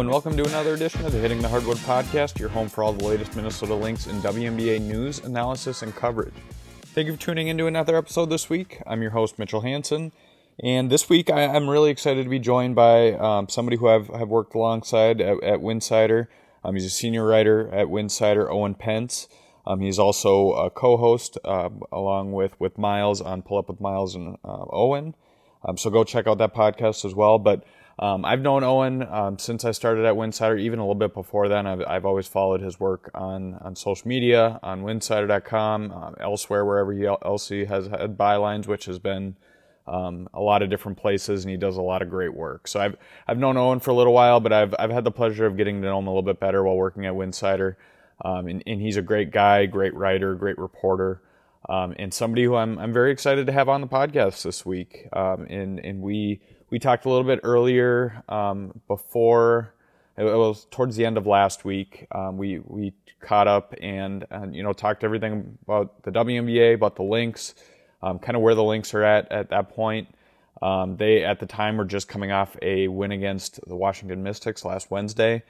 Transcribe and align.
And 0.00 0.08
welcome 0.08 0.34
to 0.38 0.46
another 0.46 0.72
edition 0.72 1.04
of 1.04 1.12
the 1.12 1.18
Hitting 1.18 1.42
the 1.42 1.48
Hardwood 1.48 1.76
podcast, 1.76 2.38
your 2.38 2.48
home 2.48 2.70
for 2.70 2.82
all 2.82 2.94
the 2.94 3.04
latest 3.04 3.36
Minnesota 3.36 3.74
Lynx 3.74 4.06
in 4.06 4.16
WNBA 4.22 4.80
news, 4.80 5.18
analysis, 5.18 5.82
and 5.82 5.94
coverage. 5.94 6.32
Thank 6.94 7.06
you 7.06 7.12
for 7.12 7.20
tuning 7.20 7.48
into 7.48 7.66
another 7.66 7.98
episode 7.98 8.30
this 8.30 8.48
week. 8.48 8.80
I'm 8.86 9.02
your 9.02 9.10
host, 9.10 9.38
Mitchell 9.38 9.60
Hansen, 9.60 10.12
and 10.58 10.88
this 10.88 11.10
week 11.10 11.28
I, 11.28 11.42
am 11.42 11.68
really 11.68 11.90
excited 11.90 12.24
to 12.24 12.30
be 12.30 12.38
joined 12.38 12.74
by 12.74 13.12
um, 13.12 13.50
somebody 13.50 13.76
who 13.76 13.88
I've, 13.88 14.08
have 14.08 14.28
worked 14.28 14.54
alongside 14.54 15.20
at, 15.20 15.42
at. 15.42 15.60
Um, 15.60 16.74
he's 16.74 16.86
a 16.86 16.90
senior 16.90 17.26
writer 17.26 17.68
at 17.68 17.88
Winsidr, 17.88 18.50
Owen 18.50 18.76
Pence. 18.76 19.28
Um, 19.66 19.80
he's 19.80 19.98
also 19.98 20.52
a 20.52 20.70
co-host 20.70 21.36
uh, 21.44 21.68
along 21.92 22.32
with 22.32 22.58
with 22.58 22.78
Myles 22.78 23.20
on 23.20 23.42
Pull 23.42 23.58
Up 23.58 23.68
with 23.68 23.82
Myles 23.82 24.14
and 24.14 24.38
uh, 24.44 24.64
Owen. 24.70 25.14
Um, 25.62 25.76
so 25.76 25.90
go 25.90 26.04
check 26.04 26.26
out 26.26 26.38
that 26.38 26.54
podcast 26.54 27.04
as 27.04 27.14
well. 27.14 27.38
But 27.38 27.64
um, 28.00 28.24
I've 28.24 28.40
known 28.40 28.64
Owen 28.64 29.02
um, 29.02 29.38
since 29.38 29.66
I 29.66 29.72
started 29.72 30.06
at 30.06 30.14
Winsidr, 30.14 30.58
even 30.58 30.78
a 30.78 30.82
little 30.82 30.94
bit 30.94 31.12
before 31.12 31.48
then. 31.48 31.66
I've, 31.66 31.82
I've 31.86 32.06
always 32.06 32.26
followed 32.26 32.62
his 32.62 32.80
work 32.80 33.10
on, 33.14 33.54
on 33.60 33.76
social 33.76 34.08
media, 34.08 34.58
on 34.62 34.84
winsidr.com, 34.84 35.92
um, 35.92 36.14
elsewhere, 36.18 36.64
wherever 36.64 36.94
he 36.94 37.06
else 37.06 37.50
he 37.50 37.66
has 37.66 37.88
had 37.88 38.16
bylines, 38.16 38.66
which 38.66 38.86
has 38.86 38.98
been 38.98 39.36
um, 39.86 40.30
a 40.32 40.40
lot 40.40 40.62
of 40.62 40.70
different 40.70 40.96
places, 40.96 41.44
and 41.44 41.50
he 41.50 41.58
does 41.58 41.76
a 41.76 41.82
lot 41.82 42.00
of 42.00 42.08
great 42.08 42.32
work. 42.32 42.68
So 42.68 42.80
I've, 42.80 42.96
I've 43.28 43.36
known 43.36 43.58
Owen 43.58 43.80
for 43.80 43.90
a 43.90 43.94
little 43.94 44.14
while, 44.14 44.40
but 44.40 44.54
I've, 44.54 44.74
I've 44.78 44.90
had 44.90 45.04
the 45.04 45.10
pleasure 45.10 45.44
of 45.44 45.58
getting 45.58 45.82
to 45.82 45.88
know 45.88 45.98
him 45.98 46.06
a 46.06 46.10
little 46.10 46.22
bit 46.22 46.40
better 46.40 46.64
while 46.64 46.76
working 46.76 47.04
at 47.04 47.12
Winsidr. 47.12 47.76
Um, 48.24 48.46
and, 48.46 48.62
and, 48.66 48.80
he's 48.80 48.98
a 48.98 49.02
great 49.02 49.30
guy, 49.30 49.64
great 49.66 49.94
writer, 49.94 50.34
great 50.34 50.58
reporter. 50.58 51.22
Um, 51.68 51.94
and 51.98 52.12
somebody 52.12 52.44
who 52.44 52.54
I'm, 52.54 52.78
I'm 52.78 52.92
very 52.92 53.12
excited 53.12 53.46
to 53.46 53.52
have 53.52 53.68
on 53.68 53.80
the 53.80 53.86
podcast 53.86 54.42
this 54.42 54.64
week. 54.64 55.08
and, 55.12 55.78
and 55.80 56.02
we, 56.02 56.40
we 56.70 56.78
talked 56.78 57.04
a 57.04 57.08
little 57.08 57.24
bit 57.24 57.40
earlier 57.42 58.22
um, 58.28 58.80
before 58.86 59.74
it 60.16 60.24
was 60.24 60.66
towards 60.70 60.96
the 60.96 61.04
end 61.04 61.16
of 61.16 61.26
last 61.26 61.64
week. 61.64 62.06
Um, 62.12 62.36
we 62.36 62.60
we 62.60 62.92
caught 63.20 63.48
up 63.48 63.74
and, 63.80 64.24
and 64.30 64.54
you 64.54 64.62
know 64.62 64.72
talked 64.72 65.04
everything 65.04 65.58
about 65.64 66.02
the 66.02 66.10
WNBA, 66.10 66.74
about 66.74 66.96
the 66.96 67.02
Lynx, 67.02 67.54
um, 68.02 68.18
kind 68.18 68.36
of 68.36 68.42
where 68.42 68.54
the 68.54 68.62
Lynx 68.62 68.94
are 68.94 69.02
at 69.02 69.30
at 69.32 69.50
that 69.50 69.70
point. 69.70 70.08
Um, 70.62 70.96
they 70.96 71.24
at 71.24 71.40
the 71.40 71.46
time 71.46 71.76
were 71.76 71.84
just 71.84 72.08
coming 72.08 72.32
off 72.32 72.56
a 72.60 72.88
win 72.88 73.12
against 73.12 73.60
the 73.66 73.76
Washington 73.76 74.22
Mystics 74.22 74.64
last 74.64 74.90
Wednesday, 74.90 75.42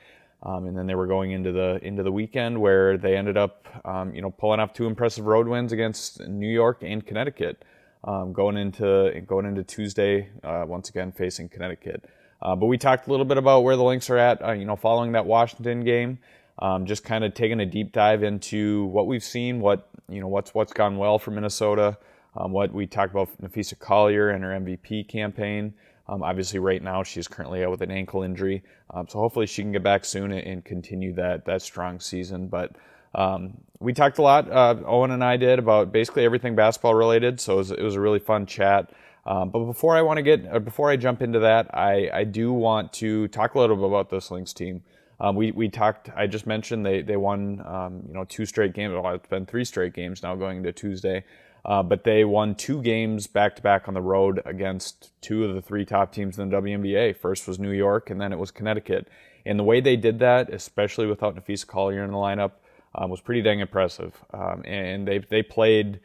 um, 0.43 0.67
and 0.67 0.79
then 0.79 0.87
they 0.87 0.95
were 0.95 1.09
going 1.09 1.33
into 1.33 1.53
the 1.53 1.81
into 1.83 2.03
the 2.03 2.13
weekend 2.13 2.61
where 2.61 2.97
they 2.97 3.17
ended 3.17 3.37
up 3.37 3.67
um, 3.85 4.15
you 4.15 4.23
know 4.23 4.31
pulling 4.31 4.61
off 4.61 4.73
two 4.73 4.87
impressive 4.87 5.27
road 5.27 5.49
wins 5.49 5.73
against 5.73 6.21
New 6.29 6.49
York 6.49 6.83
and 6.83 7.05
Connecticut 7.05 7.65
um, 8.05 8.33
going 8.33 8.57
into 8.57 9.21
going 9.27 9.47
into 9.47 9.63
Tuesday 9.63 10.29
uh, 10.43 10.65
once 10.67 10.89
again 10.89 11.13
facing 11.13 11.49
Connecticut. 11.49 12.05
Uh, 12.43 12.57
but 12.57 12.67
we 12.67 12.79
talked 12.79 13.07
a 13.07 13.11
little 13.11 13.27
bit 13.27 13.37
about 13.37 13.65
where 13.65 13.77
the 13.77 13.83
Lynx 13.83 14.09
are 14.09 14.17
at, 14.17 14.43
uh, 14.43 14.53
you 14.53 14.65
know, 14.65 14.77
following 14.77 15.13
that 15.13 15.27
Washington 15.27 15.85
game. 15.85 16.19
Um, 16.59 16.85
just 16.87 17.05
kind 17.05 17.25
of 17.25 17.33
taking 17.35 17.61
a 17.61 17.67
deep 17.67 17.93
dive 17.93 18.23
into 18.23 18.85
what 18.87 19.07
we've 19.07 19.25
seen, 19.25 19.61
what 19.61 19.89
you 20.09 20.21
know, 20.21 20.29
what's 20.29 20.55
what's 20.55 20.73
gone 20.73 20.97
well 20.97 21.19
for 21.19 21.31
Minnesota, 21.31 21.97
um, 22.37 22.53
what 22.53 22.73
we 22.73 22.87
talked 22.87 23.13
about 23.13 23.31
Napheesa 23.41 23.79
Collier 23.79 24.31
and 24.31 24.45
her 24.45 24.51
MVP 24.51 25.09
campaign. 25.09 25.75
Um, 26.09 26.23
obviously, 26.23 26.59
right 26.59 26.83
now 26.83 27.03
she's 27.03 27.29
currently 27.29 27.65
out 27.65 27.71
with 27.71 27.83
an 27.83 27.91
ankle 27.91 28.23
injury, 28.23 28.63
um, 28.93 29.07
so 29.09 29.21
hopefully 29.21 29.47
she 29.47 29.63
can 29.63 29.73
get 29.73 29.83
back 29.83 30.05
soon 30.05 30.33
and 30.33 30.65
continue 30.65 31.15
that 31.15 31.45
that 31.47 31.63
strong 31.63 32.01
season. 32.01 32.49
But 32.49 32.73
um, 33.15 33.59
we 33.81 33.93
talked 33.93 34.19
a 34.19 34.23
lot, 34.23 34.51
uh, 34.51 34.77
Owen 34.87 35.11
and 35.11 35.25
I 35.25 35.37
did, 35.37 35.59
about 35.59 35.91
basically 35.91 36.25
everything 36.25 36.55
basketball 36.55 36.95
related. 36.95 37.41
So 37.41 37.55
it 37.55 37.57
was, 37.57 37.71
it 37.71 37.83
was 37.83 37.95
a 37.95 38.01
really 38.01 38.19
fun 38.19 38.47
chat. 38.47 38.93
Um, 39.27 39.51
but 39.51 39.65
before 39.65 39.97
I 39.97 40.03
want 40.03 40.19
to 40.19 40.23
get, 40.23 40.47
uh, 40.47 40.59
before 40.59 40.91
I 40.91 40.97
jump 40.97 41.23
into 41.23 41.39
that, 41.41 41.75
I, 41.75 42.11
I 42.13 42.25
do 42.25 42.53
want 42.53 42.93
to 42.95 43.29
talk 43.29 43.55
a 43.55 43.59
little 43.59 43.77
bit 43.77 43.87
about 43.87 44.11
this 44.11 44.31
Lynx 44.31 44.53
team. 44.53 44.83
Um, 45.19 45.37
we, 45.37 45.51
we 45.53 45.69
talked, 45.69 46.09
I 46.17 46.27
just 46.27 46.47
mentioned 46.47 46.85
they, 46.85 47.03
they 47.03 47.17
won, 47.17 47.63
um, 47.67 48.03
you 48.07 48.15
know, 48.15 48.25
two 48.25 48.47
straight 48.47 48.73
games. 48.73 48.95
Well, 48.95 49.15
it's 49.15 49.29
been 49.29 49.45
three 49.45 49.65
straight 49.65 49.93
games 49.93 50.23
now 50.23 50.35
going 50.35 50.63
to 50.63 50.73
Tuesday. 50.73 51.25
Uh, 51.65 51.83
but 51.83 52.05
they 52.05 52.25
won 52.25 52.55
two 52.55 52.81
games 52.81 53.27
back 53.27 53.55
to 53.57 53.63
back 53.63 53.87
on 53.87 53.95
the 53.95 54.01
road 54.01 54.41
against 54.47 55.11
two 55.21 55.45
of 55.45 55.55
the 55.55 55.61
three 55.61 55.85
top 55.85 56.13
teams 56.13 56.39
in 56.39 56.49
the 56.49 56.57
WNBA. 56.57 57.15
First 57.17 57.47
was 57.47 57.59
New 57.59 57.71
York, 57.71 58.09
and 58.09 58.19
then 58.19 58.33
it 58.33 58.39
was 58.39 58.51
Connecticut. 58.51 59.09
And 59.45 59.59
the 59.59 59.65
way 59.65 59.81
they 59.81 59.97
did 59.97 60.19
that, 60.21 60.53
especially 60.53 61.07
without 61.07 61.37
Napheesa 61.37 61.67
Collier 61.67 62.03
in 62.03 62.13
the 62.13 62.17
lineup, 62.17 62.53
um, 62.95 63.11
was 63.11 63.21
pretty 63.21 63.43
dang 63.43 63.61
impressive. 63.61 64.15
Um, 64.33 64.63
and 64.65 65.07
they 65.07 65.19
they 65.19 65.43
played, 65.43 66.01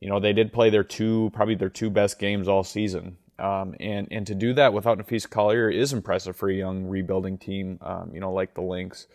you 0.00 0.08
know, 0.08 0.20
they 0.20 0.32
did 0.32 0.52
play 0.52 0.70
their 0.70 0.84
two 0.84 1.30
probably 1.34 1.54
their 1.54 1.68
two 1.68 1.90
best 1.90 2.18
games 2.18 2.48
all 2.48 2.64
season. 2.64 3.18
Um, 3.38 3.74
and 3.80 4.08
and 4.10 4.26
to 4.26 4.34
do 4.34 4.54
that 4.54 4.72
without 4.72 4.98
Napheesa 4.98 5.28
Collier 5.28 5.68
is 5.68 5.92
impressive 5.92 6.36
for 6.36 6.48
a 6.48 6.54
young 6.54 6.86
rebuilding 6.86 7.38
team, 7.38 7.78
um, 7.82 8.10
you 8.14 8.20
know, 8.20 8.32
like 8.32 8.54
the 8.54 8.62
Lynx. 8.62 9.06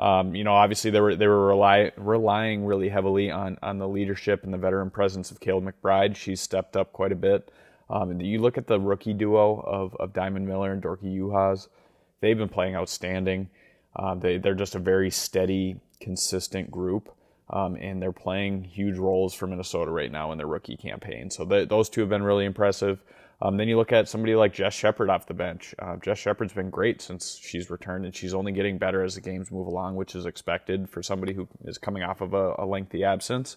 Um, 0.00 0.34
you 0.34 0.44
know, 0.44 0.54
obviously 0.54 0.90
they 0.90 1.00
were 1.00 1.16
they 1.16 1.26
were 1.26 1.46
rely, 1.46 1.90
relying 1.96 2.64
really 2.64 2.88
heavily 2.88 3.30
on 3.30 3.58
on 3.62 3.78
the 3.78 3.88
leadership 3.88 4.44
and 4.44 4.52
the 4.52 4.58
veteran 4.58 4.90
presence 4.90 5.30
of 5.30 5.40
Kayla 5.40 5.72
McBride. 5.72 6.16
She's 6.16 6.40
stepped 6.40 6.76
up 6.76 6.92
quite 6.92 7.12
a 7.12 7.16
bit. 7.16 7.50
Um, 7.90 8.10
and 8.10 8.22
you 8.22 8.40
look 8.40 8.58
at 8.58 8.66
the 8.66 8.78
rookie 8.78 9.14
duo 9.14 9.60
of, 9.60 9.96
of 9.96 10.12
Diamond 10.12 10.46
Miller 10.46 10.72
and 10.72 10.82
Dorka 10.82 11.04
Juhász, 11.04 11.68
they've 12.20 12.36
been 12.36 12.48
playing 12.48 12.76
outstanding. 12.76 13.48
Um, 13.96 14.20
they, 14.20 14.38
they're 14.38 14.54
just 14.54 14.74
a 14.74 14.78
very 14.78 15.10
steady, 15.10 15.80
consistent 16.00 16.70
group. 16.70 17.14
Um, 17.50 17.76
and 17.76 18.02
they're 18.02 18.12
playing 18.12 18.64
huge 18.64 18.98
roles 18.98 19.32
for 19.32 19.46
Minnesota 19.46 19.90
right 19.90 20.12
now 20.12 20.32
in 20.32 20.38
their 20.38 20.46
rookie 20.46 20.76
campaign. 20.76 21.30
So 21.30 21.46
the, 21.46 21.64
those 21.64 21.88
two 21.88 22.02
have 22.02 22.10
been 22.10 22.22
really 22.22 22.44
impressive. 22.44 23.02
Um, 23.40 23.56
then 23.56 23.68
you 23.68 23.76
look 23.76 23.92
at 23.92 24.08
somebody 24.08 24.34
like 24.34 24.52
Jess 24.52 24.74
Shepard 24.74 25.08
off 25.08 25.26
the 25.26 25.34
bench. 25.34 25.74
Uh, 25.78 25.96
Jess 25.96 26.18
Shepard's 26.18 26.52
been 26.52 26.70
great 26.70 27.00
since 27.00 27.38
she's 27.40 27.70
returned, 27.70 28.04
and 28.04 28.14
she's 28.14 28.34
only 28.34 28.52
getting 28.52 28.78
better 28.78 29.02
as 29.02 29.14
the 29.14 29.20
games 29.20 29.50
move 29.50 29.66
along, 29.66 29.94
which 29.94 30.14
is 30.14 30.26
expected 30.26 30.90
for 30.90 31.02
somebody 31.02 31.32
who 31.32 31.48
is 31.64 31.78
coming 31.78 32.02
off 32.02 32.20
of 32.20 32.34
a, 32.34 32.54
a 32.58 32.66
lengthy 32.66 33.04
absence. 33.04 33.56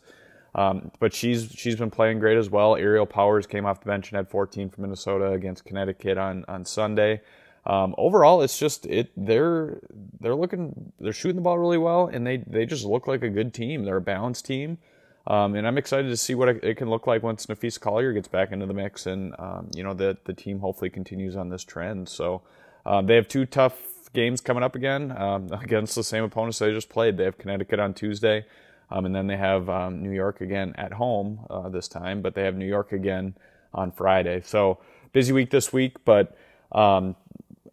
Um, 0.53 0.91
but 1.00 1.13
she's 1.13 1.51
she's 1.56 1.78
been 1.78 1.90
playing 1.90 2.19
great 2.19 2.38
as 2.38 2.50
well. 2.50 2.75
Aerial 2.75 3.06
Powers 3.06 3.47
came 3.47 3.66
off 3.66 3.80
the 3.80 3.88
bench 3.88 4.09
and 4.09 4.18
had 4.18 4.30
14 4.30 4.69
for 4.69 4.81
Minnesota 4.81 5.31
against 5.31 5.66
Connecticut 5.66 6.18
on 6.18 6.46
on 6.47 6.66
Sunday. 6.66 7.22
Um, 7.66 7.94
overall, 7.97 8.41
it's 8.41 8.57
just 8.57 8.85
it. 8.88 9.11
They're 9.16 9.79
they're 10.19 10.35
looking 10.35 10.91
they're 10.99 11.13
shooting 11.13 11.35
the 11.35 11.41
ball 11.41 11.59
really 11.59 11.77
well, 11.77 12.07
and 12.07 12.25
they 12.25 12.38
they 12.38 12.66
just 12.66 12.85
look 12.85 13.07
like 13.07 13.22
a 13.22 13.29
good 13.29 13.53
team. 13.53 13.85
They're 13.85 13.97
a 13.97 14.01
balanced 14.01 14.45
team, 14.45 14.79
um, 15.27 15.55
and 15.55 15.67
I'm 15.67 15.77
excited 15.77 16.09
to 16.09 16.17
see 16.17 16.33
what 16.33 16.50
it, 16.50 16.77
can 16.77 16.89
look 16.89 17.05
like 17.05 17.21
once 17.21 17.45
Napheesa 17.45 17.79
Collier 17.79 18.13
gets 18.13 18.27
back 18.27 18.51
into 18.51 18.66
the 18.66 18.73
mix, 18.73 19.05
and 19.05 19.35
um, 19.38 19.69
you 19.75 19.83
know 19.83 19.94
that 19.94 20.25
the 20.25 20.33
team 20.33 20.59
hopefully 20.59 20.89
continues 20.89 21.35
on 21.35 21.50
this 21.50 21.63
trend. 21.63 22.09
So 22.09 22.41
um, 22.85 23.05
they 23.05 23.16
have 23.16 23.27
two 23.27 23.45
tough 23.45 23.79
games 24.13 24.41
coming 24.41 24.63
up 24.63 24.75
again 24.75 25.16
um, 25.16 25.51
against 25.61 25.94
the 25.94 26.03
same 26.03 26.23
opponents 26.23 26.57
they 26.57 26.71
just 26.71 26.89
played. 26.89 27.17
They 27.17 27.25
have 27.25 27.38
Connecticut 27.38 27.79
on 27.79 27.94
Tuesday, 27.94 28.44
um, 28.89 29.05
and 29.05 29.13
then 29.13 29.27
they 29.27 29.38
have 29.38 29.67
New 29.94 30.11
York 30.11 30.41
again 30.41 30.73
at 30.79 30.94
home 30.94 31.45
uh, 31.47 31.69
this 31.69 31.88
time, 31.88 32.23
but 32.23 32.33
they 32.33 32.44
have 32.44 32.55
New 32.55 32.67
York 32.67 32.91
again 32.91 33.35
on 33.71 33.91
Friday. 33.91 34.41
So 34.44 34.79
busy 35.13 35.31
week 35.31 35.51
this 35.51 35.71
week, 35.71 36.03
but 36.05 36.35
um, 36.71 37.16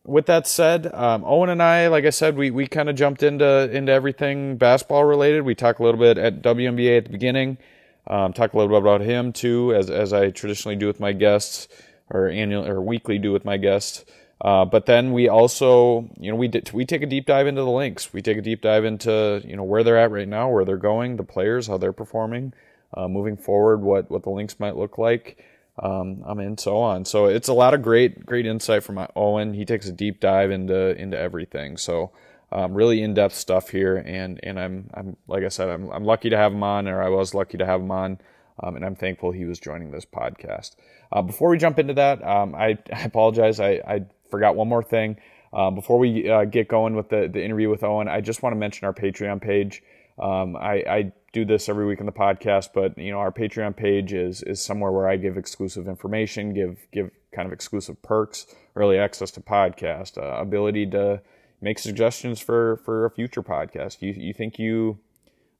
with 0.09 0.27
that 0.27 0.47
said, 0.47 0.93
um, 0.95 1.23
Owen 1.25 1.51
and 1.51 1.63
I, 1.63 1.89
like 1.89 2.05
I 2.07 2.11
said, 2.11 2.37
we, 2.37 2.51
we 2.51 2.67
kind 2.67 2.89
of 2.89 2.97
jumped 2.97 3.23
into 3.23 3.71
into 3.71 3.93
everything 3.93 4.57
basketball 4.57 5.05
related. 5.05 5.43
We 5.43 5.55
talked 5.55 5.81
a 5.81 5.83
little 5.83 6.01
bit 6.01 6.17
at 6.17 6.43
WNBA 6.43 6.99
at 6.99 7.05
the 7.05 7.11
beginning. 7.11 7.59
Um, 8.07 8.33
talk 8.33 8.55
a 8.55 8.57
little 8.57 8.71
bit 8.71 8.81
about 8.81 9.03
him 9.03 9.33
too, 9.33 9.75
as 9.75 9.91
as 9.91 10.13
I 10.15 10.31
traditionally 10.31 10.77
do 10.77 10.87
with 10.87 10.99
my 10.99 11.13
guests, 11.13 11.69
or 12.09 12.29
annual 12.29 12.67
or 12.67 12.81
weekly 12.81 13.19
do 13.19 13.33
with 13.33 13.45
my 13.45 13.59
guests. 13.59 14.07
Uh, 14.41 14.65
but 14.65 14.87
then 14.87 15.13
we 15.13 15.29
also, 15.29 16.09
you 16.19 16.31
know, 16.31 16.37
we 16.37 16.49
did, 16.49 16.73
we 16.73 16.87
take 16.87 17.03
a 17.03 17.07
deep 17.07 17.27
dive 17.27 17.47
into 17.47 17.63
the 17.63 17.71
Lynx. 17.71 18.13
We 18.13 18.23
take 18.23 18.39
a 18.39 18.43
deep 18.43 18.63
dive 18.63 18.85
into 18.87 19.43
you 19.45 19.57
know 19.57 19.65
where 19.65 19.83
they're 19.85 19.99
at 19.99 20.11
right 20.11 20.29
now, 20.29 20.49
where 20.49 20.65
they're 20.65 20.79
going, 20.79 21.17
the 21.17 21.25
players, 21.25 21.67
how 21.67 21.77
they're 21.77 21.93
performing, 21.93 22.55
uh, 22.95 23.09
moving 23.09 23.37
forward, 23.37 23.83
what 23.83 24.11
what 24.11 24.23
the 24.23 24.31
Lynx 24.31 24.59
might 24.59 24.77
look 24.77 24.97
like 24.97 25.45
um, 25.79 26.23
I 26.27 26.35
mean, 26.35 26.59
so 26.59 26.79
on. 26.79 27.05
So 27.05 27.27
it's 27.27 27.49
a 27.49 27.53
lot 27.53 27.75
of 27.75 27.83
great, 27.83 28.25
great 28.27 28.47
insight 28.47 28.83
from 28.83 29.07
Owen. 29.17 29.55
He 29.55 29.65
takes 29.65 29.87
a 29.87 29.93
deep 29.93 30.21
dive 30.21 30.51
into 30.51 30.97
into 30.97 31.19
everything. 31.19 31.77
So 31.77 32.13
um, 32.51 32.75
really 32.75 33.03
in 33.03 33.15
depth 33.15 33.35
stuff 33.35 33.69
here, 33.71 33.97
and 33.97 34.41
and 34.43 34.59
I'm 34.59 34.91
I'm 34.95 35.17
like 35.27 35.45
I 35.45 35.49
said, 35.49 35.69
I'm 35.69 35.91
I'm 35.91 36.05
lucky 36.05 36.31
to 36.31 36.37
have 36.37 36.53
him 36.53 36.63
on, 36.63 36.89
or 36.89 37.03
I 37.03 37.09
was 37.09 37.35
lucky 37.35 37.59
to 37.59 37.67
have 37.67 37.81
him 37.81 37.91
on, 37.91 38.19
um, 38.63 38.77
and 38.77 38.85
I'm 38.85 38.97
thankful 38.97 39.33
he 39.33 39.45
was 39.45 39.59
joining 39.59 39.91
this 39.91 40.05
podcast. 40.05 40.77
Uh, 41.13 41.23
before 41.23 41.49
we 41.51 41.59
jump 41.59 41.79
into 41.79 41.95
that, 41.95 42.25
um, 42.27 42.55
I, 42.55 42.79
I 42.93 43.03
apologize. 43.03 43.61
I, 43.61 43.81
I 43.87 44.05
forgot 44.31 44.57
one 44.57 44.69
more 44.69 44.83
thing. 44.83 45.19
Uh, 45.53 45.71
before 45.71 45.99
we 45.99 46.29
uh, 46.29 46.45
get 46.45 46.69
going 46.69 46.95
with 46.95 47.09
the, 47.09 47.29
the 47.33 47.43
interview 47.43 47.71
with 47.71 47.83
Owen, 47.83 48.07
I 48.07 48.21
just 48.21 48.43
want 48.43 48.55
to 48.55 48.59
mention 48.59 48.85
our 48.85 48.93
Patreon 48.93 49.41
page. 49.41 49.83
Um, 50.19 50.57
I, 50.57 50.75
I, 50.87 51.13
do 51.39 51.45
this 51.45 51.69
every 51.69 51.87
week 51.87 52.01
in 52.01 52.07
the 52.07 52.13
podcast, 52.13 52.71
but 52.75 52.99
you 52.99 53.13
know 53.13 53.19
our 53.19 53.31
Patreon 53.31 53.77
page 53.77 54.13
is 54.13 54.43
is 54.43 54.65
somewhere 54.65 54.91
where 54.91 55.09
I 55.09 55.17
give 55.17 55.37
exclusive 55.37 55.87
information, 55.87 56.53
give 56.53 56.87
give 56.93 57.11
kind 57.33 57.47
of 57.47 57.53
exclusive 57.53 58.01
perks, 58.03 58.47
early 58.75 58.99
access 58.99 59.31
to 59.33 59.41
podcast, 59.41 60.19
uh, 60.19 60.41
ability 60.41 60.87
to 60.91 61.21
make 61.61 61.79
suggestions 61.79 62.41
for 62.41 62.79
for 62.85 63.05
a 63.05 63.11
future 63.11 63.43
podcast. 63.43 64.03
You 64.03 64.13
you 64.17 64.35
think 64.35 64.59
you 64.59 64.99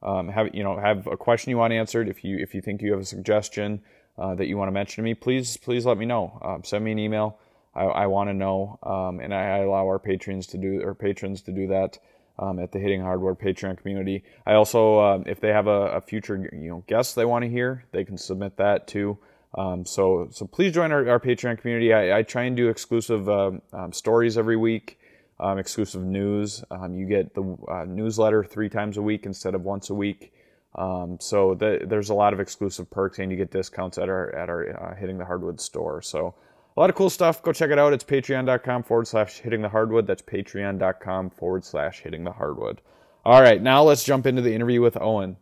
um, 0.03 0.29
have 0.29 0.55
you 0.55 0.65
know 0.65 0.79
have 0.79 1.07
a 1.07 1.17
question 1.17 1.51
you 1.51 1.59
want 1.59 1.73
answered? 1.73 2.09
If 2.09 2.25
you 2.25 2.39
if 2.39 2.55
you 2.55 2.61
think 2.61 2.83
you 2.83 2.93
have 2.93 3.01
a 3.01 3.07
suggestion 3.07 3.81
uh, 4.19 4.35
that 4.35 4.47
you 4.47 4.57
want 4.57 4.69
to 4.69 4.73
mention 4.73 5.03
to 5.03 5.03
me, 5.03 5.15
please 5.15 5.57
please 5.57 5.87
let 5.87 5.97
me 5.97 6.07
know. 6.07 6.41
Um, 6.43 6.65
send 6.65 6.85
me 6.85 6.93
an 6.93 6.99
email. 6.99 7.39
I, 7.75 7.85
I 7.85 8.07
want 8.07 8.29
to 8.31 8.35
know, 8.35 8.79
um, 8.83 9.21
and 9.21 9.33
I, 9.33 9.43
I, 9.43 9.59
allow 9.59 9.87
our 9.87 10.01
patrons 10.01 10.49
to 10.49 10.59
do 10.59 10.81
or 10.83 10.95
patrons 10.95 11.43
to 11.43 11.53
do 11.53 11.69
that 11.69 11.99
um, 12.39 12.59
at 12.59 12.73
the 12.73 12.79
Hitting 12.79 13.01
Hardwood 13.01 13.39
Patreon 13.39 13.79
community. 13.79 14.23
I 14.47 14.55
also, 14.55 14.99
uh, 14.99 15.23
if 15.27 15.41
they 15.41 15.49
have 15.49 15.67
a, 15.67 15.97
a, 15.97 16.01
future 16.01 16.37
you 16.53 16.69
know 16.69 16.85
guest 16.87 17.17
they 17.17 17.25
want 17.25 17.45
to 17.45 17.51
hear, 17.51 17.85
they 17.93 18.05
can 18.05 18.17
submit 18.17 18.57
that 18.57 18.87
too. 18.87 19.19
Um, 19.57 19.85
so 19.85 20.29
so 20.31 20.47
please 20.47 20.73
join 20.73 20.93
our, 20.93 21.09
our 21.09 21.21
Patreon 21.21 21.61
community. 21.61 21.93
I, 21.93 22.19
I, 22.19 22.23
try 22.23 22.45
and 22.45 22.57
do 22.57 22.69
exclusive 22.69 23.29
um, 23.29 23.63
um, 23.73 23.93
stories 23.93 24.37
every 24.37 24.57
week, 24.57 24.99
um, 25.41 25.59
exclusive 25.59 26.03
news. 26.03 26.63
you 26.91 27.07
get 27.07 27.35
the 27.35 27.57
uh, 27.69 27.85
newsletter 27.85 28.45
three 28.45 28.69
times 28.69 28.97
a 28.99 29.03
week 29.03 29.27
instead 29.27 29.55
of 29.55 29.63
once 29.63 29.91
a 29.91 29.95
week. 29.95 30.33
so 30.75 31.55
the, 31.55 31.81
there's 31.87 32.11
a 32.11 32.15
lot 32.15 32.33
of 32.33 32.41
exclusive 32.41 32.91
perks, 32.91 33.19
and 33.19 33.33
you 33.33 33.39
get 33.39 33.51
discounts 33.51 33.99
at 33.99 34.09
our 34.09 34.35
at 34.35 34.49
our 34.49 34.93
uh, 34.93 34.95
Hitting 34.95 35.19
the 35.19 35.25
Hardwood 35.25 35.61
store. 35.61 36.03
So 36.03 36.35
a 36.79 36.81
lot 36.81 36.91
of 36.91 36.95
cool 36.95 37.11
stuff. 37.11 37.43
Go 37.43 37.53
check 37.53 37.71
it 37.71 37.79
out. 37.79 37.93
It's 37.93 38.05
patreon.com 38.05 38.85
forward 38.85 39.09
slash 39.09 39.41
hitting 39.41 39.63
the 39.63 39.69
hardwood. 39.69 40.07
That's 40.07 40.23
patreon.com 40.23 41.31
forward 41.31 41.65
slash 41.65 42.03
hitting 42.03 42.23
the 42.23 42.31
hardwood. 42.31 42.81
All 43.25 43.43
right, 43.43 43.61
now 43.61 43.83
let's 43.83 44.05
jump 44.05 44.27
into 44.27 44.43
the 44.43 44.55
interview 44.55 44.81
with 44.81 44.97
Owen. 45.01 45.37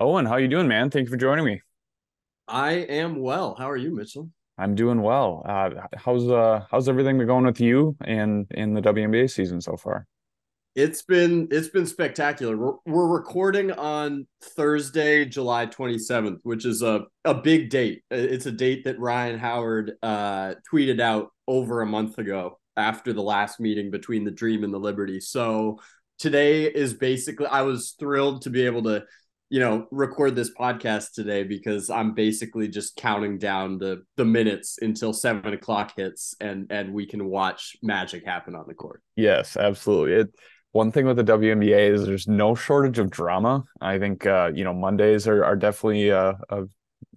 Owen, 0.00 0.24
how 0.24 0.36
you 0.36 0.48
doing, 0.48 0.66
man? 0.66 0.88
Thank 0.88 1.04
you 1.04 1.10
for 1.10 1.18
joining 1.18 1.44
me. 1.44 1.60
I 2.48 2.72
am 2.72 3.20
well. 3.20 3.54
How 3.58 3.70
are 3.70 3.76
you, 3.76 3.94
Mitchell? 3.94 4.30
I'm 4.56 4.74
doing 4.74 5.02
well. 5.02 5.42
Uh, 5.44 5.68
how's 5.94 6.26
uh, 6.26 6.64
how's 6.70 6.88
everything 6.88 7.18
been 7.18 7.26
going 7.26 7.44
with 7.44 7.60
you 7.60 7.96
and 8.00 8.46
in 8.52 8.72
the 8.72 8.80
WNBA 8.80 9.30
season 9.30 9.60
so 9.60 9.76
far? 9.76 10.06
It's 10.76 11.00
been 11.00 11.48
it's 11.50 11.68
been 11.68 11.86
spectacular. 11.86 12.54
We're, 12.54 12.74
we're 12.84 13.08
recording 13.08 13.72
on 13.72 14.26
Thursday, 14.42 15.24
July 15.24 15.64
27th, 15.64 16.40
which 16.42 16.66
is 16.66 16.82
a, 16.82 17.06
a 17.24 17.32
big 17.32 17.70
date. 17.70 18.02
It's 18.10 18.44
a 18.44 18.52
date 18.52 18.84
that 18.84 19.00
Rhyne 19.00 19.38
Howard 19.38 19.92
uh, 20.02 20.56
tweeted 20.70 21.00
out 21.00 21.30
over 21.48 21.80
a 21.80 21.86
month 21.86 22.18
ago 22.18 22.58
after 22.76 23.14
the 23.14 23.22
last 23.22 23.58
meeting 23.58 23.90
between 23.90 24.24
the 24.24 24.30
Dream 24.30 24.64
and 24.64 24.74
the 24.74 24.78
Liberty. 24.78 25.18
So 25.18 25.80
today 26.18 26.64
is 26.64 26.92
basically 26.92 27.46
I 27.46 27.62
was 27.62 27.96
thrilled 27.98 28.42
to 28.42 28.50
be 28.50 28.66
able 28.66 28.82
to 28.82 29.06
you 29.48 29.60
know 29.60 29.86
record 29.90 30.34
this 30.34 30.50
podcast 30.58 31.12
today 31.12 31.44
because 31.44 31.88
i'm 31.88 32.14
basically 32.14 32.66
just 32.66 32.96
counting 32.96 33.38
down 33.38 33.78
the 33.78 34.02
the 34.16 34.24
minutes 34.24 34.78
until 34.82 35.12
seven 35.12 35.52
o'clock 35.52 35.92
hits 35.96 36.34
and 36.40 36.66
and 36.70 36.92
we 36.92 37.06
can 37.06 37.24
watch 37.26 37.76
magic 37.80 38.26
happen 38.26 38.56
on 38.56 38.64
the 38.66 38.74
court 38.74 39.02
yes 39.14 39.56
absolutely 39.56 40.14
it 40.14 40.34
one 40.76 40.92
thing 40.92 41.06
with 41.06 41.16
the 41.16 41.24
WNBA 41.24 41.90
is 41.90 42.04
there's 42.04 42.28
no 42.28 42.54
shortage 42.54 42.98
of 42.98 43.10
drama. 43.10 43.64
I 43.80 43.98
think 43.98 44.26
uh, 44.26 44.52
you 44.54 44.62
know 44.62 44.74
Mondays 44.74 45.26
are 45.26 45.42
are 45.42 45.56
definitely 45.56 46.12
uh, 46.12 46.34
a, 46.50 46.64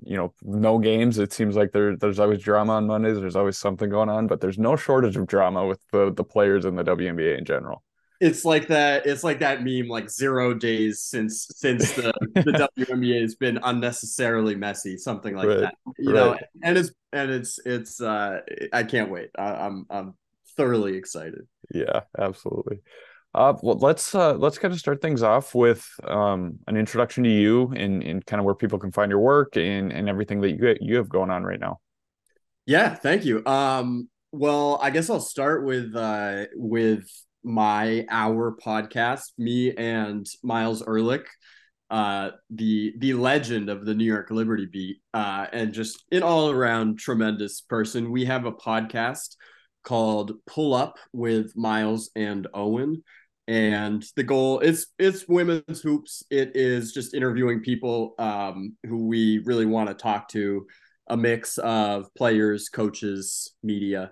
you 0.01 0.15
know 0.15 0.33
no 0.41 0.79
games. 0.79 1.19
It 1.19 1.33
seems 1.33 1.55
like 1.55 1.73
there 1.73 1.97
there's 1.97 2.19
always 2.19 2.41
drama 2.41 2.73
on 2.73 2.87
Mondays. 2.87 3.19
There's 3.19 3.35
always 3.35 3.57
something 3.57 3.89
going 3.89 4.09
on, 4.09 4.27
but 4.27 4.39
there's 4.39 4.57
no 4.57 4.75
shortage 4.77 5.17
of 5.17 5.27
drama 5.27 5.67
with 5.67 5.81
the 5.91 6.11
the 6.13 6.23
players 6.23 6.63
in 6.63 6.75
the 6.75 6.83
WNBA 6.83 7.37
in 7.37 7.45
general. 7.45 7.83
It's 8.21 8.43
like 8.43 8.67
that. 8.67 9.05
It's 9.05 9.23
like 9.23 9.39
that 9.39 9.63
meme, 9.63 9.87
like 9.87 10.09
zero 10.09 10.53
days 10.53 11.01
since 11.01 11.47
since 11.55 11.91
the 11.91 12.13
the 12.35 12.69
WNBA 12.77 13.21
has 13.21 13.35
been 13.35 13.59
unnecessarily 13.61 14.55
messy, 14.55 14.97
something 14.97 15.35
like 15.35 15.47
right. 15.47 15.59
that. 15.59 15.75
You 15.97 16.13
right. 16.13 16.15
know, 16.15 16.37
and 16.63 16.77
it's 16.77 16.91
and 17.11 17.29
it's 17.29 17.59
it's. 17.65 18.01
uh 18.01 18.39
I 18.71 18.83
can't 18.83 19.11
wait. 19.11 19.29
I, 19.37 19.51
I'm 19.65 19.85
I'm 19.89 20.13
thoroughly 20.55 20.95
excited. 20.95 21.45
Yeah, 21.73 22.01
absolutely. 22.17 22.79
Uh, 23.35 23.53
well, 23.61 23.77
let's 23.77 24.15
uh, 24.15 24.33
let's 24.33 24.57
kind 24.57 24.73
of 24.73 24.79
start 24.79 25.01
things 25.01 25.21
off 25.21 25.53
with 25.53 25.87
um, 26.07 26.57
an 26.67 26.75
introduction 26.75 27.23
to 27.23 27.29
you 27.29 27.71
and, 27.75 28.01
and 28.03 28.25
kind 28.25 28.39
of 28.39 28.45
where 28.45 28.55
people 28.55 28.79
can 28.79 28.91
find 28.91 29.11
your 29.11 29.19
work 29.19 29.55
and, 29.55 29.91
and 29.91 30.09
everything 30.09 30.41
that 30.41 30.51
you 30.51 30.75
you 30.81 30.97
have 30.97 31.09
going 31.09 31.29
on 31.29 31.43
right 31.43 31.59
now. 31.59 31.79
Yeah, 32.65 32.95
thank 32.95 33.25
you. 33.25 33.45
Um, 33.45 34.09
well, 34.31 34.79
I 34.81 34.89
guess 34.89 35.09
I'll 35.09 35.19
start 35.19 35.63
with 35.63 35.95
uh, 35.95 36.45
with 36.55 37.07
my 37.43 38.05
our 38.09 38.55
podcast. 38.63 39.31
Me 39.37 39.75
and 39.75 40.27
Myles 40.43 40.81
Ehrlich, 40.81 41.27
uh, 41.91 42.31
the 42.49 42.93
the 42.97 43.13
legend 43.13 43.69
of 43.69 43.85
the 43.85 43.93
New 43.93 44.05
York 44.05 44.31
Liberty 44.31 44.65
beat, 44.65 45.01
uh, 45.13 45.45
and 45.53 45.71
just 45.71 46.03
an 46.11 46.23
all 46.23 46.49
around 46.49 46.97
tremendous 46.97 47.61
person. 47.61 48.11
We 48.11 48.25
have 48.25 48.45
a 48.45 48.51
podcast 48.51 49.35
called 49.83 50.33
Pull 50.45 50.73
Up 50.73 50.97
with 51.13 51.55
Myles 51.55 52.11
and 52.15 52.47
Owen 52.53 53.03
and 53.49 54.05
the 54.15 54.21
goal 54.21 54.59
is 54.59 54.87
it's 54.99 55.27
women's 55.27 55.81
hoops. 55.81 56.21
It 56.29 56.51
is 56.53 56.93
just 56.93 57.15
interviewing 57.15 57.61
people 57.61 58.13
um, 58.19 58.75
who 58.87 59.07
we 59.07 59.39
really 59.39 59.65
want 59.65 59.89
to 59.89 59.95
talk 59.95 60.29
to 60.29 60.67
a 61.07 61.17
mix 61.17 61.57
of 61.57 62.13
players 62.13 62.69
coaches 62.69 63.51
media. 63.63 64.11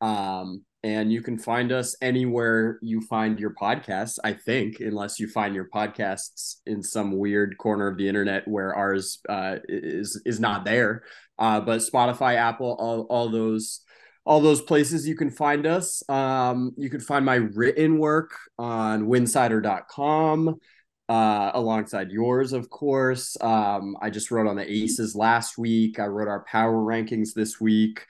Um, 0.00 0.64
and 0.82 1.12
you 1.12 1.20
can 1.20 1.36
find 1.36 1.70
us 1.70 1.96
anywhere 2.00 2.78
you 2.82 3.00
find 3.00 3.40
your 3.40 3.52
podcasts 3.60 4.16
i 4.22 4.32
think 4.32 4.78
unless 4.78 5.18
you 5.18 5.26
find 5.26 5.52
your 5.52 5.68
podcasts 5.74 6.58
in 6.66 6.84
some 6.84 7.18
weird 7.18 7.58
corner 7.58 7.88
of 7.88 7.98
the 7.98 8.06
internet 8.06 8.46
where 8.46 8.72
ours 8.76 9.18
uh, 9.28 9.56
is 9.68 10.22
is 10.24 10.38
not 10.38 10.64
there. 10.64 11.02
Uh, 11.36 11.60
but 11.60 11.80
spotify 11.80 12.36
apple 12.36 12.76
all, 12.78 13.02
all 13.10 13.28
those 13.28 13.80
all 14.28 14.40
those 14.40 14.60
places 14.60 15.08
you 15.08 15.16
can 15.16 15.30
find 15.30 15.66
us. 15.66 16.02
Um, 16.10 16.72
you 16.76 16.90
can 16.90 17.00
find 17.00 17.24
my 17.24 17.36
written 17.36 17.98
work 17.98 18.32
on 18.58 19.06
winsidr.com 19.06 20.60
uh, 21.08 21.50
alongside 21.54 22.10
yours, 22.10 22.52
of 22.52 22.68
course. 22.68 23.38
Um, 23.40 23.96
I 24.02 24.10
just 24.10 24.30
wrote 24.30 24.46
on 24.46 24.56
the 24.56 24.70
Aces 24.70 25.16
last 25.16 25.56
week. 25.56 25.98
I 25.98 26.08
wrote 26.08 26.28
our 26.28 26.44
power 26.44 26.76
rankings 26.76 27.32
this 27.32 27.58
week. 27.58 28.04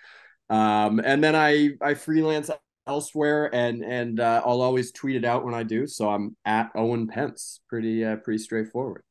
Um, 0.50 1.00
and 1.04 1.22
then 1.22 1.36
I, 1.36 1.74
I 1.80 1.94
freelance 1.94 2.50
elsewhere 2.88 3.54
and 3.54 3.84
and 3.84 4.18
uh, 4.18 4.42
I'll 4.44 4.62
always 4.62 4.90
tweet 4.90 5.14
it 5.14 5.24
out 5.24 5.44
when 5.44 5.54
I 5.54 5.62
do. 5.62 5.86
So 5.86 6.08
I'm 6.10 6.36
at 6.44 6.70
Owen 6.74 7.06
Pence. 7.06 7.60
Pretty 7.68 8.04
uh, 8.04 8.16
pretty 8.16 8.38
straightforward. 8.38 9.02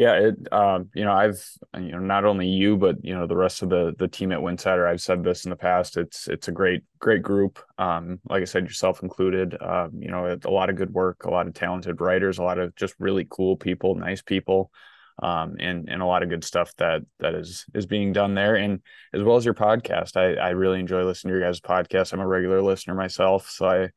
Yeah, 0.00 0.14
it 0.14 0.50
um, 0.50 0.88
you 0.94 1.04
know, 1.04 1.12
I've 1.12 1.44
you 1.74 1.92
know, 1.92 1.98
not 1.98 2.24
only 2.24 2.46
you, 2.48 2.78
but 2.78 3.04
you 3.04 3.14
know, 3.14 3.26
the 3.26 3.36
rest 3.36 3.60
of 3.60 3.68
the 3.68 3.94
the 3.98 4.08
team 4.08 4.32
at 4.32 4.38
Winsidr, 4.38 4.88
I've 4.88 5.02
said 5.02 5.22
this 5.22 5.44
in 5.44 5.50
the 5.50 5.56
past. 5.56 5.98
It's 5.98 6.26
it's 6.26 6.48
a 6.48 6.52
great, 6.52 6.84
great 6.98 7.20
group. 7.22 7.58
Um, 7.76 8.18
like 8.26 8.40
I 8.40 8.46
said, 8.46 8.64
yourself 8.64 9.02
included. 9.02 9.60
Um, 9.60 9.90
you 10.00 10.10
know, 10.10 10.38
a 10.42 10.48
lot 10.48 10.70
of 10.70 10.76
good 10.76 10.94
work, 10.94 11.24
a 11.24 11.30
lot 11.30 11.46
of 11.46 11.52
talented 11.52 12.00
writers, 12.00 12.38
a 12.38 12.42
lot 12.42 12.58
of 12.58 12.74
just 12.76 12.94
really 12.98 13.26
cool 13.28 13.58
people, 13.58 13.94
nice 13.94 14.22
people. 14.22 14.70
Um, 15.22 15.56
and 15.60 15.86
and 15.90 16.00
a 16.00 16.06
lot 16.06 16.22
of 16.22 16.30
good 16.30 16.44
stuff 16.44 16.74
that 16.78 17.02
that 17.18 17.34
is 17.34 17.66
is 17.74 17.84
being 17.84 18.14
done 18.14 18.32
there, 18.34 18.54
and 18.56 18.80
as 19.12 19.22
well 19.22 19.36
as 19.36 19.44
your 19.44 19.52
podcast. 19.52 20.16
I 20.16 20.40
I 20.40 20.50
really 20.50 20.80
enjoy 20.80 21.04
listening 21.04 21.34
to 21.34 21.38
your 21.40 21.46
guys' 21.46 21.60
podcast. 21.60 22.14
I'm 22.14 22.20
a 22.20 22.26
regular 22.26 22.62
listener 22.62 22.94
myself, 22.94 23.50
so 23.50 23.68
I 23.68 23.90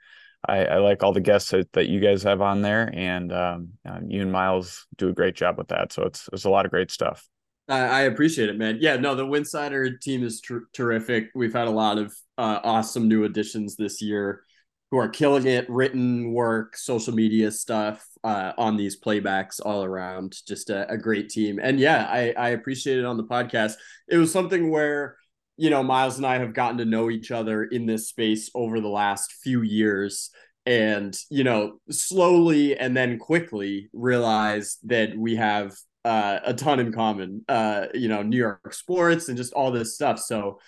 I, 0.47 0.65
I, 0.65 0.77
like 0.77 1.03
all 1.03 1.13
the 1.13 1.21
guests 1.21 1.51
that, 1.51 1.71
that 1.73 1.87
you 1.87 1.99
guys 1.99 2.23
have 2.23 2.41
on 2.41 2.61
there, 2.61 2.91
and 2.93 3.31
um, 3.31 3.69
uh, 3.87 3.99
you 4.05 4.21
and 4.21 4.31
Myles 4.31 4.85
do 4.97 5.09
a 5.09 5.13
great 5.13 5.35
job 5.35 5.57
with 5.57 5.69
that. 5.69 5.93
So 5.93 6.03
it's 6.03 6.29
it's 6.33 6.43
a 6.43 6.49
lot 6.49 6.65
of 6.65 6.71
great 6.71 6.91
stuff. 6.91 7.27
I, 7.69 7.79
I 7.79 8.01
appreciate 8.01 8.49
it, 8.49 8.57
man. 8.57 8.77
Yeah, 8.81 8.97
no, 8.97 9.15
the 9.15 9.25
Winsidr 9.25 9.99
team 10.01 10.23
is 10.23 10.41
tr- 10.41 10.65
terrific. 10.73 11.29
We've 11.33 11.53
had 11.53 11.67
a 11.67 11.71
lot 11.71 11.97
of 11.97 12.13
uh, 12.37 12.59
awesome 12.63 13.07
new 13.07 13.23
additions 13.23 13.75
this 13.75 14.01
year 14.01 14.43
who 14.91 14.97
are 14.97 15.09
killing 15.09 15.47
it. 15.47 15.69
Written 15.69 16.33
work, 16.33 16.75
social 16.75 17.13
media 17.13 17.49
stuff 17.51 18.05
uh, 18.23 18.51
on 18.57 18.75
these 18.75 18.99
playbacks 18.99 19.61
all 19.63 19.83
around. 19.83 20.35
Just 20.45 20.69
a, 20.69 20.89
a 20.91 20.97
great 20.97 21.29
team, 21.29 21.59
and 21.61 21.79
yeah, 21.79 22.07
I, 22.09 22.33
I 22.37 22.49
appreciate 22.49 22.99
it 22.99 23.05
on 23.05 23.17
the 23.17 23.23
podcast. 23.23 23.73
It 24.09 24.17
was 24.17 24.31
something 24.31 24.69
where 24.69 25.17
you 25.57 25.69
know, 25.69 25.83
Myles 25.83 26.17
and 26.17 26.25
I 26.25 26.39
have 26.39 26.53
gotten 26.53 26.79
to 26.79 26.85
know 26.85 27.09
each 27.09 27.31
other 27.31 27.63
in 27.63 27.85
this 27.85 28.09
space 28.09 28.49
over 28.55 28.79
the 28.79 28.87
last 28.87 29.33
few 29.33 29.61
years 29.61 30.31
and, 30.65 31.17
you 31.29 31.43
know, 31.43 31.79
slowly 31.89 32.77
and 32.77 32.95
then 32.95 33.19
quickly 33.19 33.89
realize 33.93 34.77
that 34.83 35.15
we 35.15 35.35
have 35.35 35.75
uh, 36.05 36.39
a 36.43 36.53
ton 36.53 36.79
in 36.79 36.91
common, 36.91 37.45
uh, 37.47 37.87
you 37.93 38.07
know, 38.07 38.23
New 38.23 38.37
York 38.37 38.73
sports 38.73 39.29
and 39.29 39.37
just 39.37 39.53
all 39.53 39.71
this 39.71 39.95
stuff. 39.95 40.19
So 40.19 40.59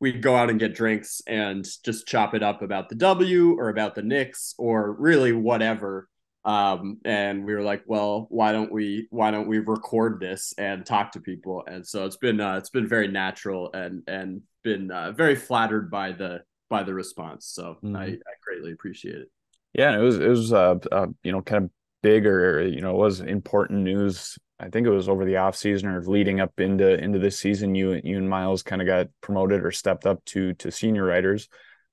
we'd 0.00 0.22
go 0.22 0.36
out 0.36 0.50
and 0.50 0.60
get 0.60 0.74
drinks 0.74 1.22
and 1.26 1.66
just 1.84 2.06
chop 2.06 2.34
it 2.34 2.42
up 2.42 2.62
about 2.62 2.88
the 2.88 2.94
W 2.96 3.58
or 3.58 3.68
about 3.68 3.94
the 3.94 4.02
Knicks 4.02 4.54
or 4.58 4.92
really 4.92 5.32
whatever 5.32 6.08
um, 6.46 6.98
and 7.04 7.44
we 7.44 7.52
were 7.54 7.62
like 7.62 7.82
well 7.86 8.26
why 8.30 8.52
don't 8.52 8.72
we 8.72 9.08
why 9.10 9.30
don't 9.30 9.48
we 9.48 9.58
record 9.58 10.20
this 10.20 10.54
and 10.56 10.86
talk 10.86 11.12
to 11.12 11.20
people? 11.20 11.64
And 11.66 11.86
so 11.86 12.06
it's 12.06 12.16
been 12.16 12.40
uh, 12.40 12.56
it's 12.56 12.70
been 12.70 12.88
very 12.88 13.08
natural 13.08 13.70
and 13.74 14.02
and 14.06 14.42
been 14.62 14.90
uh, 14.90 15.12
very 15.12 15.34
flattered 15.34 15.90
by 15.90 16.12
the 16.12 16.42
by 16.70 16.84
the 16.84 16.94
response. 16.94 17.46
So 17.46 17.76
mm-hmm. 17.82 17.96
I, 17.96 18.04
I 18.04 18.34
greatly 18.42 18.72
appreciate 18.72 19.16
it. 19.16 19.30
Yeah 19.74 19.98
it 19.98 20.02
was 20.02 20.18
it 20.18 20.28
was 20.28 20.52
uh, 20.52 20.76
uh 20.90 21.08
you 21.22 21.32
know 21.32 21.42
kind 21.42 21.64
of 21.64 21.70
big 22.02 22.26
or 22.26 22.66
you 22.66 22.80
know 22.80 22.92
it 22.92 22.98
was 22.98 23.20
important 23.20 23.80
news. 23.82 24.38
I 24.58 24.70
think 24.70 24.86
it 24.86 24.90
was 24.90 25.08
over 25.08 25.24
the 25.24 25.36
off 25.36 25.54
season 25.56 25.90
or 25.90 26.02
leading 26.02 26.40
up 26.40 26.60
into 26.60 26.94
into 27.02 27.18
this 27.18 27.38
season 27.38 27.74
you 27.74 28.00
you 28.04 28.16
and 28.16 28.30
Myles 28.30 28.62
kind 28.62 28.80
of 28.80 28.86
got 28.86 29.08
promoted 29.20 29.64
or 29.64 29.72
stepped 29.72 30.06
up 30.06 30.24
to 30.26 30.54
to 30.54 30.70
senior 30.70 31.04
writers 31.04 31.48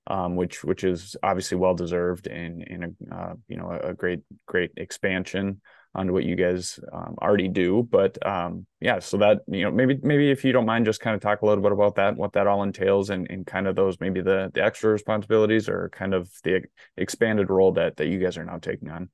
um, 0.07 0.35
which 0.35 0.63
which 0.63 0.83
is 0.83 1.15
obviously 1.23 1.57
well 1.57 1.75
deserved 1.75 2.27
and 2.27 2.63
and 2.67 2.83
a 2.83 3.15
uh, 3.15 3.33
you 3.47 3.57
know 3.57 3.69
a 3.71 3.93
great 3.93 4.21
great 4.45 4.71
expansion 4.77 5.61
onto 5.95 6.11
what 6.11 6.23
you 6.23 6.35
guys 6.35 6.79
um, 6.91 7.15
already 7.21 7.47
do. 7.47 7.87
But 7.89 8.23
um, 8.25 8.65
yeah, 8.79 8.99
so 8.99 9.17
that 9.17 9.41
you 9.47 9.63
know 9.63 9.71
maybe 9.71 9.99
maybe 10.01 10.31
if 10.31 10.43
you 10.43 10.51
don't 10.51 10.65
mind, 10.65 10.85
just 10.85 10.99
kind 10.99 11.15
of 11.15 11.21
talk 11.21 11.41
a 11.41 11.45
little 11.45 11.63
bit 11.63 11.71
about 11.71 11.95
that, 11.95 12.15
what 12.15 12.33
that 12.33 12.47
all 12.47 12.63
entails, 12.63 13.09
and, 13.09 13.29
and 13.29 13.45
kind 13.45 13.67
of 13.67 13.75
those 13.75 13.99
maybe 13.99 14.21
the 14.21 14.51
the 14.53 14.63
extra 14.63 14.91
responsibilities 14.91 15.69
or 15.69 15.89
kind 15.89 16.13
of 16.13 16.29
the 16.43 16.63
expanded 16.97 17.49
role 17.49 17.71
that 17.73 17.97
that 17.97 18.07
you 18.07 18.19
guys 18.19 18.37
are 18.37 18.45
now 18.45 18.57
taking 18.57 18.89
on. 18.89 19.09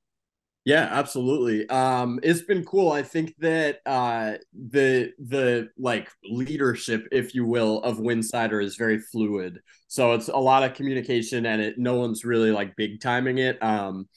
Yeah, 0.70 0.86
absolutely. 0.92 1.68
Um, 1.68 2.20
it's 2.22 2.42
been 2.42 2.64
cool. 2.64 2.92
I 2.92 3.02
think 3.02 3.34
that 3.40 3.80
uh, 3.84 4.34
the 4.52 5.10
the 5.18 5.70
like 5.76 6.08
leadership, 6.22 7.08
if 7.10 7.34
you 7.34 7.44
will, 7.44 7.82
of 7.82 7.96
Winsidr 7.98 8.62
is 8.62 8.76
very 8.76 9.00
fluid. 9.00 9.58
So 9.88 10.12
it's 10.12 10.28
a 10.28 10.36
lot 10.36 10.62
of 10.62 10.74
communication, 10.74 11.44
and 11.46 11.60
it 11.60 11.76
no 11.76 11.96
one's 11.96 12.24
really 12.24 12.52
like 12.52 12.76
big 12.76 13.00
timing 13.00 13.38
it. 13.38 13.60
Um, 13.60 14.08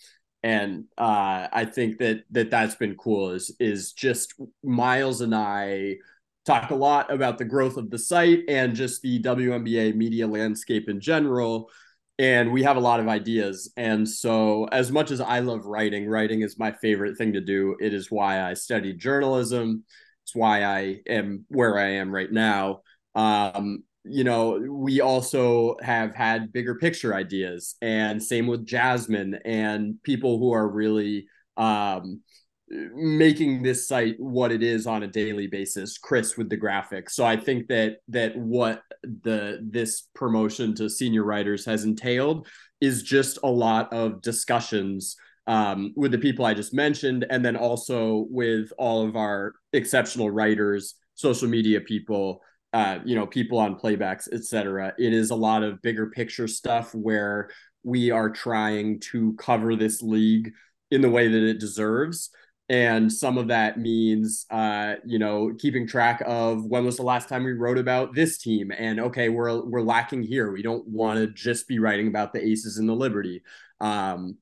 and 0.43 0.83
uh, 0.95 1.47
I 1.51 1.65
think 1.65 1.97
that 1.97 2.23
that 2.29 2.51
that's 2.51 2.75
been 2.75 2.97
cool. 2.97 3.31
Is 3.31 3.55
is 3.59 3.93
just 3.93 4.35
Myles 4.63 5.21
and 5.21 5.33
I 5.33 5.95
talk 6.45 6.69
a 6.69 6.75
lot 6.75 7.11
about 7.11 7.39
the 7.39 7.45
growth 7.45 7.77
of 7.77 7.89
the 7.89 7.97
site 7.97 8.41
and 8.47 8.75
just 8.75 9.01
the 9.01 9.17
WNBA 9.19 9.91
media 9.93 10.27
landscape 10.27 10.87
in 10.87 10.99
general 10.99 11.71
and 12.19 12.51
we 12.51 12.63
have 12.63 12.77
a 12.77 12.81
lot 12.81 12.99
of 12.99 13.07
ideas. 13.07 13.71
And 13.75 14.07
so, 14.07 14.65
as 14.71 14.91
much 14.91 15.11
as 15.11 15.19
I 15.19 15.39
love 15.39 15.65
writing, 15.65 16.07
writing 16.07 16.41
is 16.41 16.59
my 16.59 16.71
favorite 16.71 17.17
thing 17.17 17.33
to 17.33 17.41
do. 17.41 17.75
It 17.79 17.93
is 17.93 18.11
why 18.11 18.41
I 18.41 18.53
studied 18.53 18.99
journalism. 18.99 19.83
It's 20.23 20.35
why 20.35 20.63
I 20.63 21.01
am 21.07 21.45
where 21.49 21.77
I 21.77 21.93
am 21.93 22.11
right 22.11 22.31
now. 22.31 22.81
Um, 23.15 23.83
you 24.05 24.23
know, 24.23 24.59
we 24.69 25.01
also 25.01 25.75
have 25.81 26.13
had 26.13 26.53
bigger 26.53 26.75
picture 26.75 27.15
ideas, 27.15 27.75
and 27.81 28.21
same 28.21 28.47
with 28.47 28.65
Jasmine 28.65 29.39
and 29.45 30.01
people 30.03 30.39
who 30.39 30.53
are 30.53 30.67
really 30.67 31.27
um, 31.57 32.21
making 32.69 33.63
this 33.63 33.87
site 33.87 34.15
what 34.19 34.51
it 34.51 34.63
is 34.63 34.87
on 34.87 35.03
a 35.03 35.07
daily 35.07 35.47
basis 35.47 35.97
chris 35.97 36.37
with 36.37 36.49
the 36.49 36.57
graphics 36.57 37.11
so 37.11 37.23
i 37.25 37.37
think 37.37 37.67
that 37.67 37.97
that 38.07 38.35
what 38.35 38.81
the 39.03 39.59
this 39.61 40.07
promotion 40.13 40.73
to 40.75 40.89
senior 40.89 41.23
writers 41.23 41.65
has 41.65 41.83
entailed 41.83 42.47
is 42.81 43.03
just 43.03 43.39
a 43.43 43.49
lot 43.49 43.91
of 43.93 44.21
discussions 44.21 45.15
um, 45.47 45.93
with 45.95 46.11
the 46.11 46.17
people 46.17 46.45
i 46.45 46.53
just 46.53 46.73
mentioned 46.73 47.25
and 47.29 47.43
then 47.43 47.55
also 47.55 48.25
with 48.29 48.71
all 48.77 49.05
of 49.05 49.15
our 49.15 49.53
exceptional 49.73 50.29
writers 50.29 50.95
social 51.15 51.47
media 51.47 51.81
people 51.81 52.41
uh, 52.73 52.99
you 53.05 53.15
know 53.15 53.27
people 53.27 53.59
on 53.59 53.77
playbacks 53.77 54.31
etc 54.31 54.93
it 54.97 55.13
is 55.13 55.29
a 55.29 55.35
lot 55.35 55.63
of 55.63 55.81
bigger 55.81 56.07
picture 56.07 56.47
stuff 56.47 56.93
where 56.95 57.49
we 57.83 58.11
are 58.11 58.29
trying 58.29 58.99
to 58.99 59.33
cover 59.33 59.75
this 59.75 60.01
league 60.01 60.51
in 60.91 61.01
the 61.01 61.09
way 61.09 61.27
that 61.27 61.43
it 61.43 61.59
deserves 61.59 62.29
and 62.69 63.11
some 63.11 63.37
of 63.37 63.49
that 63.49 63.77
means 63.79 64.45
uh, 64.49 64.95
you 65.05 65.19
know 65.19 65.53
keeping 65.59 65.87
track 65.87 66.21
of 66.25 66.65
when 66.65 66.85
was 66.85 66.97
the 66.97 67.03
last 67.03 67.29
time 67.29 67.43
we 67.43 67.53
wrote 67.53 67.77
about 67.77 68.15
this 68.15 68.37
team? 68.37 68.71
And 68.71 68.99
okay 68.99 69.29
we're 69.29 69.63
we're 69.65 69.81
lacking 69.81 70.23
here. 70.23 70.51
We 70.51 70.61
don't 70.61 70.87
want 70.87 71.19
to 71.19 71.27
just 71.27 71.67
be 71.67 71.79
writing 71.79 72.07
about 72.07 72.33
the 72.33 72.45
aces 72.45 72.77
and 72.77 72.87
the 72.87 72.93
liberty. 72.93 73.43
Um, 73.81 74.37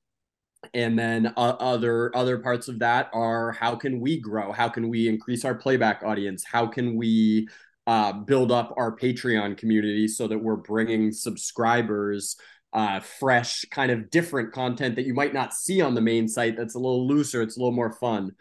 and 0.74 0.98
then 0.98 1.34
uh, 1.38 1.56
other 1.60 2.16
other 2.16 2.38
parts 2.38 2.68
of 2.68 2.80
that 2.80 3.10
are 3.13 3.51
how 3.51 3.75
can 3.75 4.00
we 4.00 4.20
grow? 4.20 4.51
How 4.51 4.70
can 4.70 4.90
we 4.90 5.08
increase 5.08 5.44
our 5.44 5.56
playback 5.56 6.04
audience? 6.04 6.44
How 6.44 6.68
can 6.68 6.96
we 6.96 7.48
uh, 7.88 8.13
build 8.13 8.51
up 8.51 8.74
our 8.78 8.96
patreon 8.96 9.58
community 9.58 10.08
so 10.08 10.28
that 10.28 10.38
we're 10.38 10.56
bringing 10.56 11.12
subscribers 11.12 12.38
uh, 12.74 13.00
fresh, 13.00 13.66
kind 13.72 13.92
of 13.92 14.10
different 14.10 14.54
content 14.54 14.96
that 14.96 15.06
you 15.06 15.13
might 15.13 15.34
not 15.34 15.54
see 15.54 15.82
on 15.82 15.94
the 15.94 16.01
main 16.01 16.28
site. 16.28 16.56
That's 16.58 16.75
a 16.75 16.80
little 16.80 17.08
looser. 17.08 17.42
It's 17.42 17.58
a 17.58 17.60
little 17.60 17.75
more 17.75 17.92
fun. 17.94 18.32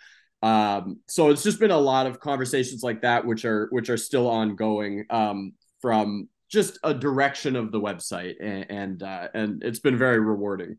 Um, 0.43 1.01
so 1.07 1.31
it's 1.31 1.43
just 1.43 1.61
been 1.61 1.71
a 1.71 1.79
lot 1.79 2.07
of 2.07 2.21
conversations 2.21 2.83
like 2.83 3.03
that, 3.03 3.27
which 3.27 3.45
are 3.45 3.69
which 3.71 3.91
are 3.91 3.97
still 3.97 4.29
ongoing 4.29 5.05
um, 5.11 5.53
from 5.81 6.29
just 6.49 6.79
a 6.83 6.95
direction 6.95 7.57
of 7.57 7.73
the 7.73 7.81
website, 7.81 8.35
and 8.41 8.67
and, 8.71 9.03
uh, 9.03 9.29
and 9.35 9.63
it's 9.63 9.81
been 9.81 9.99
very 9.99 10.21
rewarding. 10.21 10.79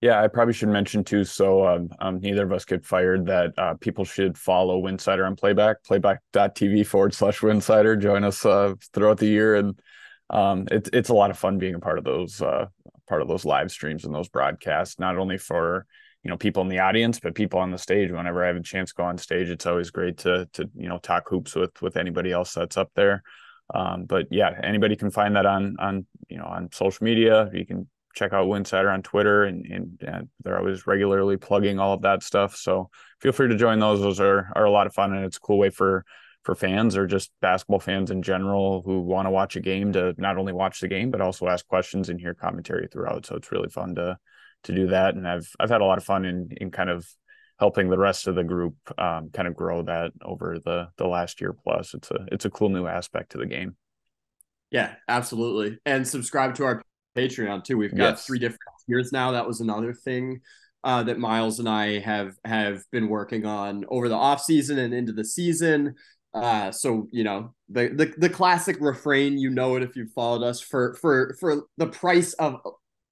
Yeah, 0.00 0.22
I 0.22 0.28
probably 0.28 0.52
should 0.52 0.68
mention 0.68 1.02
too. 1.02 1.24
So 1.24 1.66
um, 1.66 1.88
um, 1.98 2.20
neither 2.20 2.44
of 2.44 2.52
us 2.52 2.66
get 2.66 2.84
fired. 2.84 3.26
That 3.26 3.54
uh, 3.56 3.74
people 3.74 4.04
should 4.04 4.36
follow 4.36 4.80
Winsidr 4.82 5.26
on 5.26 5.34
Playback, 5.34 5.82
playback.tv 5.82 6.86
forward 6.86 7.14
slash 7.14 7.40
Winsidr. 7.40 8.00
Join 8.00 8.22
us 8.22 8.44
uh, 8.44 8.74
throughout 8.92 9.18
the 9.18 9.26
year 9.26 9.54
and 9.54 9.80
um, 10.30 10.66
it's 10.70 10.90
it's 10.92 11.08
a 11.08 11.14
lot 11.14 11.30
of 11.30 11.38
fun 11.38 11.58
being 11.58 11.74
a 11.74 11.80
part 11.80 11.98
of 11.98 12.04
those 12.04 12.40
uh, 12.40 12.66
part 13.08 13.22
of 13.22 13.28
those 13.28 13.44
live 13.44 13.70
streams 13.70 14.04
and 14.04 14.14
those 14.14 14.28
broadcasts. 14.28 14.98
Not 14.98 15.18
only 15.18 15.38
for 15.38 15.86
you 16.22 16.30
know 16.30 16.36
people 16.36 16.62
in 16.62 16.68
the 16.68 16.80
audience, 16.80 17.20
but 17.20 17.34
people 17.34 17.60
on 17.60 17.70
the 17.70 17.78
stage. 17.78 18.10
Whenever 18.10 18.42
I 18.42 18.48
have 18.48 18.56
a 18.56 18.62
chance 18.62 18.90
to 18.90 18.96
go 18.96 19.04
on 19.04 19.18
stage, 19.18 19.50
it's 19.50 19.66
always 19.66 19.90
great 19.90 20.18
to 20.18 20.48
to 20.54 20.68
you 20.74 20.88
know 20.88 20.98
talk 20.98 21.28
hoops 21.28 21.54
with 21.54 21.80
with 21.82 21.96
anybody 21.96 22.32
else 22.32 22.54
that's 22.54 22.76
up 22.76 22.90
there. 22.94 23.22
Um, 23.74 24.04
but 24.04 24.26
yeah, 24.30 24.58
anybody 24.62 24.96
can 24.96 25.10
find 25.10 25.36
that 25.36 25.46
on 25.46 25.76
on 25.78 26.06
you 26.28 26.38
know 26.38 26.46
on 26.46 26.70
social 26.72 27.04
media. 27.04 27.50
You 27.52 27.66
can 27.66 27.88
check 28.14 28.32
out 28.32 28.46
Winsidr 28.46 28.92
on 28.92 29.02
Twitter, 29.02 29.42
and, 29.44 29.66
and, 29.66 30.02
and, 30.06 30.28
they're 30.44 30.56
always 30.56 30.86
regularly 30.86 31.36
plugging 31.36 31.80
all 31.80 31.94
of 31.94 32.02
that 32.02 32.22
stuff. 32.22 32.54
So 32.54 32.88
feel 33.20 33.32
free 33.32 33.48
to 33.48 33.56
join 33.56 33.80
those. 33.80 34.00
Those 34.00 34.20
are 34.20 34.50
are 34.54 34.64
a 34.64 34.70
lot 34.70 34.86
of 34.86 34.94
fun, 34.94 35.12
and 35.12 35.24
it's 35.24 35.36
a 35.36 35.40
cool 35.40 35.58
way 35.58 35.70
for 35.70 36.04
for 36.44 36.54
fans 36.54 36.96
or 36.96 37.06
just 37.06 37.32
basketball 37.40 37.80
fans 37.80 38.10
in 38.10 38.22
general 38.22 38.82
who 38.82 39.00
want 39.00 39.26
to 39.26 39.30
watch 39.30 39.56
a 39.56 39.60
game 39.60 39.92
to 39.94 40.14
not 40.18 40.36
only 40.36 40.52
watch 40.52 40.80
the 40.80 40.88
game 40.88 41.10
but 41.10 41.20
also 41.20 41.48
ask 41.48 41.66
questions 41.66 42.08
and 42.08 42.20
hear 42.20 42.34
commentary 42.34 42.86
throughout. 42.86 43.26
So 43.26 43.36
it's 43.36 43.50
really 43.50 43.70
fun 43.70 43.94
to 43.96 44.18
to 44.64 44.74
do 44.74 44.86
that, 44.88 45.14
and 45.14 45.26
I've 45.26 45.48
I've 45.58 45.70
had 45.70 45.80
a 45.80 45.84
lot 45.84 45.98
of 45.98 46.04
fun 46.04 46.24
in 46.24 46.48
in 46.58 46.70
kind 46.70 46.90
of 46.90 47.06
helping 47.58 47.88
the 47.88 47.98
rest 47.98 48.26
of 48.26 48.34
the 48.34 48.44
group 48.44 48.74
um, 48.98 49.30
kind 49.30 49.46
of 49.46 49.54
grow 49.54 49.82
that 49.82 50.12
over 50.22 50.58
the 50.64 50.88
the 50.96 51.06
last 51.06 51.40
year 51.40 51.52
plus. 51.52 51.94
It's 51.94 52.10
a 52.10 52.26
it's 52.32 52.44
a 52.44 52.50
cool 52.50 52.68
new 52.68 52.86
aspect 52.86 53.32
to 53.32 53.38
the 53.38 53.46
game. 53.46 53.76
Yeah, 54.70 54.94
absolutely. 55.08 55.78
And 55.86 56.06
subscribe 56.06 56.56
to 56.56 56.64
our 56.64 56.82
Patreon 57.16 57.64
too. 57.64 57.76
We've 57.76 57.96
got 57.96 58.14
yes. 58.14 58.26
three 58.26 58.38
different 58.38 58.60
tiers 58.86 59.12
now. 59.12 59.32
That 59.32 59.46
was 59.46 59.60
another 59.60 59.92
thing 59.92 60.40
uh, 60.82 61.02
that 61.04 61.18
Myles 61.18 61.58
and 61.58 61.68
I 61.68 62.00
have 62.00 62.34
have 62.44 62.82
been 62.90 63.08
working 63.08 63.46
on 63.46 63.84
over 63.88 64.08
the 64.08 64.16
off 64.16 64.42
season 64.42 64.78
and 64.78 64.92
into 64.92 65.12
the 65.12 65.24
season. 65.24 65.94
Uh, 66.34 66.70
so 66.72 67.08
you 67.12 67.22
know 67.22 67.54
the, 67.68 67.88
the 67.88 68.12
the 68.18 68.28
classic 68.28 68.76
refrain, 68.80 69.38
you 69.38 69.50
know 69.50 69.76
it 69.76 69.82
if 69.82 69.94
you've 69.94 70.10
followed 70.12 70.42
us 70.42 70.60
for 70.60 70.94
for 70.94 71.36
for 71.40 71.66
the 71.76 71.86
price 71.86 72.32
of. 72.34 72.60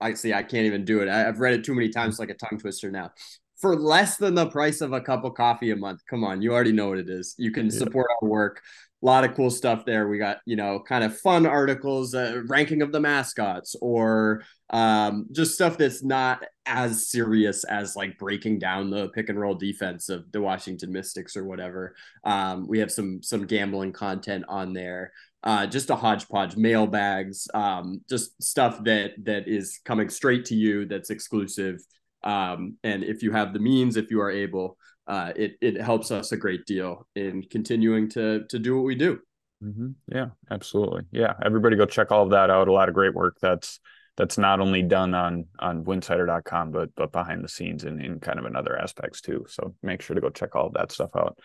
I 0.00 0.14
see. 0.14 0.32
I 0.32 0.42
can't 0.42 0.66
even 0.66 0.84
do 0.84 1.00
it. 1.00 1.08
I, 1.08 1.20
have 1.20 1.38
read 1.38 1.54
it 1.54 1.64
too 1.64 1.74
many 1.74 1.88
times, 1.88 2.18
like 2.18 2.28
a 2.28 2.34
tongue 2.34 2.58
twister 2.58 2.90
now. 2.90 3.12
For 3.58 3.76
less 3.76 4.16
than 4.16 4.34
the 4.34 4.50
price 4.50 4.80
of 4.80 4.92
a 4.92 5.00
cup 5.00 5.22
of 5.22 5.34
coffee 5.34 5.70
a 5.70 5.76
month, 5.76 6.00
come 6.10 6.24
on, 6.24 6.42
you 6.42 6.52
already 6.52 6.72
know 6.72 6.88
what 6.88 6.98
it 6.98 7.08
is. 7.08 7.36
You 7.38 7.52
can 7.52 7.66
yeah. 7.66 7.78
support 7.78 8.08
our 8.20 8.28
work 8.28 8.60
a 9.02 9.06
lot 9.06 9.24
of 9.24 9.34
cool 9.34 9.50
stuff 9.50 9.84
there. 9.84 10.08
We 10.08 10.18
got, 10.18 10.38
you 10.46 10.56
know, 10.56 10.78
kind 10.80 11.02
of 11.02 11.18
fun 11.18 11.44
articles, 11.44 12.14
uh, 12.14 12.42
ranking 12.46 12.82
of 12.82 12.92
the 12.92 13.00
mascots, 13.00 13.74
or 13.80 14.44
um, 14.70 15.26
just 15.32 15.54
stuff 15.54 15.76
that's 15.76 16.04
not 16.04 16.44
as 16.66 17.10
serious 17.10 17.64
as 17.64 17.96
like 17.96 18.16
breaking 18.18 18.60
down 18.60 18.90
the 18.90 19.08
pick 19.08 19.28
and 19.28 19.38
roll 19.38 19.54
defense 19.54 20.08
of 20.08 20.30
the 20.30 20.40
Washington 20.40 20.92
Mystics 20.92 21.36
or 21.36 21.44
whatever. 21.44 21.96
Um, 22.24 22.66
we 22.68 22.78
have 22.78 22.92
some 22.92 23.22
some 23.22 23.46
gambling 23.46 23.92
content 23.92 24.44
on 24.48 24.72
there. 24.72 25.12
Uh, 25.44 25.66
just 25.66 25.90
a 25.90 25.96
hodgepodge, 25.96 26.56
mailbags, 26.56 27.48
um, 27.52 28.00
just 28.08 28.40
stuff 28.40 28.84
that 28.84 29.12
that 29.24 29.48
is 29.48 29.80
coming 29.84 30.08
straight 30.08 30.44
to 30.44 30.54
you. 30.54 30.86
That's 30.86 31.10
exclusive. 31.10 31.80
Um, 32.22 32.76
and 32.84 33.02
if 33.02 33.24
you 33.24 33.32
have 33.32 33.52
the 33.52 33.58
means, 33.58 33.96
if 33.96 34.12
you 34.12 34.20
are 34.20 34.30
able, 34.30 34.76
uh, 35.12 35.30
it 35.36 35.58
it 35.60 35.78
helps 35.78 36.10
us 36.10 36.32
a 36.32 36.38
great 36.38 36.64
deal 36.64 37.06
in 37.14 37.42
continuing 37.42 38.08
to 38.08 38.44
to 38.48 38.58
do 38.58 38.76
what 38.76 38.84
we 38.84 38.94
do. 38.94 39.20
Mm-hmm. 39.62 39.90
Yeah, 40.08 40.28
absolutely. 40.50 41.02
Yeah, 41.12 41.34
everybody 41.44 41.76
go 41.76 41.84
check 41.84 42.10
all 42.10 42.22
of 42.22 42.30
that 42.30 42.48
out. 42.48 42.66
A 42.66 42.72
lot 42.72 42.88
of 42.88 42.94
great 42.94 43.12
work 43.12 43.36
that's 43.42 43.78
that's 44.16 44.38
not 44.38 44.58
only 44.58 44.80
done 44.82 45.14
on 45.14 45.44
on 45.58 45.84
winsidr.com 45.84 46.70
but 46.70 46.94
but 46.96 47.12
behind 47.12 47.44
the 47.44 47.48
scenes 47.48 47.84
and 47.84 48.00
in 48.00 48.20
kind 48.20 48.38
of 48.38 48.46
in 48.46 48.56
other 48.56 48.78
aspects 48.78 49.20
too. 49.20 49.44
So 49.50 49.74
make 49.82 50.00
sure 50.00 50.14
to 50.14 50.22
go 50.22 50.30
check 50.30 50.56
all 50.56 50.68
of 50.68 50.72
that 50.74 50.90
stuff 50.90 51.10
out. 51.14 51.38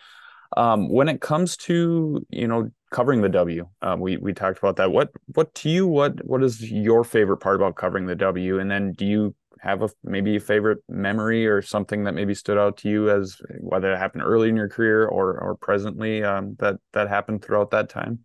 Um, 0.56 0.88
when 0.88 1.10
it 1.10 1.20
comes 1.20 1.58
to 1.58 2.26
you 2.30 2.48
know 2.48 2.70
covering 2.90 3.20
the 3.20 3.28
W, 3.28 3.68
uh, 3.82 3.96
we 3.98 4.16
we 4.16 4.32
talked 4.32 4.56
about 4.56 4.76
that. 4.76 4.92
What 4.92 5.10
what 5.34 5.54
to 5.56 5.68
you 5.68 5.86
what 5.86 6.24
what 6.24 6.42
is 6.42 6.72
your 6.72 7.04
favorite 7.04 7.36
part 7.36 7.56
about 7.56 7.76
covering 7.76 8.06
the 8.06 8.16
W? 8.16 8.60
And 8.60 8.70
then 8.70 8.92
do 8.92 9.04
you 9.04 9.34
have 9.60 9.82
a 9.82 9.90
maybe 10.04 10.36
a 10.36 10.40
favorite 10.40 10.78
memory 10.88 11.46
or 11.46 11.62
something 11.62 12.04
that 12.04 12.14
maybe 12.14 12.34
stood 12.34 12.58
out 12.58 12.76
to 12.78 12.88
you 12.88 13.10
as 13.10 13.40
whether 13.60 13.92
it 13.92 13.98
happened 13.98 14.22
early 14.24 14.48
in 14.48 14.56
your 14.56 14.68
career 14.68 15.06
or 15.06 15.38
or 15.38 15.54
presently 15.56 16.22
um, 16.22 16.56
that 16.58 16.76
that 16.92 17.08
happened 17.08 17.44
throughout 17.44 17.70
that 17.70 17.88
time? 17.88 18.20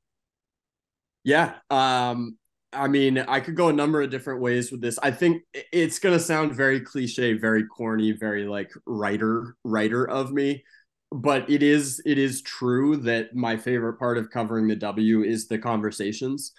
Yeah, 1.24 1.56
um, 1.70 2.38
I 2.74 2.88
mean, 2.88 3.18
I 3.18 3.40
could 3.40 3.56
go 3.56 3.70
a 3.70 3.74
number 3.74 4.02
of 4.02 4.10
different 4.10 4.42
ways 4.42 4.72
with 4.72 4.82
this. 4.82 5.00
I 5.02 5.12
think 5.12 5.44
it's 5.72 6.00
gonna 6.00 6.20
sound 6.20 6.54
very 6.54 6.82
cliche, 6.82 7.34
very 7.34 7.66
corny, 7.66 8.12
very 8.12 8.46
like 8.46 8.72
writer 8.86 9.56
writer 9.64 10.10
of 10.10 10.32
me, 10.32 10.64
but 11.12 11.50
it 11.50 11.64
is 11.64 12.02
it 12.06 12.18
is 12.18 12.42
true 12.42 12.98
that 12.98 13.36
my 13.36 13.58
favorite 13.58 14.00
part 14.00 14.18
of 14.18 14.30
covering 14.30 14.68
the 14.68 14.76
W 14.76 15.24
is 15.24 15.48
the 15.48 15.58
conversations 15.58 16.54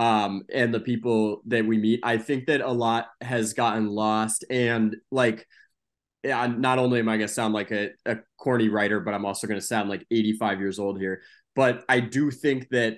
um, 0.00 0.44
and 0.50 0.72
the 0.72 0.80
people 0.80 1.42
that 1.48 1.66
we 1.66 1.76
meet. 1.76 2.00
I 2.02 2.16
think 2.16 2.46
that 2.46 2.62
a 2.62 2.72
lot 2.72 3.08
has 3.20 3.52
gotten 3.52 3.86
lost. 3.86 4.46
And 4.48 4.96
like, 5.10 5.46
not 6.24 6.78
only 6.78 7.00
am 7.00 7.08
I 7.10 7.18
going 7.18 7.28
to 7.28 7.32
sound 7.32 7.52
like 7.52 7.70
a, 7.70 7.90
a 8.06 8.16
corny 8.38 8.70
writer, 8.70 9.00
but 9.00 9.12
I'm 9.12 9.26
also 9.26 9.46
going 9.46 9.60
to 9.60 9.66
sound 9.66 9.90
like 9.90 10.06
85 10.10 10.58
years 10.58 10.78
old 10.78 10.98
here. 10.98 11.20
But 11.54 11.84
I 11.86 12.00
do 12.00 12.30
think 12.30 12.70
that 12.70 12.96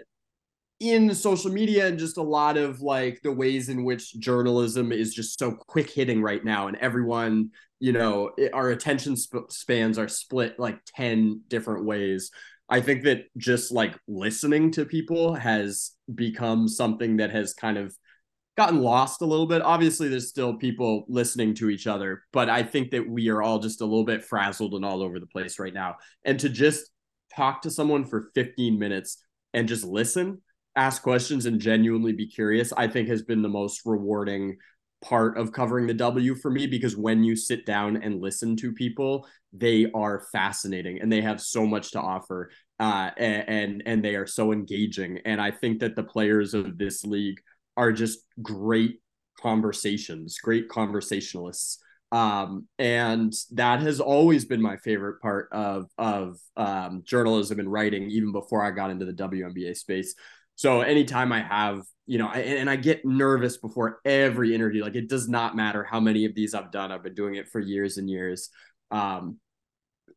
in 0.79 1.13
social 1.13 1.51
media 1.51 1.89
and 1.89 1.99
just 1.99 2.19
a 2.19 2.23
lot 2.23 2.57
of 2.57 2.81
like 2.81 3.21
the 3.23 3.33
ways 3.33 3.69
in 3.69 3.83
which 3.83 4.19
journalism 4.21 4.93
is 4.93 5.13
just 5.13 5.41
so 5.41 5.53
quick 5.53 5.91
hitting 5.91 6.23
right 6.23 6.45
now 6.45 6.67
and 6.67 6.77
everyone 6.79 7.51
you 7.79 7.93
know 7.93 8.33
it, 8.37 8.53
our 8.53 8.71
attention 8.71 9.15
sp- 9.15 9.47
spans 9.49 9.97
are 9.97 10.09
split 10.09 10.59
like 10.59 10.81
10 10.97 11.43
different 11.47 11.85
ways 11.85 12.33
i 12.69 12.81
think 12.81 13.05
that 13.05 13.27
just 13.37 13.71
like 13.71 13.97
listening 14.09 14.73
to 14.73 14.85
people 14.85 15.37
has 15.37 15.93
become 16.15 16.69
something 16.69 17.17
that 17.19 17.31
has 17.31 17.55
kind 17.55 17.79
of 17.79 17.97
gotten 18.57 18.83
lost 18.83 19.23
a 19.23 19.27
little 19.27 19.47
bit. 19.47 19.63
Obviously 19.63 20.09
there's 20.09 20.29
still 20.29 20.55
people 20.55 21.05
listening 21.09 21.55
to 21.55 21.71
each 21.71 21.87
other 21.87 22.23
but 22.33 22.51
i 22.51 22.63
think 22.63 22.91
that 22.91 23.09
we 23.09 23.31
are 23.31 23.43
all 23.43 23.59
just 23.59 23.81
a 23.81 23.85
little 23.85 24.05
bit 24.05 24.23
frazzled 24.23 24.75
and 24.75 24.85
all 24.85 25.03
over 25.03 25.19
the 25.19 25.27
place 25.27 25.59
right 25.59 25.75
now. 25.75 25.97
And 26.25 26.39
to 26.41 26.49
just 26.49 26.91
talk 27.35 27.63
to 27.63 27.71
someone 27.71 28.05
for 28.05 28.31
15 28.35 28.79
minutes 28.79 29.25
and 29.55 29.69
just 29.69 29.85
listen 29.85 30.43
ask 30.77 31.03
questions 31.03 31.47
and 31.47 31.61
genuinely 31.61 32.13
be 32.13 32.27
curious, 32.27 32.73
I 32.73 32.89
think 32.89 33.09
has 33.09 33.23
been 33.23 33.43
the 33.43 33.49
most 33.49 33.83
rewarding 33.85 34.57
part 35.03 35.37
of 35.37 35.53
covering 35.53 35.87
the 35.87 35.95
W 35.95 36.35
for 36.35 36.51
me 36.51 36.67
because 36.67 36.97
when 36.97 37.23
you 37.23 37.37
sit 37.37 37.67
down 37.67 37.97
and 37.97 38.21
listen 38.21 38.57
to 38.57 38.73
people, 38.73 39.27
they 39.53 39.91
are 39.93 40.27
fascinating 40.33 41.01
and 41.01 41.13
they 41.13 41.21
have 41.21 41.41
so 41.41 41.67
much 41.67 41.91
to 41.93 42.01
offer. 42.01 42.51
Uh, 42.81 43.11
and, 43.17 43.83
and 43.87 44.05
they 44.05 44.17
are 44.17 44.27
so 44.27 44.53
engaging. 44.53 45.19
And 45.25 45.41
I 45.41 45.51
think 45.51 45.81
that 45.81 45.95
the 45.95 46.03
players 46.03 46.55
of 46.55 46.79
this 46.79 47.05
league 47.05 47.41
are 47.77 47.93
just 47.93 48.21
great 48.41 49.01
conversations, 49.41 50.39
great 50.39 50.69
conversationalists. 50.69 51.79
Um, 52.13 52.69
and 52.79 53.33
that 53.53 53.81
has 53.81 53.99
always 53.99 54.45
been 54.45 54.61
my 54.61 54.77
favorite 54.77 55.21
part 55.23 55.49
of 55.51 55.87
of 55.97 56.37
um, 56.59 57.03
journalism 57.05 57.59
and 57.59 57.73
writing, 57.73 58.11
even 58.11 58.33
before 58.33 58.63
I 58.63 58.71
got 58.71 58.91
into 58.91 59.07
the 59.07 59.15
WNBA 59.15 59.77
space. 59.77 60.15
So 60.55 60.83
anytime 60.83 61.33
I 61.33 61.41
have, 61.41 61.81
you 62.07 62.19
know, 62.19 62.29
I, 62.29 62.39
and 62.41 62.69
I 62.69 62.77
get 62.77 63.05
nervous 63.05 63.57
before 63.57 64.01
every 64.05 64.55
interview. 64.55 64.83
Like 64.83 64.97
it 64.97 65.09
does 65.09 65.29
not 65.29 65.57
matter 65.57 65.85
how 65.85 66.01
many 66.01 66.25
of 66.25 66.35
these 66.35 66.55
I've 66.55 66.73
done. 66.73 66.91
I've 66.91 67.03
been 67.03 67.15
doing 67.15 67.37
it 67.37 67.49
for 67.49 67.61
years 67.61 67.97
and 67.97 68.11
years. 68.11 68.51
Um, 68.91 69.39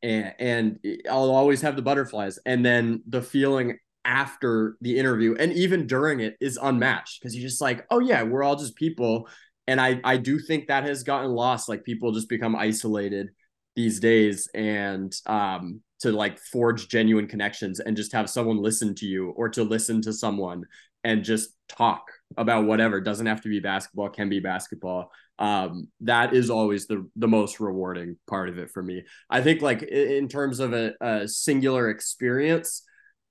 and, 0.01 0.33
and 0.39 0.79
I'll 1.09 1.31
always 1.31 1.61
have 1.61 1.75
the 1.75 1.81
butterflies. 1.81 2.39
And 2.45 2.65
then 2.65 3.03
the 3.07 3.21
feeling 3.21 3.77
after 4.03 4.77
the 4.81 4.99
interview 4.99 5.35
and 5.39 5.51
even 5.53 5.87
during 5.87 6.19
it 6.19 6.37
is 6.39 6.59
unmatched 6.61 7.19
because 7.19 7.35
you're 7.35 7.47
just 7.47 7.61
like, 7.61 7.85
oh 7.89 7.99
yeah, 7.99 8.23
we're 8.23 8.43
all 8.43 8.55
just 8.55 8.75
people. 8.75 9.27
And 9.67 9.81
I 9.81 9.99
I 10.03 10.17
do 10.17 10.37
think 10.39 10.67
that 10.67 10.83
has 10.83 11.03
gotten 11.03 11.31
lost. 11.31 11.67
Like 11.67 11.83
people 11.83 12.11
just 12.11 12.29
become 12.29 12.55
isolated 12.55 13.29
these 13.75 13.99
days. 13.99 14.47
And 14.53 15.13
um 15.25 15.81
to 16.01 16.11
like 16.11 16.37
forge 16.39 16.87
genuine 16.87 17.27
connections 17.27 17.79
and 17.79 17.97
just 17.97 18.13
have 18.13 18.29
someone 18.29 18.57
listen 18.57 18.93
to 18.95 19.05
you 19.05 19.29
or 19.31 19.49
to 19.49 19.63
listen 19.63 20.01
to 20.03 20.13
someone 20.13 20.63
and 21.05 21.23
just 21.23 21.51
talk 21.69 22.03
about 22.35 22.65
whatever. 22.65 22.99
Doesn't 22.99 23.27
have 23.27 23.41
to 23.41 23.49
be 23.49 23.59
basketball 23.61 24.09
can 24.09 24.27
be 24.27 24.39
basketball. 24.39 25.11
Um, 25.39 25.87
that 26.01 26.33
is 26.33 26.49
always 26.49 26.87
the 26.87 27.09
the 27.15 27.27
most 27.27 27.59
rewarding 27.59 28.17
part 28.27 28.49
of 28.49 28.57
it 28.57 28.71
for 28.71 28.83
me. 28.83 29.03
I 29.29 29.41
think 29.41 29.61
like 29.61 29.83
in 29.83 30.27
terms 30.27 30.59
of 30.59 30.73
a, 30.73 30.93
a 30.99 31.27
singular 31.27 31.89
experience 31.89 32.81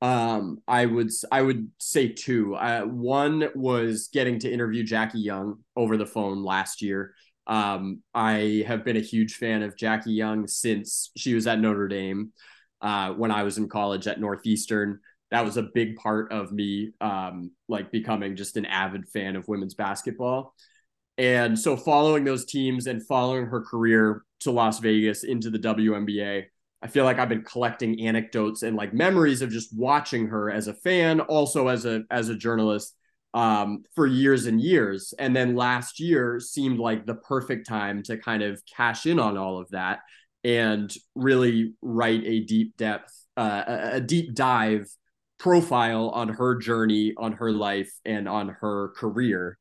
um, 0.03 0.59
i 0.69 0.85
would 0.85 1.11
i 1.33 1.41
would 1.41 1.71
say 1.79 2.09
two. 2.09 2.57
One 2.85 3.49
was 3.55 4.09
getting 4.13 4.39
to 4.41 4.53
interview 4.53 4.85
jackie 4.85 5.21
young 5.21 5.61
over 5.77 5.97
the 5.97 6.07
phone 6.07 6.43
last 6.43 6.83
year. 6.83 7.15
Um, 7.47 8.03
i 8.15 8.65
have 8.67 8.85
been 8.85 8.97
a 8.97 9.01
huge 9.01 9.35
fan 9.37 9.63
of 9.63 9.77
jackie 9.77 10.13
young 10.13 10.47
since 10.47 11.11
she 11.17 11.35
was 11.35 11.47
at 11.47 11.61
notre 11.61 11.89
dame 11.89 12.33
uh, 12.85 13.13
when 13.13 13.31
I 13.31 13.43
was 13.45 13.57
in 13.57 13.69
college 13.69 14.07
at 14.07 14.21
Northeastern. 14.21 15.01
That 15.31 15.45
was 15.45 15.57
a 15.57 15.63
big 15.63 15.97
part 15.97 16.33
of 16.33 16.53
me, 16.53 16.93
um, 17.01 17.51
like 17.69 17.91
becoming 17.91 18.37
just 18.37 18.57
an 18.57 18.67
avid 18.67 19.09
fan 19.09 19.37
of 19.37 19.49
women's 19.49 19.75
basketball. 19.75 20.55
And 21.17 21.59
so, 21.59 21.77
following 21.77 22.25
those 22.25 22.45
teams 22.45 22.87
and 22.87 23.05
following 23.07 23.47
her 23.47 23.61
career 23.61 24.23
to 24.41 24.51
Las 24.51 24.81
Vegas 24.81 25.25
into 25.25 25.51
the 25.51 25.59
WNBA, 25.59 26.45
I 26.83 26.87
feel 26.87 27.05
like 27.05 27.19
I've 27.19 27.29
been 27.29 27.45
collecting 27.45 28.01
anecdotes 28.07 28.63
and 28.63 28.77
like 28.77 28.93
memories 28.93 29.41
of 29.41 29.51
just 29.51 29.77
watching 29.77 30.29
her 30.29 30.51
as 30.51 30.69
a 30.69 30.75
fan, 30.75 31.21
also 31.21 31.69
as 31.69 31.87
a 31.87 32.03
as 32.11 32.29
a 32.29 32.37
journalist 32.37 32.97
um, 33.33 33.85
for 33.95 34.07
years 34.07 34.47
and 34.47 34.61
years. 34.61 35.13
And 35.19 35.35
then 35.35 35.57
last 35.57 35.99
year 35.99 36.39
seemed 36.41 36.79
like 36.79 37.07
the 37.07 37.15
perfect 37.17 37.67
time 37.67 38.03
to 38.05 38.17
kind 38.17 38.43
of 38.43 38.63
cash 38.65 39.07
in 39.07 39.19
on 39.19 39.37
all 39.37 39.59
of 39.59 39.69
that 39.71 40.01
and 40.45 40.95
really 41.15 41.75
write 41.83 42.23
a 42.25 42.41
deep 42.41 42.77
depth, 42.77 43.13
uh, 43.37 43.63
a 43.93 44.01
deep 44.01 44.35
dive 44.35 44.87
profile 45.45 46.09
on 46.09 46.31
her 46.31 46.57
journey, 46.57 47.13
on 47.19 47.33
her 47.33 47.53
life, 47.53 47.93
and 48.07 48.27
on 48.27 48.49
her 48.49 48.89
career. 48.97 49.59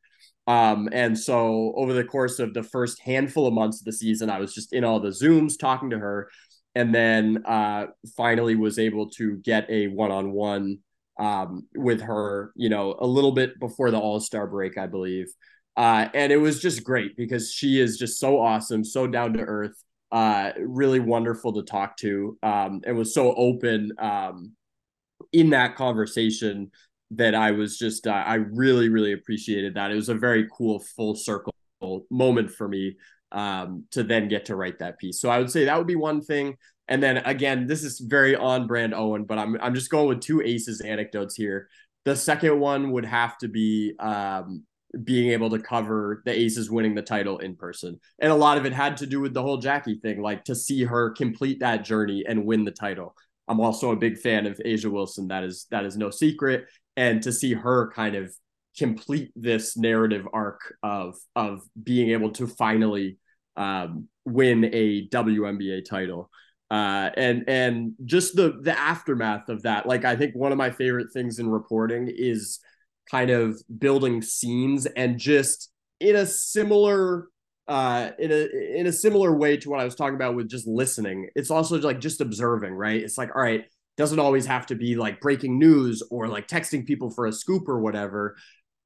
Um, 0.48 0.88
and 0.93 1.19
so 1.19 1.74
over 1.76 1.91
the 1.91 2.06
course 2.06 2.39
of 2.39 2.54
the 2.54 2.63
first 2.63 3.02
handful 3.02 3.48
of 3.48 3.54
months 3.54 3.82
of 3.82 3.86
the 3.86 3.91
season, 3.91 4.30
I 4.30 4.39
was 4.39 4.54
just 4.54 4.72
in 4.72 4.86
all 4.86 5.02
the 5.02 5.10
Zooms 5.10 5.60
talking 5.60 5.89
to 5.89 6.00
her, 6.00 6.30
and 6.74 6.96
then 6.96 7.43
uh, 7.46 7.88
finally 8.15 8.56
was 8.56 8.80
able 8.80 9.10
to 9.17 9.36
get 9.39 9.69
a 9.69 9.88
one 9.88 10.12
on 10.12 10.32
one 10.32 10.80
with 11.76 12.02
her, 12.02 12.54
you 12.56 12.69
know, 12.69 12.96
a 12.98 13.06
little 13.06 13.34
bit 13.34 13.60
before 13.60 13.91
the 13.91 14.00
All 14.00 14.22
Star 14.22 14.48
break, 14.48 14.78
I 14.78 14.88
believe. 14.88 15.28
Uh, 15.76 16.08
and 16.13 16.32
it 16.32 16.38
was 16.38 16.62
just 16.62 16.86
great 16.86 17.17
because 17.17 17.52
she 17.52 17.82
is 17.82 17.98
just 17.98 18.22
so 18.22 18.39
awesome, 18.39 18.86
so 18.86 19.06
down 19.06 19.34
to 19.34 19.41
earth 19.41 19.76
uh, 20.13 20.52
really 20.60 21.00
wonderful 21.00 21.52
to 21.54 21.63
talk 21.63 21.98
to 21.98 22.38
um, 22.43 22.82
and 22.86 22.96
was 22.96 23.15
so 23.15 23.34
open 23.34 23.91
um, 23.98 24.52
in 25.34 25.50
that 25.50 25.76
conversation 25.76 26.72
that 27.12 27.36
I 27.36 27.52
was 27.52 27.78
just, 27.78 28.08
uh, 28.08 28.12
I 28.12 28.36
really, 28.36 28.89
really 28.89 29.13
appreciated 29.13 29.76
that. 29.76 29.91
It 29.91 29.96
was 29.96 30.10
a 30.10 30.15
very 30.15 30.48
cool 30.52 30.80
full 30.80 31.15
circle 31.15 31.54
moment 32.10 32.50
for 32.50 32.67
me 32.67 32.96
um, 33.32 33.86
to 33.91 34.04
then 34.04 34.28
get 34.30 34.46
to 34.46 34.56
write 34.56 34.80
that 34.80 34.98
piece. 34.98 35.19
So 35.19 35.30
I 35.30 35.39
would 35.39 35.52
say 35.52 35.65
that 35.65 35.78
would 35.78 35.88
be 35.88 35.96
one 35.96 36.22
thing. 36.22 36.56
And 36.88 37.02
then 37.02 37.17
again, 37.17 37.67
this 37.67 37.84
is 37.84 38.00
very 38.00 38.36
on 38.36 38.67
brand 38.67 38.93
Owen, 38.93 39.26
but 39.26 39.38
I'm, 39.38 39.58
I'm 39.62 39.76
just 39.76 39.89
going 39.89 40.08
with 40.08 40.22
two 40.22 40.41
aces 40.41 40.82
anecdotes 40.82 41.36
here. 41.36 41.67
The 42.06 42.15
second 42.15 42.60
one 42.60 42.91
would 42.91 43.06
have 43.06 43.38
to 43.39 43.48
be 43.48 43.93
um, 44.00 44.63
being 45.04 45.32
able 45.32 45.50
to 45.50 45.60
cover 45.60 46.22
the 46.26 46.38
Aces 46.38 46.69
winning 46.69 46.93
the 46.93 47.02
title 47.02 47.39
in 47.39 47.56
person. 47.56 48.00
And 48.19 48.32
a 48.32 48.36
lot 48.36 48.58
of 48.58 48.65
it 48.65 48.74
had 48.74 48.98
to 48.98 49.08
do 49.08 49.19
with 49.19 49.34
the 49.34 49.41
whole 49.41 49.58
Jackie 49.58 49.96
thing, 49.96 50.22
like 50.22 50.43
to 50.46 50.56
see 50.56 50.84
her 50.84 51.12
complete 51.12 51.62
that 51.62 51.84
journey 51.84 52.24
and 52.28 52.46
win 52.46 52.63
the 52.63 52.72
title. 52.72 53.15
I'm 53.47 53.60
also 53.60 53.91
a 53.91 53.95
big 53.95 54.17
fan 54.17 54.45
of 54.45 54.60
A'ja 54.65 54.91
Wilson. 54.91 55.27
That 55.27 55.43
is 55.43 55.67
that 55.71 55.86
is 55.86 55.97
no 55.97 56.10
secret. 56.10 56.65
And 56.95 57.21
to 57.23 57.32
see 57.32 57.53
her 57.53 57.91
kind 57.91 58.15
of 58.15 58.34
complete 58.77 59.32
this 59.36 59.77
narrative 59.77 60.27
arc 60.34 60.75
of 60.82 61.15
of 61.36 61.62
being 61.82 62.12
able 62.12 62.32
to 62.32 62.47
finally 62.47 63.17
um, 63.56 64.08
win 64.25 64.65
a 64.73 65.08
WNBA 65.10 65.86
title. 65.86 66.29
Uh, 66.71 67.10
and 67.17 67.43
and 67.47 67.93
just 68.06 68.36
the 68.36 68.60
the 68.62 68.77
aftermath 68.77 69.49
of 69.49 69.63
that. 69.63 69.86
Like 69.86 70.06
I 70.06 70.15
think 70.15 70.36
one 70.36 70.51
of 70.51 70.58
my 70.58 70.71
favorite 70.71 71.12
things 71.13 71.39
in 71.39 71.49
reporting 71.49 72.12
is 72.12 72.60
kind 73.12 73.29
of 73.29 73.62
building 73.77 74.21
scenes 74.21 74.86
and 74.86 75.19
just 75.19 75.71
in 75.99 76.15
a 76.15 76.25
similar 76.25 77.27
uh 77.67 78.12
in 78.19 78.32
a 78.32 78.80
in 78.80 78.88
a 78.88 78.91
similar 78.91 79.36
way 79.36 79.58
to 79.58 79.69
what 79.69 79.80
I 79.80 79.86
was 79.86 79.95
talking 79.95 80.15
about 80.15 80.36
with 80.36 80.49
just 80.49 80.67
listening. 80.67 81.30
It's 81.36 81.52
also 81.52 81.80
like 81.80 81.99
just 81.99 82.21
observing, 82.21 82.73
right? 82.73 83.02
It's 83.02 83.17
like 83.17 83.36
all 83.36 83.41
right, 83.41 83.65
doesn't 83.97 84.19
always 84.19 84.45
have 84.45 84.65
to 84.67 84.76
be 84.76 84.95
like 84.95 85.21
breaking 85.21 85.60
news 85.60 86.04
or 86.10 86.28
like 86.28 86.47
texting 86.47 86.86
people 86.86 87.10
for 87.10 87.26
a 87.26 87.34
scoop 87.34 87.67
or 87.67 87.80
whatever. 87.80 88.36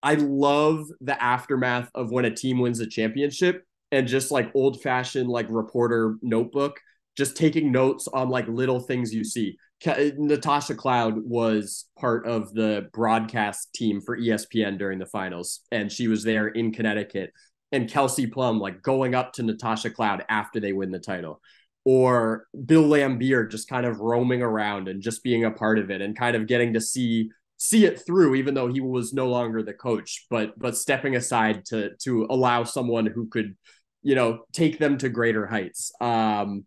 I 0.04 0.16
love 0.16 0.88
the 1.02 1.22
aftermath 1.22 1.90
of 1.96 2.12
when 2.12 2.26
a 2.26 2.36
team 2.36 2.60
wins 2.60 2.80
a 2.80 2.88
championship 2.88 3.64
and 3.92 4.08
just 4.08 4.32
like 4.32 4.52
old 4.54 4.82
fashioned 4.82 5.30
like 5.30 5.48
reporter 5.50 6.16
notebook, 6.22 6.80
just 7.16 7.36
taking 7.36 7.72
notes 7.72 8.08
on 8.08 8.30
like 8.30 8.48
little 8.48 8.80
things 8.80 9.14
you 9.14 9.24
see. 9.24 9.58
Natasha 9.86 10.76
Cloud 10.76 11.18
was 11.24 11.86
part 12.00 12.28
of 12.28 12.54
the 12.54 12.90
broadcast 12.94 13.74
team 13.74 14.02
for 14.02 14.18
ESPN 14.18 14.78
during 14.78 14.98
the 14.98 15.06
finals, 15.06 15.62
and 15.72 15.92
she 15.92 16.08
was 16.08 16.24
there 16.24 16.48
in 16.48 16.72
Connecticut. 16.72 17.32
And 17.72 17.90
Kelsey 17.90 18.28
Plum, 18.28 18.60
like 18.60 18.82
going 18.82 19.14
up 19.14 19.34
to 19.34 19.44
Natasha 19.44 19.90
Cloud 19.90 20.24
after 20.30 20.60
they 20.60 20.74
win 20.74 20.92
the 20.92 21.00
title, 21.00 21.42
or 21.84 22.48
Bill 22.66 22.84
Laimbeer 22.84 23.50
just 23.50 23.70
kind 23.70 23.86
of 23.86 24.00
roaming 24.00 24.42
around 24.42 24.88
and 24.88 25.02
just 25.02 25.24
being 25.24 25.46
a 25.46 25.52
part 25.52 25.80
of 25.80 25.90
it 25.90 26.02
and 26.02 26.18
kind 26.18 26.36
of 26.36 26.48
getting 26.48 26.74
to 26.74 26.82
see 26.82 27.30
see 27.58 27.86
it 27.86 28.06
through, 28.06 28.36
even 28.36 28.54
though 28.54 28.68
he 28.68 28.80
was 28.80 29.14
no 29.14 29.28
longer 29.28 29.64
the 29.64 29.74
coach, 29.74 30.26
but 30.30 30.58
but 30.58 30.78
stepping 30.78 31.16
aside 31.16 31.66
to 31.66 31.92
to 32.04 32.28
allow 32.30 32.64
someone 32.64 33.06
who 33.06 33.28
could, 33.28 33.56
you 34.02 34.16
know, 34.16 34.44
take 34.54 34.80
them 34.80 34.98
to 34.98 35.10
greater 35.10 35.46
heights. 35.46 35.92
Um, 36.00 36.66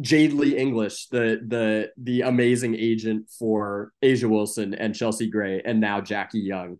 Jade-Li 0.00 0.56
English, 0.56 1.08
the 1.08 1.40
the 1.46 1.90
the 1.96 2.22
amazing 2.22 2.74
agent 2.74 3.30
for 3.38 3.92
A'ja 4.02 4.28
Wilson 4.28 4.74
and 4.74 4.94
Chelsea 4.94 5.30
Gray, 5.30 5.62
and 5.64 5.80
now 5.80 6.00
Jackie 6.00 6.40
Young. 6.40 6.78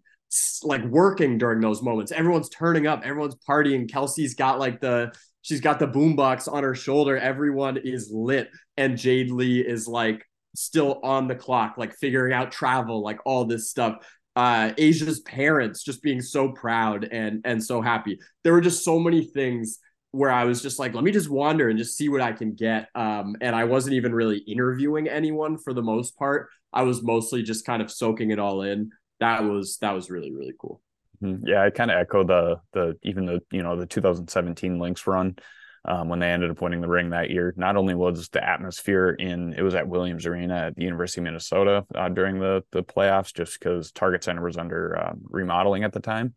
Like 0.62 0.84
working 0.84 1.38
during 1.38 1.60
those 1.60 1.82
moments. 1.82 2.12
Everyone's 2.12 2.48
turning 2.48 2.86
up, 2.86 3.02
everyone's 3.04 3.36
partying. 3.48 3.90
Kelsey's 3.90 4.34
got 4.34 4.58
like 4.58 4.80
the 4.80 5.12
she's 5.42 5.60
got 5.60 5.78
the 5.78 5.88
boombox 5.88 6.52
on 6.52 6.62
her 6.62 6.74
shoulder. 6.74 7.16
Everyone 7.16 7.76
is 7.78 8.10
lit, 8.12 8.50
and 8.76 8.98
Jade-Li 8.98 9.60
is 9.60 9.88
like 9.88 10.24
still 10.54 11.00
on 11.02 11.28
the 11.28 11.34
clock, 11.34 11.76
like 11.78 11.94
figuring 11.94 12.32
out 12.32 12.52
travel, 12.52 13.02
like 13.02 13.18
all 13.24 13.44
this 13.44 13.70
stuff. 13.70 14.06
Uh, 14.36 14.72
A'ja's 14.78 15.20
parents 15.20 15.82
just 15.82 16.02
being 16.02 16.20
so 16.20 16.52
proud 16.52 17.04
and 17.04 17.40
and 17.44 17.62
so 17.62 17.80
happy. 17.80 18.18
There 18.44 18.52
were 18.52 18.60
just 18.60 18.84
so 18.84 18.98
many 18.98 19.24
things 19.24 19.78
where 20.10 20.30
I 20.30 20.44
was 20.44 20.62
just 20.62 20.78
like, 20.78 20.94
let 20.94 21.04
me 21.04 21.10
just 21.10 21.28
wander 21.28 21.68
and 21.68 21.78
just 21.78 21.96
see 21.96 22.08
what 22.08 22.20
I 22.20 22.32
can 22.32 22.54
get. 22.54 22.88
Um, 22.94 23.36
and 23.40 23.54
I 23.54 23.64
wasn't 23.64 23.94
even 23.94 24.14
really 24.14 24.38
interviewing 24.38 25.08
anyone 25.08 25.58
for 25.58 25.74
the 25.74 25.82
most 25.82 26.16
part. 26.16 26.48
I 26.72 26.82
was 26.82 27.02
mostly 27.02 27.42
just 27.42 27.66
kind 27.66 27.82
of 27.82 27.90
soaking 27.90 28.30
it 28.30 28.38
all 28.38 28.62
in. 28.62 28.90
That 29.20 29.44
was 29.44 29.78
that 29.78 29.94
was 29.94 30.10
really 30.10 30.32
really 30.32 30.54
cool. 30.58 30.80
Mm-hmm. 31.22 31.46
Yeah, 31.46 31.64
I 31.64 31.70
kind 31.70 31.90
of 31.90 31.98
echo 31.98 32.24
the 32.24 32.60
the 32.72 32.96
even 33.02 33.26
the 33.26 33.40
you 33.50 33.62
know 33.62 33.76
the 33.76 33.86
2017 33.86 34.78
Lynx 34.78 35.06
run 35.06 35.36
um, 35.84 36.08
when 36.08 36.18
they 36.18 36.30
ended 36.30 36.50
up 36.50 36.60
winning 36.60 36.80
the 36.80 36.88
ring 36.88 37.10
that 37.10 37.30
year. 37.30 37.52
Not 37.56 37.76
only 37.76 37.94
was 37.94 38.28
the 38.28 38.46
atmosphere 38.46 39.10
in 39.10 39.54
it 39.54 39.62
was 39.62 39.74
at 39.74 39.88
Williams 39.88 40.26
Arena 40.26 40.66
at 40.66 40.76
the 40.76 40.84
University 40.84 41.20
of 41.20 41.24
Minnesota 41.24 41.84
uh, 41.94 42.08
during 42.08 42.38
the 42.38 42.62
the 42.72 42.82
playoffs, 42.82 43.34
just 43.34 43.58
because 43.58 43.90
Target 43.90 44.24
Center 44.24 44.42
was 44.42 44.56
under 44.56 44.96
uh, 44.96 45.12
remodeling 45.24 45.84
at 45.84 45.92
the 45.92 46.00
time. 46.00 46.34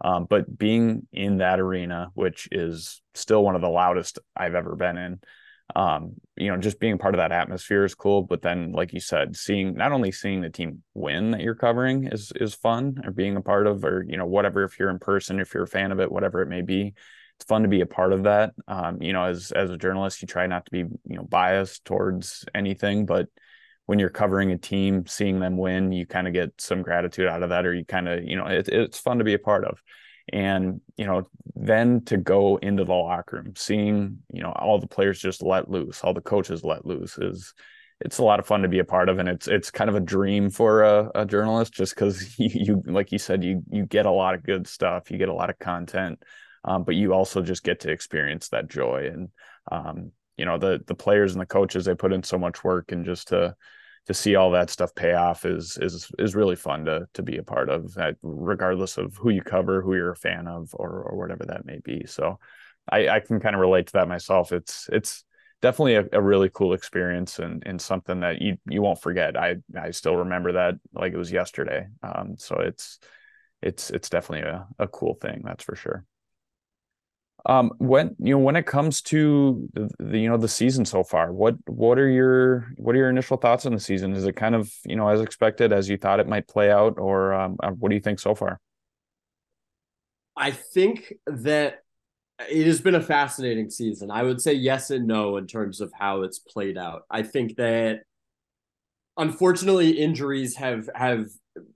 Um, 0.00 0.26
but 0.28 0.58
being 0.58 1.06
in 1.12 1.38
that 1.38 1.60
arena, 1.60 2.08
which 2.14 2.48
is 2.50 3.00
still 3.14 3.44
one 3.44 3.54
of 3.54 3.60
the 3.60 3.68
loudest 3.68 4.18
I've 4.36 4.54
ever 4.54 4.74
been 4.74 4.98
in, 4.98 5.20
um, 5.74 6.14
you 6.36 6.48
know, 6.48 6.56
just 6.56 6.78
being 6.78 6.98
part 6.98 7.14
of 7.14 7.18
that 7.18 7.32
atmosphere 7.32 7.84
is 7.84 7.94
cool. 7.94 8.22
But 8.22 8.42
then, 8.42 8.72
like 8.72 8.92
you 8.92 9.00
said, 9.00 9.36
seeing 9.36 9.74
not 9.74 9.92
only 9.92 10.12
seeing 10.12 10.40
the 10.40 10.50
team 10.50 10.82
win 10.94 11.32
that 11.32 11.40
you're 11.40 11.54
covering 11.54 12.08
is 12.10 12.32
is 12.36 12.54
fun, 12.54 13.00
or 13.04 13.10
being 13.10 13.36
a 13.36 13.40
part 13.40 13.66
of, 13.66 13.84
or 13.84 14.04
you 14.08 14.16
know, 14.16 14.26
whatever. 14.26 14.64
If 14.64 14.78
you're 14.78 14.90
in 14.90 14.98
person, 14.98 15.40
if 15.40 15.54
you're 15.54 15.64
a 15.64 15.68
fan 15.68 15.92
of 15.92 16.00
it, 16.00 16.10
whatever 16.12 16.42
it 16.42 16.48
may 16.48 16.62
be, 16.62 16.94
it's 17.36 17.46
fun 17.46 17.62
to 17.62 17.68
be 17.68 17.80
a 17.80 17.86
part 17.86 18.12
of 18.12 18.24
that. 18.24 18.52
Um, 18.68 19.02
you 19.02 19.12
know, 19.12 19.24
as 19.24 19.50
as 19.52 19.70
a 19.70 19.76
journalist, 19.76 20.22
you 20.22 20.28
try 20.28 20.46
not 20.46 20.64
to 20.66 20.70
be 20.70 20.78
you 20.78 21.16
know 21.16 21.24
biased 21.24 21.84
towards 21.84 22.44
anything, 22.54 23.06
but 23.06 23.28
when 23.86 23.98
you're 23.98 24.10
covering 24.10 24.50
a 24.52 24.58
team, 24.58 25.06
seeing 25.06 25.40
them 25.40 25.56
win, 25.56 25.92
you 25.92 26.06
kind 26.06 26.26
of 26.26 26.32
get 26.32 26.52
some 26.58 26.82
gratitude 26.82 27.26
out 27.26 27.42
of 27.42 27.50
that, 27.50 27.66
or 27.66 27.74
you 27.74 27.84
kind 27.84 28.08
of, 28.08 28.24
you 28.24 28.36
know, 28.36 28.46
it, 28.46 28.68
it's 28.68 28.98
fun 28.98 29.18
to 29.18 29.24
be 29.24 29.34
a 29.34 29.38
part 29.38 29.64
of. 29.64 29.82
And, 30.32 30.80
you 30.96 31.06
know, 31.06 31.28
then 31.54 32.04
to 32.06 32.16
go 32.16 32.56
into 32.56 32.84
the 32.84 32.94
locker 32.94 33.36
room, 33.36 33.54
seeing, 33.56 34.18
you 34.32 34.42
know, 34.42 34.52
all 34.52 34.78
the 34.78 34.86
players 34.86 35.20
just 35.20 35.42
let 35.42 35.70
loose, 35.70 36.02
all 36.02 36.14
the 36.14 36.20
coaches 36.20 36.64
let 36.64 36.86
loose 36.86 37.18
is, 37.18 37.52
it's 38.00 38.18
a 38.18 38.24
lot 38.24 38.40
of 38.40 38.46
fun 38.46 38.62
to 38.62 38.68
be 38.68 38.78
a 38.78 38.84
part 38.84 39.08
of. 39.08 39.18
And 39.18 39.28
it's, 39.28 39.46
it's 39.46 39.70
kind 39.70 39.90
of 39.90 39.96
a 39.96 40.00
dream 40.00 40.50
for 40.50 40.82
a, 40.82 41.10
a 41.14 41.26
journalist 41.26 41.74
just 41.74 41.94
because 41.94 42.34
you, 42.38 42.50
you, 42.52 42.82
like 42.86 43.12
you 43.12 43.18
said, 43.18 43.44
you, 43.44 43.62
you 43.70 43.84
get 43.84 44.06
a 44.06 44.10
lot 44.10 44.34
of 44.34 44.42
good 44.42 44.66
stuff, 44.66 45.10
you 45.10 45.18
get 45.18 45.28
a 45.28 45.34
lot 45.34 45.50
of 45.50 45.58
content, 45.58 46.22
um, 46.64 46.84
but 46.84 46.94
you 46.94 47.12
also 47.12 47.42
just 47.42 47.62
get 47.62 47.80
to 47.80 47.90
experience 47.90 48.48
that 48.48 48.68
joy. 48.68 49.10
And, 49.12 49.28
um, 49.70 50.12
you 50.36 50.44
know 50.44 50.58
the 50.58 50.80
the 50.86 50.94
players 50.94 51.32
and 51.32 51.40
the 51.40 51.46
coaches 51.46 51.84
they 51.84 51.94
put 51.94 52.12
in 52.12 52.22
so 52.22 52.38
much 52.38 52.64
work 52.64 52.92
and 52.92 53.04
just 53.04 53.28
to 53.28 53.54
to 54.06 54.14
see 54.14 54.36
all 54.36 54.50
that 54.50 54.70
stuff 54.70 54.94
pay 54.94 55.14
off 55.14 55.44
is 55.44 55.78
is 55.80 56.10
is 56.18 56.34
really 56.34 56.56
fun 56.56 56.84
to 56.84 57.06
to 57.14 57.22
be 57.22 57.38
a 57.38 57.42
part 57.42 57.68
of 57.68 57.94
that 57.94 58.16
regardless 58.22 58.98
of 58.98 59.16
who 59.16 59.30
you 59.30 59.42
cover 59.42 59.80
who 59.80 59.94
you're 59.94 60.12
a 60.12 60.16
fan 60.16 60.46
of 60.46 60.70
or 60.74 61.02
or 61.02 61.18
whatever 61.18 61.44
that 61.46 61.64
may 61.64 61.78
be. 61.78 62.04
So 62.06 62.38
i 62.90 63.08
i 63.08 63.20
can 63.20 63.40
kind 63.40 63.54
of 63.54 63.60
relate 63.60 63.86
to 63.88 63.92
that 63.94 64.08
myself. 64.08 64.52
It's 64.52 64.88
it's 64.92 65.24
definitely 65.62 65.94
a, 65.96 66.06
a 66.12 66.22
really 66.22 66.50
cool 66.52 66.74
experience 66.74 67.38
and 67.38 67.62
and 67.66 67.80
something 67.80 68.20
that 68.20 68.42
you 68.42 68.56
you 68.68 68.82
won't 68.82 69.00
forget. 69.00 69.36
I 69.36 69.56
i 69.78 69.90
still 69.90 70.16
remember 70.16 70.52
that 70.52 70.74
like 70.92 71.12
it 71.12 71.18
was 71.18 71.32
yesterday. 71.32 71.86
Um 72.02 72.36
so 72.38 72.56
it's 72.56 72.98
it's 73.62 73.90
it's 73.90 74.10
definitely 74.10 74.48
a, 74.48 74.66
a 74.78 74.88
cool 74.88 75.14
thing 75.14 75.42
that's 75.44 75.64
for 75.64 75.76
sure 75.76 76.04
um, 77.46 77.72
when 77.78 78.16
you 78.18 78.34
know 78.34 78.38
when 78.38 78.56
it 78.56 78.66
comes 78.66 79.02
to 79.02 79.68
the, 79.74 79.90
the, 79.98 80.18
you 80.18 80.28
know 80.28 80.36
the 80.36 80.48
season 80.48 80.84
so 80.84 81.04
far, 81.04 81.32
what 81.32 81.56
what 81.66 81.98
are 81.98 82.08
your 82.08 82.72
what 82.76 82.94
are 82.94 82.98
your 82.98 83.10
initial 83.10 83.36
thoughts 83.36 83.66
on 83.66 83.74
the 83.74 83.80
season? 83.80 84.14
Is 84.14 84.24
it 84.24 84.34
kind 84.36 84.54
of 84.54 84.72
you 84.86 84.96
know 84.96 85.08
as 85.08 85.20
expected 85.20 85.72
as 85.72 85.88
you 85.88 85.98
thought 85.98 86.20
it 86.20 86.28
might 86.28 86.48
play 86.48 86.70
out, 86.70 86.98
or 86.98 87.34
um, 87.34 87.56
uh, 87.62 87.70
what 87.70 87.90
do 87.90 87.94
you 87.94 88.00
think 88.00 88.18
so 88.18 88.34
far? 88.34 88.60
I 90.36 90.52
think 90.52 91.12
that 91.26 91.80
it 92.48 92.66
has 92.66 92.80
been 92.80 92.94
a 92.94 93.02
fascinating 93.02 93.70
season. 93.70 94.10
I 94.10 94.22
would 94.22 94.40
say 94.40 94.54
yes 94.54 94.90
and 94.90 95.06
no 95.06 95.36
in 95.36 95.46
terms 95.46 95.80
of 95.80 95.92
how 95.98 96.22
it's 96.22 96.38
played 96.38 96.78
out. 96.78 97.02
I 97.10 97.22
think 97.22 97.56
that 97.56 98.00
unfortunately 99.16 99.90
injuries 99.90 100.56
have 100.56 100.88
have 100.94 101.26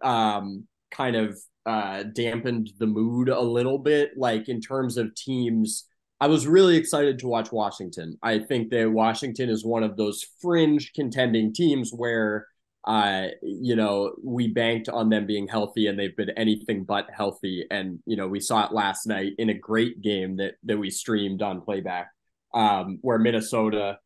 um, 0.00 0.67
kind 0.90 1.16
of 1.16 1.38
uh, 1.66 2.02
dampened 2.14 2.70
the 2.78 2.86
mood 2.86 3.28
a 3.28 3.40
little 3.40 3.78
bit. 3.78 4.12
Like 4.16 4.48
in 4.48 4.60
terms 4.60 4.96
of 4.96 5.14
teams, 5.14 5.86
I 6.20 6.26
was 6.26 6.46
really 6.46 6.76
excited 6.76 7.18
to 7.18 7.28
watch 7.28 7.52
Washington. 7.52 8.18
I 8.22 8.38
think 8.38 8.70
that 8.70 8.90
Washington 8.90 9.50
is 9.50 9.64
one 9.64 9.82
of 9.82 9.96
those 9.96 10.26
fringe 10.40 10.92
contending 10.94 11.52
teams 11.52 11.92
where, 11.92 12.46
uh, 12.86 13.26
you 13.42 13.76
know, 13.76 14.14
we 14.24 14.48
banked 14.48 14.88
on 14.88 15.10
them 15.10 15.26
being 15.26 15.46
healthy 15.46 15.86
and 15.86 15.98
they've 15.98 16.16
been 16.16 16.30
anything 16.30 16.84
but 16.84 17.06
healthy. 17.14 17.66
And, 17.70 17.98
you 18.06 18.16
know, 18.16 18.26
we 18.26 18.40
saw 18.40 18.64
it 18.64 18.72
last 18.72 19.06
night 19.06 19.32
in 19.38 19.50
a 19.50 19.54
great 19.54 20.00
game 20.00 20.36
that, 20.38 20.54
that 20.64 20.78
we 20.78 20.90
streamed 20.90 21.42
on 21.42 21.60
playback, 21.60 22.08
um, 22.54 22.98
where 23.02 23.18
Minnesota, 23.18 23.98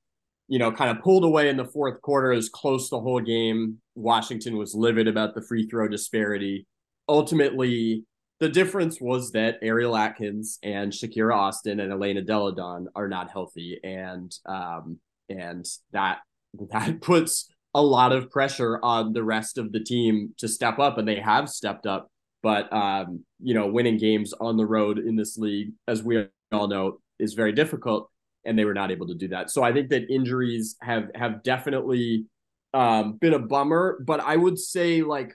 you 0.49 0.59
know, 0.59 0.73
kind 0.73 0.91
of 0.91 1.03
pulled 1.03 1.25
away 1.25 1.49
in 1.49 1.57
the 1.57 1.65
fourth 1.65 2.03
quarter. 2.03 2.31
Was 2.31 2.49
close 2.49 2.91
the 2.91 3.01
whole 3.01 3.21
game. 3.21 3.79
Washington 3.95 4.57
was 4.59 4.75
livid 4.75 5.07
about 5.07 5.35
the 5.35 5.43
free 5.43 5.69
throw 5.69 5.87
disparity 5.87 6.67
ultimately 7.09 8.05
the 8.43 8.49
difference 8.49 9.01
was 9.01 9.31
that 9.33 9.61
Ariel 9.63 9.97
Atkins 9.97 10.59
and 10.65 10.91
Shakira 10.91 11.33
Austin 11.33 11.79
and 11.79 11.93
Elena 11.93 12.23
Delle 12.23 12.51
Donne 12.51 12.89
are 12.97 13.07
not 13.07 13.31
healthy, 13.31 13.79
and 13.85 14.37
um, 14.47 14.99
and 15.29 15.65
that 15.93 16.19
that 16.73 17.01
puts 17.01 17.49
a 17.73 17.81
lot 17.81 18.13
of 18.13 18.31
pressure 18.31 18.81
on 18.83 19.13
the 19.13 19.23
rest 19.23 19.59
of 19.59 19.71
the 19.71 19.79
team 19.79 20.35
to 20.39 20.49
step 20.49 20.81
up, 20.81 20.99
and 20.99 21.07
they 21.07 21.21
have 21.21 21.49
stepped 21.49 21.87
up. 21.87 22.11
But 22.43 22.73
um, 22.73 23.25
you 23.41 23.55
know, 23.55 23.69
winning 23.69 23.97
games 23.97 24.33
on 24.33 24.57
the 24.57 24.67
road 24.67 24.99
in 24.99 25.15
this 25.15 25.39
league, 25.39 25.71
as 25.87 26.03
we 26.03 26.27
all 26.51 26.67
know, 26.67 26.99
is 27.21 27.35
very 27.35 27.53
difficult, 27.53 28.11
and 28.45 28.59
they 28.59 28.65
were 28.65 28.75
not 28.75 28.91
able 28.91 29.07
to 29.07 29.15
do 29.15 29.29
that. 29.29 29.51
So 29.53 29.63
I 29.63 29.73
think 29.73 29.91
that 29.91 30.11
injuries 30.11 30.75
have 30.83 31.11
have 31.15 31.45
definitely 31.45 32.27
um, 32.75 33.19
been 33.19 33.35
a 33.35 33.39
bummer. 33.39 34.03
But 34.05 34.19
I 34.19 34.35
would 34.37 34.59
say 34.59 35.03
like 35.03 35.33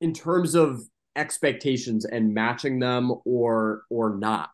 in 0.00 0.12
terms 0.12 0.54
of 0.54 0.80
expectations 1.16 2.04
and 2.04 2.32
matching 2.32 2.78
them 2.78 3.12
or 3.24 3.82
or 3.90 4.16
not. 4.16 4.50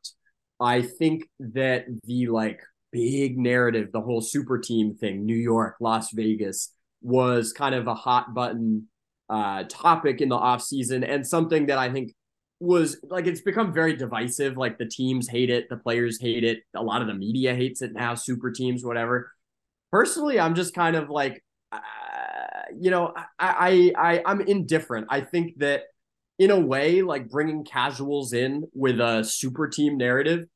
I 0.60 0.82
think 0.82 1.28
that 1.40 1.86
the 2.04 2.28
like 2.28 2.60
big 2.92 3.38
narrative, 3.38 3.90
the 3.92 4.00
whole 4.00 4.20
super 4.20 4.58
team 4.58 4.94
thing, 4.94 5.26
New 5.26 5.36
York, 5.36 5.76
Las 5.80 6.12
Vegas, 6.12 6.72
was 7.02 7.52
kind 7.52 7.74
of 7.74 7.86
a 7.86 7.94
hot 7.94 8.32
button 8.34 8.88
uh, 9.28 9.64
topic 9.68 10.20
in 10.20 10.28
the 10.28 10.36
off 10.36 10.62
season 10.62 11.02
and 11.02 11.26
something 11.26 11.66
that 11.66 11.78
I 11.78 11.90
think 11.90 12.12
was 12.60 12.98
like 13.04 13.26
it's 13.26 13.40
become 13.40 13.72
very 13.72 13.96
divisive. 13.96 14.56
Like 14.56 14.78
the 14.78 14.86
teams 14.86 15.28
hate 15.28 15.50
it, 15.50 15.68
the 15.68 15.76
players 15.76 16.20
hate 16.20 16.44
it, 16.44 16.60
a 16.74 16.82
lot 16.82 17.02
of 17.02 17.08
the 17.08 17.14
media 17.14 17.54
hates 17.54 17.82
it 17.82 17.92
now, 17.92 18.14
super 18.14 18.50
teams, 18.50 18.84
whatever. 18.84 19.30
Personally, 19.92 20.40
I'm 20.40 20.54
just 20.54 20.74
kind 20.74 20.96
of 20.96 21.10
like, 21.10 21.42
you 22.78 22.90
know, 22.90 23.12
I, 23.38 23.92
I 23.96 24.12
I 24.14 24.22
I'm 24.26 24.40
indifferent. 24.40 25.06
I 25.10 25.20
think 25.20 25.58
that 25.58 25.84
in 26.38 26.50
a 26.50 26.58
way, 26.58 27.02
like 27.02 27.28
bringing 27.28 27.64
casuals 27.64 28.32
in 28.32 28.64
with 28.74 29.00
a 29.00 29.22
super 29.24 29.68
team 29.68 29.96
narrative, 29.96 30.46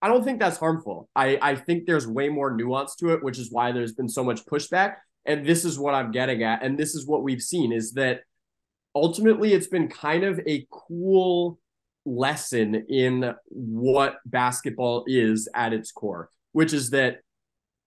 I 0.00 0.08
don't 0.08 0.22
think 0.22 0.38
that's 0.38 0.58
harmful. 0.58 1.08
I, 1.16 1.38
I 1.40 1.56
think 1.56 1.86
there's 1.86 2.06
way 2.06 2.28
more 2.28 2.54
nuance 2.54 2.94
to 2.96 3.14
it, 3.14 3.24
which 3.24 3.38
is 3.38 3.50
why 3.50 3.72
there's 3.72 3.94
been 3.94 4.08
so 4.08 4.22
much 4.22 4.44
pushback. 4.44 4.96
And 5.24 5.46
this 5.46 5.64
is 5.64 5.78
what 5.78 5.94
I'm 5.94 6.10
getting 6.12 6.42
at. 6.42 6.62
And 6.62 6.78
this 6.78 6.94
is 6.94 7.06
what 7.06 7.22
we've 7.22 7.40
seen 7.40 7.72
is 7.72 7.92
that 7.94 8.20
ultimately 8.94 9.54
it's 9.54 9.66
been 9.66 9.88
kind 9.88 10.22
of 10.24 10.38
a 10.46 10.66
cool 10.70 11.58
lesson 12.04 12.84
in 12.88 13.34
what 13.46 14.16
basketball 14.26 15.04
is 15.06 15.48
at 15.54 15.72
its 15.72 15.90
core, 15.90 16.28
which 16.52 16.72
is 16.72 16.90
that 16.90 17.20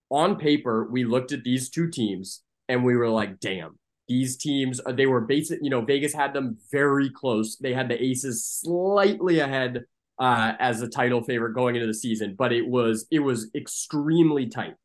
on 0.09 0.37
paper, 0.37 0.87
we 0.89 1.03
looked 1.05 1.31
at 1.31 1.43
these 1.43 1.69
two 1.69 1.89
teams 1.89 2.41
and 2.69 2.83
we 2.83 2.95
were 2.95 3.09
like, 3.09 3.39
damn, 3.39 3.77
these 4.07 4.37
teams 4.37 4.79
uh, 4.85 4.91
they 4.91 5.05
were 5.05 5.21
basic 5.21 5.59
you 5.61 5.69
know 5.69 5.81
vegas 5.81 6.13
had 6.13 6.33
them 6.33 6.57
very 6.71 7.09
close. 7.09 7.57
They 7.57 7.73
had 7.73 7.89
the 7.89 8.01
aces 8.01 8.45
slightly 8.45 9.39
ahead 9.39 9.83
uh, 10.19 10.53
as 10.59 10.81
a 10.81 10.87
title 10.87 11.21
favorite 11.23 11.53
going 11.53 11.75
into 11.75 11.87
the 11.87 11.93
season 11.93 12.35
but 12.37 12.51
it 12.51 12.67
was 12.67 13.05
it 13.11 13.19
was 13.19 13.49
extremely 13.55 14.47
tight. 14.47 14.75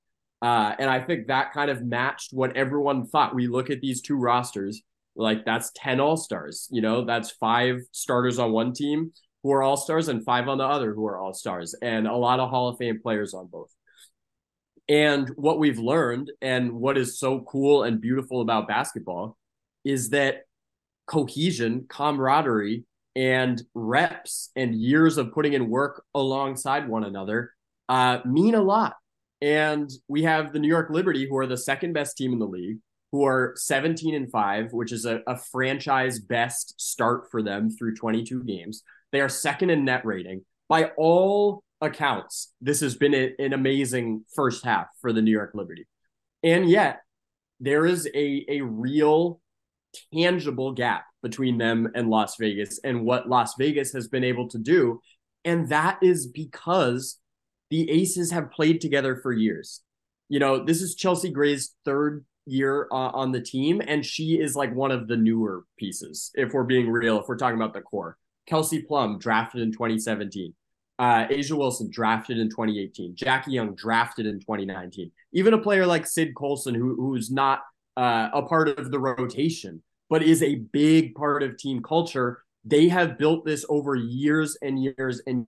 Uh, 0.43 0.75
and 0.81 0.91
i 0.91 1.01
think 1.01 1.29
that 1.29 1.53
kind 1.53 1.71
of 1.71 1.85
matched 1.85 2.33
what 2.33 2.57
everyone 2.57 3.07
thought. 3.07 3.35
We 3.35 3.47
look 3.47 3.71
at 3.71 3.81
these 3.81 4.03
two 4.03 4.17
rosters 4.17 4.83
like 5.15 5.45
that's 5.45 5.71
10 5.77 6.01
all-stars 6.01 6.69
you 6.71 6.81
know 6.81 7.05
that's 7.05 7.31
five 7.33 7.81
starters 7.93 8.39
on 8.39 8.51
one 8.51 8.73
team 8.73 9.13
who 9.43 9.53
are 9.53 9.63
all-stars 9.63 10.09
and 10.09 10.25
five 10.25 10.49
on 10.49 10.59
the 10.59 10.65
other 10.65 10.95
who 10.95 11.07
are 11.07 11.19
all-stars 11.19 11.75
and 11.83 12.07
a 12.07 12.17
lot 12.17 12.41
of 12.41 12.49
hall 12.51 12.69
of 12.69 12.79
fame 12.79 12.99
players 13.01 13.35
on 13.35 13.47
both 13.47 13.71
and 14.89 15.29
what 15.37 15.59
we've 15.59 15.79
learned 15.79 16.31
and 16.41 16.73
what 16.73 16.99
is 16.99 17.19
so 17.19 17.41
cool 17.41 17.85
and 17.85 18.01
beautiful 18.01 18.41
about 18.41 18.69
basketball 18.69 19.37
is 19.85 20.11
that 20.11 20.43
cohesion, 21.07 21.87
camaraderie 21.89 22.85
and 23.15 23.63
reps 23.75 24.51
and 24.57 24.75
years 24.75 25.19
of 25.19 25.33
putting 25.33 25.53
in 25.53 25.69
work 25.69 26.05
alongside 26.15 26.89
one 26.89 27.05
another 27.05 27.53
uh, 27.89 28.19
mean 28.25 28.55
a 28.55 28.63
lot. 28.63 28.97
And 29.41 29.91
we 30.09 30.23
have 30.23 30.53
the 30.53 30.59
New 30.59 30.69
York 30.69 30.89
Liberty, 30.91 31.29
who 31.29 31.37
are 31.37 31.47
the 31.47 31.57
second 31.57 31.93
best 31.93 32.17
team 32.17 32.33
in 32.33 32.39
the 32.39 32.47
league, 32.47 32.79
who 33.11 33.27
are 33.27 33.53
17 33.57 34.15
and 34.15 34.31
5, 34.31 34.73
which 34.73 34.93
is 34.93 35.05
a, 35.05 35.21
a 35.27 35.37
franchise 35.37 36.21
best 36.21 36.81
start 36.81 37.31
for 37.31 37.43
them 37.43 37.69
through 37.69 37.97
22 37.97 38.45
games. 38.45 38.83
They 39.11 39.21
are 39.21 39.29
second 39.29 39.71
in 39.71 39.85
net 39.85 40.07
rating. 40.07 40.45
By 40.69 40.93
all 40.97 41.63
accounts, 41.83 42.55
this 42.61 42.81
has 42.81 42.95
been 42.95 43.15
a, 43.15 43.35
an 43.39 43.53
amazing 43.53 44.25
first 44.35 44.65
half 44.65 44.87
for 45.01 45.13
the 45.13 45.21
New 45.21 45.31
York 45.31 45.51
Liberty. 45.53 45.87
And 46.43 46.71
yet, 46.71 47.03
there 47.61 47.85
is 47.85 48.09
a, 48.15 48.45
a 48.49 48.61
real 48.63 49.41
tangible 50.15 50.73
gap 50.73 51.05
between 51.23 51.59
them 51.59 51.91
and 51.95 52.09
Las 52.09 52.37
Vegas 52.37 52.81
and 52.83 53.05
what 53.05 53.29
Las 53.29 53.55
Vegas 53.59 53.93
has 53.93 54.09
been 54.09 54.25
able 54.25 54.49
to 54.49 54.59
do. 54.59 55.01
And 55.45 55.69
that 55.69 55.99
is 56.03 56.27
because 56.27 57.19
the 57.71 57.91
Aces 57.91 58.31
have 58.31 58.51
played 58.51 58.81
together 58.81 59.17
for 59.17 59.33
years. 59.33 59.83
You 60.29 60.39
know, 60.39 60.65
this 60.65 60.81
is 60.81 60.95
Chelsea 60.95 61.31
Gray's 61.31 61.75
third 61.85 62.25
year 62.47 62.89
uh, 62.91 63.11
on 63.11 63.33
the 63.33 63.41
team, 63.41 63.83
and 63.87 64.05
she 64.05 64.41
is 64.41 64.57
like 64.57 64.75
one 64.75 64.91
of 64.91 65.09
the 65.09 65.17
newer 65.17 65.65
pieces, 65.79 66.31
if 66.35 66.53
we're 66.53 66.65
being 66.65 66.91
real, 66.91 67.21
if 67.21 67.29
we're 67.29 67.37
talking 67.37 67.57
about 67.57 67.75
the 67.75 67.81
core. 67.81 68.17
Kelsey 68.47 68.83
Plum, 68.83 69.19
drafted 69.19 69.63
in 69.63 69.73
2017. 69.73 70.55
Uh, 70.99 71.27
A'ja 71.31 71.57
Wilson, 71.57 71.91
drafted 71.91 72.39
in 72.39 72.49
2018. 72.49 73.17
Jackie 73.17 73.53
Young, 73.53 73.75
drafted 73.75 74.27
in 74.27 74.39
2019. 74.39 75.11
Even 75.33 75.55
a 75.55 75.59
player 75.59 75.87
like 75.87 76.07
Syd 76.07 76.35
Colson, 76.35 76.75
who, 76.75 76.95
who's 76.97 77.31
not 77.31 77.63
uh, 77.97 78.29
a 78.33 78.43
part 78.43 78.69
of 78.69 78.91
the 78.91 78.99
rotation, 78.99 79.83
but 80.09 80.23
is 80.23 80.43
a 80.43 80.57
big 80.57 81.15
part 81.15 81.43
of 81.43 81.57
team 81.57 81.83
culture. 81.83 82.43
They 82.65 82.89
have 82.89 83.19
built 83.19 83.45
this 83.45 83.65
over 83.69 83.95
years 83.95 84.57
and 84.63 84.83
years 84.83 85.21
and 85.27 85.47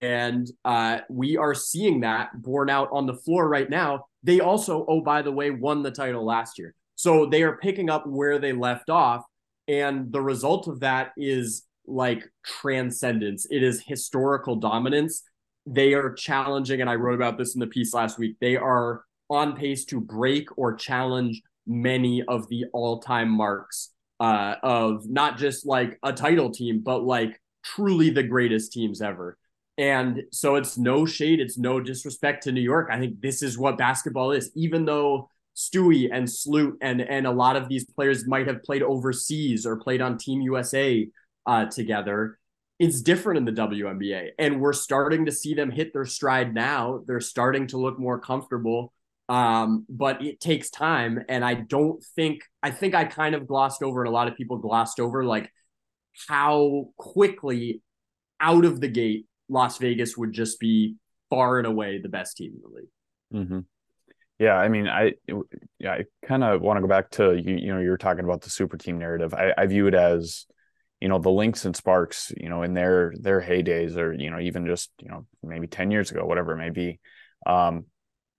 and 0.00 0.48
uh, 0.64 1.00
we 1.08 1.36
are 1.36 1.54
seeing 1.54 2.00
that 2.00 2.30
borne 2.40 2.70
out 2.70 2.88
on 2.92 3.06
the 3.06 3.14
floor 3.14 3.48
right 3.48 3.68
now. 3.68 4.06
They 4.22 4.38
also, 4.38 4.84
oh 4.86 5.00
by 5.00 5.22
the 5.22 5.32
way, 5.32 5.50
won 5.50 5.82
the 5.82 5.90
title 5.90 6.24
last 6.24 6.58
year, 6.58 6.74
so 6.94 7.26
they 7.26 7.42
are 7.42 7.56
picking 7.56 7.90
up 7.90 8.06
where 8.06 8.38
they 8.38 8.52
left 8.52 8.90
off, 8.90 9.24
and 9.66 10.12
the 10.12 10.20
result 10.20 10.68
of 10.68 10.80
that 10.80 11.12
is 11.16 11.64
like 11.88 12.24
transcendence. 12.44 13.46
It 13.50 13.62
is 13.62 13.82
historical 13.86 14.56
dominance. 14.56 15.22
They 15.66 15.94
are 15.94 16.12
challenging, 16.12 16.80
and 16.80 16.88
I 16.88 16.94
wrote 16.94 17.14
about 17.14 17.38
this 17.38 17.54
in 17.54 17.60
the 17.60 17.66
piece 17.66 17.92
last 17.92 18.18
week. 18.18 18.36
They 18.40 18.56
are 18.56 19.04
on 19.30 19.56
pace 19.56 19.84
to 19.86 20.00
break 20.00 20.48
or 20.56 20.74
challenge 20.74 21.42
many 21.66 22.22
of 22.22 22.48
the 22.48 22.64
all-time 22.72 23.28
marks 23.28 23.90
uh, 24.20 24.54
of 24.62 25.08
not 25.08 25.36
just 25.36 25.66
like 25.66 25.98
a 26.02 26.12
title 26.12 26.50
team, 26.50 26.80
but 26.80 27.04
like 27.04 27.40
truly 27.62 28.10
the 28.10 28.22
greatest 28.22 28.72
teams 28.72 29.02
ever. 29.02 29.36
And 29.76 30.24
so 30.32 30.56
it's 30.56 30.76
no 30.76 31.06
shade, 31.06 31.40
it's 31.40 31.58
no 31.58 31.80
disrespect 31.80 32.44
to 32.44 32.52
New 32.52 32.60
York. 32.62 32.88
I 32.90 32.98
think 32.98 33.20
this 33.20 33.42
is 33.42 33.56
what 33.56 33.78
basketball 33.78 34.32
is. 34.32 34.50
Even 34.56 34.84
though 34.86 35.28
Stewie 35.56 36.08
and 36.12 36.28
Sloot 36.30 36.78
and 36.80 37.00
and 37.00 37.26
a 37.26 37.30
lot 37.30 37.56
of 37.56 37.68
these 37.68 37.84
players 37.84 38.26
might 38.26 38.46
have 38.48 38.62
played 38.62 38.82
overseas 38.82 39.66
or 39.66 39.76
played 39.76 40.00
on 40.00 40.18
Team 40.18 40.40
USA 40.40 41.06
uh, 41.48 41.64
together, 41.64 42.38
it's 42.78 43.02
different 43.02 43.38
in 43.38 43.44
the 43.44 43.60
WNBA. 43.60 44.30
And 44.38 44.60
we're 44.60 44.74
starting 44.74 45.26
to 45.26 45.32
see 45.32 45.54
them 45.54 45.70
hit 45.70 45.92
their 45.92 46.04
stride 46.04 46.54
now. 46.54 47.02
They're 47.06 47.20
starting 47.20 47.66
to 47.68 47.78
look 47.78 47.98
more 47.98 48.20
comfortable. 48.20 48.92
Um, 49.28 49.84
but 49.88 50.22
it 50.24 50.40
takes 50.40 50.70
time. 50.70 51.24
And 51.28 51.44
I 51.44 51.54
don't 51.54 52.02
think, 52.14 52.42
I 52.62 52.70
think 52.70 52.94
I 52.94 53.04
kind 53.04 53.34
of 53.34 53.46
glossed 53.46 53.82
over, 53.82 54.02
and 54.02 54.08
a 54.08 54.12
lot 54.12 54.28
of 54.28 54.36
people 54.36 54.58
glossed 54.58 55.00
over 55.00 55.24
like 55.24 55.50
how 56.28 56.90
quickly 56.96 57.82
out 58.40 58.64
of 58.64 58.80
the 58.80 58.88
gate 58.88 59.26
Las 59.48 59.78
Vegas 59.78 60.16
would 60.16 60.32
just 60.32 60.60
be 60.60 60.96
far 61.30 61.58
and 61.58 61.66
away 61.66 61.98
the 62.00 62.08
best 62.08 62.36
team 62.36 62.52
in 62.54 62.60
the 62.62 62.76
league. 62.76 63.44
Mm-hmm. 63.44 63.60
Yeah, 64.38 64.54
I 64.54 64.68
mean, 64.68 64.86
I 64.86 65.14
yeah, 65.80 65.92
I 65.92 66.04
kind 66.24 66.44
of 66.44 66.60
want 66.60 66.76
to 66.76 66.80
go 66.80 66.86
back 66.86 67.10
to 67.12 67.34
you. 67.34 67.56
You 67.56 67.74
know, 67.74 67.80
you're 67.80 67.96
talking 67.96 68.24
about 68.24 68.42
the 68.42 68.50
super 68.50 68.76
team 68.76 68.98
narrative. 68.98 69.34
I, 69.34 69.52
I 69.58 69.66
view 69.66 69.88
it 69.88 69.94
as, 69.94 70.46
you 71.00 71.08
know, 71.08 71.18
the 71.18 71.30
Lynx 71.30 71.64
and 71.64 71.76
Sparks. 71.76 72.32
You 72.36 72.48
know, 72.48 72.62
in 72.62 72.74
their 72.74 73.12
their 73.18 73.40
heydays, 73.40 73.96
or 73.96 74.12
you 74.12 74.30
know, 74.30 74.40
even 74.40 74.66
just 74.66 74.90
you 75.00 75.08
know, 75.08 75.26
maybe 75.42 75.66
ten 75.66 75.90
years 75.90 76.10
ago, 76.10 76.24
whatever 76.24 76.52
it 76.52 76.58
may 76.58 76.70
be. 76.70 77.00
Um, 77.46 77.86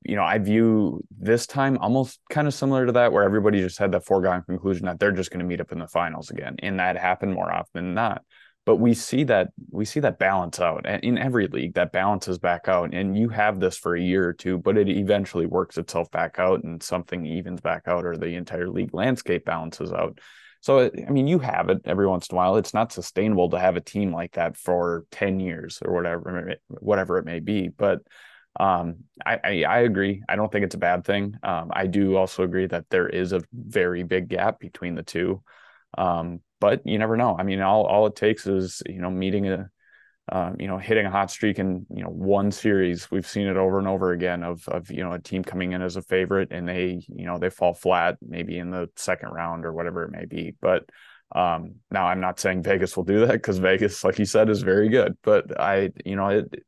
you 0.03 0.15
know, 0.15 0.23
I 0.23 0.37
view 0.37 1.03
this 1.17 1.45
time 1.45 1.77
almost 1.77 2.19
kind 2.29 2.47
of 2.47 2.53
similar 2.53 2.85
to 2.85 2.93
that, 2.93 3.11
where 3.11 3.23
everybody 3.23 3.59
just 3.59 3.79
had 3.79 3.91
that 3.91 4.05
foregone 4.05 4.43
conclusion 4.43 4.85
that 4.85 4.99
they're 4.99 5.11
just 5.11 5.31
going 5.31 5.41
to 5.41 5.45
meet 5.45 5.61
up 5.61 5.71
in 5.71 5.79
the 5.79 5.87
finals 5.87 6.29
again, 6.29 6.55
and 6.59 6.79
that 6.79 6.97
happened 6.97 7.33
more 7.33 7.51
often 7.51 7.85
than 7.85 7.93
not 7.93 8.23
but 8.69 8.75
we 8.75 8.93
see 8.93 9.23
that 9.23 9.47
we 9.71 9.83
see 9.83 9.99
that 9.99 10.19
balance 10.19 10.59
out 10.59 10.85
in 10.85 11.17
every 11.17 11.47
league 11.47 11.73
that 11.73 11.91
balances 11.91 12.37
back 12.37 12.67
out 12.67 12.93
and 12.93 13.17
you 13.17 13.27
have 13.27 13.59
this 13.59 13.75
for 13.75 13.95
a 13.95 14.01
year 14.01 14.27
or 14.27 14.33
two 14.33 14.59
but 14.59 14.77
it 14.77 14.87
eventually 14.87 15.47
works 15.47 15.79
itself 15.79 16.11
back 16.11 16.37
out 16.37 16.63
and 16.63 16.83
something 16.83 17.25
evens 17.25 17.61
back 17.61 17.87
out 17.87 18.05
or 18.05 18.15
the 18.15 18.35
entire 18.35 18.69
league 18.69 18.93
landscape 18.93 19.43
balances 19.43 19.91
out 19.91 20.19
so 20.61 20.89
i 21.07 21.09
mean 21.09 21.27
you 21.27 21.39
have 21.39 21.69
it 21.69 21.81
every 21.85 22.07
once 22.07 22.27
in 22.27 22.35
a 22.35 22.37
while 22.37 22.55
it's 22.57 22.73
not 22.73 22.91
sustainable 22.91 23.49
to 23.49 23.59
have 23.59 23.77
a 23.77 23.81
team 23.81 24.13
like 24.13 24.31
that 24.33 24.57
for 24.57 25.05
10 25.11 25.39
years 25.39 25.79
or 25.83 25.93
whatever 25.93 26.55
whatever 26.67 27.17
it 27.17 27.25
may 27.25 27.39
be 27.39 27.67
but 27.67 28.01
um, 28.59 29.03
I, 29.25 29.39
I, 29.43 29.63
I 29.63 29.79
agree. 29.79 30.23
I 30.27 30.35
don't 30.35 30.51
think 30.51 30.65
it's 30.65 30.75
a 30.75 30.79
bad 30.79 31.05
thing. 31.05 31.35
Um, 31.43 31.71
I 31.71 31.87
do 31.87 32.17
also 32.17 32.43
agree 32.43 32.65
that 32.65 32.89
there 32.89 33.07
is 33.07 33.31
a 33.31 33.41
very 33.53 34.03
big 34.03 34.27
gap 34.27 34.59
between 34.59 34.95
the 34.95 35.03
two. 35.03 35.43
Um, 35.97 36.41
but 36.59 36.85
you 36.85 36.97
never 36.97 37.15
know. 37.15 37.37
I 37.37 37.43
mean, 37.43 37.61
all 37.61 37.85
all 37.85 38.07
it 38.07 38.15
takes 38.15 38.45
is 38.47 38.83
you 38.85 39.01
know 39.01 39.09
meeting 39.09 39.47
a, 39.47 39.69
um, 40.31 40.57
you 40.59 40.67
know, 40.67 40.77
hitting 40.77 41.05
a 41.05 41.11
hot 41.11 41.31
streak 41.31 41.59
in 41.59 41.85
you 41.89 42.03
know 42.03 42.09
one 42.09 42.51
series. 42.51 43.09
We've 43.09 43.27
seen 43.27 43.47
it 43.47 43.57
over 43.57 43.79
and 43.79 43.87
over 43.87 44.11
again 44.11 44.43
of 44.43 44.67
of 44.67 44.91
you 44.91 45.03
know 45.03 45.13
a 45.13 45.19
team 45.19 45.43
coming 45.43 45.71
in 45.71 45.81
as 45.81 45.95
a 45.95 46.01
favorite 46.01 46.49
and 46.51 46.67
they 46.67 47.01
you 47.07 47.25
know 47.25 47.39
they 47.39 47.49
fall 47.49 47.73
flat 47.73 48.17
maybe 48.21 48.57
in 48.57 48.69
the 48.69 48.89
second 48.95 49.29
round 49.29 49.65
or 49.65 49.73
whatever 49.73 50.03
it 50.03 50.11
may 50.11 50.25
be. 50.25 50.55
But 50.61 50.85
um, 51.35 51.75
now 51.91 52.07
I'm 52.07 52.19
not 52.19 52.39
saying 52.39 52.63
Vegas 52.63 52.95
will 52.95 53.03
do 53.03 53.25
that 53.25 53.33
because 53.33 53.57
Vegas, 53.57 54.03
like 54.03 54.19
you 54.19 54.25
said, 54.25 54.49
is 54.49 54.61
very 54.61 54.89
good. 54.89 55.17
But 55.23 55.59
I 55.59 55.91
you 56.05 56.15
know 56.15 56.29
it, 56.29 56.63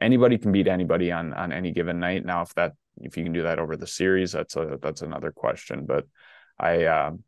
anybody 0.00 0.38
can 0.38 0.52
beat 0.52 0.68
anybody 0.68 1.10
on 1.10 1.32
on 1.32 1.52
any 1.52 1.72
given 1.72 1.98
night. 1.98 2.24
Now 2.24 2.42
if 2.42 2.54
that 2.54 2.72
if 3.00 3.16
you 3.16 3.24
can 3.24 3.32
do 3.32 3.42
that 3.42 3.58
over 3.58 3.76
the 3.76 3.86
series, 3.86 4.32
that's 4.32 4.56
a 4.56 4.78
that's 4.80 5.02
another 5.02 5.32
question. 5.32 5.84
But 5.86 6.06
I 6.58 6.84
um, 6.84 7.24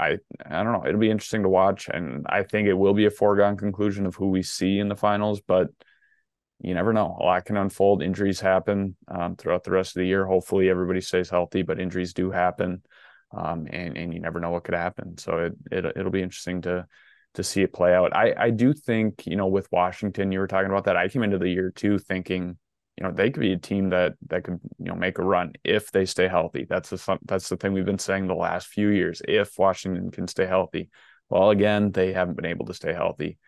I 0.00 0.18
I 0.46 0.62
don't 0.62 0.72
know. 0.72 0.86
It'll 0.86 1.00
be 1.00 1.10
interesting 1.10 1.42
to 1.42 1.48
watch, 1.48 1.88
and 1.88 2.26
I 2.28 2.42
think 2.42 2.66
it 2.66 2.74
will 2.74 2.94
be 2.94 3.04
a 3.06 3.10
foregone 3.10 3.56
conclusion 3.56 4.06
of 4.06 4.14
who 4.14 4.30
we 4.30 4.42
see 4.42 4.78
in 4.78 4.88
the 4.88 4.96
finals. 4.96 5.40
But 5.40 5.68
you 6.60 6.74
never 6.74 6.92
know. 6.92 7.16
A 7.20 7.22
lot 7.22 7.44
can 7.44 7.56
unfold. 7.56 8.02
Injuries 8.02 8.40
happen 8.40 8.96
um, 9.08 9.36
throughout 9.36 9.64
the 9.64 9.70
rest 9.70 9.96
of 9.96 10.00
the 10.00 10.06
year. 10.06 10.26
Hopefully, 10.26 10.70
everybody 10.70 11.00
stays 11.00 11.28
healthy, 11.28 11.62
but 11.62 11.78
injuries 11.78 12.14
do 12.14 12.30
happen, 12.30 12.82
um, 13.36 13.66
and 13.70 13.96
and 13.96 14.14
you 14.14 14.20
never 14.20 14.40
know 14.40 14.50
what 14.50 14.64
could 14.64 14.74
happen. 14.74 15.18
So 15.18 15.38
it, 15.38 15.52
it 15.70 15.84
it'll 15.96 16.10
be 16.10 16.22
interesting 16.22 16.62
to 16.62 16.86
to 17.34 17.44
see 17.44 17.62
it 17.62 17.72
play 17.72 17.94
out. 17.94 18.16
I 18.16 18.34
I 18.36 18.50
do 18.50 18.72
think 18.72 19.26
you 19.26 19.36
know 19.36 19.48
with 19.48 19.68
Washington, 19.70 20.32
you 20.32 20.38
were 20.38 20.48
talking 20.48 20.70
about 20.70 20.84
that. 20.84 20.96
I 20.96 21.08
came 21.08 21.22
into 21.22 21.38
the 21.38 21.50
year 21.50 21.70
too 21.70 21.98
thinking 21.98 22.56
you 23.00 23.06
know 23.06 23.12
they 23.12 23.30
could 23.30 23.40
be 23.40 23.52
a 23.52 23.58
team 23.58 23.90
that 23.90 24.14
that 24.28 24.44
could 24.44 24.60
you 24.78 24.86
know 24.86 24.94
make 24.94 25.18
a 25.18 25.24
run 25.24 25.52
if 25.64 25.90
they 25.90 26.04
stay 26.04 26.28
healthy. 26.28 26.66
That's 26.68 26.90
the 26.90 27.18
that's 27.24 27.48
the 27.48 27.56
thing 27.56 27.72
we've 27.72 27.84
been 27.84 27.98
saying 27.98 28.26
the 28.26 28.34
last 28.34 28.68
few 28.68 28.88
years. 28.88 29.22
If 29.26 29.58
Washington 29.58 30.10
can 30.10 30.28
stay 30.28 30.46
healthy, 30.46 30.90
well, 31.30 31.50
again 31.50 31.92
they 31.92 32.12
haven't 32.12 32.36
been 32.36 32.46
able 32.46 32.66
to 32.66 32.74
stay 32.74 32.92
healthy. 32.92 33.38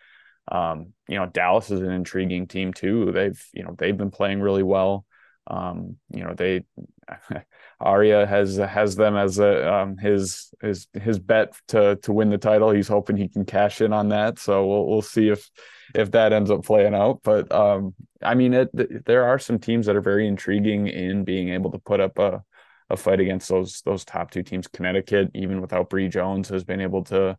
Um, 0.50 0.94
you 1.06 1.16
know 1.18 1.26
Dallas 1.26 1.70
is 1.70 1.80
an 1.80 1.90
intriguing 1.90 2.46
team 2.46 2.72
too. 2.72 3.12
They've 3.12 3.40
you 3.52 3.62
know 3.62 3.74
they've 3.76 3.96
been 3.96 4.10
playing 4.10 4.40
really 4.40 4.62
well. 4.62 5.04
Um, 5.46 5.96
you 6.08 6.24
know 6.24 6.34
they 6.34 6.64
Aria 7.80 8.24
has 8.24 8.56
has 8.56 8.96
them 8.96 9.16
as 9.16 9.38
a 9.38 9.70
um, 9.70 9.98
his 9.98 10.54
his 10.62 10.86
his 10.94 11.18
bet 11.18 11.52
to 11.68 11.96
to 11.96 12.12
win 12.12 12.30
the 12.30 12.38
title. 12.38 12.70
He's 12.70 12.88
hoping 12.88 13.18
he 13.18 13.28
can 13.28 13.44
cash 13.44 13.82
in 13.82 13.92
on 13.92 14.08
that. 14.08 14.38
So 14.38 14.66
we'll 14.66 14.86
we'll 14.86 15.02
see 15.02 15.28
if 15.28 15.50
if 15.94 16.10
that 16.12 16.32
ends 16.32 16.50
up 16.50 16.64
playing 16.64 16.94
out. 16.94 17.20
But 17.22 17.50
um, 17.52 17.94
I 18.22 18.34
mean, 18.34 18.54
it, 18.54 19.04
there 19.04 19.24
are 19.24 19.38
some 19.38 19.58
teams 19.58 19.86
that 19.86 19.96
are 19.96 20.00
very 20.02 20.26
intriguing 20.26 20.86
in 20.86 21.24
being 21.24 21.50
able 21.50 21.70
to 21.72 21.78
put 21.78 22.00
up 22.00 22.18
a, 22.18 22.42
a 22.90 22.96
fight 22.96 23.20
against 23.20 23.48
those 23.48 23.82
those 23.82 24.04
top 24.04 24.30
two 24.30 24.42
teams. 24.42 24.68
Connecticut, 24.68 25.30
even 25.34 25.60
without 25.60 25.90
Bri 25.90 26.08
Jones, 26.08 26.48
has 26.48 26.64
been 26.64 26.80
able 26.80 27.04
to, 27.04 27.36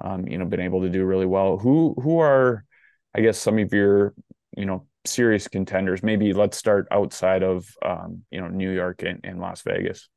um, 0.00 0.26
you 0.26 0.38
know, 0.38 0.44
been 0.44 0.60
able 0.60 0.82
to 0.82 0.88
do 0.90 1.04
really 1.04 1.26
well. 1.26 1.58
Who 1.58 1.94
who 2.00 2.18
are, 2.18 2.64
I 3.14 3.20
guess, 3.20 3.38
some 3.38 3.58
of 3.58 3.72
your, 3.72 4.14
you 4.56 4.66
know, 4.66 4.86
serious 5.04 5.48
contenders? 5.48 6.02
Maybe 6.02 6.32
let's 6.32 6.56
start 6.56 6.86
outside 6.90 7.42
of, 7.42 7.66
um, 7.84 8.22
you 8.30 8.40
know, 8.40 8.48
New 8.48 8.70
York 8.70 9.02
and, 9.02 9.20
and 9.24 9.40
Las 9.40 9.62
Vegas. 9.62 10.08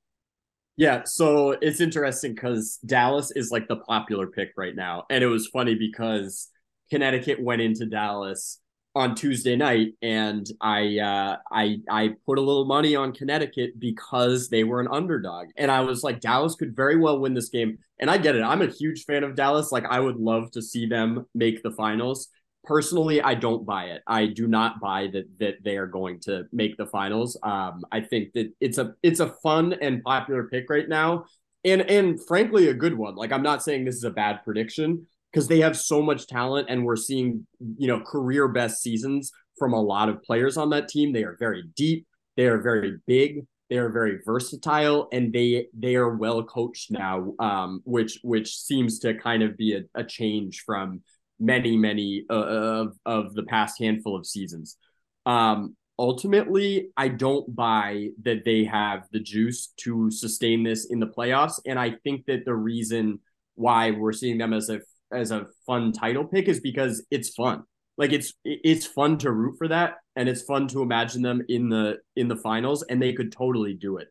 Yeah, 0.76 1.04
so 1.06 1.52
it's 1.52 1.82
interesting 1.82 2.34
because 2.34 2.80
Dallas 2.84 3.32
is 3.36 3.52
like 3.52 3.67
the 3.67 3.76
popular 3.76 4.26
pick 4.26 4.54
right 4.58 4.76
now, 4.76 5.04
and 5.12 5.24
it 5.24 5.28
was 5.28 5.48
funny 5.48 5.76
because 5.76 6.50
Connecticut 6.94 7.42
went 7.42 7.60
into 7.60 7.88
Dallas 7.88 8.60
on 8.94 9.16
Tuesday 9.16 9.56
night, 9.56 9.94
and 10.04 10.46
I 10.62 11.00
uh, 11.00 11.38
I 11.52 11.78
I 11.90 12.10
put 12.28 12.38
a 12.38 12.42
little 12.42 12.66
money 12.66 12.96
on 12.96 13.14
Connecticut 13.14 13.80
because 13.80 14.50
they 14.50 14.64
were 14.64 14.80
an 14.80 14.88
underdog, 14.92 15.48
and 15.58 15.72
I 15.72 15.82
was 15.82 16.04
like 16.04 16.20
Dallas 16.20 16.54
could 16.54 16.76
very 16.76 16.96
well 16.96 17.18
win 17.18 17.34
this 17.34 17.50
game, 17.50 17.80
and 18.00 18.12
I 18.12 18.20
get 18.20 18.36
it. 18.36 18.44
I'm 18.44 18.62
a 18.62 18.68
huge 18.68 19.06
fan 19.06 19.24
of 19.24 19.36
Dallas. 19.36 19.72
Like 19.72 19.86
I 19.86 20.00
would 20.00 20.18
love 20.18 20.52
to 20.52 20.62
see 20.62 20.86
them 20.86 21.26
make 21.34 21.64
the 21.64 21.72
finals. 21.72 22.30
Personally, 22.64 23.24
I 23.24 23.34
don't 23.34 23.66
buy 23.66 23.86
it. 23.86 24.04
I 24.06 24.28
do 24.28 24.48
not 24.48 24.80
buy 24.80 25.08
that 25.14 25.26
that 25.40 25.64
they 25.64 25.78
are 25.78 25.88
going 25.88 26.20
to 26.26 26.44
make 26.52 26.78
the 26.78 26.86
finals. 26.86 27.40
Um, 27.42 27.82
I 27.92 28.02
think 28.02 28.34
that 28.34 28.54
it's 28.62 28.78
a 28.78 28.94
it's 29.02 29.20
a 29.20 29.30
fun 29.42 29.74
and 29.82 30.04
popular 30.04 30.44
pick 30.44 30.70
right 30.70 30.88
now, 30.88 31.26
and 31.66 31.82
and 31.82 32.24
frankly 32.24 32.68
a 32.68 32.74
good 32.76 32.96
one. 32.96 33.16
Like 33.16 33.32
I'm 33.32 33.42
not 33.42 33.64
saying 33.64 33.84
this 33.86 33.96
is 33.96 34.04
a 34.04 34.12
bad 34.12 34.44
prediction 34.44 35.08
because 35.34 35.48
they 35.48 35.60
have 35.60 35.76
so 35.76 36.02
much 36.02 36.28
talent 36.28 36.67
and 36.69 36.86
we're 36.86 36.96
seeing, 36.96 37.48
you 37.78 37.88
know, 37.88 38.00
career 38.00 38.48
best 38.48 38.82
seasons 38.82 39.32
from 39.58 39.74
a 39.74 39.82
lot 39.82 40.08
of 40.08 40.22
players 40.22 40.58
on 40.58 40.69
that 40.69 40.88
team. 40.88 41.12
They 41.12 41.24
are 41.24 41.36
very 41.39 41.63
deep, 41.76 42.06
they 42.38 42.46
are 42.46 42.62
very 42.62 42.98
big, 43.08 43.46
they 43.69 43.78
are 43.78 43.89
very 43.89 44.19
versatile, 44.24 45.08
and 45.12 45.34
they 45.34 45.67
they 45.78 45.96
are 45.96 46.15
well 46.15 46.43
coached 46.43 46.91
now, 46.91 47.34
um, 47.39 47.82
which 47.86 48.19
which 48.24 48.56
seems 48.56 49.00
to 49.00 49.15
kind 49.15 49.41
of 49.41 49.58
be 49.58 49.76
a, 49.76 49.82
a 50.00 50.04
change 50.04 50.63
from 50.65 51.02
many 51.39 51.76
many 51.78 52.26
uh, 52.30 52.34
of 52.36 52.98
of 53.06 53.34
the 53.34 53.43
past 53.43 53.80
handful 53.80 54.15
of 54.15 54.28
seasons. 54.28 54.78
Um, 55.26 55.76
ultimately, 55.98 56.89
I 56.96 57.08
don't 57.08 57.56
buy 57.56 58.10
that 58.22 58.46
they 58.46 58.65
have 58.65 59.08
the 59.12 59.19
juice 59.19 59.74
to 59.78 60.12
sustain 60.12 60.62
this 60.62 60.86
in 60.86 61.00
the 61.00 61.08
playoffs, 61.08 61.60
and 61.65 61.80
I 61.80 61.96
think 62.04 62.26
that 62.28 62.46
the 62.46 62.56
reason 62.56 63.19
why 63.56 63.91
we're 63.91 64.13
seeing 64.13 64.38
them 64.38 64.54
as 64.54 64.69
a 64.69 64.82
as 65.13 65.32
a 65.32 65.47
fun 65.65 65.91
title 65.91 66.26
pick 66.26 66.47
is 66.47 66.60
because 66.60 67.06
it's 67.12 67.30
fun. 67.30 67.63
Like 67.97 68.12
it's 68.12 68.34
it's 68.43 68.86
fun 68.86 69.17
to 69.19 69.32
root 69.32 69.56
for 69.58 69.67
that 69.67 69.95
and 70.15 70.28
it's 70.28 70.41
fun 70.41 70.67
to 70.69 70.82
imagine 70.82 71.21
them 71.21 71.43
in 71.47 71.69
the 71.69 71.97
in 72.15 72.28
the 72.28 72.36
finals 72.36 72.84
and 72.84 73.02
they 73.02 73.13
could 73.13 73.32
totally 73.32 73.73
do 73.73 73.97
it. 73.97 74.08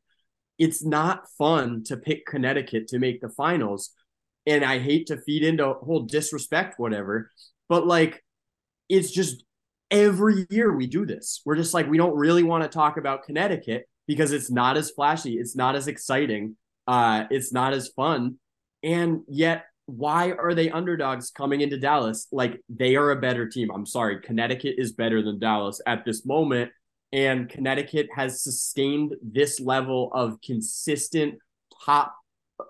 It's 0.58 0.84
not 0.84 1.24
fun 1.36 1.82
to 1.84 1.96
pick 1.96 2.26
Connecticut 2.26 2.88
to 2.88 2.98
make 2.98 3.20
the 3.20 3.28
finals 3.28 3.90
and 4.46 4.64
I 4.64 4.78
hate 4.78 5.06
to 5.08 5.16
feed 5.16 5.42
into 5.42 5.66
a 5.66 5.74
whole 5.74 6.00
disrespect 6.00 6.78
whatever, 6.78 7.30
but 7.68 7.86
like 7.86 8.24
it's 8.88 9.10
just 9.10 9.44
every 9.90 10.46
year 10.50 10.76
we 10.76 10.86
do 10.86 11.04
this. 11.04 11.42
We're 11.44 11.56
just 11.56 11.74
like 11.74 11.88
we 11.88 11.98
don't 11.98 12.16
really 12.16 12.44
want 12.44 12.62
to 12.62 12.68
talk 12.68 12.98
about 12.98 13.24
Connecticut 13.24 13.86
because 14.06 14.30
it's 14.30 14.50
not 14.50 14.76
as 14.76 14.92
flashy, 14.92 15.38
it's 15.38 15.56
not 15.56 15.74
as 15.74 15.88
exciting, 15.88 16.56
uh 16.86 17.24
it's 17.30 17.52
not 17.52 17.72
as 17.72 17.88
fun 17.88 18.36
and 18.82 19.20
yet 19.28 19.64
why 19.92 20.32
are 20.32 20.54
they 20.54 20.70
underdogs 20.70 21.30
coming 21.30 21.60
into 21.60 21.78
Dallas? 21.78 22.26
Like 22.32 22.62
they 22.70 22.96
are 22.96 23.10
a 23.10 23.20
better 23.20 23.46
team. 23.46 23.70
I'm 23.70 23.84
sorry, 23.84 24.20
Connecticut 24.20 24.76
is 24.78 24.92
better 24.92 25.22
than 25.22 25.38
Dallas 25.38 25.82
at 25.86 26.06
this 26.06 26.24
moment. 26.24 26.70
And 27.12 27.46
Connecticut 27.46 28.08
has 28.16 28.42
sustained 28.42 29.14
this 29.22 29.60
level 29.60 30.10
of 30.14 30.40
consistent 30.40 31.34
top 31.84 32.14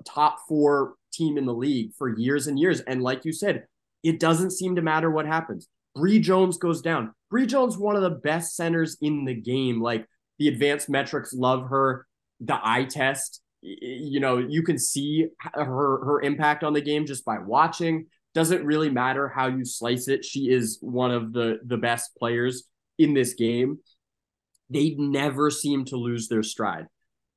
top 0.05 0.39
four 0.49 0.95
team 1.13 1.39
in 1.39 1.47
the 1.47 1.55
league 1.55 1.93
for 1.97 2.09
years 2.19 2.49
and 2.49 2.59
years. 2.59 2.81
And 2.81 3.03
like 3.03 3.25
you 3.25 3.33
said, 3.33 3.67
it 4.03 4.19
doesn't 4.19 4.51
seem 4.51 4.75
to 4.75 4.83
matter 4.83 5.09
what 5.09 5.27
happens. 5.27 5.69
Bri 5.95 6.19
Jones 6.19 6.57
goes 6.59 6.83
down. 6.83 7.15
Bri 7.31 7.47
Jones, 7.47 7.79
one 7.79 7.95
of 7.95 8.03
the 8.03 8.11
best 8.11 8.57
centers 8.57 8.97
in 9.01 9.27
the 9.27 9.35
game. 9.35 9.81
Like 9.81 10.09
the 10.41 10.49
advanced 10.49 10.91
metrics 10.91 11.33
love 11.33 11.69
her. 11.69 12.05
The 12.41 12.59
eye 12.61 12.85
test 12.85 13.41
you 13.63 14.21
know 14.21 14.39
you 14.39 14.63
can 14.63 14.79
see 14.79 15.29
her 15.55 16.05
her 16.05 16.21
impact 16.21 16.65
on 16.65 16.73
the 16.73 16.81
game 16.81 17.07
just 17.07 17.25
by 17.25 17.39
watching. 17.39 18.07
Doesn't 18.35 18.65
really 18.65 18.91
matter 18.91 19.29
how 19.29 19.47
you 19.47 19.65
slice 19.65 20.09
it. 20.09 20.25
She 20.25 20.51
is 20.51 20.79
one 20.81 21.11
of 21.11 21.33
the 21.33 21.61
the 21.65 21.77
best 21.77 22.17
players 22.17 22.65
in 22.99 23.15
this 23.15 23.35
game. 23.35 23.79
They 24.71 24.95
never 24.99 25.51
seem 25.51 25.85
to 25.87 25.97
lose 25.97 26.29
their 26.29 26.43
stride. 26.43 26.87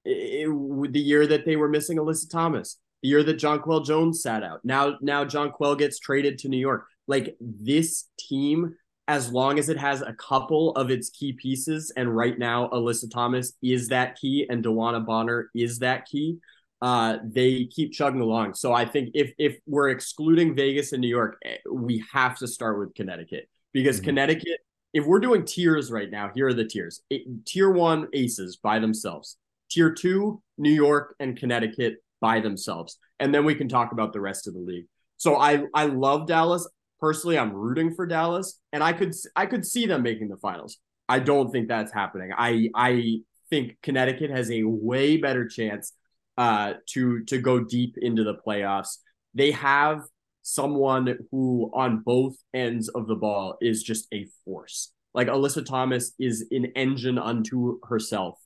It, 0.05 0.47
it, 0.47 0.93
the 0.93 0.99
year 0.99 1.27
that 1.27 1.45
they 1.45 1.55
were 1.55 1.69
missing 1.69 1.97
Alyssa 1.97 2.29
Thomas 2.29 2.77
the 3.05 3.09
year 3.09 3.23
that 3.23 3.37
Jonquel 3.37 3.85
Jones 3.85 4.23
sat 4.23 4.41
out 4.43 4.61
now 4.63 4.97
now 4.99 5.25
Jonquel 5.25 5.77
gets 5.77 5.99
traded 5.99 6.39
to 6.39 6.49
New 6.49 6.57
York. 6.57 6.87
Like 7.07 7.35
this 7.39 8.05
team 8.17 8.75
as 9.07 9.31
long 9.31 9.59
as 9.59 9.69
it 9.69 9.77
has 9.77 10.01
a 10.01 10.13
couple 10.13 10.71
of 10.71 10.89
its 10.89 11.09
key 11.09 11.33
pieces, 11.33 11.91
and 11.95 12.15
right 12.15 12.37
now 12.37 12.69
Alyssa 12.69 13.09
Thomas 13.11 13.53
is 13.61 13.89
that 13.89 14.19
key, 14.19 14.47
and 14.49 14.63
DeWanna 14.63 15.05
Bonner 15.05 15.49
is 15.53 15.79
that 15.79 16.05
key. 16.05 16.37
Uh, 16.81 17.17
they 17.23 17.65
keep 17.65 17.93
chugging 17.93 18.21
along. 18.21 18.53
So 18.53 18.73
I 18.73 18.85
think 18.85 19.11
if 19.13 19.31
if 19.37 19.57
we're 19.65 19.89
excluding 19.89 20.55
Vegas 20.55 20.91
and 20.91 21.01
New 21.01 21.07
York, 21.07 21.37
eh, 21.45 21.57
we 21.71 22.03
have 22.11 22.37
to 22.39 22.47
start 22.47 22.79
with 22.79 22.93
Connecticut 22.95 23.47
because 23.73 23.97
mm-hmm. 23.97 24.05
Connecticut. 24.05 24.59
If 24.93 25.05
we're 25.05 25.19
doing 25.19 25.43
tiers 25.43 25.91
right 25.91 26.09
now, 26.09 26.31
here 26.33 26.47
are 26.47 26.53
the 26.53 26.63
tiers. 26.63 27.01
tier 27.45 27.69
one 27.69 28.07
Aces 28.13 28.55
by 28.55 28.79
themselves. 28.79 29.37
Tier 29.69 29.93
two 29.93 30.41
New 30.57 30.71
York 30.71 31.15
and 31.19 31.37
Connecticut 31.37 31.97
by 32.21 32.39
themselves, 32.39 32.97
and 33.19 33.33
then 33.33 33.45
we 33.45 33.55
can 33.55 33.67
talk 33.67 33.91
about 33.91 34.13
the 34.13 34.21
rest 34.21 34.47
of 34.47 34.53
the 34.53 34.59
league. 34.59 34.85
So 35.17 35.35
I 35.37 35.63
I 35.73 35.85
love 35.85 36.27
Dallas 36.27 36.67
personally 36.99 37.37
I'm 37.37 37.53
rooting 37.53 37.93
for 37.93 38.05
Dallas 38.05 38.59
and 38.71 38.83
I 38.83 38.93
could 38.93 39.13
I 39.35 39.45
could 39.45 39.65
see 39.65 39.85
them 39.85 40.03
making 40.03 40.29
the 40.29 40.37
finals. 40.37 40.77
I 41.07 41.19
don't 41.19 41.51
think 41.51 41.67
that's 41.67 41.93
happening. 41.93 42.31
I 42.35 42.69
I 42.75 43.19
think 43.49 43.77
Connecticut 43.83 44.31
has 44.31 44.49
a 44.51 44.63
way 44.63 45.17
better 45.17 45.47
chance 45.47 45.93
uh 46.37 46.73
to 46.89 47.23
to 47.25 47.39
go 47.39 47.59
deep 47.59 47.95
into 47.97 48.23
the 48.23 48.35
playoffs. 48.45 48.97
They 49.33 49.51
have 49.51 50.01
someone 50.41 51.17
who 51.31 51.71
on 51.73 51.99
both 52.05 52.35
ends 52.53 52.87
of 52.89 53.07
the 53.07 53.15
ball 53.15 53.57
is 53.61 53.83
just 53.83 54.07
a 54.13 54.27
force. 54.45 54.91
Like 55.13 55.27
Alyssa 55.27 55.65
Thomas 55.65 56.13
is 56.19 56.45
an 56.51 56.65
engine 56.75 57.17
unto 57.17 57.79
herself. 57.87 58.37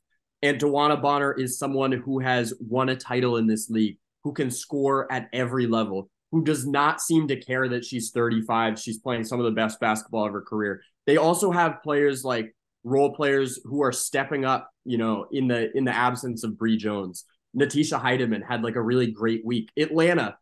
And 0.42 0.60
DeWanna 0.60 1.02
Bonner 1.02 1.34
is 1.34 1.60
someone 1.60 1.92
who 1.92 2.20
has 2.20 2.54
won 2.62 2.90
a 2.90 2.96
title 2.96 3.36
in 3.36 3.48
this 3.48 3.70
league, 3.70 3.98
who 4.24 4.32
can 4.32 4.50
score 4.50 5.12
at 5.12 5.28
every 5.34 5.68
level, 5.68 6.10
who 6.32 6.44
does 6.44 6.66
not 6.66 7.02
seem 7.02 7.28
to 7.28 7.36
care 7.36 7.68
that 7.70 7.86
she's 7.86 8.12
35. 8.12 8.80
She's 8.80 9.00
playing 9.00 9.24
some 9.24 9.40
of 9.40 9.46
the 9.46 9.52
best 9.52 9.80
basketball 9.80 10.28
of 10.28 10.34
her 10.34 10.42
career. 10.42 10.82
They 11.06 11.18
also 11.18 11.52
have 11.52 11.82
players 11.82 12.24
like 12.24 12.56
role 12.84 13.14
players 13.14 13.60
who 13.64 13.82
are 13.84 13.92
stepping 13.92 14.46
up, 14.46 14.70
you 14.86 14.98
know, 14.98 15.26
in 15.32 15.48
the 15.48 15.76
in 15.76 15.86
the 15.86 15.96
absence 15.96 16.44
of 16.44 16.58
Bri 16.58 16.78
Jones. 16.78 17.26
Natisha 17.58 18.02
Hiedeman 18.02 18.48
had 18.48 18.64
like 18.64 18.76
a 18.76 18.82
really 18.82 19.08
great 19.12 19.44
week. 19.44 19.70
Atlanta, 19.78 20.38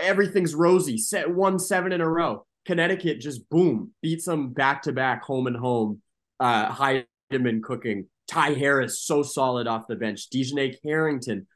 everything's 0.00 0.54
rosy. 0.54 0.96
Set 0.96 1.30
one 1.30 1.58
seven 1.58 1.92
in 1.92 2.00
a 2.00 2.08
row. 2.08 2.46
Connecticut 2.64 3.20
just 3.20 3.48
boom 3.48 3.92
beats 4.02 4.24
them 4.24 4.52
back 4.52 4.82
to 4.82 4.92
back, 4.92 5.22
home 5.22 5.46
and 5.46 5.56
home. 5.56 6.00
Uh, 6.40 6.70
Hiedeman 6.70 7.62
cooking. 7.62 8.06
Ty 8.28 8.54
Harris 8.54 9.00
so 9.00 9.22
solid 9.22 9.66
off 9.66 9.86
the 9.86 9.94
bench. 9.94 10.28
DiJonai 10.30 10.82
Carrington 10.82 11.46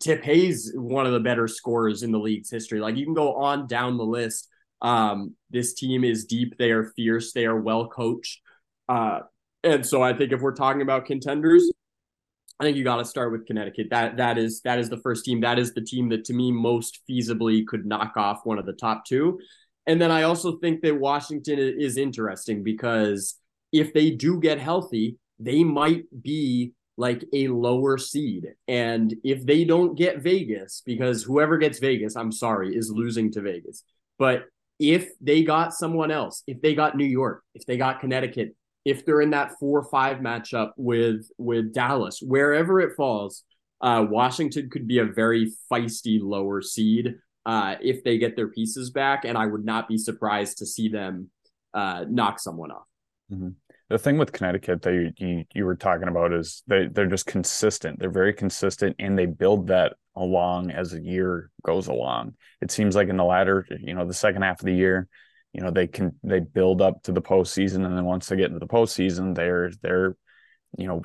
Tip 0.00 0.22
Hayes, 0.24 0.72
one 0.74 1.06
of 1.06 1.12
the 1.12 1.20
better 1.20 1.48
scorers 1.48 2.02
in 2.02 2.12
the 2.12 2.18
league's 2.18 2.50
history. 2.50 2.80
Like 2.80 2.96
you 2.96 3.04
can 3.04 3.14
go 3.14 3.34
on 3.34 3.66
down 3.66 3.96
the 3.96 4.04
list. 4.04 4.48
Um, 4.82 5.34
this 5.50 5.74
team 5.74 6.04
is 6.04 6.24
deep. 6.26 6.56
They 6.58 6.70
are 6.70 6.92
fierce. 6.96 7.32
They 7.32 7.46
are 7.46 7.60
well 7.60 7.88
coached. 7.88 8.40
Uh, 8.88 9.20
and 9.64 9.84
so 9.84 10.02
I 10.02 10.12
think 10.12 10.32
if 10.32 10.40
we're 10.40 10.54
talking 10.54 10.82
about 10.82 11.06
contenders, 11.06 11.70
I 12.58 12.64
think 12.64 12.76
you 12.76 12.84
got 12.84 12.96
to 12.96 13.04
start 13.04 13.32
with 13.32 13.46
Connecticut. 13.46 13.88
That 13.90 14.16
that 14.16 14.38
is 14.38 14.62
that 14.62 14.78
is 14.78 14.88
the 14.88 14.96
first 14.98 15.24
team. 15.24 15.40
That 15.40 15.58
is 15.58 15.74
the 15.74 15.82
team 15.82 16.08
that 16.10 16.24
to 16.26 16.32
me 16.32 16.52
most 16.52 17.00
feasibly 17.08 17.66
could 17.66 17.84
knock 17.84 18.14
off 18.16 18.40
one 18.44 18.58
of 18.58 18.66
the 18.66 18.72
top 18.72 19.04
two. 19.04 19.38
And 19.86 20.00
then 20.00 20.10
I 20.10 20.22
also 20.22 20.58
think 20.58 20.82
that 20.82 20.98
Washington 20.98 21.58
is 21.58 21.96
interesting 21.96 22.64
because 22.64 23.36
if 23.72 23.92
they 23.92 24.10
do 24.10 24.40
get 24.40 24.58
healthy, 24.58 25.18
they 25.38 25.62
might 25.64 26.04
be 26.22 26.72
like 26.96 27.24
a 27.32 27.48
lower 27.48 27.98
seed. 27.98 28.46
And 28.68 29.14
if 29.22 29.44
they 29.44 29.64
don't 29.64 29.96
get 29.96 30.22
Vegas, 30.22 30.82
because 30.84 31.22
whoever 31.22 31.58
gets 31.58 31.78
Vegas, 31.78 32.16
I'm 32.16 32.32
sorry, 32.32 32.74
is 32.74 32.90
losing 32.90 33.30
to 33.32 33.42
Vegas. 33.42 33.82
But 34.18 34.44
if 34.78 35.10
they 35.20 35.42
got 35.42 35.74
someone 35.74 36.10
else, 36.10 36.42
if 36.46 36.60
they 36.60 36.74
got 36.74 36.96
New 36.96 37.04
York, 37.04 37.42
if 37.54 37.66
they 37.66 37.76
got 37.76 38.00
Connecticut, 38.00 38.54
if 38.84 39.04
they're 39.04 39.20
in 39.20 39.30
that 39.30 39.52
four 39.58 39.84
five 39.84 40.18
matchup 40.18 40.72
with 40.76 41.28
with 41.38 41.74
Dallas, 41.74 42.20
wherever 42.22 42.80
it 42.80 42.96
falls, 42.96 43.42
uh, 43.80 44.06
Washington 44.08 44.70
could 44.70 44.86
be 44.86 44.98
a 44.98 45.04
very 45.04 45.52
feisty 45.70 46.20
lower 46.22 46.62
seed 46.62 47.16
uh, 47.44 47.76
if 47.82 48.04
they 48.04 48.16
get 48.18 48.36
their 48.36 48.48
pieces 48.48 48.90
back, 48.90 49.24
and 49.24 49.36
I 49.36 49.46
would 49.46 49.64
not 49.64 49.88
be 49.88 49.98
surprised 49.98 50.58
to 50.58 50.66
see 50.66 50.88
them 50.88 51.30
uh, 51.74 52.04
knock 52.08 52.38
someone 52.38 52.70
off. 52.70 52.86
Mm-hmm 53.30 53.48
the 53.88 53.98
thing 53.98 54.18
with 54.18 54.32
Connecticut 54.32 54.82
that 54.82 54.92
you, 54.92 55.12
you, 55.16 55.44
you 55.54 55.64
were 55.64 55.76
talking 55.76 56.08
about 56.08 56.32
is 56.32 56.62
they 56.66 56.88
they're 56.88 57.06
just 57.06 57.26
consistent. 57.26 57.98
They're 57.98 58.10
very 58.10 58.32
consistent, 58.32 58.96
and 58.98 59.16
they 59.16 59.26
build 59.26 59.68
that 59.68 59.94
along 60.16 60.70
as 60.70 60.90
the 60.90 61.00
year 61.00 61.50
goes 61.64 61.86
along. 61.86 62.34
It 62.60 62.70
seems 62.70 62.96
like 62.96 63.08
in 63.08 63.16
the 63.16 63.24
latter, 63.24 63.66
you 63.80 63.94
know, 63.94 64.04
the 64.04 64.14
second 64.14 64.42
half 64.42 64.60
of 64.60 64.66
the 64.66 64.74
year, 64.74 65.08
you 65.52 65.60
know, 65.60 65.70
they 65.70 65.86
can 65.86 66.18
they 66.24 66.40
build 66.40 66.82
up 66.82 67.02
to 67.04 67.12
the 67.12 67.22
postseason, 67.22 67.86
and 67.86 67.96
then 67.96 68.04
once 68.04 68.26
they 68.26 68.36
get 68.36 68.46
into 68.46 68.58
the 68.58 68.66
postseason, 68.66 69.36
they're 69.36 69.70
they're, 69.82 70.16
you 70.76 70.88
know, 70.88 71.02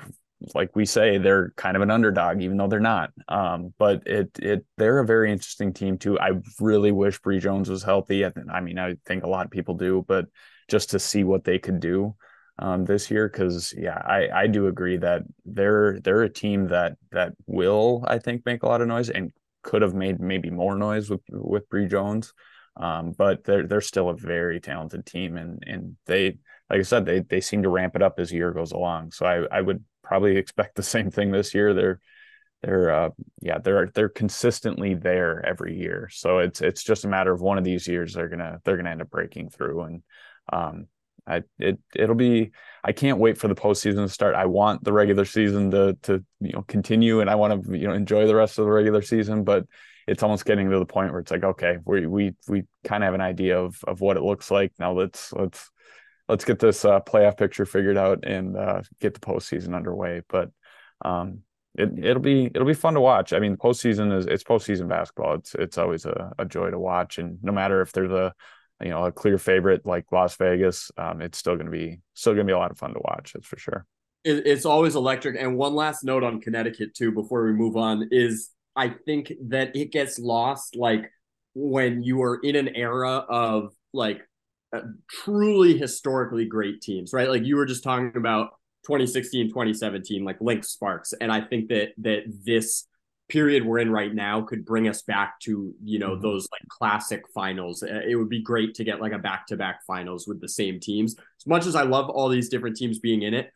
like 0.52 0.74
we 0.74 0.84
say, 0.84 1.18
they're 1.18 1.52
kind 1.56 1.76
of 1.76 1.82
an 1.82 1.90
underdog, 1.92 2.42
even 2.42 2.56
though 2.56 2.66
they're 2.66 2.80
not. 2.80 3.10
Um, 3.28 3.72
but 3.78 4.02
it 4.06 4.36
it 4.40 4.66
they're 4.76 4.98
a 4.98 5.06
very 5.06 5.30
interesting 5.30 5.72
team 5.72 5.98
too. 5.98 6.18
I 6.18 6.32
really 6.58 6.90
wish 6.90 7.20
Bri 7.20 7.38
Jones 7.38 7.70
was 7.70 7.84
healthy. 7.84 8.24
I, 8.24 8.32
I 8.52 8.60
mean, 8.60 8.80
I 8.80 8.96
think 9.06 9.22
a 9.22 9.28
lot 9.28 9.44
of 9.44 9.52
people 9.52 9.76
do, 9.76 10.04
but 10.08 10.26
just 10.68 10.90
to 10.90 10.98
see 10.98 11.22
what 11.22 11.44
they 11.44 11.60
could 11.60 11.78
do 11.78 12.16
um, 12.58 12.84
this 12.84 13.10
year. 13.10 13.28
Because 13.28 13.74
yeah, 13.76 13.98
I 14.04 14.28
I 14.32 14.46
do 14.46 14.66
agree 14.66 14.96
that 14.98 15.22
they're 15.44 16.00
they're 16.00 16.22
a 16.22 16.32
team 16.32 16.68
that 16.68 16.96
that 17.10 17.32
will 17.46 18.04
I 18.06 18.18
think 18.18 18.44
make 18.46 18.62
a 18.62 18.68
lot 18.68 18.80
of 18.80 18.88
noise 18.88 19.10
and 19.10 19.32
could 19.62 19.82
have 19.82 19.94
made 19.94 20.20
maybe 20.20 20.50
more 20.50 20.76
noise 20.76 21.10
with 21.10 21.22
with 21.30 21.68
Bri 21.68 21.86
Jones. 21.86 22.32
Um, 22.76 23.12
but 23.12 23.44
they're 23.44 23.66
they're 23.66 23.80
still 23.80 24.08
a 24.08 24.16
very 24.16 24.60
talented 24.60 25.04
team, 25.06 25.36
and 25.36 25.62
and 25.66 25.96
they 26.06 26.38
like 26.70 26.80
I 26.80 26.82
said 26.82 27.04
they 27.04 27.20
they 27.20 27.40
seem 27.40 27.62
to 27.62 27.68
ramp 27.68 27.96
it 27.96 28.02
up 28.02 28.18
as 28.18 28.30
the 28.30 28.36
year 28.36 28.52
goes 28.52 28.72
along. 28.72 29.12
So 29.12 29.26
I 29.26 29.58
I 29.58 29.60
would 29.60 29.84
probably 30.02 30.36
expect 30.38 30.76
the 30.76 30.82
same 30.82 31.10
thing 31.10 31.30
this 31.30 31.54
year. 31.54 31.74
They're 31.74 32.00
they're 32.62 32.90
uh, 32.90 33.10
yeah 33.40 33.58
they're 33.58 33.88
they're 33.94 34.08
consistently 34.08 34.94
there 34.94 35.44
every 35.44 35.76
year. 35.76 36.08
So 36.12 36.38
it's 36.38 36.60
it's 36.60 36.82
just 36.82 37.04
a 37.04 37.08
matter 37.08 37.32
of 37.32 37.42
one 37.42 37.58
of 37.58 37.64
these 37.64 37.86
years 37.86 38.14
they're 38.14 38.28
gonna 38.28 38.60
they're 38.64 38.76
gonna 38.76 38.90
end 38.90 39.02
up 39.02 39.10
breaking 39.10 39.50
through 39.50 39.82
and 39.82 40.02
um 40.52 40.86
I 41.26 41.42
it 41.58 41.78
it'll 41.94 42.16
be 42.16 42.50
I 42.82 42.92
can't 42.92 43.18
wait 43.18 43.38
for 43.38 43.48
the 43.48 43.54
postseason 43.54 44.04
to 44.04 44.08
start. 44.08 44.34
I 44.34 44.46
want 44.46 44.84
the 44.84 44.92
regular 44.92 45.24
season 45.24 45.70
to 45.70 45.96
to 46.02 46.24
you 46.40 46.52
know 46.52 46.62
continue 46.62 47.20
and 47.20 47.30
I 47.30 47.36
want 47.36 47.64
to 47.64 47.78
you 47.78 47.88
know 47.88 47.94
enjoy 47.94 48.26
the 48.26 48.34
rest 48.34 48.58
of 48.58 48.64
the 48.64 48.70
regular 48.70 49.02
season, 49.02 49.44
but 49.44 49.66
it's 50.08 50.22
almost 50.22 50.44
getting 50.44 50.68
to 50.68 50.78
the 50.78 50.84
point 50.84 51.12
where 51.12 51.20
it's 51.20 51.30
like 51.30 51.44
okay 51.44 51.78
we 51.84 52.06
we 52.06 52.34
we 52.48 52.64
kind 52.84 53.04
of 53.04 53.06
have 53.06 53.14
an 53.14 53.20
idea 53.20 53.60
of 53.60 53.76
of 53.86 54.00
what 54.00 54.16
it 54.16 54.22
looks 54.22 54.50
like 54.50 54.72
now. 54.78 54.92
Let's 54.92 55.32
let's 55.32 55.70
let's 56.28 56.44
get 56.44 56.58
this 56.58 56.84
uh, 56.84 57.00
playoff 57.00 57.36
picture 57.36 57.66
figured 57.66 57.96
out 57.96 58.24
and 58.24 58.56
uh, 58.56 58.82
get 59.00 59.14
the 59.14 59.20
postseason 59.20 59.74
underway. 59.74 60.22
But 60.28 60.50
um, 61.04 61.40
it 61.74 61.90
it'll 61.98 62.22
be 62.22 62.46
it'll 62.46 62.66
be 62.66 62.74
fun 62.74 62.94
to 62.94 63.00
watch. 63.00 63.32
I 63.32 63.38
mean, 63.38 63.56
postseason 63.56 64.16
is 64.16 64.26
it's 64.26 64.44
postseason 64.44 64.88
basketball. 64.88 65.34
It's 65.34 65.54
it's 65.54 65.78
always 65.78 66.04
a, 66.04 66.32
a 66.38 66.44
joy 66.44 66.70
to 66.70 66.78
watch, 66.78 67.18
and 67.18 67.38
no 67.42 67.52
matter 67.52 67.80
if 67.80 67.92
there's 67.92 68.12
a 68.12 68.34
you 68.82 68.90
know 68.90 69.04
a 69.04 69.12
clear 69.12 69.38
favorite 69.38 69.86
like 69.86 70.06
Las 70.12 70.36
Vegas, 70.36 70.90
um, 70.96 71.20
it's 71.20 71.38
still 71.38 71.54
going 71.54 71.66
to 71.66 71.72
be 71.72 72.00
still 72.14 72.34
going 72.34 72.46
to 72.46 72.50
be 72.50 72.54
a 72.54 72.58
lot 72.58 72.70
of 72.70 72.78
fun 72.78 72.94
to 72.94 73.00
watch. 73.02 73.32
That's 73.32 73.46
for 73.46 73.58
sure. 73.58 73.86
It, 74.24 74.46
it's 74.46 74.64
always 74.64 74.94
electric. 74.94 75.40
And 75.40 75.56
one 75.56 75.74
last 75.74 76.04
note 76.04 76.24
on 76.24 76.40
Connecticut 76.40 76.94
too, 76.94 77.12
before 77.12 77.44
we 77.44 77.52
move 77.52 77.76
on, 77.76 78.08
is 78.10 78.50
I 78.76 78.88
think 78.90 79.32
that 79.48 79.74
it 79.76 79.92
gets 79.92 80.18
lost 80.18 80.76
like 80.76 81.10
when 81.54 82.02
you 82.02 82.22
are 82.22 82.36
in 82.42 82.56
an 82.56 82.74
era 82.74 83.24
of 83.28 83.74
like 83.92 84.22
uh, 84.74 84.80
truly 85.10 85.76
historically 85.76 86.46
great 86.46 86.80
teams, 86.80 87.12
right? 87.12 87.28
Like 87.28 87.44
you 87.44 87.56
were 87.56 87.66
just 87.66 87.84
talking 87.84 88.12
about 88.16 88.50
2016, 88.86 89.48
2017, 89.48 90.24
like 90.24 90.40
Lynx 90.40 90.68
Sparks. 90.68 91.12
And 91.20 91.30
I 91.30 91.42
think 91.42 91.68
that 91.68 91.90
that 91.98 92.22
this 92.26 92.86
period 93.28 93.64
we're 93.64 93.78
in 93.78 93.90
right 93.90 94.14
now 94.14 94.42
could 94.42 94.64
bring 94.64 94.88
us 94.88 95.02
back 95.02 95.40
to, 95.40 95.74
you 95.82 95.98
know, 95.98 96.10
mm-hmm. 96.10 96.22
those 96.22 96.48
like 96.52 96.68
classic 96.68 97.24
finals. 97.34 97.82
Uh, 97.82 98.00
it 98.06 98.16
would 98.16 98.28
be 98.28 98.42
great 98.42 98.74
to 98.74 98.84
get 98.84 99.00
like 99.00 99.12
a 99.12 99.18
back-to-back 99.18 99.80
finals 99.86 100.26
with 100.26 100.40
the 100.40 100.48
same 100.48 100.80
teams. 100.80 101.16
As 101.16 101.46
much 101.46 101.66
as 101.66 101.74
I 101.74 101.82
love 101.82 102.10
all 102.10 102.28
these 102.28 102.48
different 102.48 102.76
teams 102.76 102.98
being 102.98 103.22
in 103.22 103.34
it, 103.34 103.50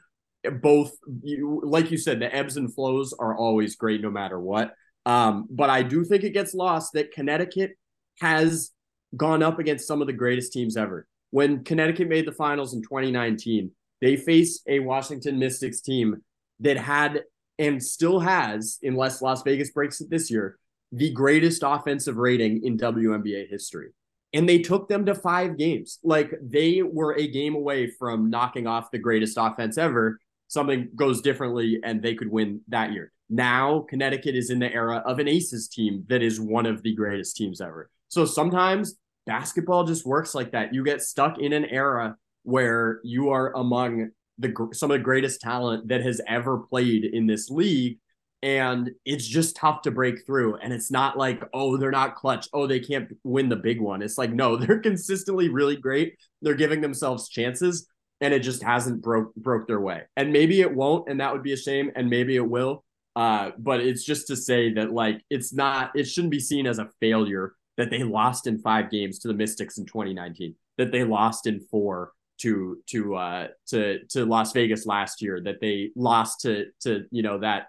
both 0.61 0.93
you, 1.23 1.61
like 1.65 1.91
you 1.91 1.99
said, 1.99 2.21
the 2.21 2.35
ebbs 2.35 2.57
and 2.57 2.73
flows 2.73 3.13
are 3.13 3.37
always 3.37 3.77
great 3.77 4.01
no 4.01 4.11
matter 4.11 4.41
what. 4.41 4.75
Um, 5.05 5.47
but 5.51 5.71
I 5.71 5.83
do 5.83 6.05
think 6.05 6.25
it 6.25 6.31
gets 6.31 6.55
lost 6.55 6.93
that 6.95 7.13
Connecticut 7.13 7.73
has 8.21 8.73
gone 9.17 9.43
up 9.43 9.59
against 9.59 9.87
some 9.87 10.01
of 10.01 10.07
the 10.07 10.13
greatest 10.13 10.53
teams 10.53 10.77
ever. 10.77 11.07
When 11.31 11.65
Connecticut 11.65 12.09
made 12.09 12.27
the 12.27 12.33
finals 12.33 12.75
in 12.75 12.83
2019, 12.83 13.71
they 14.01 14.17
faced 14.17 14.63
a 14.67 14.81
Washington 14.81 15.39
Mystics 15.39 15.81
team 15.81 16.23
that 16.61 16.77
had 16.77 17.23
and 17.59 17.83
still 17.83 18.21
has, 18.21 18.79
unless 18.83 19.23
Las 19.23 19.43
Vegas 19.43 19.71
breaks 19.71 20.01
it 20.01 20.11
this 20.11 20.31
year, 20.31 20.59
the 20.93 21.11
greatest 21.11 21.63
offensive 21.65 22.17
rating 22.17 22.65
in 22.65 22.79
WNBA 22.79 23.49
history. 23.49 23.91
And 24.33 24.49
they 24.49 24.59
took 24.59 24.89
them 24.89 25.07
to 25.07 25.15
five 25.15 25.57
games. 25.57 25.99
Like 26.03 26.33
they 26.43 26.83
were 26.83 27.15
a 27.17 27.27
game 27.27 27.55
away 27.55 27.91
from 27.91 28.31
knocking 28.31 28.67
off 28.67 28.91
the 28.91 28.99
greatest 28.99 29.37
offense 29.41 29.79
ever. 29.79 30.21
Something 30.49 30.91
goes 30.95 31.23
differently 31.23 31.81
and 31.83 32.03
they 32.03 32.15
could 32.15 32.31
win 32.31 32.61
that 32.69 32.93
year. 32.93 33.13
Now, 33.29 33.87
Connecticut 33.89 34.37
is 34.37 34.51
in 34.51 34.59
the 34.59 34.73
era 34.73 35.03
of 35.05 35.19
an 35.19 35.27
Aces 35.27 35.69
team 35.69 36.05
that 36.09 36.23
is 36.23 36.41
one 36.41 36.67
of 36.67 36.83
the 36.83 36.95
greatest 36.95 37.37
teams 37.37 37.61
ever. 37.61 37.91
So 38.09 38.25
sometimes 38.25 38.97
basketball 39.27 39.85
just 39.85 40.07
works 40.07 40.35
like 40.35 40.53
that. 40.53 40.73
You 40.73 40.85
get 40.85 41.03
stuck 41.03 41.39
in 41.39 41.53
an 41.53 41.65
era 41.65 42.17
where 42.45 43.01
you 43.03 43.31
are 43.31 43.53
among 43.57 44.11
the 44.39 44.69
some 44.73 44.91
of 44.91 44.99
the 44.99 45.05
greatest 45.05 45.41
talent 45.41 45.89
that 45.89 46.03
has 46.03 46.21
ever 46.27 46.59
played 46.59 47.05
in 47.05 47.27
this 47.27 47.51
league. 47.51 47.99
And 48.43 48.91
it's 49.05 49.27
just 49.27 49.57
tough 49.57 49.83
to 49.83 49.91
break 49.91 50.25
through. 50.27 50.57
And 50.57 50.73
it's 50.73 50.91
not 50.91 51.17
like 51.17 51.43
oh 51.53 51.77
they're 51.77 51.91
not 51.91 52.17
clutch. 52.17 52.49
Oh 52.53 52.67
they 52.67 52.81
can't 52.81 53.09
win 53.25 53.49
the 53.49 53.57
big 53.57 53.81
one. 53.81 54.03
It's 54.03 54.19
like 54.19 54.33
no 54.33 54.57
they're 54.57 54.81
consistently 54.81 55.49
really 55.49 55.77
great. 55.77 56.17
They're 56.43 56.55
giving 56.55 56.81
themselves 56.81 57.29
chances 57.29 57.89
and 58.21 58.33
it 58.33 58.41
just 58.41 58.63
hasn't 58.63 59.03
broke 59.03 59.35
broke 59.35 59.67
their 59.67 59.81
way. 59.81 60.03
And 60.17 60.33
maybe 60.33 60.61
it 60.61 60.75
won't 60.75 61.09
and 61.09 61.21
that 61.21 61.33
would 61.33 61.43
be 61.43 61.53
a 61.53 61.57
shame 61.57 61.91
and 61.97 62.11
maybe 62.11 62.37
it 62.37 62.49
will. 62.49 62.85
Uh, 63.15 63.53
but 63.59 63.81
it's 63.81 64.05
just 64.05 64.27
to 64.27 64.37
say 64.37 64.75
that 64.75 64.93
like 64.93 65.23
it's 65.31 65.55
not 65.55 65.93
it 65.95 66.05
shouldn't 66.05 66.31
be 66.31 66.41
seen 66.41 66.67
as 66.67 66.79
a 66.79 66.91
failure 67.01 67.55
that 67.77 67.91
they 67.91 68.03
lost 68.03 68.47
in 68.47 68.59
five 68.59 68.91
games 68.91 69.19
to 69.21 69.29
the 69.29 69.35
Mystics 69.35 69.79
in 69.79 69.87
2019, 69.87 70.55
that 70.79 70.93
they 70.93 71.05
lost 71.05 71.47
in 71.47 71.61
four 71.61 72.13
to 72.39 72.79
to 72.87 73.15
uh 73.15 73.49
to 73.69 74.05
to 74.07 74.25
Las 74.25 74.53
Vegas 74.53 74.87
last 74.87 75.23
year, 75.23 75.41
that 75.43 75.61
they 75.61 75.91
lost 75.97 76.43
to 76.43 76.67
to 76.81 77.05
you 77.11 77.23
know 77.23 77.39
that 77.39 77.67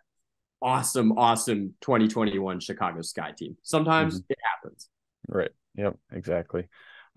awesome 0.62 1.18
awesome 1.18 1.76
2021 1.82 2.60
Chicago 2.60 3.02
Sky 3.02 3.34
team. 3.38 3.58
Sometimes 3.64 4.22
mm-hmm. 4.22 4.32
it 4.32 4.40
happens. 4.44 4.90
Right. 5.28 5.52
Yep. 5.76 5.98
Exactly. 6.12 6.68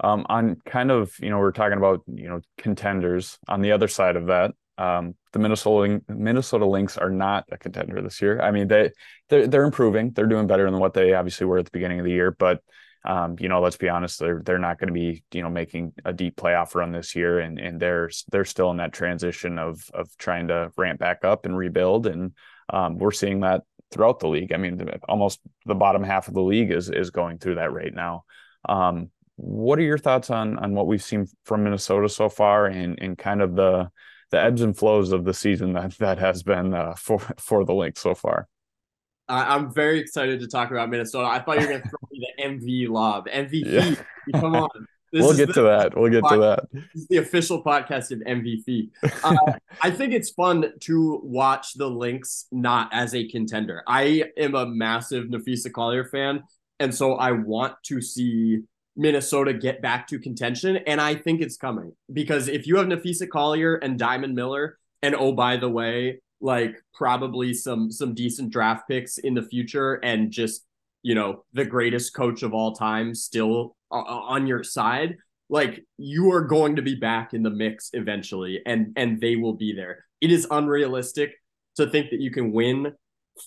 Um, 0.03 0.25
on 0.29 0.57
kind 0.65 0.91
of 0.91 1.15
you 1.21 1.31
know 1.31 1.39
we're 1.39 1.53
talking 1.53 1.79
about 1.79 2.03
you 2.07 2.29
know 2.29 2.41
contenders 2.59 3.39
on 3.49 3.61
the 3.61 3.73
other 3.73 3.89
side 3.89 4.17
of 4.17 4.27
that 4.27 4.53
um, 4.81 5.15
the 5.33 5.39
Minnesota 5.39 6.01
Minnesota 6.09 6.65
Lynx 6.65 6.97
are 6.97 7.11
not 7.11 7.45
a 7.53 7.59
contender 7.59 8.01
this 8.01 8.23
year. 8.23 8.41
I 8.41 8.51
mean, 8.51 8.67
they 8.67 8.91
they're, 9.29 9.47
they're 9.47 9.65
improving. 9.65 10.13
They're 10.13 10.27
doing 10.27 10.47
better 10.47 10.69
than 10.71 10.81
what 10.81 10.95
they 10.95 11.13
obviously 11.13 11.47
were 11.47 11.59
at 11.59 11.67
the 11.67 11.71
beginning 11.71 12.01
of 12.01 12.07
the 12.07 12.13
year. 12.13 12.31
But 12.31 12.63
um, 13.05 13.37
you 13.41 13.49
know, 13.49 13.61
let's 13.61 13.77
be 13.77 13.89
honest, 13.89 14.19
they're 14.19 14.43
they're 14.45 14.59
not 14.59 14.79
going 14.79 14.89
to 14.89 14.95
be 14.95 15.25
you 15.33 15.43
know 15.43 15.51
making 15.51 15.93
a 16.05 16.13
deep 16.13 16.37
playoff 16.37 16.75
run 16.75 16.93
this 16.93 17.17
year, 17.17 17.41
and 17.41 17.59
and 17.59 17.81
they're 17.81 18.11
they're 18.31 18.45
still 18.45 18.71
in 18.71 18.77
that 18.77 18.93
transition 18.93 19.59
of 19.59 19.83
of 19.95 20.15
trying 20.19 20.49
to 20.49 20.71
ramp 20.77 21.01
back 21.01 21.25
up 21.25 21.47
and 21.47 21.57
rebuild. 21.57 22.07
And 22.07 22.33
um, 22.69 22.99
we're 22.99 23.11
seeing 23.11 23.41
that 23.41 23.63
throughout 23.91 24.21
the 24.21 24.29
league. 24.29 24.53
I 24.53 24.59
mean, 24.59 24.89
almost 25.09 25.41
the 25.65 25.75
bottom 25.75 26.03
half 26.03 26.29
of 26.29 26.35
the 26.35 26.43
league 26.43 26.71
is 26.71 26.91
is 26.91 27.11
going 27.11 27.39
through 27.39 27.55
that 27.57 27.73
right 27.73 27.95
now. 27.95 28.25
Um, 28.69 29.11
what 29.37 29.79
are 29.79 29.83
your 29.83 29.99
thoughts 29.99 30.29
on 30.29 30.59
on 30.59 30.75
what 30.75 30.87
we've 30.87 31.03
seen 31.03 31.27
from 31.45 31.65
Minnesota 31.65 32.09
so 32.09 32.29
far, 32.29 32.67
and 32.67 32.99
and 33.01 33.17
kind 33.17 33.41
of 33.41 33.57
the 33.57 33.91
the 34.31 34.41
ebbs 34.41 34.61
and 34.61 34.77
flows 34.77 35.13
of 35.13 35.25
the 35.25 35.35
season 35.35 35.73
that 35.73 35.97
that 35.99 36.19
has 36.19 36.43
been 36.43 36.75
uh, 36.75 36.95
for 36.95 37.19
for 37.39 37.65
the 37.65 37.75
Lynx 37.75 38.01
so 38.03 38.15
far. 38.15 38.47
I'm 39.31 39.73
very 39.73 39.99
excited 40.01 40.41
to 40.41 40.47
talk 40.47 40.71
about 40.71 40.91
Minnesota. 40.91 41.29
I 41.29 41.41
thought 41.41 41.61
you 41.61 41.67
were 41.67 41.73
going 41.73 41.83
to 41.83 41.89
throw 41.89 41.99
me 42.11 42.27
the 42.37 42.43
MV 42.43 42.89
lob, 42.89 43.29
MVP. 43.29 43.65
Yeah. 43.65 44.41
Come 44.41 44.57
on. 44.57 44.69
This 45.13 45.23
we'll 45.25 45.37
get 45.37 45.53
to 45.55 45.63
that. 45.63 45.99
We'll 45.99 46.11
get 46.11 46.23
podcast. 46.23 46.31
to 46.31 46.39
that. 46.39 46.69
This 46.73 47.03
is 47.03 47.09
the 47.09 47.17
official 47.17 47.65
podcast 47.65 48.13
of 48.13 48.21
MVP. 48.21 48.91
Uh, 49.23 49.37
I 49.83 49.91
think 49.91 50.13
it's 50.13 50.31
fun 50.31 50.73
to 50.81 51.21
watch 51.23 51.75
the 51.75 51.89
Lynx 51.89 52.47
not 52.53 52.89
as 52.93 53.15
a 53.15 53.29
contender. 53.29 53.83
I 53.87 54.25
am 54.37 54.55
a 54.55 54.67
massive 54.67 55.27
Napheesa 55.27 55.71
Collier 55.73 56.05
fan, 56.05 56.43
and 56.79 56.95
so 56.95 57.15
I 57.15 57.33
want 57.33 57.75
to 57.85 58.01
see 58.01 58.61
Minnesota 58.97 59.53
get 59.53 59.83
back 59.83 60.07
to 60.09 60.19
contention. 60.19 60.79
And 60.79 61.01
I 61.01 61.15
think 61.15 61.41
it's 61.41 61.57
coming 61.57 61.93
because 62.13 62.49
if 62.49 62.67
you 62.67 62.77
have 62.77 62.87
Napheesa 62.87 63.29
Collier 63.29 63.77
and 63.77 63.99
Diamond 63.99 64.35
Miller, 64.35 64.79
and 65.03 65.15
oh, 65.15 65.33
by 65.33 65.57
the 65.57 65.69
way, 65.69 66.21
like 66.41 66.83
probably 66.95 67.53
some 67.53 67.91
some 67.91 68.15
decent 68.15 68.51
draft 68.51 68.89
picks 68.89 69.19
in 69.19 69.35
the 69.35 69.43
future 69.43 69.95
and 69.95 70.31
just 70.31 70.65
you 71.03 71.15
know 71.15 71.45
the 71.53 71.65
greatest 71.65 72.15
coach 72.15 72.43
of 72.43 72.55
all 72.55 72.75
time 72.75 73.15
still 73.15 73.77
on 73.91 74.47
your 74.47 74.63
side 74.63 75.17
like 75.49 75.85
you 75.99 76.31
are 76.33 76.43
going 76.43 76.77
to 76.77 76.83
be 76.83 76.95
back 76.95 77.35
in 77.35 77.43
the 77.43 77.51
mix 77.51 77.91
eventually 77.93 78.61
and 78.67 78.93
and 78.97 79.21
they 79.21 79.37
will 79.37 79.55
be 79.55 79.73
there 79.73 80.05
it 80.21 80.31
is 80.31 80.47
unrealistic 80.51 81.33
to 81.77 81.87
think 81.89 82.11
that 82.11 82.21
you 82.21 82.31
can 82.31 82.53
win 82.53 82.93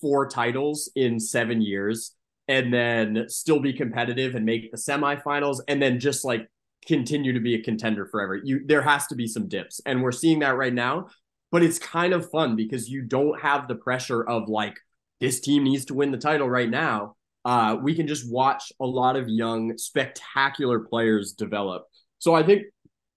four 0.02 0.28
titles 0.28 0.92
in 0.96 1.20
7 1.20 1.62
years 1.62 2.16
and 2.48 2.74
then 2.74 3.26
still 3.28 3.60
be 3.60 3.74
competitive 3.74 4.36
and 4.36 4.46
make 4.46 4.72
the 4.72 4.78
semifinals 4.78 5.60
and 5.68 5.82
then 5.82 6.00
just 6.00 6.26
like 6.26 6.48
continue 6.86 7.34
to 7.34 7.40
be 7.40 7.56
a 7.56 7.64
contender 7.64 8.06
forever. 8.06 8.36
You 8.36 8.66
there 8.66 8.82
has 8.82 9.08
to 9.08 9.16
be 9.16 9.28
some 9.28 9.48
dips 9.48 9.80
and 9.86 10.02
we're 10.02 10.12
seeing 10.12 10.40
that 10.40 10.58
right 10.58 10.74
now, 10.74 11.08
but 11.54 11.62
it's 11.62 11.78
kind 11.78 12.14
of 12.14 12.32
fun 12.32 12.56
because 12.56 12.90
you 12.90 13.04
don't 13.04 13.40
have 13.40 13.68
the 13.68 13.76
pressure 13.76 14.28
of 14.28 14.50
like 14.50 14.76
this 15.22 15.40
team 15.40 15.64
needs 15.64 15.86
to 15.86 15.94
win 15.94 16.10
the 16.10 16.18
title 16.18 16.50
right 16.50 16.70
now. 16.70 17.16
Uh, 17.46 17.78
we 17.80 17.94
can 17.94 18.08
just 18.08 18.30
watch 18.30 18.74
a 18.82 18.86
lot 18.86 19.16
of 19.16 19.30
young 19.30 19.78
spectacular 19.78 20.80
players 20.80 21.34
develop. 21.34 21.84
So 22.18 22.34
I 22.34 22.42
think 22.42 22.64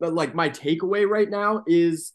that 0.01 0.13
like 0.13 0.35
my 0.35 0.51
takeaway 0.51 1.09
right 1.09 1.31
now 1.31 1.65
is 1.67 2.13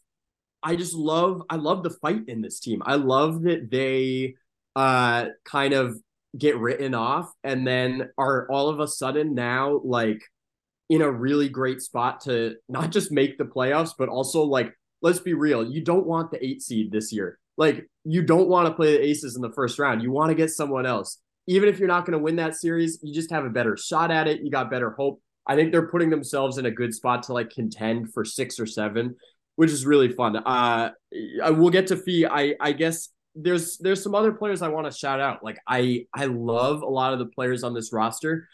I 0.62 0.76
just 0.76 0.94
love 0.94 1.42
I 1.50 1.56
love 1.56 1.82
the 1.82 1.90
fight 1.90 2.28
in 2.28 2.40
this 2.40 2.60
team. 2.60 2.82
I 2.86 2.94
love 2.94 3.42
that 3.42 3.68
they 3.72 4.36
uh 4.76 5.26
kind 5.44 5.74
of 5.74 5.96
get 6.38 6.56
written 6.56 6.94
off 6.94 7.32
and 7.42 7.66
then 7.66 8.10
are 8.16 8.46
all 8.48 8.68
of 8.68 8.78
a 8.78 8.86
sudden 8.86 9.34
now 9.34 9.80
like 9.82 10.22
in 10.88 11.00
a 11.00 11.10
really 11.10 11.48
great 11.48 11.80
spot 11.80 12.20
to 12.20 12.54
not 12.68 12.92
just 12.92 13.10
make 13.10 13.38
the 13.38 13.44
playoffs, 13.44 13.94
but 13.98 14.10
also 14.10 14.42
like, 14.42 14.72
let's 15.02 15.18
be 15.18 15.34
real, 15.34 15.68
you 15.68 15.82
don't 15.82 16.06
want 16.06 16.30
the 16.30 16.44
eight 16.44 16.62
seed 16.62 16.90
this 16.90 17.12
year. 17.12 17.38
Like, 17.56 17.86
you 18.04 18.22
don't 18.22 18.48
want 18.48 18.68
to 18.68 18.74
play 18.74 18.96
the 18.96 19.04
Aces 19.04 19.36
in 19.36 19.42
the 19.42 19.52
first 19.52 19.78
round. 19.78 20.02
You 20.02 20.10
want 20.10 20.30
to 20.30 20.34
get 20.34 20.50
someone 20.50 20.86
else. 20.86 21.18
Even 21.46 21.68
if 21.68 21.78
you're 21.78 21.88
not 21.88 22.06
going 22.06 22.16
to 22.16 22.22
win 22.22 22.36
that 22.36 22.54
series, 22.54 22.98
you 23.02 23.12
just 23.12 23.30
have 23.30 23.44
a 23.44 23.50
better 23.50 23.76
shot 23.76 24.10
at 24.10 24.28
it. 24.28 24.40
You 24.42 24.50
got 24.50 24.70
better 24.70 24.92
hope. 24.92 25.20
I 25.46 25.56
think 25.56 25.72
they're 25.72 25.88
putting 25.88 26.08
themselves 26.08 26.56
in 26.58 26.66
a 26.66 26.70
good 26.70 26.94
spot 26.94 27.24
to 27.24 27.32
like 27.32 27.50
contend 27.50 28.12
for 28.14 28.24
six 28.24 28.60
or 28.60 28.66
seven, 28.66 29.16
which 29.56 29.70
is 29.70 29.84
really 29.84 30.12
fun. 30.12 30.36
Uh, 30.36 30.90
I 31.42 31.50
will 31.50 31.70
get 31.70 31.88
to 31.88 31.96
Fee. 31.96 32.26
I 32.26 32.54
I 32.60 32.72
guess 32.72 33.08
there's 33.34 33.76
there's 33.78 34.02
some 34.02 34.14
other 34.14 34.32
players 34.32 34.62
I 34.62 34.68
want 34.68 34.90
to 34.90 34.96
shout 34.96 35.18
out. 35.18 35.42
Like 35.42 35.58
I 35.66 36.06
I 36.14 36.26
love 36.26 36.82
a 36.82 36.88
lot 36.88 37.12
of 37.12 37.18
the 37.18 37.26
players 37.26 37.64
on 37.64 37.74
this 37.74 37.92
roster. 37.92 38.48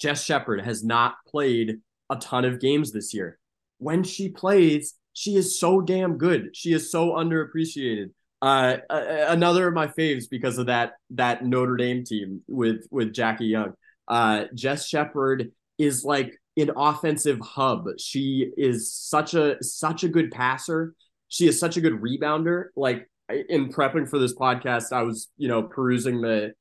Jess 0.00 0.24
Shepard 0.24 0.62
has 0.62 0.82
not 0.82 1.16
played 1.28 1.80
a 2.08 2.16
ton 2.16 2.46
of 2.46 2.60
games 2.60 2.92
this 2.92 3.12
year. 3.12 3.38
When 3.76 4.02
she 4.02 4.30
plays, 4.30 4.94
she 5.20 5.36
is 5.36 5.60
so 5.60 5.82
damn 5.82 6.16
good. 6.16 6.56
She 6.56 6.72
is 6.72 6.90
so 6.90 7.10
underappreciated. 7.10 8.12
Uh, 8.40 8.78
another 8.88 9.68
of 9.68 9.74
my 9.74 9.86
faves 9.86 10.24
because 10.30 10.56
of 10.56 10.64
that 10.68 10.94
that 11.10 11.44
Notre 11.44 11.76
Dame 11.76 12.04
team 12.04 12.40
with 12.48 12.86
with 12.90 13.12
Jackie 13.12 13.44
Young. 13.44 13.74
Uh, 14.08 14.44
Jess 14.54 14.88
Shepard 14.88 15.52
is 15.76 16.04
like 16.04 16.40
an 16.56 16.70
offensive 16.74 17.38
hub. 17.38 17.84
She 17.98 18.50
is 18.56 18.94
such 18.94 19.34
a 19.34 19.62
such 19.62 20.04
a 20.04 20.08
good 20.08 20.30
passer. 20.30 20.94
She 21.28 21.46
is 21.46 21.60
such 21.60 21.76
a 21.76 21.82
good 21.82 22.00
rebounder. 22.00 22.68
Like 22.74 23.06
in 23.28 23.70
prepping 23.70 24.08
for 24.08 24.18
this 24.18 24.34
podcast, 24.34 24.90
I 24.90 25.02
was, 25.02 25.28
you 25.36 25.48
know, 25.48 25.64
perusing 25.64 26.22
the 26.22 26.54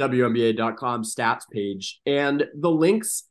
WNBA.com 0.00 1.04
stats 1.04 1.44
page, 1.48 2.00
and 2.06 2.42
the 2.56 2.72
Lynx 2.72 3.28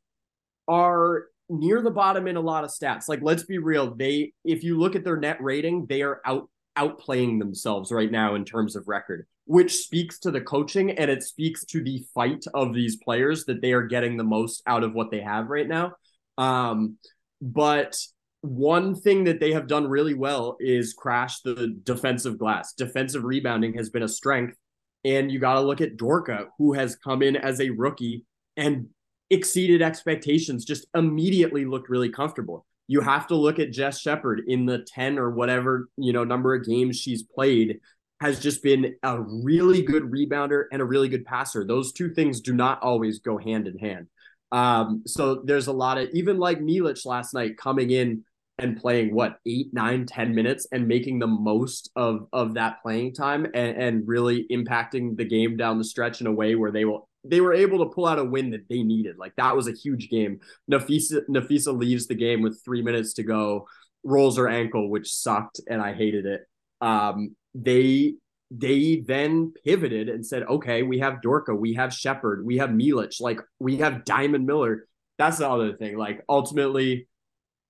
are 0.70 1.26
near 1.50 1.82
the 1.82 1.92
bottom 1.92 2.28
in 2.28 2.36
a 2.36 2.42
lot 2.42 2.64
of 2.64 2.72
stats. 2.72 3.08
Like, 3.08 3.22
let's 3.22 3.44
be 3.44 3.58
real. 3.58 3.94
They, 3.96 4.34
if 4.44 4.64
you 4.64 4.80
look 4.80 4.96
at 4.96 5.04
their 5.04 5.18
net 5.18 5.38
rating, 5.42 5.86
they 5.88 6.02
are 6.02 6.22
out 6.26 6.50
outplaying 6.78 7.38
themselves 7.38 7.92
right 7.92 8.12
now 8.12 8.34
in 8.34 8.44
terms 8.44 8.76
of 8.76 8.88
record, 8.88 9.28
which 9.46 9.74
speaks 9.76 10.18
to 10.20 10.32
the 10.32 10.42
coaching 10.42 10.90
and 10.92 11.12
it 11.12 11.22
speaks 11.22 11.64
to 11.66 11.84
the 11.84 12.04
fight 12.16 12.44
of 12.56 12.74
these 12.74 12.98
players 12.98 13.46
that 13.46 13.62
they 13.62 13.74
are 13.74 13.84
getting 13.84 14.18
the 14.18 14.24
most 14.24 14.64
out 14.66 14.84
of 14.84 14.94
what 14.94 15.12
they 15.12 15.22
have 15.22 15.50
right 15.50 15.68
now. 15.68 15.94
Um, 16.38 16.98
but 17.42 17.96
one 18.42 18.96
thing 18.96 19.26
that 19.26 19.40
they 19.40 19.54
have 19.54 19.68
done 19.68 19.88
really 19.88 20.14
well 20.14 20.58
is 20.60 20.94
crash 20.94 21.42
the 21.42 21.78
defensive 21.84 22.38
glass. 22.38 22.74
Defensive 22.74 23.24
rebounding 23.24 23.76
has 23.76 23.90
been 23.90 24.04
a 24.04 24.08
strength. 24.08 24.58
And 25.06 25.32
you 25.32 25.40
got 25.40 25.56
to 25.56 25.62
look 25.62 25.82
at 25.82 25.98
Dorka, 25.98 26.48
who 26.58 26.74
has 26.74 26.96
come 26.96 27.22
in 27.22 27.36
as 27.36 27.60
a 27.60 27.70
rookie 27.70 28.26
and 28.56 28.88
exceeded 29.30 29.82
expectations, 29.82 30.66
just 30.66 30.86
immediately 30.96 31.66
looked 31.66 31.90
really 31.90 32.10
comfortable. 32.10 32.66
You 32.88 33.02
have 33.02 33.28
to 33.28 33.36
look 33.36 33.60
at 33.60 33.72
Jess 33.72 34.00
Shepard 34.00 34.42
in 34.48 34.66
the 34.66 34.80
10 34.80 35.18
or 35.18 35.32
whatever, 35.32 35.90
you 35.98 36.14
know, 36.14 36.24
number 36.24 36.54
of 36.54 36.66
games 36.66 37.00
she's 37.00 37.24
played 37.24 37.80
has 38.20 38.40
just 38.40 38.64
been 38.64 38.96
a 39.04 39.22
really 39.22 39.82
good 39.82 40.04
rebounder 40.04 40.66
and 40.72 40.82
a 40.82 40.86
really 40.86 41.10
good 41.10 41.26
passer. 41.26 41.66
Those 41.66 41.92
two 41.92 42.14
things 42.14 42.42
do 42.42 42.54
not 42.54 42.82
always 42.82 43.20
go 43.20 43.38
hand 43.38 43.68
in 43.68 43.78
hand. 43.78 44.08
Um, 44.52 45.04
so 45.06 45.42
there's 45.44 45.68
a 45.68 45.74
lot 45.74 45.98
of 45.98 46.10
even 46.14 46.38
like 46.38 46.60
Milic 46.60 47.06
last 47.06 47.34
night 47.34 47.58
coming 47.58 47.90
in 47.90 48.24
and 48.60 48.80
playing 48.80 49.14
what 49.14 49.40
eight, 49.46 49.74
nine, 49.74 50.06
ten 50.06 50.36
minutes 50.36 50.68
and 50.72 50.88
making 50.88 51.20
the 51.20 51.28
most 51.28 51.90
of 51.96 52.28
of 52.32 52.54
that 52.54 52.82
playing 52.82 53.14
time 53.14 53.46
and, 53.46 53.78
and 53.78 54.08
really 54.08 54.46
impacting 54.52 55.18
the 55.18 55.26
game 55.26 55.58
down 55.58 55.78
the 55.78 55.84
stretch 55.84 56.22
in 56.22 56.28
a 56.28 56.32
way 56.32 56.56
where 56.56 56.72
they 56.72 56.86
will 56.86 57.10
they 57.24 57.42
were 57.42 57.54
able 57.54 57.80
to 57.80 57.94
pull 57.94 58.06
out 58.06 58.20
a 58.20 58.24
win 58.24 58.52
that 58.52 58.68
they 58.70 58.84
needed. 58.84 59.18
Like 59.18 59.36
that 59.38 59.56
was 59.56 59.68
a 59.68 59.74
huge 59.74 60.10
game. 60.10 60.40
Napheesa 60.72 61.22
Napheesa 61.30 61.78
leaves 61.78 62.08
the 62.08 62.16
game 62.16 62.42
with 62.42 62.62
three 62.64 62.82
minutes 62.82 63.14
to 63.14 63.24
go, 63.24 63.68
rolls 64.04 64.38
her 64.38 64.50
ankle, 64.50 64.90
which 64.90 65.14
sucked, 65.14 65.62
and 65.68 65.82
I 65.82 65.94
hated 65.94 66.26
it. 66.26 66.42
Um, 66.82 67.36
they 67.56 68.16
they 68.52 69.04
then 69.08 69.54
pivoted 69.66 70.10
and 70.10 70.26
said, 70.26 70.44
okay, 70.44 70.84
we 70.84 71.00
have 71.00 71.22
Dorka, 71.26 71.58
we 71.58 71.74
have 71.74 71.94
Shepard, 71.94 72.46
we 72.46 72.58
have 72.58 72.70
Milic, 72.70 73.20
like 73.20 73.40
we 73.60 73.78
have 73.78 74.06
Diamond 74.06 74.46
Miller. 74.46 74.88
That's 75.18 75.38
the 75.38 75.50
other 75.50 75.74
thing. 75.74 75.98
Like 75.98 76.24
ultimately, 76.28 77.08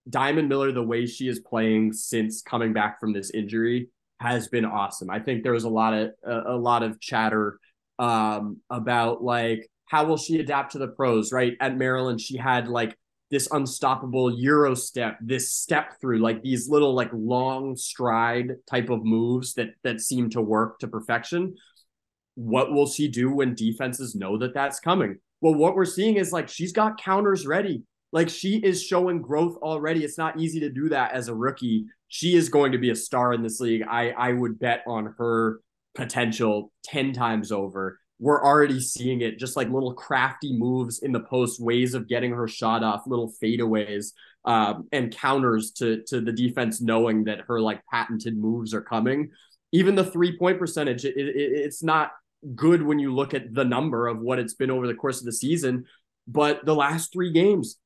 Diamond 0.10 0.49
Miller, 0.49 0.72
the 0.72 0.84
way 0.84 1.06
she 1.06 1.28
is 1.28 1.39
playing 1.39 1.93
since 1.93 2.41
coming 2.41 2.74
back 2.74 2.99
from 2.99 3.14
this 3.14 3.30
injury 3.32 3.89
has 4.20 4.47
been 4.47 4.66
awesome. 4.66 5.10
I 5.10 5.20
think 5.20 5.43
there 5.43 5.54
was 5.54 5.64
a 5.64 5.70
lot 5.70 5.93
of 5.93 6.12
a, 6.26 6.54
a 6.54 6.58
lot 6.58 6.84
of 6.84 6.99
chatter 6.99 7.60
um, 8.04 8.58
about 8.70 9.24
like 9.24 9.70
how 9.86 10.06
will 10.06 10.18
she 10.18 10.39
adapt 10.39 10.74
to 10.74 10.78
the 10.78 10.88
pros, 10.88 11.32
right? 11.32 11.54
At 11.62 11.78
Maryland, 11.78 12.20
she 12.20 12.38
had 12.38 12.68
like 12.68 12.97
this 13.32 13.47
unstoppable 13.51 14.38
euro 14.38 14.76
step, 14.76 15.18
this 15.22 15.54
step 15.54 15.99
through, 16.01 16.20
like 16.20 16.41
these 16.41 16.68
little 16.68 16.93
like 16.93 17.10
long 17.14 17.76
stride 17.78 18.56
type 18.70 18.89
of 18.89 19.06
moves 19.06 19.54
that 19.54 19.70
that 19.84 20.01
seem 20.01 20.30
to 20.32 20.41
work 20.41 20.80
to 20.80 20.88
perfection. 20.88 21.56
What 22.36 22.74
will 22.74 22.88
she 22.88 23.08
do 23.08 23.32
when 23.32 23.56
defenses 23.56 24.16
know 24.16 24.38
that 24.39 24.54
that's 24.54 24.80
coming? 24.80 25.20
Well, 25.39 25.54
what 25.54 25.76
we're 25.76 25.86
seeing 25.86 26.18
is 26.18 26.34
like 26.34 26.49
she's 26.49 26.74
got 26.74 27.01
counters 27.01 27.47
ready 27.47 27.84
like 28.12 28.30
she 28.30 28.58
is 28.58 28.84
showing 28.84 29.22
growth 29.22 29.58
already. 29.62 30.04
It's 30.04 30.20
not 30.20 30.39
easy 30.39 30.60
to 30.62 30.70
do 30.70 30.88
that 30.89 31.14
as 31.14 31.30
a 31.30 31.36
rookie. 31.36 31.86
She 32.10 32.36
is 32.36 32.47
going 32.47 32.72
to 32.74 32.78
be 32.78 32.91
a 32.91 32.95
star 32.95 33.34
in 33.34 33.41
this 33.41 33.60
league. 33.60 33.84
I 33.89 34.12
I 34.12 34.34
would 34.34 34.60
bet 34.60 34.84
on 34.88 35.16
her 35.18 35.60
potential 35.96 36.72
10 36.86 37.14
times 37.14 37.52
over. 37.52 38.00
We're 38.20 38.44
already 38.44 38.80
seeing 38.80 39.22
it 39.22 39.39
just 39.39 39.56
like 39.58 39.70
little 39.70 39.94
crafty 39.94 40.58
moves 40.58 41.00
in 41.00 41.12
the 41.12 41.20
post, 41.20 41.62
ways 41.62 41.94
of 41.94 42.08
getting 42.08 42.32
her 42.32 42.48
shot 42.48 42.84
off, 42.84 43.04
little 43.06 43.34
fadeaways, 43.41 44.14
um, 44.46 44.88
and 44.91 45.16
counters 45.16 45.72
to 45.72 46.04
to 46.08 46.22
the 46.22 46.32
defense 46.32 46.82
knowing 46.82 47.26
that 47.26 47.41
her 47.48 47.60
like 47.60 47.82
patented 47.91 48.38
moves 48.38 48.74
are 48.74 48.82
coming. 48.82 49.32
Even 49.72 49.96
the 49.96 50.06
three 50.06 50.38
point 50.38 50.60
percentage, 50.60 51.04
it, 51.06 51.18
it, 51.18 51.36
it's 51.36 51.84
not 51.84 52.12
good 52.56 52.82
when 52.84 53.00
you 53.00 53.14
look 53.14 53.34
at 53.34 53.54
the 53.54 53.66
number 53.66 54.08
of 54.08 54.20
what 54.20 54.39
it's 54.39 54.54
been 54.54 54.72
over 54.72 54.88
the 54.88 54.94
course 54.94 55.20
of 55.20 55.26
the 55.26 55.34
season. 55.34 55.86
But 56.28 56.66
the 56.66 56.76
last 56.76 57.12
three 57.12 57.32
games, 57.32 57.78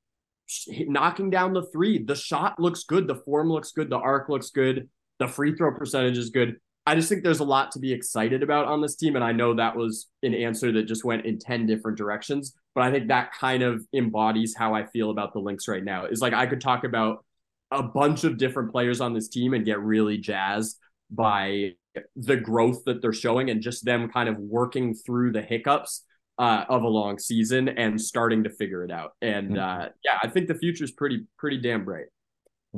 knocking 0.69 1.29
down 1.29 1.53
the 1.53 1.63
three. 1.63 2.03
The 2.03 2.15
shot 2.15 2.59
looks 2.59 2.83
good. 2.83 3.07
The 3.07 3.15
form 3.15 3.49
looks 3.49 3.71
good. 3.71 3.89
The 3.89 3.97
arc 3.97 4.29
looks 4.29 4.49
good. 4.49 4.89
The 5.19 5.27
free 5.27 5.55
throw 5.55 5.73
percentage 5.73 6.17
is 6.17 6.29
good. 6.29 6.57
I 6.87 6.95
just 6.95 7.09
think 7.09 7.21
there's 7.21 7.41
a 7.41 7.45
lot 7.45 7.71
to 7.71 7.79
be 7.79 7.91
excited 7.91 8.41
about 8.41 8.65
on 8.65 8.81
this 8.81 8.95
team. 8.95 9.15
And 9.15 9.23
I 9.23 9.33
know 9.33 9.53
that 9.53 9.75
was 9.75 10.07
an 10.23 10.33
answer 10.33 10.71
that 10.71 10.83
just 10.83 11.03
went 11.03 11.25
in 11.25 11.37
10 11.37 11.65
different 11.65 11.97
directions. 11.97 12.55
But 12.73 12.85
I 12.85 12.91
think 12.91 13.09
that 13.09 13.33
kind 13.33 13.61
of 13.61 13.85
embodies 13.93 14.55
how 14.57 14.73
I 14.73 14.85
feel 14.85 15.11
about 15.11 15.33
the 15.33 15.39
Lynx 15.39 15.67
right 15.67 15.83
now. 15.83 16.05
Is 16.05 16.21
like 16.21 16.33
I 16.33 16.45
could 16.45 16.61
talk 16.61 16.85
about 16.85 17.25
a 17.71 17.83
bunch 17.83 18.23
of 18.23 18.37
different 18.37 18.71
players 18.71 19.01
on 19.01 19.13
this 19.13 19.27
team 19.27 19.53
and 19.53 19.65
get 19.65 19.81
really 19.81 20.17
jazzed 20.17 20.79
by 21.11 21.71
the 22.15 22.37
growth 22.37 22.85
that 22.85 23.01
they're 23.01 23.11
showing 23.11 23.49
and 23.49 23.61
just 23.61 23.83
them 23.83 24.09
kind 24.09 24.29
of 24.29 24.37
working 24.37 24.93
through 24.93 25.33
the 25.33 25.41
hiccups 25.41 26.05
uh, 26.37 26.63
of 26.69 26.83
a 26.83 26.87
long 26.87 27.19
season 27.19 27.67
and 27.67 27.99
starting 27.99 28.45
to 28.45 28.49
figure 28.49 28.85
it 28.85 28.91
out. 28.91 29.11
And 29.21 29.57
mm-hmm. 29.57 29.81
uh, 29.81 29.87
yeah, 30.05 30.19
I 30.23 30.29
think 30.29 30.47
the 30.47 30.55
future 30.55 30.85
is 30.85 30.91
pretty 30.91 31.25
pretty 31.37 31.57
damn 31.57 31.83
bright. 31.83 32.05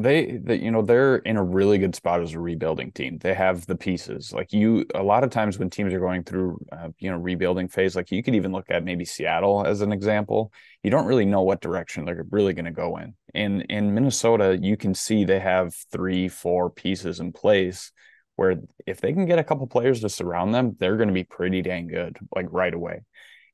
They, 0.02 0.38
they, 0.42 0.56
you 0.56 0.72
know, 0.72 0.82
they're 0.82 1.18
in 1.18 1.36
a 1.36 1.44
really 1.44 1.78
good 1.78 1.94
spot 1.94 2.22
as 2.22 2.34
a 2.34 2.40
rebuilding 2.40 2.94
team. 2.94 3.18
They 3.18 3.34
have 3.34 3.66
the 3.66 3.76
pieces. 3.76 4.32
Like 4.32 4.54
you, 4.54 4.86
a 4.96 5.04
lot 5.04 5.26
of 5.26 5.30
times 5.30 5.60
when 5.60 5.70
teams 5.70 5.94
are 5.94 6.00
going 6.00 6.24
through, 6.24 6.58
uh, 6.72 6.88
you 7.00 7.12
know, 7.12 7.18
rebuilding 7.18 7.68
phase, 7.68 7.98
like 7.98 8.10
you 8.10 8.24
could 8.24 8.34
even 8.34 8.54
look 8.54 8.72
at 8.72 8.86
maybe 8.86 9.04
Seattle 9.04 9.66
as 9.66 9.82
an 9.82 9.92
example. 9.92 10.54
You 10.84 10.90
don't 10.90 11.06
really 11.06 11.26
know 11.26 11.42
what 11.42 11.60
direction 11.60 12.06
they're 12.06 12.26
really 12.32 12.54
going 12.54 12.64
to 12.64 12.72
go 12.72 12.96
in. 12.96 13.14
In 13.34 13.62
in 13.64 13.94
Minnesota, 13.94 14.58
you 14.62 14.78
can 14.78 14.94
see 14.94 15.26
they 15.26 15.40
have 15.42 15.76
three, 15.92 16.30
four 16.30 16.70
pieces 16.70 17.20
in 17.20 17.34
place 17.34 17.92
where 18.38 18.56
if 18.88 19.02
they 19.02 19.12
can 19.12 19.26
get 19.26 19.38
a 19.38 19.44
couple 19.44 19.68
players 19.68 20.00
to 20.00 20.08
surround 20.08 20.54
them, 20.54 20.78
they're 20.80 20.96
going 20.96 21.10
to 21.10 21.14
be 21.14 21.26
pretty 21.26 21.62
dang 21.62 21.88
good, 21.88 22.18
like 22.34 22.48
right 22.52 22.74
away. 22.74 23.02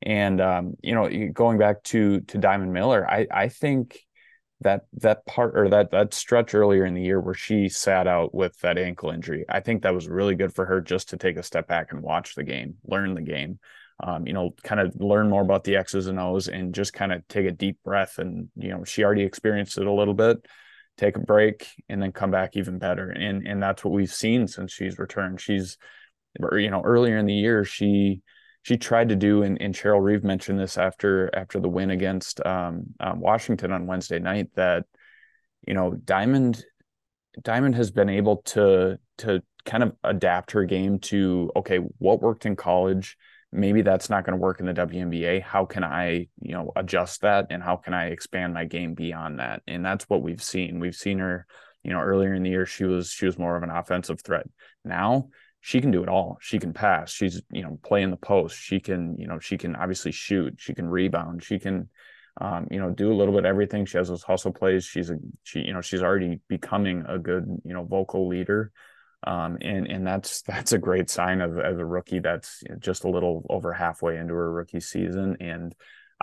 And 0.04 0.40
um, 0.40 0.76
you 0.84 0.94
know, 0.94 1.10
going 1.34 1.58
back 1.58 1.82
to 1.86 2.22
to 2.22 2.38
Diamond 2.38 2.72
Miller, 2.72 3.10
I 3.10 3.26
I 3.32 3.48
think 3.48 4.00
that 4.62 4.86
that 4.94 5.26
part 5.26 5.58
or 5.58 5.70
that 5.70 5.92
that 5.92 6.14
stretch 6.14 6.56
earlier 6.56 6.86
in 6.86 6.94
the 6.94 7.02
year 7.02 7.20
where 7.20 7.34
she 7.34 7.70
sat 7.70 8.08
out 8.08 8.34
with 8.34 8.58
that 8.60 8.78
ankle 8.78 9.10
injury, 9.10 9.46
I 9.50 9.60
think 9.60 9.84
that 9.84 9.94
was 9.94 10.08
really 10.08 10.36
good 10.36 10.54
for 10.54 10.66
her 10.66 10.82
just 10.82 11.10
to 11.10 11.18
take 11.18 11.38
a 11.38 11.44
step 11.44 11.68
back 11.68 11.92
and 11.92 12.02
watch 12.02 12.36
the 12.36 12.44
game, 12.44 12.76
learn 12.86 13.14
the 13.14 13.22
game. 13.22 13.60
Um, 14.04 14.28
you 14.28 14.34
know, 14.34 14.54
kind 14.62 14.82
of 14.82 14.94
learn 15.00 15.30
more 15.30 15.42
about 15.42 15.64
the 15.64 15.78
X's 15.78 16.08
and 16.08 16.20
O's 16.20 16.50
and 16.50 16.76
just 16.76 16.92
kind 16.92 17.14
of 17.14 17.26
take 17.30 17.46
a 17.46 17.52
deep 17.52 17.78
breath. 17.82 18.18
And, 18.18 18.50
you 18.58 18.68
know, 18.68 18.84
she 18.84 19.06
already 19.06 19.24
experienced 19.24 19.78
it 19.78 19.88
a 19.88 19.92
little 19.92 20.14
bit, 20.14 20.46
take 20.98 21.16
a 21.16 21.22
break 21.22 21.70
and 21.88 22.02
then 22.02 22.12
come 22.12 22.30
back 22.30 22.58
even 22.58 22.78
better. 22.78 23.10
And, 23.10 23.48
and 23.48 23.64
that's 23.64 23.86
what 23.86 23.94
we've 23.94 24.12
seen 24.12 24.50
since 24.50 24.74
she's 24.74 25.00
returned. 25.00 25.40
She's, 25.40 25.78
you 26.38 26.70
know, 26.70 26.82
earlier 26.82 27.18
in 27.18 27.26
the 27.26 27.34
year, 27.34 27.64
she, 27.64 28.22
she 28.66 28.78
tried 28.78 29.10
to 29.10 29.16
do, 29.16 29.44
and, 29.44 29.62
and 29.62 29.76
Cheryl 29.76 30.02
Reeve 30.02 30.24
mentioned 30.24 30.60
this 30.60 30.76
after 30.76 31.30
after 31.36 31.60
the 31.60 31.70
win 31.70 31.92
against 31.92 32.44
um, 32.44 32.88
um, 33.00 33.20
Washington 33.20 33.72
on 33.72 33.86
Wednesday 33.86 34.18
night 34.18 34.50
that 34.56 34.86
you 35.68 35.76
know 35.76 35.94
Diamond 35.94 36.66
Diamond 37.44 37.76
has 37.76 37.92
been 37.92 38.10
able 38.10 38.38
to 38.38 38.98
to 39.20 39.44
kind 39.66 39.84
of 39.84 39.94
adapt 40.04 40.54
her 40.54 40.64
game 40.64 40.98
to 41.00 41.52
okay 41.56 41.78
what 42.00 42.24
worked 42.24 42.48
in 42.48 42.56
college 42.56 43.18
maybe 43.52 43.84
that's 43.84 44.10
not 44.10 44.26
going 44.26 44.36
to 44.38 44.42
work 44.42 44.60
in 44.60 44.66
the 44.66 44.74
WNBA. 44.74 45.42
How 45.42 45.64
can 45.64 45.84
I, 45.84 46.28
you 46.42 46.54
know, 46.54 46.72
adjust 46.76 47.22
that 47.22 47.48
and 47.52 47.64
how 47.64 47.78
can 47.78 47.94
I 47.94 48.08
expand 48.08 48.54
my 48.54 48.66
game 48.66 48.96
beyond 48.96 49.40
that? 49.40 49.62
And 49.66 49.86
that's 49.86 50.10
what 50.10 50.22
we've 50.22 50.44
seen. 50.44 50.80
We've 50.80 50.96
seen 50.96 51.20
her, 51.20 51.46
you 51.82 51.94
know, 51.94 52.02
earlier 52.02 52.34
in 52.34 52.44
the 52.44 52.50
year 52.50 52.66
she 52.66 52.84
was 52.84 53.12
she 53.12 53.26
was 53.26 53.38
more 53.38 53.56
of 53.56 53.64
an 53.64 53.70
offensive 53.70 54.22
threat. 54.22 54.46
Now 54.84 55.30
she 55.66 55.82
can 55.82 55.90
do 55.90 56.04
it 56.04 56.10
all. 56.10 56.38
She 56.42 56.60
can 56.60 56.74
pass. 56.74 57.12
She's, 57.12 57.42
you 57.50 57.64
know, 57.64 57.80
play 57.82 58.04
in 58.04 58.12
the 58.12 58.18
post. 58.18 58.56
She 58.56 58.80
can, 58.80 59.18
you 59.18 59.26
know, 59.26 59.40
she 59.40 59.58
can 59.58 59.76
obviously 59.76 60.12
shoot. 60.12 60.54
She 60.60 60.76
can 60.76 60.88
rebound. 60.88 61.44
She 61.44 61.58
can 61.58 61.90
um, 62.40 62.68
you 62.70 62.80
know, 62.80 62.92
do 62.92 63.12
a 63.12 63.16
little 63.16 63.34
bit 63.34 63.46
everything. 63.46 63.88
She 63.88 63.98
has 63.98 64.10
those 64.10 64.22
hustle 64.22 64.54
plays. 64.54 64.86
She's 64.86 65.10
a 65.10 65.16
she, 65.42 65.62
you 65.62 65.74
know, 65.74 65.82
she's 65.82 66.04
already 66.04 66.40
becoming 66.48 67.04
a 67.08 67.18
good, 67.18 67.48
you 67.66 67.74
know, 67.74 67.84
vocal 67.84 68.28
leader. 68.28 68.72
Um, 69.26 69.58
and 69.62 69.88
and 69.88 70.06
that's 70.06 70.42
that's 70.48 70.74
a 70.74 70.78
great 70.78 71.10
sign 71.10 71.42
of 71.42 71.58
as 71.58 71.80
a 71.80 71.86
rookie 71.86 72.20
that's 72.20 72.62
just 72.78 73.04
a 73.04 73.10
little 73.10 73.44
over 73.50 73.74
halfway 73.74 74.18
into 74.18 74.36
her 74.36 74.52
rookie 74.52 74.82
season, 74.82 75.38
and 75.40 75.74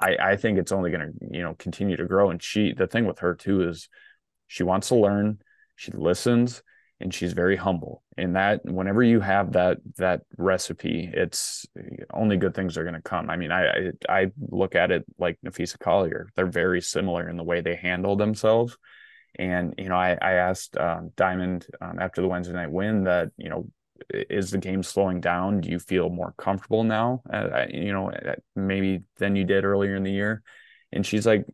I 0.01 0.17
I 0.21 0.37
think 0.37 0.61
it's 0.61 0.71
only 0.71 0.93
going 0.93 1.15
to 1.15 1.37
you 1.37 1.43
know 1.43 1.55
continue 1.55 1.97
to 1.97 2.07
grow. 2.07 2.31
And 2.31 2.41
she 2.41 2.75
the 2.75 2.87
thing 2.87 3.07
with 3.07 3.19
her 3.19 3.35
too 3.35 3.69
is 3.69 3.89
she 4.47 4.63
wants 4.63 4.87
to 4.91 4.95
learn, 4.95 5.41
she 5.75 5.91
listens, 5.91 6.63
and 7.03 7.13
she's 7.13 7.33
very 7.33 7.57
humble. 7.57 8.03
And 8.17 8.37
that 8.37 8.65
whenever 8.65 9.03
you 9.03 9.21
have 9.21 9.53
that 9.53 9.79
that 9.97 10.23
recipe, 10.39 11.11
it's 11.13 11.67
only 12.13 12.37
good 12.37 12.55
things 12.55 12.79
are 12.79 12.85
going 12.85 12.95
to 12.95 13.03
come. 13.03 13.29
I 13.29 13.37
mean, 13.37 13.53
I, 13.53 13.67
I 13.67 13.93
I 14.09 14.33
look 14.51 14.75
at 14.75 14.91
it 14.91 15.05
like 15.19 15.39
Napheesa 15.45 15.79
Collier; 15.79 16.29
they're 16.37 16.47
very 16.47 16.81
similar 16.81 17.29
in 17.29 17.37
the 17.37 17.45
way 17.45 17.61
they 17.61 17.77
handle 17.77 18.17
themselves 18.17 18.77
and 19.37 19.75
you 19.79 19.89
know, 19.89 19.97
I, 19.97 20.19
I 20.21 20.33
asked 20.33 20.77
um, 20.77 21.11
Diamond 21.17 21.67
um, 21.81 21.99
after 21.99 22.21
the 22.21 22.29
Wednesday 22.29 22.53
night 22.53 22.71
win 22.71 23.05
that 23.05 23.31
you 23.37 23.49
know, 23.49 23.67
is 24.11 24.51
the 24.51 24.59
game 24.59 24.83
slowing 24.83 25.21
down? 25.21 25.61
Do 25.61 25.71
you 25.71 25.79
feel 25.79 26.11
more 26.11 26.35
comfortable 26.37 26.85
now? 26.85 27.23
Uh, 27.33 27.67
you 27.71 27.93
know, 27.93 28.13
maybe 28.55 29.05
than 29.19 29.37
you 29.37 29.45
did 29.45 29.65
earlier 29.65 29.97
in 29.97 30.03
the 30.03 30.13
year. 30.13 30.43
And 30.93 31.07
she's 31.07 31.27
like, 31.27 31.47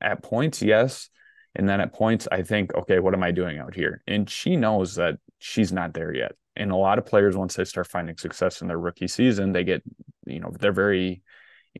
at 0.00 0.22
points, 0.22 0.62
yes. 0.62 1.08
And 1.56 1.68
then 1.68 1.80
at 1.80 1.92
points, 1.92 2.28
I 2.30 2.42
think, 2.42 2.74
okay, 2.74 3.00
what 3.00 3.14
am 3.14 3.22
I 3.22 3.32
doing 3.32 3.58
out 3.58 3.74
here? 3.74 4.02
And 4.06 4.30
she 4.30 4.56
knows 4.56 4.94
that 4.94 5.18
she's 5.38 5.72
not 5.72 5.94
there 5.94 6.14
yet. 6.14 6.32
And 6.56 6.70
a 6.70 6.76
lot 6.76 6.98
of 6.98 7.06
players, 7.06 7.36
once 7.36 7.54
they 7.54 7.64
start 7.64 7.88
finding 7.88 8.16
success 8.16 8.62
in 8.62 8.68
their 8.68 8.78
rookie 8.78 9.08
season, 9.08 9.52
they 9.52 9.64
get, 9.64 9.82
you 10.26 10.40
know, 10.40 10.52
they're 10.58 10.72
very, 10.72 11.22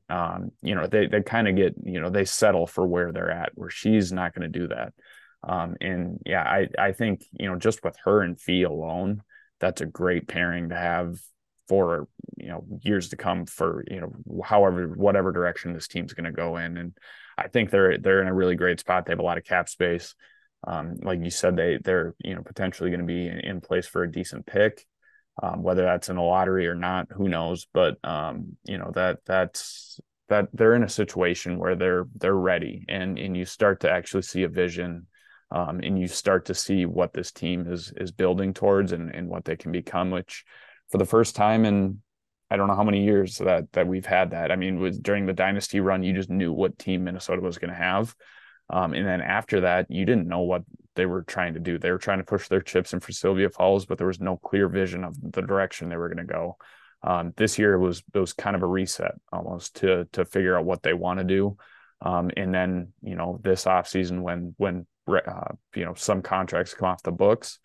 um, 0.09 0.51
you 0.63 0.75
know, 0.75 0.87
they 0.87 1.07
they 1.07 1.23
kind 1.23 1.49
of 1.49 1.57
get, 1.57 1.75
you 1.85 2.01
know, 2.01 2.11
they 2.11 2.25
settle 2.25 2.67
for 2.67 2.87
where 2.87 3.13
they're 3.13 3.31
at. 3.31 3.53
Where 3.55 3.71
she's 3.71 4.13
not 4.13 4.35
going 4.35 4.51
to 4.51 4.59
do 4.59 4.69
that. 4.69 4.93
Um, 5.43 5.77
and 5.81 6.21
yeah, 6.27 6.43
I, 6.43 6.69
I 6.79 6.93
think, 6.93 7.25
you 7.33 7.49
know, 7.49 7.57
just 7.57 7.83
with 7.83 7.97
her 8.05 8.23
and 8.23 8.41
Fee 8.41 8.63
alone, 8.63 9.23
that's 9.59 9.81
a 9.81 9.87
great 9.87 10.29
pairing 10.29 10.69
to 10.69 10.77
have 10.77 11.19
for, 11.71 12.09
you 12.37 12.49
know, 12.49 12.65
years 12.83 13.11
to 13.11 13.17
come 13.17 13.47
for, 13.47 13.85
you 13.89 14.01
know, 14.01 14.43
however, 14.43 14.89
whatever 14.89 15.31
direction 15.31 15.73
this 15.73 15.87
team's 15.87 16.15
going 16.15 16.25
to 16.25 16.33
go 16.33 16.57
in. 16.57 16.77
And 16.77 16.99
I 17.39 17.47
think 17.47 17.71
they're, 17.71 17.97
they're 17.97 18.21
in 18.21 18.27
a 18.27 18.35
really 18.35 18.57
great 18.57 18.81
spot. 18.81 19.07
They 19.07 19.13
have 19.13 19.21
a 19.21 19.23
lot 19.23 19.39
of 19.39 19.45
cap 19.45 19.69
space. 19.69 20.17
Um, 20.67 20.97
like 21.01 21.21
you 21.23 21.31
said, 21.31 21.55
they, 21.55 21.79
they're, 21.81 22.17
you 22.19 22.35
know, 22.35 22.43
potentially 22.43 22.91
going 22.91 23.03
to 23.03 23.07
be 23.07 23.29
in, 23.29 23.39
in, 23.39 23.61
place 23.61 23.87
for 23.87 24.03
a 24.03 24.11
decent 24.11 24.47
pick. 24.47 24.85
Um, 25.41 25.63
whether 25.63 25.85
that's 25.85 26.09
in 26.09 26.17
a 26.17 26.25
lottery 26.25 26.67
or 26.67 26.75
not, 26.75 27.07
who 27.13 27.29
knows? 27.29 27.69
But 27.73 27.99
um, 28.05 28.57
you 28.65 28.77
know 28.77 28.91
that 28.95 29.21
that's 29.25 30.01
that 30.29 30.49
they're 30.53 30.75
in 30.75 30.83
a 30.83 30.89
situation 30.89 31.57
where 31.57 31.77
they're 31.77 32.09
they're 32.17 32.35
ready, 32.35 32.85
and 32.89 33.17
and 33.17 33.35
you 33.37 33.47
start 33.47 33.81
to 33.81 33.91
actually 33.91 34.23
see 34.23 34.43
a 34.43 34.49
vision 34.49 35.07
um, 35.53 35.81
and 35.83 35.99
you 35.99 36.07
start 36.07 36.47
to 36.47 36.55
see 36.55 36.87
what 36.87 37.13
this 37.13 37.33
team 37.33 37.67
is 37.71 37.93
is 37.97 38.13
building 38.13 38.55
towards 38.55 38.93
and, 38.93 39.15
and 39.15 39.29
what 39.29 39.45
they 39.45 39.57
can 39.57 39.73
become 39.73 40.11
which 40.11 40.45
for 40.91 40.99
the 40.99 41.05
first 41.05 41.37
time 41.37 41.65
in 41.65 42.01
I 42.51 42.57
don't 42.57 42.67
know 42.67 42.75
how 42.75 42.85
many 42.85 43.05
years 43.05 43.39
that 43.39 43.71
that 43.73 43.87
we've 43.87 44.07
had 44.07 44.33
that. 44.33 44.51
I 44.51 44.57
mean, 44.57 44.81
was 44.81 44.99
during 44.99 45.27
the 45.27 45.33
dynasty 45.33 45.79
run, 45.81 46.03
you 46.03 46.13
just 46.13 46.31
knew 46.31 46.53
what 46.53 46.79
team 46.79 47.05
Minnesota 47.05 47.41
was 47.41 47.59
going 47.59 47.71
to 47.71 47.77
have, 47.77 48.15
um, 48.69 48.93
and 48.93 49.07
then 49.07 49.21
after 49.21 49.61
that, 49.63 49.87
you 49.89 50.05
didn't 50.05 50.29
know 50.29 50.41
what 50.41 50.63
they 50.97 51.07
were 51.07 51.23
trying 51.23 51.55
to 51.55 51.61
do. 51.61 51.79
They 51.79 51.93
were 51.93 51.99
trying 51.99 52.19
to 52.19 52.25
push 52.25 52.49
their 52.49 52.61
chips 52.61 52.93
in 52.93 53.01
for 53.01 53.13
Sylvia 53.13 53.51
Fowles, 53.51 53.87
but 53.87 53.99
there 53.99 54.07
was 54.09 54.21
no 54.21 54.37
clear 54.37 54.69
vision 54.69 55.05
of 55.05 55.17
the 55.21 55.43
direction 55.43 55.89
they 55.89 55.97
were 55.97 56.09
going 56.09 56.27
to 56.27 56.33
go. 56.33 56.57
Um, 57.03 57.33
this 57.37 57.57
year 57.57 57.79
was 57.79 58.03
it 58.13 58.19
was 58.19 58.33
kind 58.33 58.57
of 58.57 58.63
a 58.63 58.67
reset 58.67 59.15
almost 59.33 59.77
to 59.77 60.07
to 60.13 60.25
figure 60.25 60.59
out 60.59 60.65
what 60.65 60.83
they 60.83 60.93
want 60.93 61.19
to 61.21 61.25
do, 61.25 61.57
um, 62.03 62.33
and 62.37 62.53
then 62.53 62.89
you 63.01 63.15
know 63.15 63.39
this 63.45 63.65
offseason 63.65 64.23
when 64.23 64.55
when 64.57 64.87
uh, 65.09 65.53
you 65.77 65.85
know 65.85 65.95
some 65.95 66.21
contracts 66.21 66.75
come 66.75 66.89
off 66.89 67.03
the 67.05 67.13
books 67.13 67.61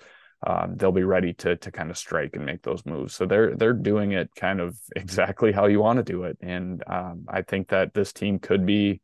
um, 0.46 0.76
they'll 0.78 0.92
be 0.92 1.04
ready 1.04 1.34
to 1.34 1.56
to 1.58 1.72
kind 1.72 1.90
of 1.90 1.98
strike 1.98 2.36
and 2.36 2.46
make 2.46 2.62
those 2.62 2.86
moves. 2.86 3.16
So 3.16 3.26
they're 3.26 3.56
they're 3.56 3.74
doing 3.74 4.14
it 4.14 4.30
kind 4.36 4.62
of 4.62 4.78
exactly 4.96 5.52
how 5.52 5.66
you 5.68 5.80
want 5.80 5.98
to 5.98 6.04
do 6.04 6.24
it. 6.24 6.38
And 6.42 6.84
um, 6.88 7.26
i 7.28 7.42
think 7.42 7.70
that 7.70 7.94
this 7.94 8.14
team 8.14 8.40
could 8.40 8.66
be 8.66 9.02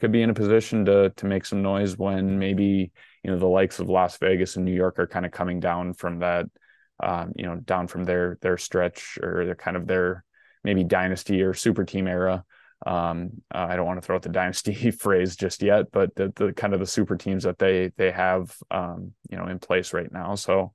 could 0.00 0.12
be 0.12 0.22
in 0.22 0.30
a 0.30 0.34
position 0.34 0.84
to 0.86 1.10
to 1.10 1.26
make 1.26 1.44
some 1.46 1.62
noise 1.62 1.96
when 1.96 2.38
maybe 2.38 2.92
you 3.22 3.30
know 3.30 3.38
the 3.38 3.46
likes 3.46 3.78
of 3.78 3.88
las 3.88 4.18
vegas 4.18 4.56
and 4.56 4.64
new 4.64 4.74
york 4.74 4.98
are 4.98 5.06
kind 5.06 5.24
of 5.24 5.32
coming 5.32 5.60
down 5.60 5.94
from 5.94 6.18
that 6.18 6.46
um, 7.02 7.32
you 7.36 7.44
know 7.44 7.56
down 7.56 7.86
from 7.86 8.04
their 8.04 8.38
their 8.40 8.56
stretch 8.56 9.18
or 9.22 9.44
their 9.44 9.54
kind 9.54 9.76
of 9.76 9.86
their 9.86 10.24
maybe 10.62 10.84
dynasty 10.84 11.42
or 11.42 11.54
super 11.54 11.84
team 11.84 12.08
era. 12.08 12.44
Um, 12.86 13.42
uh, 13.54 13.66
I 13.68 13.76
don't 13.76 13.86
want 13.86 14.00
to 14.00 14.06
throw 14.06 14.16
out 14.16 14.22
the 14.22 14.28
dynasty 14.28 14.90
phrase 14.90 15.36
just 15.36 15.62
yet, 15.62 15.86
but 15.92 16.14
the, 16.14 16.32
the 16.34 16.52
kind 16.52 16.74
of 16.74 16.80
the 16.80 16.86
super 16.86 17.16
teams 17.16 17.44
that 17.44 17.58
they 17.58 17.92
they 17.96 18.10
have 18.10 18.56
um, 18.70 19.12
you 19.30 19.36
know 19.36 19.46
in 19.46 19.58
place 19.58 19.92
right 19.92 20.10
now. 20.10 20.34
So 20.34 20.72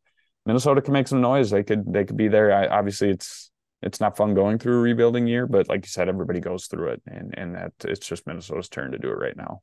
Minnesota 0.49 0.81
can 0.81 0.93
make 0.93 1.07
some 1.07 1.21
noise. 1.21 1.51
They 1.51 1.61
could 1.61 1.93
they 1.93 2.05
could 2.05 2.17
be 2.17 2.27
there. 2.27 2.51
I, 2.51 2.65
obviously, 2.65 3.11
it's 3.11 3.51
it's 3.83 3.99
not 3.99 4.17
fun 4.17 4.33
going 4.33 4.57
through 4.57 4.79
a 4.79 4.81
rebuilding 4.81 5.27
year, 5.27 5.45
but 5.45 5.69
like 5.69 5.85
you 5.85 5.89
said, 5.89 6.09
everybody 6.09 6.39
goes 6.39 6.65
through 6.65 6.87
it, 6.87 7.03
and 7.05 7.37
and 7.37 7.53
that 7.53 7.73
it's 7.83 8.07
just 8.07 8.25
Minnesota's 8.25 8.67
turn 8.67 8.91
to 8.91 8.97
do 8.97 9.09
it 9.09 9.19
right 9.19 9.37
now. 9.37 9.61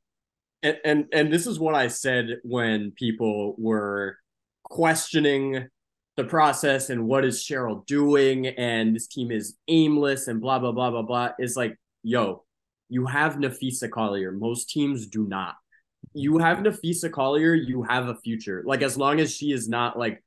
And 0.63 0.77
and, 0.85 1.05
and 1.11 1.33
this 1.33 1.45
is 1.45 1.59
what 1.59 1.75
I 1.75 1.89
said 1.89 2.37
when 2.43 2.91
people 2.91 3.55
were 3.57 4.15
questioning 4.63 5.67
the 6.15 6.23
process 6.23 6.89
and 6.89 7.05
what 7.05 7.25
is 7.25 7.43
Cheryl 7.43 7.85
doing, 7.85 8.47
and 8.47 8.95
this 8.95 9.07
team 9.07 9.29
is 9.29 9.57
aimless 9.67 10.29
and 10.29 10.39
blah 10.39 10.57
blah 10.57 10.71
blah 10.71 10.89
blah 10.89 11.01
blah. 11.01 11.31
Is 11.37 11.57
like 11.57 11.75
yo, 12.01 12.45
you 12.87 13.07
have 13.07 13.33
Napheesa 13.33 13.91
Collier. 13.91 14.31
Most 14.31 14.69
teams 14.69 15.07
do 15.07 15.27
not. 15.27 15.55
You 16.13 16.37
have 16.37 16.59
Napheesa 16.59 17.11
Collier, 17.11 17.53
you 17.53 17.83
have 17.83 18.07
a 18.07 18.15
future. 18.15 18.63
Like 18.65 18.83
as 18.83 18.97
long 18.97 19.19
as 19.19 19.35
she 19.35 19.51
is 19.51 19.67
not 19.67 19.99
like 19.99 20.23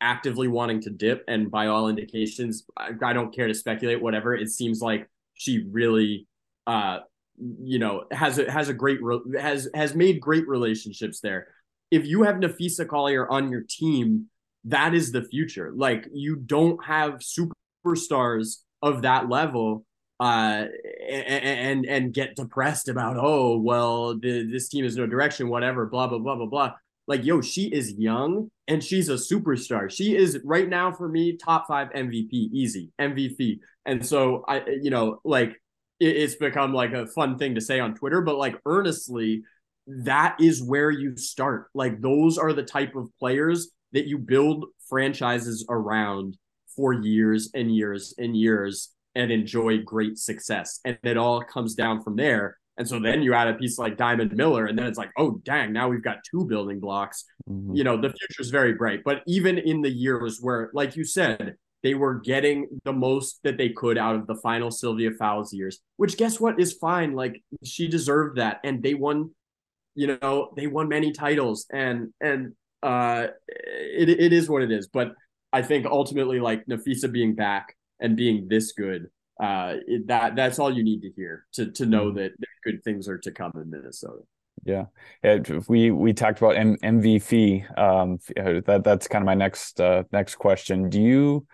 actively 0.00 0.48
wanting 0.48 0.80
to 0.82 0.90
dip, 0.90 1.24
and 1.28 1.50
by 1.50 1.66
all 1.66 1.88
indications, 1.88 2.64
I, 2.76 2.90
I 3.02 3.12
don't 3.12 3.34
care 3.34 3.48
to 3.48 3.54
speculate. 3.54 4.02
Whatever, 4.02 4.34
it 4.34 4.50
seems 4.50 4.80
like 4.80 5.08
she 5.34 5.66
really, 5.70 6.26
uh, 6.66 7.00
you 7.36 7.78
know, 7.78 8.04
has 8.10 8.38
a 8.38 8.50
has 8.50 8.68
a 8.68 8.74
great 8.74 9.00
has 9.38 9.68
has 9.74 9.94
made 9.94 10.20
great 10.20 10.46
relationships 10.48 11.20
there. 11.20 11.48
If 11.90 12.06
you 12.06 12.22
have 12.22 12.36
Napheesa 12.36 12.86
Collier 12.86 13.28
on 13.28 13.50
your 13.50 13.62
team, 13.68 14.26
that 14.64 14.94
is 14.94 15.12
the 15.12 15.22
future. 15.22 15.72
Like 15.74 16.08
you 16.12 16.36
don't 16.36 16.84
have 16.84 17.20
superstars 17.20 18.58
of 18.82 19.02
that 19.02 19.28
level 19.28 19.84
uh, 20.20 20.66
and 21.08 21.86
and 21.86 22.12
get 22.12 22.36
depressed 22.36 22.88
about 22.88 23.16
oh 23.18 23.56
well 23.56 24.18
the, 24.18 24.46
this 24.50 24.68
team 24.68 24.84
is 24.84 24.96
no 24.96 25.06
direction 25.06 25.48
whatever 25.48 25.86
blah 25.86 26.06
blah 26.06 26.18
blah 26.18 26.36
blah 26.36 26.46
blah 26.46 26.72
like 27.10 27.24
yo 27.24 27.40
she 27.40 27.64
is 27.66 27.92
young 27.98 28.50
and 28.68 28.82
she's 28.82 29.08
a 29.08 29.14
superstar 29.14 29.90
she 29.90 30.16
is 30.16 30.38
right 30.44 30.68
now 30.68 30.90
for 30.90 31.08
me 31.08 31.36
top 31.36 31.66
five 31.66 31.88
mvp 31.90 32.32
easy 32.32 32.90
mvp 33.00 33.58
and 33.84 34.04
so 34.06 34.44
i 34.48 34.62
you 34.80 34.90
know 34.90 35.20
like 35.24 35.50
it, 35.98 36.16
it's 36.16 36.36
become 36.36 36.72
like 36.72 36.92
a 36.92 37.06
fun 37.08 37.36
thing 37.36 37.54
to 37.54 37.60
say 37.60 37.80
on 37.80 37.94
twitter 37.94 38.22
but 38.22 38.36
like 38.36 38.56
earnestly 38.64 39.42
that 39.86 40.36
is 40.40 40.62
where 40.62 40.90
you 40.90 41.16
start 41.16 41.66
like 41.74 42.00
those 42.00 42.38
are 42.38 42.52
the 42.52 42.62
type 42.62 42.94
of 42.94 43.08
players 43.18 43.70
that 43.92 44.06
you 44.06 44.16
build 44.16 44.66
franchises 44.88 45.66
around 45.68 46.38
for 46.76 46.92
years 46.92 47.50
and 47.54 47.74
years 47.74 48.14
and 48.18 48.36
years 48.36 48.94
and 49.14 49.30
enjoy 49.30 49.78
great 49.82 50.18
success. 50.18 50.80
And 50.84 50.98
it 51.02 51.16
all 51.16 51.42
comes 51.42 51.74
down 51.74 52.02
from 52.02 52.16
there. 52.16 52.58
And 52.80 52.88
so 52.88 52.98
then 52.98 53.22
you 53.22 53.34
add 53.34 53.46
a 53.46 53.52
piece 53.52 53.78
like 53.78 53.98
Diamond 53.98 54.34
Miller, 54.34 54.64
and 54.64 54.78
then 54.78 54.86
it's 54.86 54.96
like, 54.96 55.10
oh, 55.18 55.38
dang, 55.44 55.70
now 55.70 55.90
we've 55.90 56.02
got 56.02 56.24
two 56.24 56.46
building 56.46 56.80
blocks. 56.80 57.26
Mm-hmm. 57.46 57.74
You 57.74 57.84
know, 57.84 58.00
the 58.00 58.08
future 58.08 58.40
is 58.40 58.48
very 58.48 58.72
bright. 58.72 59.00
But 59.04 59.20
even 59.26 59.58
in 59.58 59.82
the 59.82 59.90
years 59.90 60.38
where, 60.40 60.70
like 60.72 60.96
you 60.96 61.04
said, 61.04 61.56
they 61.82 61.92
were 61.92 62.14
getting 62.14 62.68
the 62.84 62.94
most 62.94 63.40
that 63.44 63.58
they 63.58 63.68
could 63.68 63.98
out 63.98 64.16
of 64.16 64.26
the 64.26 64.34
final 64.36 64.70
Sylvia 64.70 65.10
Fowles 65.10 65.52
years, 65.52 65.80
which 65.98 66.16
guess 66.16 66.40
what 66.40 66.58
is 66.58 66.72
fine. 66.72 67.12
Like 67.12 67.42
she 67.62 67.86
deserved 67.86 68.38
that. 68.38 68.60
And 68.64 68.82
they 68.82 68.94
won, 68.94 69.32
you 69.94 70.06
know, 70.06 70.54
they 70.56 70.66
won 70.66 70.88
many 70.88 71.12
titles. 71.12 71.66
And, 71.70 72.14
and, 72.18 72.54
uh, 72.82 73.26
it, 73.46 74.08
it 74.08 74.32
is 74.32 74.48
what 74.48 74.62
it 74.62 74.72
is. 74.72 74.88
But 74.88 75.12
I 75.52 75.60
think 75.60 75.84
ultimately, 75.84 76.40
like 76.40 76.64
Napheesa 76.64 77.12
being 77.12 77.34
back 77.34 77.76
and 78.00 78.16
being 78.16 78.48
this 78.48 78.72
good, 78.72 79.08
uh, 79.40 79.76
it, 79.86 80.06
that 80.08 80.36
that's 80.36 80.58
all 80.58 80.72
you 80.72 80.84
need 80.84 81.02
to 81.02 81.10
hear 81.16 81.46
to 81.54 81.70
to 81.72 81.86
know 81.86 82.06
mm-hmm. 82.06 82.18
that 82.18 82.32
good 82.64 82.82
things 82.84 83.08
are 83.08 83.18
to 83.18 83.30
come 83.30 83.52
in 83.54 83.70
Minnesota. 83.70 84.22
Yeah, 84.64 84.86
we 85.68 85.90
we 85.90 86.12
talked 86.12 86.38
about 86.38 86.56
M- 86.56 86.76
MVP. 86.82 87.78
Um, 87.78 88.18
uh, 88.38 88.60
that 88.66 88.84
that's 88.84 89.08
kind 89.08 89.22
of 89.22 89.26
my 89.26 89.34
next 89.34 89.80
uh, 89.80 90.04
next 90.12 90.36
question. 90.36 90.90
Do 90.90 91.00
you 91.00 91.46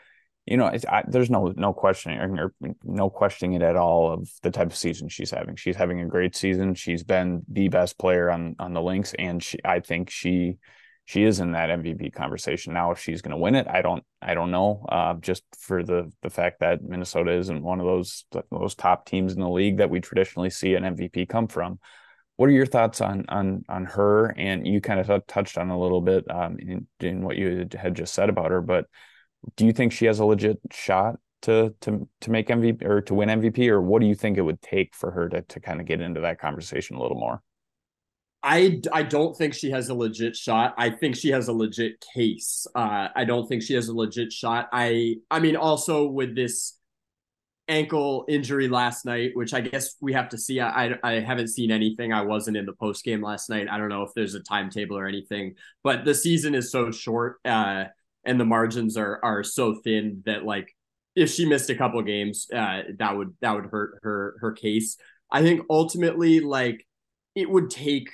you 0.47 0.57
know, 0.57 0.71
I, 0.89 1.03
there's 1.09 1.29
no 1.29 1.53
no 1.57 1.73
questioning 1.73 2.21
or 2.21 2.55
no 2.85 3.11
questioning 3.11 3.55
it 3.55 3.63
at 3.63 3.77
all 3.77 4.13
of 4.13 4.31
the 4.43 4.53
type 4.53 4.69
of 4.69 4.77
season 4.77 5.09
she's 5.09 5.33
having. 5.33 5.57
She's 5.57 5.75
having 5.75 6.01
a 6.01 6.07
great 6.07 6.37
season. 6.37 6.75
She's 6.75 7.03
been 7.03 7.43
the 7.49 7.69
best 7.69 7.99
player 7.99 8.31
on 8.31 8.55
on 8.61 8.73
the 8.73 8.81
Lynx, 8.81 9.13
and 9.19 9.43
she, 9.43 9.59
I 9.65 9.81
think 9.81 10.09
she 10.09 10.59
she 11.07 11.23
is 11.23 11.39
in 11.39 11.53
that 11.53 11.71
MVP 11.71 12.13
conversation 12.13 12.75
now. 12.75 12.91
If 12.91 12.99
she's 12.99 13.23
going 13.23 13.31
to 13.31 13.39
win 13.39 13.55
it, 13.55 13.67
I 13.69 13.81
don't 13.81 14.05
I 14.21 14.35
don't 14.35 14.51
know. 14.51 14.85
Uh, 14.89 15.15
just 15.15 15.45
for 15.57 15.83
the 15.83 16.13
the 16.23 16.31
fact 16.31 16.61
that 16.61 16.83
Minnesota 16.83 17.33
isn't 17.33 17.63
one 17.63 17.81
of 17.81 17.87
those 17.87 18.25
those 18.51 18.75
top 18.75 19.07
teams 19.07 19.33
in 19.33 19.41
the 19.41 19.49
league 19.49 19.79
that 19.79 19.89
we 19.89 20.01
traditionally 20.01 20.51
see 20.51 20.75
an 20.75 20.83
MVP 20.83 21.29
come 21.29 21.47
from. 21.47 21.79
What 22.35 22.49
are 22.49 22.53
your 22.53 22.67
thoughts 22.67 23.01
on 23.01 23.25
on 23.29 23.65
on 23.69 23.85
her? 23.85 24.35
And 24.37 24.67
you 24.67 24.81
kind 24.81 25.01
of 25.01 25.27
touched 25.27 25.57
on 25.57 25.71
a 25.71 25.79
little 25.79 26.01
bit 26.01 26.31
um, 26.31 26.59
in, 26.59 26.87
in 27.01 27.23
what 27.23 27.37
you 27.37 27.67
had 27.79 27.95
just 27.95 28.13
said 28.13 28.29
about 28.29 28.51
her, 28.51 28.61
but 28.61 28.87
do 29.55 29.65
you 29.65 29.73
think 29.73 29.93
she 29.93 30.07
has 30.07 30.19
a 30.19 30.25
legit 30.25 30.59
shot 30.73 31.17
to 31.43 31.73
to 31.83 32.09
to 32.23 32.31
make 32.31 32.49
MVP 32.49 32.83
or 32.85 33.01
to 33.03 33.15
win 33.15 33.29
MVP, 33.29 33.69
or 33.69 33.81
what 33.81 34.01
do 34.01 34.07
you 34.09 34.17
think 34.17 34.39
it 34.39 34.43
would 34.43 34.61
take 34.61 34.95
for 34.95 35.13
her 35.13 35.29
to 35.29 35.43
to 35.43 35.61
kind 35.61 35.81
of 35.81 35.87
get 35.87 36.01
into 36.01 36.23
that 36.23 36.41
conversation 36.41 36.97
a 36.97 37.01
little 37.01 37.19
more? 37.19 37.43
I, 38.49 38.81
I 38.93 39.03
don't 39.03 39.37
think 39.37 39.55
she 39.55 39.73
has 39.73 39.89
a 39.89 39.95
legit 39.95 40.37
shot. 40.37 40.73
I 40.79 40.91
think 40.91 41.17
she 41.17 41.31
has 41.31 41.49
a 41.49 41.53
legit 41.53 42.05
case. 42.15 42.65
Uh, 42.77 43.09
I 43.15 43.25
don't 43.25 43.49
think 43.49 43.61
she 43.61 43.75
has 43.75 43.89
a 43.89 43.93
legit 43.93 44.33
shot. 44.33 44.69
I 44.73 45.17
I 45.33 45.41
mean 45.41 45.57
also 45.57 46.07
with 46.07 46.37
this 46.37 46.79
ankle 47.67 48.25
injury 48.29 48.69
last 48.69 49.05
night, 49.05 49.33
which 49.35 49.53
I 49.53 49.63
guess 49.63 49.97
we 50.01 50.13
have 50.13 50.29
to 50.29 50.39
see. 50.39 50.61
I 50.61 50.91
I, 50.93 50.99
I 51.03 51.21
haven't 51.21 51.49
seen 51.49 51.73
anything. 51.73 52.13
I 52.13 52.23
wasn't 52.23 52.57
in 52.57 52.67
the 52.67 52.73
post 52.73 53.05
game 53.05 53.21
last 53.21 53.51
night. 53.51 53.67
I 53.69 53.79
don't 53.79 53.89
know 53.89 54.05
if 54.05 54.11
there's 54.15 54.37
a 54.37 54.41
timetable 54.41 54.97
or 54.97 55.09
anything. 55.09 55.57
But 55.83 56.05
the 56.05 56.15
season 56.15 56.55
is 56.55 56.71
so 56.71 56.93
short. 56.93 57.39
Uh, 57.45 57.87
and 58.25 58.39
the 58.39 58.45
margins 58.45 58.97
are 58.97 59.19
are 59.25 59.43
so 59.43 59.75
thin 59.75 60.23
that 60.25 60.45
like 60.45 60.73
if 61.17 61.31
she 61.31 61.47
missed 61.47 61.69
a 61.71 61.75
couple 61.75 62.01
games, 62.03 62.47
uh, 62.55 62.83
that 63.01 63.17
would 63.17 63.35
that 63.41 63.57
would 63.57 63.67
hurt 63.67 63.99
her 64.05 64.37
her 64.41 64.53
case. 64.53 64.99
I 65.33 65.43
think 65.43 65.63
ultimately, 65.69 66.39
like 66.39 66.87
it 67.35 67.51
would 67.51 67.71
take 67.71 68.11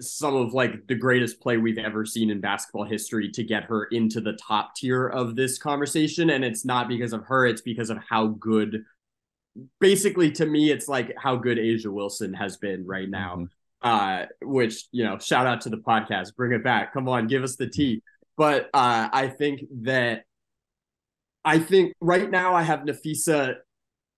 some 0.00 0.34
of 0.34 0.52
like 0.52 0.86
the 0.86 0.94
greatest 0.94 1.40
play 1.40 1.56
we've 1.56 1.78
ever 1.78 2.04
seen 2.04 2.30
in 2.30 2.40
basketball 2.40 2.84
history 2.84 3.30
to 3.30 3.42
get 3.42 3.64
her 3.64 3.84
into 3.84 4.20
the 4.20 4.34
top 4.34 4.74
tier 4.76 5.06
of 5.08 5.34
this 5.36 5.58
conversation, 5.58 6.30
and 6.30 6.44
it's 6.44 6.64
not 6.64 6.88
because 6.88 7.12
of 7.12 7.24
her; 7.24 7.46
it's 7.46 7.62
because 7.62 7.90
of 7.90 7.98
how 8.08 8.28
good. 8.28 8.84
Basically, 9.80 10.30
to 10.32 10.46
me, 10.46 10.70
it's 10.70 10.88
like 10.88 11.14
how 11.18 11.36
good 11.36 11.58
A'ja 11.58 11.92
Wilson 11.92 12.32
has 12.34 12.56
been 12.56 12.86
right 12.86 13.08
now. 13.08 13.36
Mm-hmm. 13.36 13.44
Uh, 13.82 14.26
which 14.42 14.84
you 14.92 15.02
know, 15.02 15.18
shout 15.18 15.46
out 15.46 15.60
to 15.62 15.68
the 15.68 15.76
podcast, 15.76 16.36
bring 16.36 16.52
it 16.52 16.62
back. 16.62 16.92
Come 16.92 17.08
on, 17.08 17.26
give 17.26 17.42
us 17.42 17.56
the 17.56 17.68
tea. 17.68 18.02
But 18.36 18.70
uh, 18.72 19.08
I 19.12 19.28
think 19.28 19.62
that 19.82 20.24
I 21.44 21.58
think 21.58 21.94
right 22.00 22.30
now 22.30 22.54
I 22.54 22.62
have 22.62 22.80
Napheesa 22.80 23.56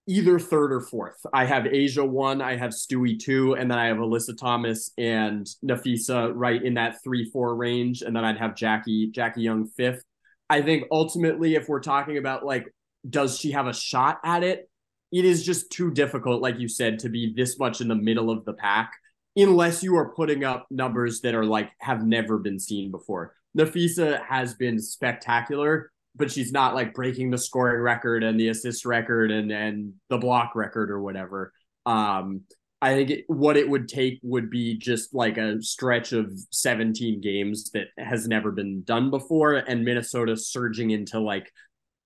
either 0.06 0.38
third 0.38 0.72
or 0.72 0.80
fourth. 0.80 1.24
I 1.32 1.44
have 1.46 1.64
A'ja 1.64 2.08
one, 2.08 2.42
I 2.42 2.56
have 2.56 2.70
Stewie 2.70 3.18
two, 3.18 3.54
and 3.54 3.70
then 3.70 3.78
I 3.78 3.86
have 3.86 3.96
Alyssa 3.96 4.36
Thomas 4.36 4.90
and 4.98 5.46
Napheesa 5.64 6.32
right 6.34 6.62
in 6.62 6.74
that 6.74 7.02
three 7.02 7.30
four 7.30 7.54
range, 7.56 8.02
and 8.02 8.14
then 8.14 8.24
I'd 8.24 8.38
have 8.38 8.54
Jackie 8.54 9.10
Jackie 9.10 9.42
Young 9.42 9.66
fifth. 9.66 10.02
I 10.50 10.62
think 10.62 10.84
ultimately, 10.90 11.54
if 11.54 11.68
we're 11.68 11.80
talking 11.80 12.18
about 12.18 12.44
like, 12.44 12.66
does 13.08 13.38
she 13.38 13.52
have 13.52 13.66
a 13.66 13.72
shot 13.72 14.18
at 14.24 14.42
it? 14.42 14.68
It 15.10 15.24
is 15.24 15.44
just 15.44 15.70
too 15.70 15.90
difficult, 15.90 16.42
like 16.42 16.58
you 16.58 16.68
said, 16.68 16.98
to 17.00 17.08
be 17.08 17.32
this 17.34 17.58
much 17.58 17.80
in 17.80 17.88
the 17.88 17.94
middle 17.94 18.30
of 18.30 18.44
the 18.44 18.52
pack 18.52 18.92
unless 19.36 19.82
you 19.82 19.96
are 19.96 20.14
putting 20.14 20.44
up 20.44 20.66
numbers 20.70 21.20
that 21.22 21.34
are 21.34 21.44
like 21.44 21.70
have 21.78 22.04
never 22.04 22.38
been 22.38 22.58
seen 22.58 22.90
before. 22.90 23.34
Napheesa 23.56 24.24
has 24.24 24.54
been 24.54 24.80
spectacular, 24.80 25.90
but 26.16 26.30
she's 26.30 26.52
not 26.52 26.74
like 26.74 26.94
breaking 26.94 27.30
the 27.30 27.38
scoring 27.38 27.80
record 27.80 28.22
and 28.22 28.38
the 28.38 28.48
assist 28.48 28.84
record 28.84 29.30
and 29.30 29.50
and 29.50 29.94
the 30.08 30.18
block 30.18 30.54
record 30.54 30.90
or 30.90 31.00
whatever. 31.00 31.52
Um, 31.86 32.42
I 32.80 32.94
think 32.94 33.10
it, 33.10 33.24
what 33.28 33.56
it 33.56 33.68
would 33.68 33.88
take 33.88 34.20
would 34.22 34.50
be 34.50 34.76
just 34.76 35.14
like 35.14 35.38
a 35.38 35.62
stretch 35.62 36.12
of 36.12 36.30
17 36.50 37.20
games 37.20 37.70
that 37.70 37.86
has 37.98 38.28
never 38.28 38.52
been 38.52 38.82
done 38.82 39.10
before, 39.10 39.54
and 39.54 39.84
Minnesota 39.84 40.36
surging 40.36 40.90
into 40.90 41.18
like 41.18 41.50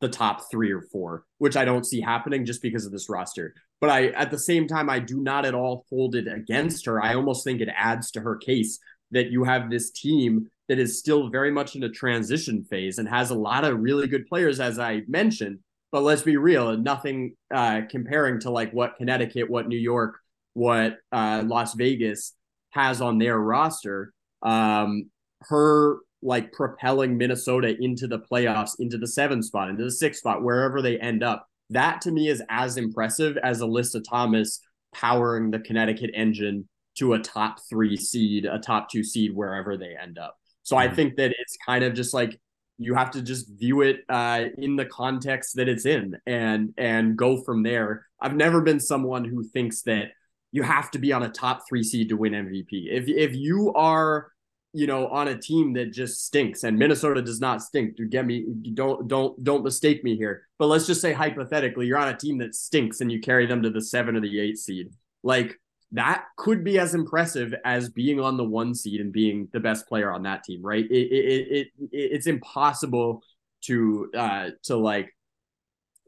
the 0.01 0.09
top 0.09 0.51
three 0.51 0.71
or 0.71 0.83
four, 0.83 1.25
which 1.39 1.57
I 1.57 1.65
don't 1.65 1.85
see 1.85 2.01
happening 2.01 2.45
just 2.45 2.63
because 2.63 2.87
of 2.87 2.93
this 2.93 3.09
roster. 3.09 3.55
But 3.81 3.91
I, 3.91 4.07
at 4.09 4.31
the 4.31 4.39
same 4.39 4.69
time, 4.69 4.89
I 4.89 5.01
do 5.01 5.21
not 5.21 5.45
at 5.45 5.55
all 5.55 5.85
hold 5.91 6.15
it 6.15 6.29
against 6.29 6.87
her. 6.87 7.03
I 7.03 7.15
almost 7.15 7.45
think 7.45 7.61
it 7.61 7.69
adds 7.75 8.13
to 8.13 8.21
her 8.21 8.37
case 8.37 8.79
that 9.11 9.31
you 9.31 9.45
have 9.45 9.71
this 9.71 9.91
team 9.91 10.49
that 10.69 10.79
is 10.79 10.99
still 10.99 11.31
very 11.31 11.51
much 11.51 11.77
in 11.77 11.83
a 11.83 11.89
transition 11.89 12.65
phase 12.65 12.99
and 12.99 13.09
has 13.09 13.31
a 13.31 13.35
lot 13.35 13.65
of 13.65 13.81
really 13.81 14.07
good 14.07 14.27
players, 14.27 14.61
as 14.61 14.79
I 14.79 15.03
mentioned. 15.09 15.61
But 15.91 16.03
let's 16.03 16.23
be 16.23 16.37
real, 16.37 16.77
nothing 16.77 17.35
uh, 17.53 17.83
comparing 17.91 18.41
to 18.41 18.51
like 18.51 18.73
what 18.73 18.97
Connecticut, 18.97 19.49
what 19.49 19.69
New 19.69 19.79
York, 19.79 20.19
what 20.53 20.99
uh, 21.11 21.43
Las 21.47 21.75
Vegas 21.75 22.35
has 22.71 23.01
on 23.01 23.19
their 23.19 23.39
roster. 23.39 24.13
Um, 24.43 25.11
her 25.43 25.99
like 26.21 26.53
propelling 26.53 27.17
Minnesota 27.17 27.75
into 27.81 28.07
the 28.07 28.19
playoffs, 28.19 28.73
into 28.79 28.99
the 28.99 29.07
seven 29.07 29.43
spot, 29.43 29.71
into 29.71 29.85
the 29.85 29.91
six 29.91 30.19
spot, 30.19 30.43
wherever 30.43 30.83
they 30.83 30.99
end 30.99 31.23
up. 31.23 31.47
That 31.71 32.01
to 32.03 32.11
me 32.11 32.29
is 32.29 32.43
as 32.49 32.77
impressive 32.77 33.37
as 33.39 33.61
Alyssa 33.61 34.03
Thomas 34.07 34.61
powering 34.95 35.51
the 35.51 35.61
Connecticut 35.61 36.11
engine 36.15 36.69
to 36.99 37.15
a 37.15 37.19
top 37.19 37.59
three 37.69 37.97
seed, 37.97 38.45
a 38.45 38.59
top 38.59 38.91
two 38.91 39.05
seed, 39.05 39.35
wherever 39.35 39.77
they 39.77 39.95
end 40.01 40.19
up. 40.19 40.37
So 40.63 40.77
mm-hmm. 40.77 40.93
I 40.93 40.95
think 40.95 41.17
that 41.17 41.35
it's 41.39 41.57
kind 41.65 41.85
of 41.85 41.95
just 41.95 42.15
like 42.15 42.41
you 42.79 42.95
have 42.95 43.11
to 43.11 43.23
just 43.23 43.51
view 43.59 43.83
it 43.83 44.05
uh, 44.09 44.45
in 44.57 44.77
the 44.77 44.87
context 44.87 45.57
that 45.57 45.69
it's 45.69 45.87
in 45.87 46.17
and 46.27 46.73
and 46.77 47.17
go 47.17 47.43
from 47.43 47.63
there. 47.63 48.07
I've 48.21 48.37
never 48.37 48.61
been 48.61 48.81
someone 48.81 49.25
who 49.25 49.45
thinks 49.45 49.83
that 49.83 50.13
you 50.53 50.63
have 50.63 50.91
to 50.93 50.99
be 50.99 51.13
on 51.13 51.23
a 51.23 51.29
top 51.29 51.65
three 51.69 51.83
seed 51.83 52.09
to 52.11 52.17
win 52.17 52.33
MVP. 52.33 52.89
If 52.91 53.09
if 53.09 53.35
you 53.35 53.73
are 53.75 54.29
you 54.73 54.87
know 54.87 55.09
on 55.09 55.29
a 55.29 55.39
team 55.39 55.73
that 55.75 55.93
just 55.93 56.27
stinks 56.27 56.63
and 56.63 56.79
Minnesota 56.79 57.23
does 57.23 57.41
not 57.41 57.63
stink 57.63 57.97
to 57.97 58.07
get 58.07 58.27
me 58.27 58.45
don't 58.75 59.09
don't 59.09 59.43
don't 59.43 59.65
mistake 59.65 60.05
me 60.05 60.15
here 60.15 60.43
but 60.59 60.67
let's 60.67 60.87
just 60.87 61.01
say 61.01 61.13
hypothetically 61.13 61.87
you're 61.87 61.97
on 61.97 62.09
a 62.09 62.17
team 62.17 62.37
that 62.39 62.55
stinks 62.55 63.01
and 63.01 63.11
you 63.11 63.19
carry 63.19 63.47
them 63.47 63.63
to 63.63 63.71
the 63.71 63.81
7 63.81 64.15
or 64.15 64.21
the 64.21 64.39
8 64.39 64.59
seed 64.59 64.91
like 65.23 65.59
that 65.93 66.25
could 66.37 66.65
be 66.65 66.79
as 66.79 66.95
impressive 66.95 67.55
as 67.65 67.89
being 67.89 68.21
on 68.21 68.37
the 68.37 68.45
one 68.45 68.75
seed 68.75 69.01
and 69.01 69.13
being 69.13 69.49
the 69.53 69.61
best 69.61 69.89
player 69.89 70.13
on 70.13 70.23
that 70.25 70.45
team, 70.45 70.63
right? 70.63 70.85
It 70.85 70.95
it 70.95 71.49
it, 71.51 71.51
it 71.57 71.69
it's 71.91 72.27
impossible 72.27 73.23
to 73.63 74.11
uh 74.17 74.51
to 74.65 74.77
like 74.77 75.15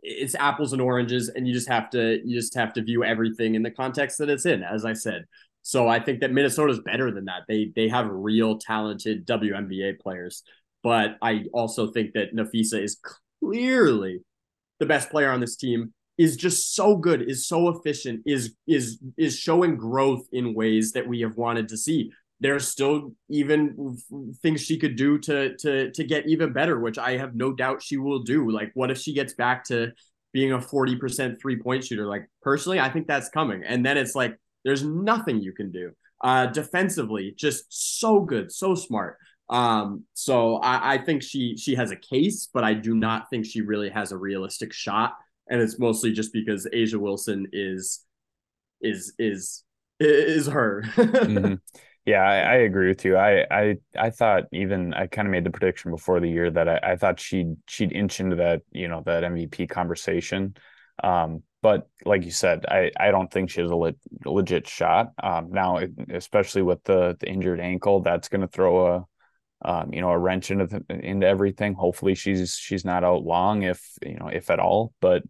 it's 0.02 0.34
apples 0.34 0.72
and 0.72 0.80
oranges 0.80 1.28
and 1.28 1.46
you 1.46 1.52
just 1.52 1.68
have 1.68 1.90
to 1.90 2.20
you 2.24 2.36
just 2.36 2.54
have 2.54 2.72
to 2.72 2.82
view 2.82 3.04
everything 3.04 3.54
in 3.54 3.62
the 3.62 3.70
context 3.70 4.18
that 4.18 4.30
it's 4.30 4.46
in 4.46 4.62
as 4.62 4.84
i 4.84 4.92
said 4.92 5.24
so 5.62 5.88
i 5.88 6.00
think 6.00 6.20
that 6.20 6.32
minnesota's 6.32 6.80
better 6.80 7.10
than 7.10 7.26
that 7.26 7.42
they 7.48 7.70
they 7.76 7.88
have 7.88 8.06
real 8.08 8.58
talented 8.58 9.26
WNBA 9.26 9.98
players 10.00 10.42
but 10.82 11.16
i 11.20 11.44
also 11.52 11.90
think 11.90 12.14
that 12.14 12.34
napheesa 12.34 12.82
is 12.82 12.98
clearly 13.40 14.20
the 14.78 14.86
best 14.86 15.10
player 15.10 15.30
on 15.30 15.40
this 15.40 15.56
team 15.56 15.92
is 16.20 16.36
just 16.36 16.74
so 16.74 16.96
good, 16.96 17.22
is 17.22 17.48
so 17.48 17.70
efficient, 17.70 18.20
is 18.26 18.54
is 18.68 18.98
is 19.16 19.38
showing 19.38 19.74
growth 19.76 20.26
in 20.32 20.52
ways 20.52 20.92
that 20.92 21.08
we 21.08 21.22
have 21.22 21.34
wanted 21.38 21.66
to 21.68 21.78
see. 21.78 22.12
There's 22.40 22.68
still 22.68 23.14
even 23.30 23.96
things 24.42 24.60
she 24.60 24.78
could 24.78 24.96
do 24.96 25.18
to 25.20 25.56
to 25.56 25.90
to 25.90 26.04
get 26.04 26.28
even 26.28 26.52
better, 26.52 26.78
which 26.78 26.98
I 26.98 27.16
have 27.16 27.34
no 27.34 27.54
doubt 27.54 27.82
she 27.82 27.96
will 27.96 28.18
do. 28.18 28.50
Like, 28.50 28.70
what 28.74 28.90
if 28.90 28.98
she 28.98 29.14
gets 29.14 29.32
back 29.32 29.64
to 29.68 29.92
being 30.34 30.52
a 30.52 30.58
40% 30.58 31.40
three 31.40 31.56
point 31.56 31.84
shooter? 31.84 32.06
Like, 32.06 32.28
personally, 32.42 32.80
I 32.80 32.90
think 32.90 33.06
that's 33.06 33.30
coming. 33.30 33.62
And 33.64 33.84
then 33.84 33.96
it's 33.96 34.14
like, 34.14 34.36
there's 34.62 34.84
nothing 34.84 35.40
you 35.40 35.52
can 35.52 35.72
do. 35.72 35.92
Uh, 36.22 36.46
defensively, 36.46 37.34
just 37.34 37.64
so 37.70 38.20
good, 38.20 38.52
so 38.52 38.74
smart. 38.74 39.16
Um, 39.48 40.04
so 40.12 40.56
I, 40.56 40.94
I 40.94 40.98
think 40.98 41.22
she 41.22 41.56
she 41.56 41.76
has 41.76 41.90
a 41.92 41.96
case, 41.96 42.50
but 42.52 42.62
I 42.62 42.74
do 42.74 42.94
not 42.94 43.30
think 43.30 43.46
she 43.46 43.62
really 43.62 43.88
has 43.88 44.12
a 44.12 44.18
realistic 44.18 44.74
shot 44.74 45.14
and 45.50 45.60
it's 45.60 45.78
mostly 45.78 46.12
just 46.12 46.32
because 46.32 46.66
A'ja 46.72 46.96
Wilson 46.96 47.46
is 47.52 48.04
is 48.80 49.12
is 49.18 49.64
is 49.98 50.46
her. 50.46 50.82
mm-hmm. 50.96 51.54
Yeah, 52.06 52.22
I, 52.22 52.36
I, 52.38 52.54
agree 52.54 52.88
with 52.88 53.04
you. 53.04 53.18
I 53.18 53.44
I 53.50 53.76
I 53.96 54.08
thought 54.08 54.44
even 54.52 54.94
I 54.94 55.06
kind 55.06 55.28
of 55.28 55.32
made 55.32 55.44
the 55.44 55.50
prediction 55.50 55.90
before 55.90 56.18
the 56.18 56.30
year 56.30 56.50
that 56.50 56.66
I, 56.66 56.92
I 56.92 56.96
thought 56.96 57.20
she'd 57.20 57.56
she'd 57.68 57.92
inch 57.92 58.20
into 58.20 58.36
that 58.36 58.62
you 58.72 58.88
know 58.88 59.02
that 59.04 59.22
MVP 59.22 59.68
conversation. 59.68 60.54
Um, 61.04 61.42
but 61.62 61.88
like 62.06 62.24
you 62.24 62.30
said, 62.30 62.64
I, 62.66 62.90
I 62.98 63.10
don't 63.10 63.30
think 63.30 63.50
she 63.50 63.60
has 63.60 63.70
a 63.70 63.76
le- 63.76 63.92
legit 64.24 64.66
shot. 64.66 65.12
Um, 65.22 65.50
now, 65.50 65.78
especially 66.08 66.62
with 66.62 66.82
the, 66.84 67.16
the 67.20 67.28
injured 67.28 67.60
ankle, 67.60 68.00
that's 68.00 68.28
going 68.28 68.40
to 68.40 68.48
throw 68.48 68.94
a 68.94 69.06
um, 69.62 69.92
you 69.92 70.00
know, 70.00 70.10
a 70.10 70.18
wrench 70.18 70.50
into 70.50 70.66
the, 70.66 70.84
into 70.88 71.26
everything. 71.26 71.74
Hopefully, 71.74 72.14
she's 72.14 72.54
she's 72.54 72.84
not 72.84 73.04
out 73.04 73.24
long, 73.24 73.62
if 73.62 73.82
you 74.04 74.16
know, 74.16 74.28
if 74.28 74.50
at 74.50 74.60
all. 74.60 74.94
But 75.00 75.22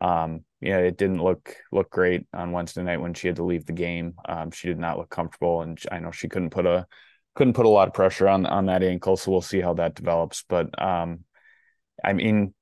um, 0.00 0.44
yeah, 0.60 0.78
it 0.78 0.96
didn't 0.96 1.22
look 1.22 1.56
look 1.72 1.90
great 1.90 2.26
on 2.34 2.52
Wednesday 2.52 2.82
night 2.82 3.00
when 3.00 3.14
she 3.14 3.26
had 3.28 3.36
to 3.36 3.44
leave 3.44 3.66
the 3.66 3.72
game. 3.72 4.14
Um, 4.28 4.50
she 4.50 4.68
did 4.68 4.78
not 4.78 4.98
look 4.98 5.10
comfortable, 5.10 5.62
and 5.62 5.80
I 5.90 6.00
know 6.00 6.10
she 6.10 6.28
couldn't 6.28 6.50
put 6.50 6.66
a 6.66 6.86
couldn't 7.34 7.54
put 7.54 7.66
a 7.66 7.70
lot 7.70 7.88
of 7.88 7.94
pressure 7.94 8.28
on 8.28 8.46
on 8.46 8.66
that 8.66 8.82
ankle. 8.82 9.16
So 9.16 9.30
we'll 9.30 9.40
see 9.40 9.60
how 9.60 9.74
that 9.74 9.94
develops. 9.94 10.44
But 10.48 10.80
um, 10.80 11.24
I 12.04 12.12
mean, 12.12 12.54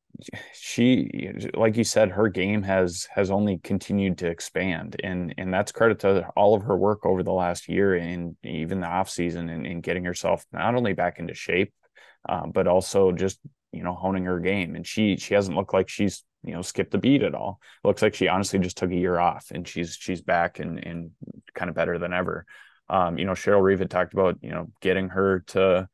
she 0.53 1.31
like 1.55 1.77
you 1.77 1.85
said 1.85 2.11
her 2.11 2.29
game 2.29 2.63
has 2.63 3.07
has 3.15 3.31
only 3.31 3.59
continued 3.59 4.19
to 4.19 4.27
expand 4.27 4.97
and 5.05 5.35
and 5.39 5.55
that's 5.55 5.71
credit 5.71 6.01
to 6.01 6.29
all 6.37 6.55
of 6.55 6.63
her 6.63 6.77
work 6.77 7.07
over 7.07 7.23
the 7.23 7.33
last 7.33 7.69
year 7.69 7.95
and 7.95 8.37
even 8.43 8.81
the 8.81 8.87
off 8.87 9.09
season 9.09 9.49
and, 9.49 9.67
and 9.67 9.83
getting 9.83 10.05
herself 10.05 10.45
not 10.53 10.75
only 10.75 10.93
back 10.93 11.19
into 11.19 11.35
shape 11.35 11.73
uh, 12.29 12.47
but 12.47 12.67
also 12.67 13.13
just 13.13 13.39
you 13.73 13.83
know 13.83 13.95
honing 13.95 14.25
her 14.25 14.41
game 14.41 14.75
and 14.75 14.87
she 14.87 15.17
she 15.17 15.35
hasn't 15.35 15.57
looked 15.57 15.75
like 15.75 15.89
she's 15.89 16.25
you 16.43 16.55
know 16.55 16.63
skipped 16.63 16.95
a 16.95 16.99
beat 16.99 17.23
at 17.23 17.35
all. 17.35 17.61
It 17.85 17.87
looks 17.87 18.03
like 18.03 18.15
she 18.15 18.29
honestly 18.29 18.59
just 18.59 18.77
took 18.77 18.91
a 18.91 18.97
year 18.97 19.19
off 19.19 19.51
and 19.53 19.67
she's 19.67 19.97
she's 19.99 20.23
back 20.23 20.61
and 20.61 20.85
and 20.85 21.11
kind 21.55 21.69
of 21.69 21.75
better 21.75 21.99
than 21.99 22.13
ever. 22.13 22.47
Um, 22.89 23.19
you 23.19 23.25
know 23.25 23.33
cheryl 23.33 23.63
reeve 23.63 23.81
had 23.81 23.91
talked 23.91 24.15
about 24.15 24.39
you 24.41 24.51
know 24.51 24.71
getting 24.81 25.11
her 25.11 25.41
to 25.49 25.89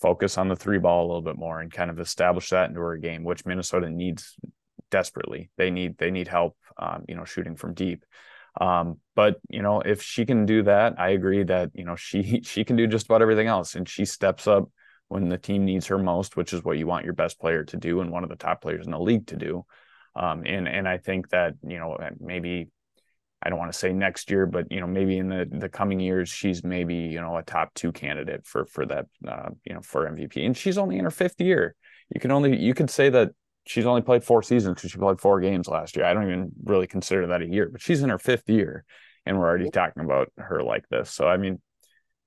focus 0.00 0.38
on 0.38 0.48
the 0.48 0.56
three 0.56 0.78
ball 0.78 1.04
a 1.04 1.08
little 1.08 1.22
bit 1.22 1.36
more 1.36 1.60
and 1.60 1.72
kind 1.72 1.90
of 1.90 2.00
establish 2.00 2.50
that 2.50 2.68
into 2.68 2.80
her 2.80 2.96
game, 2.96 3.24
which 3.24 3.44
Minnesota 3.44 3.90
needs 3.90 4.36
desperately. 4.90 5.50
They 5.56 5.70
need 5.70 5.98
they 5.98 6.10
need 6.10 6.28
help, 6.28 6.56
um, 6.76 7.04
you 7.08 7.14
know, 7.14 7.24
shooting 7.24 7.56
from 7.56 7.74
deep. 7.74 8.04
Um, 8.60 8.98
but 9.14 9.40
you 9.48 9.62
know, 9.62 9.80
if 9.80 10.02
she 10.02 10.26
can 10.26 10.46
do 10.46 10.62
that, 10.64 10.98
I 10.98 11.10
agree 11.10 11.44
that 11.44 11.70
you 11.74 11.84
know 11.84 11.96
she 11.96 12.40
she 12.42 12.64
can 12.64 12.76
do 12.76 12.86
just 12.86 13.06
about 13.06 13.22
everything 13.22 13.46
else, 13.46 13.74
and 13.74 13.88
she 13.88 14.04
steps 14.04 14.46
up 14.46 14.70
when 15.08 15.28
the 15.28 15.38
team 15.38 15.64
needs 15.64 15.86
her 15.88 15.98
most, 15.98 16.36
which 16.36 16.52
is 16.52 16.64
what 16.64 16.78
you 16.78 16.86
want 16.86 17.04
your 17.04 17.14
best 17.14 17.40
player 17.40 17.64
to 17.64 17.76
do 17.76 18.00
and 18.00 18.10
one 18.10 18.22
of 18.22 18.30
the 18.30 18.36
top 18.36 18.62
players 18.62 18.86
in 18.86 18.92
the 18.92 18.98
league 18.98 19.26
to 19.26 19.36
do. 19.36 19.64
Um, 20.14 20.44
and 20.46 20.68
and 20.68 20.88
I 20.88 20.98
think 20.98 21.30
that 21.30 21.54
you 21.62 21.78
know 21.78 21.98
maybe 22.18 22.68
I 23.42 23.48
don't 23.48 23.58
want 23.58 23.72
to 23.72 23.78
say 23.78 23.92
next 23.92 24.30
year, 24.30 24.46
but 24.46 24.70
you 24.70 24.80
know, 24.80 24.86
maybe 24.86 25.16
in 25.18 25.28
the 25.28 25.48
the 25.50 25.68
coming 25.68 25.98
years, 25.98 26.28
she's 26.28 26.62
maybe 26.62 26.94
you 26.94 27.20
know 27.20 27.36
a 27.36 27.42
top 27.42 27.72
two 27.74 27.92
candidate 27.92 28.46
for 28.46 28.66
for 28.66 28.84
that 28.86 29.06
uh, 29.26 29.50
you 29.64 29.74
know 29.74 29.80
for 29.80 30.06
MVP, 30.06 30.44
and 30.44 30.56
she's 30.56 30.78
only 30.78 30.98
in 30.98 31.04
her 31.04 31.10
fifth 31.10 31.40
year. 31.40 31.74
You 32.14 32.20
can 32.20 32.30
only 32.30 32.56
you 32.58 32.74
could 32.74 32.90
say 32.90 33.08
that 33.08 33.30
she's 33.66 33.86
only 33.86 34.02
played 34.02 34.24
four 34.24 34.42
seasons 34.42 34.74
because 34.74 34.90
she 34.90 34.98
played 34.98 35.20
four 35.20 35.40
games 35.40 35.68
last 35.68 35.96
year. 35.96 36.04
I 36.04 36.12
don't 36.12 36.24
even 36.24 36.50
really 36.64 36.86
consider 36.86 37.28
that 37.28 37.42
a 37.42 37.46
year, 37.46 37.68
but 37.70 37.80
she's 37.80 38.02
in 38.02 38.10
her 38.10 38.18
fifth 38.18 38.48
year, 38.48 38.84
and 39.24 39.38
we're 39.38 39.48
already 39.48 39.70
talking 39.70 40.04
about 40.04 40.30
her 40.36 40.62
like 40.62 40.86
this. 40.90 41.10
So 41.10 41.26
I 41.26 41.38
mean, 41.38 41.60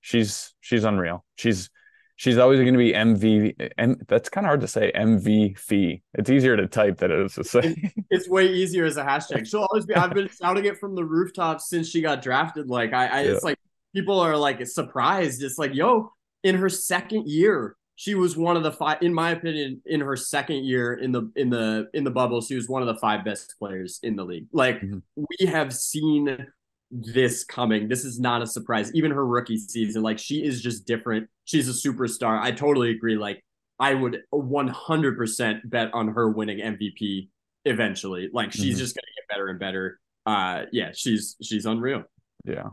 she's 0.01 0.55
she's 0.61 0.83
unreal. 0.83 1.23
She's 1.35 1.69
she's 2.15 2.37
always 2.37 2.59
going 2.59 2.73
to 2.73 2.77
be 2.77 2.93
MV. 2.93 3.71
And 3.77 4.03
that's 4.07 4.29
kind 4.29 4.45
of 4.45 4.49
hard 4.49 4.61
to 4.61 4.67
say. 4.67 4.91
MVP. 4.95 6.01
It's 6.13 6.29
easier 6.29 6.55
to 6.57 6.67
type 6.67 6.97
than 6.97 7.11
it 7.11 7.19
is 7.19 7.35
to 7.35 7.43
say. 7.43 7.93
it's 8.09 8.29
way 8.29 8.47
easier 8.47 8.85
as 8.85 8.97
a 8.97 9.03
hashtag. 9.03 9.47
She'll 9.47 9.67
always 9.69 9.85
be. 9.85 9.95
I've 9.95 10.13
been 10.13 10.29
shouting 10.41 10.65
it 10.65 10.77
from 10.77 10.95
the 10.95 11.03
rooftops 11.03 11.69
since 11.69 11.89
she 11.89 12.01
got 12.01 12.21
drafted. 12.21 12.69
Like 12.69 12.93
I, 12.93 13.07
I 13.07 13.21
yeah. 13.21 13.31
it's 13.31 13.43
like 13.43 13.57
people 13.95 14.19
are 14.19 14.37
like 14.37 14.65
surprised. 14.67 15.43
It's 15.43 15.57
like, 15.57 15.73
yo, 15.73 16.11
in 16.43 16.55
her 16.55 16.69
second 16.69 17.27
year, 17.27 17.75
she 17.95 18.15
was 18.15 18.35
one 18.35 18.57
of 18.57 18.63
the 18.63 18.71
five. 18.71 19.01
In 19.01 19.13
my 19.13 19.31
opinion, 19.31 19.81
in 19.85 20.01
her 20.01 20.15
second 20.15 20.65
year 20.65 20.93
in 20.93 21.11
the 21.11 21.31
in 21.35 21.49
the 21.49 21.89
in 21.93 22.03
the 22.03 22.11
bubble, 22.11 22.41
she 22.41 22.55
was 22.55 22.67
one 22.67 22.81
of 22.81 22.87
the 22.87 22.99
five 22.99 23.23
best 23.23 23.55
players 23.59 23.99
in 24.03 24.15
the 24.15 24.23
league. 24.23 24.47
Like 24.51 24.81
mm-hmm. 24.81 24.99
we 25.15 25.45
have 25.47 25.73
seen 25.73 26.47
this 26.93 27.43
coming. 27.43 27.87
This 27.87 28.05
is 28.05 28.19
not 28.19 28.41
a 28.43 28.47
surprise. 28.47 28.93
Even 28.93 29.11
her 29.11 29.25
rookie 29.25 29.57
season, 29.57 30.03
like 30.03 30.19
she 30.19 30.43
is 30.43 30.61
just 30.61 30.85
different. 30.85 31.27
She's 31.45 31.67
a 31.67 31.89
superstar. 31.89 32.39
I 32.39 32.51
totally 32.51 32.91
agree. 32.91 33.17
Like 33.17 33.43
I 33.79 33.95
would 33.95 34.21
100% 34.33 35.61
bet 35.65 35.93
on 35.93 36.09
her 36.09 36.29
winning 36.29 36.59
MVP 36.59 37.29
eventually. 37.65 38.29
Like 38.31 38.51
she's 38.51 38.75
mm-hmm. 38.75 38.77
just 38.77 38.95
going 38.95 39.03
to 39.03 39.21
get 39.21 39.27
better 39.27 39.47
and 39.47 39.59
better. 39.59 39.99
Uh 40.25 40.65
yeah, 40.71 40.91
she's 40.93 41.35
she's 41.41 41.65
unreal. 41.65 42.03
Yeah. 42.45 42.69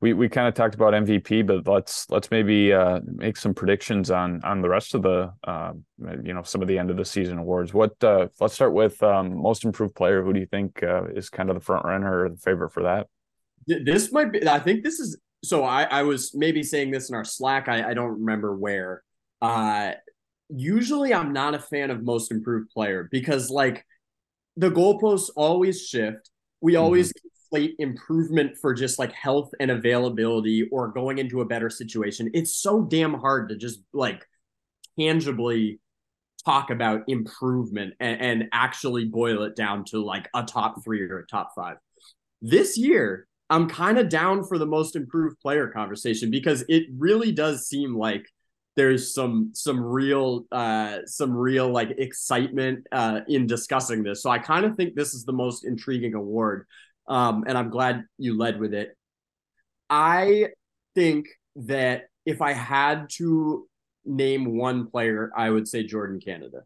We 0.00 0.14
we 0.14 0.28
kind 0.28 0.46
of 0.46 0.54
talked 0.54 0.76
about 0.76 0.94
MVP, 0.94 1.44
but 1.44 1.66
let's 1.66 2.08
let's 2.08 2.30
maybe 2.30 2.72
uh 2.72 3.00
make 3.04 3.36
some 3.36 3.52
predictions 3.52 4.10
on 4.10 4.42
on 4.44 4.62
the 4.62 4.68
rest 4.68 4.94
of 4.94 5.02
the 5.02 5.32
uh 5.44 5.72
you 6.22 6.32
know 6.32 6.44
some 6.44 6.62
of 6.62 6.68
the 6.68 6.78
end 6.78 6.90
of 6.90 6.96
the 6.96 7.04
season 7.04 7.36
awards. 7.36 7.74
What 7.74 8.02
uh 8.02 8.28
let's 8.40 8.54
start 8.54 8.72
with 8.72 9.02
um 9.02 9.36
most 9.36 9.64
improved 9.64 9.96
player. 9.96 10.22
Who 10.22 10.32
do 10.32 10.40
you 10.40 10.46
think 10.46 10.82
uh, 10.82 11.08
is 11.14 11.28
kind 11.28 11.50
of 11.50 11.56
the 11.56 11.60
front 11.60 11.84
runner 11.84 12.24
or 12.24 12.28
the 12.30 12.36
favorite 12.36 12.70
for 12.70 12.84
that? 12.84 13.08
This 13.68 14.12
might 14.12 14.32
be 14.32 14.46
i 14.48 14.58
think 14.58 14.82
this 14.82 14.98
is 14.98 15.18
so 15.44 15.64
i 15.64 15.84
i 15.84 16.02
was 16.02 16.34
maybe 16.34 16.62
saying 16.62 16.90
this 16.90 17.08
in 17.08 17.14
our 17.14 17.24
slack 17.24 17.68
i 17.68 17.90
i 17.90 17.94
don't 17.94 18.20
remember 18.20 18.56
where 18.56 19.02
uh 19.42 19.92
usually 20.48 21.12
i'm 21.12 21.32
not 21.32 21.54
a 21.54 21.58
fan 21.58 21.90
of 21.90 22.02
most 22.02 22.30
improved 22.30 22.70
player 22.70 23.08
because 23.10 23.50
like 23.50 23.84
the 24.56 24.70
goalposts 24.70 25.30
always 25.36 25.86
shift 25.86 26.30
we 26.60 26.72
mm-hmm. 26.72 26.82
always 26.82 27.12
mm-hmm. 27.12 27.56
conflate 27.56 27.74
improvement 27.78 28.56
for 28.60 28.74
just 28.74 28.98
like 28.98 29.12
health 29.12 29.50
and 29.60 29.70
availability 29.70 30.68
or 30.72 30.88
going 30.88 31.18
into 31.18 31.40
a 31.40 31.44
better 31.44 31.70
situation 31.70 32.30
it's 32.32 32.56
so 32.56 32.82
damn 32.82 33.14
hard 33.14 33.50
to 33.50 33.56
just 33.56 33.80
like 33.92 34.24
tangibly 34.98 35.78
talk 36.44 36.70
about 36.70 37.02
improvement 37.08 37.94
and, 38.00 38.20
and 38.20 38.44
actually 38.52 39.04
boil 39.04 39.42
it 39.42 39.54
down 39.54 39.84
to 39.84 40.02
like 40.02 40.28
a 40.34 40.42
top 40.42 40.82
three 40.82 41.02
or 41.02 41.18
a 41.18 41.26
top 41.26 41.52
five 41.54 41.76
this 42.40 42.78
year 42.78 43.26
I'm 43.50 43.68
kind 43.68 43.98
of 43.98 44.08
down 44.08 44.44
for 44.44 44.58
the 44.58 44.66
most 44.66 44.94
improved 44.96 45.40
player 45.40 45.68
conversation 45.68 46.30
because 46.30 46.64
it 46.68 46.84
really 46.96 47.32
does 47.32 47.66
seem 47.66 47.96
like 47.96 48.26
there's 48.76 49.12
some 49.12 49.50
some 49.54 49.80
real 49.80 50.44
uh 50.52 50.98
some 51.06 51.32
real 51.32 51.68
like 51.68 51.90
excitement 51.98 52.86
uh 52.92 53.20
in 53.26 53.46
discussing 53.46 54.02
this. 54.02 54.22
So 54.22 54.30
I 54.30 54.38
kind 54.38 54.64
of 54.64 54.76
think 54.76 54.94
this 54.94 55.14
is 55.14 55.24
the 55.24 55.32
most 55.32 55.64
intriguing 55.64 56.14
award. 56.14 56.66
Um 57.08 57.44
and 57.46 57.58
I'm 57.58 57.70
glad 57.70 58.04
you 58.18 58.36
led 58.36 58.60
with 58.60 58.74
it. 58.74 58.96
I 59.90 60.48
think 60.94 61.26
that 61.56 62.04
if 62.26 62.42
I 62.42 62.52
had 62.52 63.08
to 63.14 63.66
name 64.04 64.56
one 64.56 64.86
player, 64.86 65.32
I 65.36 65.50
would 65.50 65.66
say 65.66 65.82
Jordan 65.82 66.20
Canada. 66.20 66.62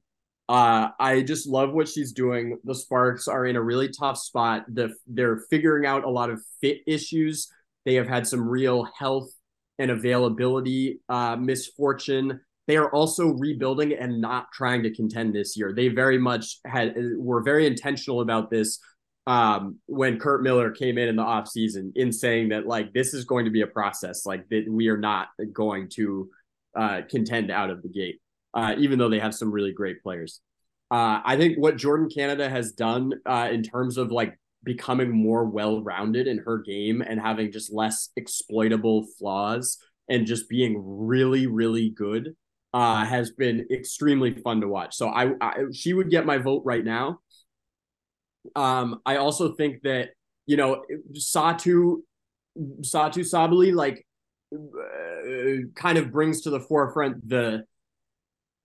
Uh, 0.49 0.89
I 0.99 1.23
just 1.23 1.49
love 1.49 1.73
what 1.73 1.89
she's 1.89 2.13
doing. 2.13 2.59
The 2.65 2.75
Sparks 2.75 3.29
are 3.29 3.47
in 3.47 3.57
a 3.57 3.63
really 3.63 3.89
tough 3.89 4.19
spot. 4.19 4.65
The, 4.69 4.95
they're 5.07 5.45
figuring 5.51 5.87
out 5.87 6.05
a 6.05 6.11
lot 6.11 6.31
of 6.31 6.43
fit 6.61 6.79
issues. 6.87 7.49
They 7.85 7.95
have 7.95 8.09
had 8.09 8.27
some 8.27 8.47
real 8.47 8.87
health 8.99 9.31
and 9.79 9.91
availability 9.91 11.01
uh, 11.09 11.37
misfortune. 11.37 12.41
They 12.69 12.77
are 12.77 12.91
also 12.91 13.29
rebuilding 13.29 13.93
and 13.95 14.21
not 14.21 14.47
trying 14.53 14.83
to 14.85 14.95
contend 14.95 15.35
this 15.35 15.57
year. 15.57 15.73
They 15.75 15.89
very 15.89 16.19
much 16.19 16.59
had 16.65 16.95
were 17.17 17.43
very 17.43 17.67
intentional 17.67 18.21
about 18.21 18.51
this 18.51 18.79
um, 19.27 19.79
when 19.87 20.19
Curt 20.19 20.43
Miller 20.43 20.71
came 20.71 20.99
in 20.99 21.09
in 21.09 21.17
the 21.17 21.25
offseason 21.25 21.93
in 21.97 22.13
saying 22.13 22.51
that 22.51 22.67
like 22.67 22.93
this 22.93 23.15
is 23.15 23.25
going 23.25 23.45
to 23.45 23.51
be 23.51 23.63
a 23.63 23.67
process, 23.67 24.27
like 24.27 24.49
that 24.51 24.67
we 24.69 24.89
are 24.89 24.97
not 24.97 25.29
going 25.53 25.89
to 25.95 26.31
uh, 26.77 27.01
contend 27.11 27.51
out 27.51 27.71
of 27.71 27.83
the 27.83 27.89
gate 27.89 28.21
uh, 28.55 28.75
even 28.79 28.99
though 28.99 29.09
they 29.09 29.19
have 29.19 29.35
some 29.35 29.51
really 29.51 29.73
great 29.73 30.03
players. 30.03 30.41
Uh, 30.91 31.21
I 31.25 31.37
think 31.37 31.57
what 31.59 31.77
Jordan 31.77 32.11
Canada 32.15 32.49
has 32.51 32.73
done 32.73 33.15
uh, 33.25 33.49
in 33.51 33.63
terms 33.63 33.97
of 33.97 34.13
like 34.13 34.39
becoming 34.63 35.11
more 35.11 35.45
well 35.45 35.83
rounded 35.83 36.27
in 36.27 36.39
her 36.39 36.59
game 36.59 37.01
and 37.01 37.21
having 37.21 37.51
just 37.51 37.73
less 37.73 38.11
exploitable 38.17 39.07
flaws 39.19 39.79
and 40.09 40.27
just 40.27 40.49
being 40.49 40.77
really, 40.85 41.47
really 41.47 41.91
good 41.91 42.37
uh, 42.75 43.05
has 43.05 43.31
been 43.31 43.67
extremely 43.71 44.35
fun 44.35 44.61
to 44.61 44.69
watch. 44.69 44.95
So 44.95 45.09
I, 45.09 45.33
I 45.41 45.65
she 45.73 45.93
would 45.93 46.11
get 46.11 46.27
my 46.27 46.39
vote 46.39 46.63
right 46.65 46.85
now. 46.85 47.21
Um, 48.57 49.01
I 49.07 49.17
also 49.17 49.55
think 49.55 49.83
that 49.83 50.11
you 50.47 50.57
know 50.57 50.85
Satou 51.15 51.99
Satou 52.81 53.25
Sabally 53.25 53.75
like 53.75 54.07
uh, 54.55 55.69
kind 55.75 55.99
of 55.99 56.13
brings 56.13 56.43
to 56.43 56.51
the 56.51 56.61
forefront 56.61 57.29
the 57.29 57.65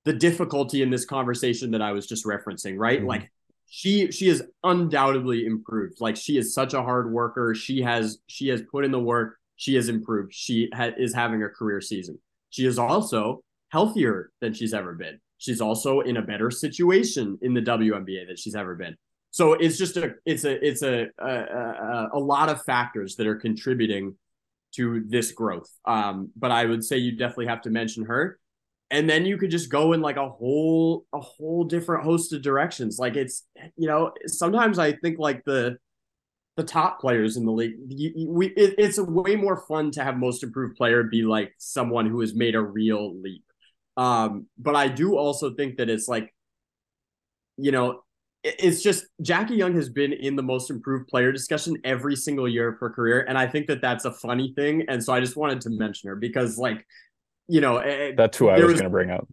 the 0.08 0.14
difficulty 0.14 0.82
in 0.82 0.89
this 0.89 1.03
conversation 1.03 1.72
that 1.72 1.82
I 1.82 1.91
was 1.91 2.08
just 2.08 2.26
referencing, 2.26 2.76
right? 2.78 2.99
Mm-hmm. 2.99 3.10
Like 3.10 3.32
she 3.70 4.10
she 4.10 4.30
has 4.30 4.41
undoubtedly 4.64 5.45
improved. 5.45 5.99
Like 5.99 6.16
she 6.16 6.38
is 6.38 6.53
such 6.53 6.74
a 6.74 6.82
hard 6.82 7.12
worker. 7.12 7.53
She 7.53 7.82
has 7.82 8.20
she 8.28 8.47
has 8.47 8.62
put 8.72 8.86
in 8.86 8.91
the 8.91 8.99
work. 8.99 9.38
She 9.58 9.76
has 9.76 9.89
improved. 9.89 10.34
She 10.34 10.70
ha- 10.74 10.91
is 10.97 11.14
having 11.14 11.43
a 11.43 11.49
career 11.49 11.82
season. 11.82 12.20
She 12.51 12.66
is 12.66 12.80
also 12.80 13.43
healthier 13.70 14.32
than 14.39 14.53
she's 14.53 14.74
ever 14.74 14.93
been. 14.93 15.20
She's 15.39 15.60
also 15.60 15.99
in 15.99 16.16
a 16.16 16.22
better 16.22 16.49
situation 16.49 17.38
in 17.41 17.53
the 17.53 17.62
WNBA 17.62 18.28
than 18.28 18.38
she's 18.38 18.55
ever 18.55 18.76
been. 18.76 18.95
So 19.32 19.53
it's 19.53 19.78
just 19.78 19.97
a 19.97 20.14
it's 20.26 20.45
a 20.45 20.66
it's 20.66 20.84
a 20.84 21.08
a, 21.20 21.30
a, 21.30 22.10
a 22.14 22.20
lot 22.20 22.47
of 22.47 22.64
factors 22.64 23.18
that 23.18 23.28
are 23.28 23.36
contributing 23.36 24.16
to 24.76 25.03
this 25.05 25.34
growth. 25.34 25.70
Um, 25.84 26.32
but 26.38 26.51
I 26.51 26.64
would 26.64 26.86
say 26.86 26.97
you 26.97 27.18
definitely 27.18 27.47
have 27.47 27.64
to 27.64 27.70
mention 27.70 28.05
her 28.05 28.39
and 28.90 29.10
then 29.10 29.26
you 29.26 29.38
could 29.38 29.52
just 29.52 29.70
go 29.70 29.94
in 29.94 30.02
like 30.02 30.18
a 30.18 30.30
whole 30.30 31.06
a 31.14 31.20
whole 31.20 31.64
different 31.64 32.04
host 32.04 32.34
of 32.34 32.42
directions 32.42 32.98
like 33.00 33.16
it's 33.16 33.44
you 33.76 33.88
know 33.88 34.12
sometimes 34.26 34.80
i 34.80 34.92
think 34.92 35.20
like 35.20 35.44
the 35.46 35.78
the 36.56 36.64
top 36.64 37.00
players 37.00 37.38
in 37.38 37.46
the 37.46 37.52
league 37.52 37.76
you, 37.88 38.30
we 38.30 38.48
it, 38.48 38.76
it's 38.78 39.00
way 39.00 39.36
more 39.36 39.58
fun 39.68 39.92
to 39.92 40.04
have 40.04 40.18
most 40.18 40.44
improved 40.44 40.76
player 40.76 41.04
be 41.04 41.22
like 41.22 41.54
someone 41.58 42.08
who 42.08 42.22
has 42.22 42.34
made 42.34 42.56
a 42.56 42.62
real 42.62 43.20
leap 43.22 43.44
um 43.98 44.48
but 44.58 44.76
i 44.76 44.88
do 44.88 45.16
also 45.16 45.54
think 45.54 45.78
that 45.78 45.90
it's 45.90 46.08
like 46.08 46.34
you 47.58 47.72
know 47.72 48.02
it's 48.44 48.82
just 48.82 49.06
Jackie 49.22 49.56
Young 49.56 49.74
has 49.76 49.90
been 49.90 50.14
in 50.14 50.36
the 50.36 50.44
most 50.44 50.70
improved 50.70 51.08
player 51.08 51.32
discussion 51.32 51.76
every 51.84 52.16
single 52.16 52.48
year 52.48 52.70
of 52.70 52.80
her 52.80 52.90
career, 52.90 53.26
and 53.28 53.38
I 53.38 53.48
think 53.48 53.68
that 53.68 53.82
that's 53.82 54.06
a 54.06 54.12
funny 54.12 54.54
thing. 54.56 54.86
And 54.88 55.04
so 55.04 55.12
I 55.12 55.20
just 55.20 55.36
wanted 55.36 55.60
to 55.62 55.70
mention 55.72 56.10
her 56.10 56.16
because, 56.16 56.58
like, 56.58 56.86
you 57.48 57.62
know, 57.62 57.82
that's 58.16 58.38
who 58.38 58.50
I 58.50 58.56
was, 58.56 58.64
was 58.64 58.74
going 58.74 58.84
to 58.84 58.89
bring 58.89 59.12
up. 59.12 59.28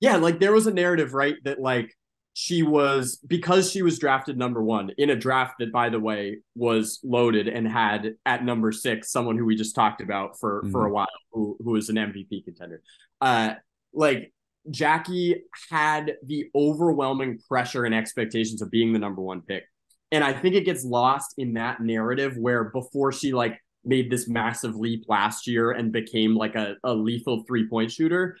Yeah, 0.00 0.16
like 0.16 0.40
there 0.40 0.52
was 0.52 0.66
a 0.66 0.72
narrative, 0.72 1.14
right? 1.14 1.36
That 1.44 1.60
like 1.60 1.94
she 2.34 2.62
was 2.62 3.18
because 3.26 3.70
she 3.70 3.82
was 3.82 3.98
drafted 3.98 4.38
number 4.38 4.62
one 4.62 4.90
in 4.96 5.10
a 5.10 5.16
draft 5.16 5.56
that, 5.58 5.72
by 5.72 5.90
the 5.90 6.00
way, 6.00 6.38
was 6.54 7.00
loaded 7.04 7.46
and 7.46 7.68
had 7.68 8.14
at 8.24 8.44
number 8.44 8.72
six 8.72 9.12
someone 9.12 9.36
who 9.36 9.44
we 9.44 9.54
just 9.54 9.74
talked 9.74 10.00
about 10.00 10.38
for 10.38 10.62
mm-hmm. 10.62 10.72
for 10.72 10.86
a 10.86 10.90
while, 10.90 11.06
who 11.32 11.56
who 11.62 11.72
was 11.72 11.88
an 11.88 11.96
MVP 11.96 12.44
contender. 12.44 12.82
Uh, 13.20 13.54
like 13.92 14.32
Jackie 14.70 15.42
had 15.70 16.14
the 16.24 16.46
overwhelming 16.54 17.38
pressure 17.48 17.84
and 17.84 17.94
expectations 17.94 18.62
of 18.62 18.70
being 18.70 18.92
the 18.92 18.98
number 18.98 19.20
one 19.20 19.42
pick, 19.42 19.64
and 20.10 20.24
I 20.24 20.32
think 20.32 20.54
it 20.54 20.64
gets 20.64 20.84
lost 20.84 21.34
in 21.36 21.54
that 21.54 21.80
narrative 21.80 22.36
where 22.38 22.64
before 22.64 23.12
she 23.12 23.32
like 23.32 23.60
made 23.84 24.10
this 24.10 24.28
massive 24.28 24.76
leap 24.76 25.04
last 25.08 25.46
year 25.46 25.72
and 25.72 25.92
became 25.92 26.34
like 26.36 26.54
a, 26.54 26.76
a 26.84 26.94
lethal 26.94 27.44
three 27.46 27.68
point 27.68 27.90
shooter, 27.90 28.36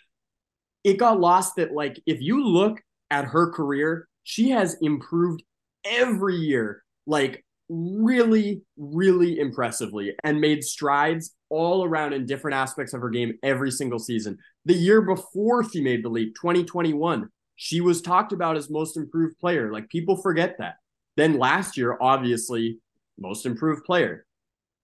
it 0.84 0.98
got 0.98 1.20
lost 1.20 1.56
that 1.56 1.72
like 1.72 2.00
if 2.06 2.20
you 2.20 2.44
look 2.44 2.80
at 3.10 3.26
her 3.26 3.50
career, 3.50 4.08
she 4.24 4.50
has 4.50 4.76
improved 4.80 5.42
every 5.84 6.36
year, 6.36 6.82
like 7.06 7.44
really, 7.68 8.62
really 8.76 9.38
impressively, 9.38 10.14
and 10.24 10.40
made 10.40 10.62
strides 10.62 11.34
all 11.48 11.84
around 11.84 12.12
in 12.12 12.26
different 12.26 12.54
aspects 12.54 12.92
of 12.94 13.00
her 13.00 13.10
game 13.10 13.38
every 13.42 13.70
single 13.70 13.98
season. 13.98 14.38
The 14.64 14.74
year 14.74 15.02
before 15.02 15.68
she 15.68 15.82
made 15.82 16.04
the 16.04 16.08
leap, 16.08 16.34
2021, 16.36 17.28
she 17.56 17.80
was 17.80 18.02
talked 18.02 18.32
about 18.32 18.56
as 18.56 18.70
most 18.70 18.96
improved 18.96 19.38
player. 19.38 19.72
Like 19.72 19.88
people 19.88 20.16
forget 20.16 20.56
that. 20.58 20.76
Then 21.16 21.38
last 21.38 21.76
year, 21.76 21.96
obviously, 22.00 22.78
most 23.18 23.44
improved 23.46 23.84
player. 23.84 24.24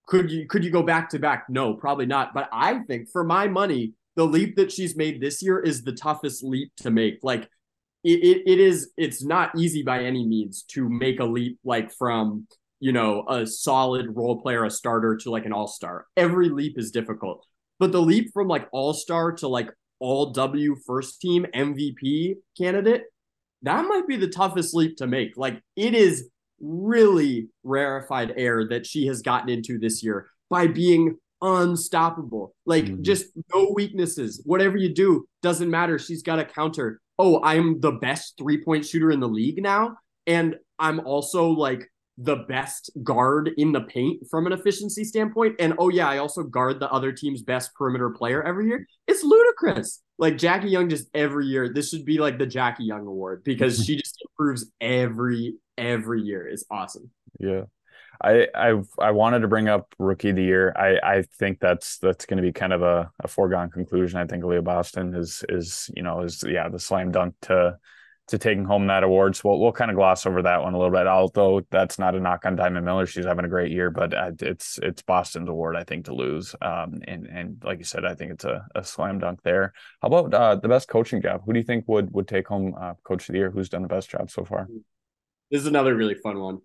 Could 0.09 0.31
you 0.31 0.49
could 0.49 0.65
you 0.65 0.71
go 0.71 0.83
back 0.83 1.11
to 1.11 1.19
back? 1.19 1.45
No, 1.49 1.75
probably 1.75 2.07
not. 2.07 2.35
But 2.35 2.49
I 2.53 2.81
think 2.81 3.11
for 3.11 3.23
my 3.23 3.47
money, 3.47 3.93
the 4.17 4.25
leap 4.25 4.57
that 4.57 4.73
she's 4.73 4.97
made 4.97 5.21
this 5.21 5.43
year 5.43 5.61
is 5.61 5.85
the 5.85 5.93
toughest 5.93 6.43
leap 6.43 6.73
to 6.79 6.91
make. 6.91 7.19
Like 7.23 7.49
it, 8.05 8.25
it, 8.25 8.43
it 8.47 8.61
is 8.61 8.91
it's 8.97 9.23
not 9.23 9.57
easy 9.57 9.83
by 9.83 10.05
any 10.05 10.27
means 10.27 10.63
to 10.63 10.89
make 10.89 11.21
a 11.21 11.25
leap 11.25 11.59
like 11.65 11.93
from 11.93 12.47
you 12.81 12.93
know 12.93 13.25
a 13.29 13.47
solid 13.47 14.07
role 14.15 14.41
player 14.41 14.65
a 14.65 14.71
starter 14.71 15.17
to 15.17 15.31
like 15.31 15.45
an 15.45 15.53
all-star 15.53 16.07
every 16.17 16.49
leap 16.49 16.79
is 16.79 16.91
difficult 16.91 17.45
but 17.79 17.91
the 17.93 18.01
leap 18.01 18.31
from 18.33 18.47
like 18.47 18.69
all-star 18.73 19.33
to 19.33 19.49
like 19.49 19.69
all 19.99 20.33
w 20.33 20.77
first 20.87 21.21
team 21.21 21.45
mvp 21.55 22.37
candidate 22.57 23.03
that 23.63 23.85
might 23.85 24.07
be 24.07 24.17
the 24.17 24.29
toughest 24.29 24.75
leap 24.75 24.97
to 24.97 25.07
make 25.09 25.37
like 25.37 25.61
it 25.75 25.95
is 25.95 26.29
really 26.61 27.49
rarefied 27.63 28.35
air 28.37 28.67
that 28.69 28.87
she 28.87 29.07
has 29.07 29.23
gotten 29.23 29.49
into 29.49 29.79
this 29.79 30.03
year 30.03 30.27
by 30.51 30.67
being 30.67 31.17
unstoppable 31.41 32.53
like 32.67 32.85
mm-hmm. 32.85 33.03
just 33.03 33.27
no 33.55 33.71
weaknesses 33.75 34.43
whatever 34.45 34.77
you 34.77 34.93
do 34.93 35.25
doesn't 35.41 35.71
matter 35.71 35.97
she's 35.97 36.25
got 36.25 36.41
a 36.41 36.45
counter 36.45 37.01
oh, 37.19 37.43
I'm 37.43 37.81
the 37.81 37.93
best 37.93 38.35
three 38.39 38.63
point 38.63 38.87
shooter 38.87 39.11
in 39.11 39.21
the 39.21 39.29
league 39.29 39.61
now. 39.63 39.97
And 40.27 40.57
I'm 40.79 41.01
also 41.01 41.49
like 41.49 41.91
the 42.21 42.37
best 42.49 42.91
guard 43.05 43.53
in 43.57 43.71
the 43.71 43.83
paint 43.83 44.27
from 44.29 44.47
an 44.47 44.53
efficiency 44.53 45.05
standpoint. 45.05 45.55
And 45.61 45.75
oh, 45.79 45.89
yeah, 45.89 46.09
I 46.09 46.19
also 46.19 46.43
guard 46.43 46.81
the 46.81 46.91
other 46.91 47.13
team's 47.13 47.43
best 47.43 47.73
perimeter 47.75 48.11
player 48.11 48.43
every 48.43 48.67
year. 48.67 48.87
It's 49.07 49.23
ludicrous. 49.23 50.03
Like 50.19 50.37
Jackie 50.37 50.69
Young 50.69 50.89
just 50.89 51.09
every 51.15 51.47
year. 51.47 51.73
This 51.73 51.91
should 51.91 52.05
be 52.05 52.19
like 52.19 52.39
the 52.39 52.47
Jackie 52.47 52.85
Young 52.85 53.07
Award 53.07 53.45
because 53.45 53.85
she 53.85 53.97
just 53.97 54.21
improves 54.29 54.71
every 54.81 55.55
every 55.77 56.23
year. 56.23 56.49
It's 56.49 56.65
awesome. 56.71 57.11
Yeah. 57.39 57.65
I 58.21 58.49
I 58.53 58.83
I 58.99 59.11
wanted 59.13 59.41
to 59.41 59.49
bring 59.49 59.69
up 59.69 59.95
rookie 60.01 60.31
of 60.31 60.37
the 60.37 60.43
year. 60.43 60.73
I 60.75 60.99
I 61.19 61.23
think 61.39 61.61
that's 61.61 61.99
that's 61.99 62.27
going 62.27 62.39
to 62.39 62.43
be 62.43 62.53
kind 62.53 62.73
of 62.73 62.83
a, 62.83 63.13
a 63.23 63.29
foregone 63.29 63.71
conclusion. 63.71 64.19
I 64.19 64.27
think 64.27 64.43
Aliyah 64.43 64.65
Boston 64.65 65.15
is 65.15 65.45
is 65.49 65.89
you 65.95 66.03
know 66.03 66.23
is 66.23 66.43
yeah 66.45 66.69
the 66.69 66.81
slam 66.81 67.13
dunk 67.13 67.37
to 67.43 67.79
to 68.29 68.39
taking 68.39 68.65
home 68.65 68.87
that 68.87 69.03
award. 69.03 69.37
So 69.37 69.49
we'll 69.49 69.61
we'll 69.61 69.73
kind 69.73 69.91
of 69.91 69.97
gloss 69.97 70.27
over 70.27 70.43
that 70.43 70.63
one 70.63 70.75
a 70.75 70.79
little 70.79 70.93
bit. 70.93 71.07
Although 71.07 71.63
that's 71.71 71.99
not 71.99 72.15
a 72.15 72.21
knock 72.21 72.45
on 72.45 72.57
Diamond 72.57 72.85
Miller, 72.85 73.07
she's 73.07 73.25
having 73.25 73.45
a 73.45 73.49
great 73.49 73.73
year, 73.73 73.91
but 73.91 74.15
uh, 74.15 74.33
it's 74.41 74.79
it's 74.83 75.03
Boston's 75.03 75.49
award 75.49 75.77
I 75.77 75.85
think 75.85 76.07
to 76.07 76.15
lose. 76.15 76.55
Um 76.61 77.01
and 77.07 77.27
and 77.27 77.63
like 77.65 77.79
you 77.79 77.85
said, 77.85 78.05
I 78.05 78.15
think 78.15 78.33
it's 78.33 78.45
a, 78.45 78.67
a 78.75 78.85
slam 78.85 79.19
dunk 79.19 79.43
there. 79.43 79.73
How 80.03 80.09
about 80.09 80.35
uh, 80.35 80.55
the 80.57 80.69
best 80.69 80.89
coaching 80.89 81.23
job? 81.23 81.43
Who 81.45 81.53
do 81.53 81.59
you 81.59 81.65
think 81.65 81.85
would 81.89 82.13
would 82.13 82.29
take 82.29 82.49
home 82.49 82.75
uh, 82.79 82.95
coach 83.03 83.29
of 83.29 83.33
the 83.33 83.39
year? 83.39 83.51
Who's 83.51 83.69
done 83.69 83.83
the 83.83 83.89
best 83.89 84.11
job 84.11 84.31
so 84.31 84.45
far? 84.45 84.69
This 85.51 85.63
is 85.63 85.67
another 85.67 85.95
really 85.95 86.15
fun 86.15 86.39
one. 86.39 86.59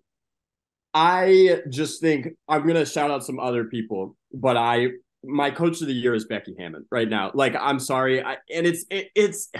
I 0.92 1.62
just 1.68 2.00
think 2.00 2.28
I'm 2.48 2.66
gonna 2.66 2.86
shout 2.86 3.10
out 3.10 3.24
some 3.24 3.40
other 3.40 3.64
people, 3.64 4.16
but 4.32 4.56
I 4.56 4.88
my 5.24 5.50
coach 5.50 5.80
of 5.80 5.88
the 5.88 5.94
year 5.94 6.14
is 6.14 6.26
Becky 6.26 6.54
Hammon 6.58 6.86
right 6.90 7.08
now. 7.08 7.30
Like 7.34 7.56
I'm 7.58 7.80
sorry, 7.80 8.22
I, 8.22 8.36
and 8.52 8.66
it's 8.66 8.84
it, 8.90 9.08
it's 9.14 9.50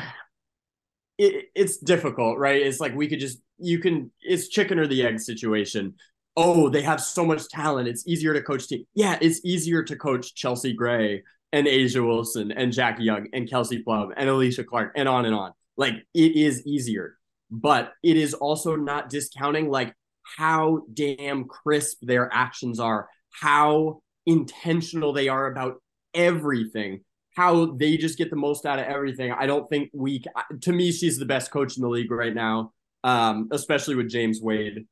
it, 1.19 1.47
it's 1.55 1.79
difficult, 1.79 2.39
right? 2.39 2.61
It's 2.61 2.81
like 2.81 2.95
we 2.95 3.09
could 3.09 3.21
just 3.21 3.41
you 3.59 3.79
can 3.79 4.11
it's 4.21 4.49
chicken 4.49 4.79
or 4.79 4.87
the 4.87 5.05
egg 5.05 5.21
situation. 5.21 5.95
Oh, 6.37 6.69
they 6.69 6.83
have 6.83 7.01
so 7.01 7.25
much 7.25 7.49
talent. 7.49 7.89
It's 7.89 8.07
easier 8.07 8.35
to 8.35 8.43
coach 8.43 8.67
team. 8.67 8.85
Yeah, 8.95 9.19
it's 9.21 9.41
easier 9.45 9.83
to 9.85 9.97
coach 9.97 10.35
Chelsea 10.35 10.73
Gray 10.73 11.23
and 11.53 11.69
A'ja 11.69 12.05
Wilson 12.05 12.51
and 12.51 12.73
Jackie 12.73 13.05
Young 13.05 13.29
and 13.33 13.49
Kelsey 13.49 13.83
Plum 13.83 14.13
and 14.17 14.29
Alysha 14.29 14.67
Clark 14.67 14.93
and 14.97 15.09
on 15.09 15.25
and 15.27 15.35
on. 15.35 15.53
Like 15.77 15.95
it 16.13 16.37
is 16.37 16.67
easier, 16.67 17.17
but 17.51 17.93
it 18.03 18.17
is 18.17 18.35
also 18.35 18.75
not 18.75 19.09
discounting 19.09 19.71
like 19.71 19.95
how 20.37 20.83
damn 20.93 21.45
crisp 21.45 21.99
their 22.03 22.29
actions 22.33 22.81
are, 22.81 23.09
how 23.31 24.01
intentional 24.27 25.13
they 25.13 25.29
are 25.29 25.47
about 25.47 25.81
everything, 26.15 27.05
how 27.35 27.67
they 27.67 27.97
just 27.97 28.19
get 28.19 28.31
the 28.31 28.37
most 28.37 28.65
out 28.65 28.79
of 28.79 28.87
everything. 28.87 29.33
I 29.33 29.47
don't 29.47 29.69
think 29.69 29.91
we, 29.93 30.25
to 30.63 30.73
me, 30.73 30.93
she's 30.93 31.19
the 31.19 31.27
best 31.27 31.51
coach 31.51 31.77
in 31.77 31.83
the 31.83 31.89
league 31.89 32.11
right 32.11 32.35
now, 32.35 32.73
um, 33.03 33.49
especially 33.53 33.97
with 33.97 34.09
James 34.09 34.41
Wade 34.41 34.87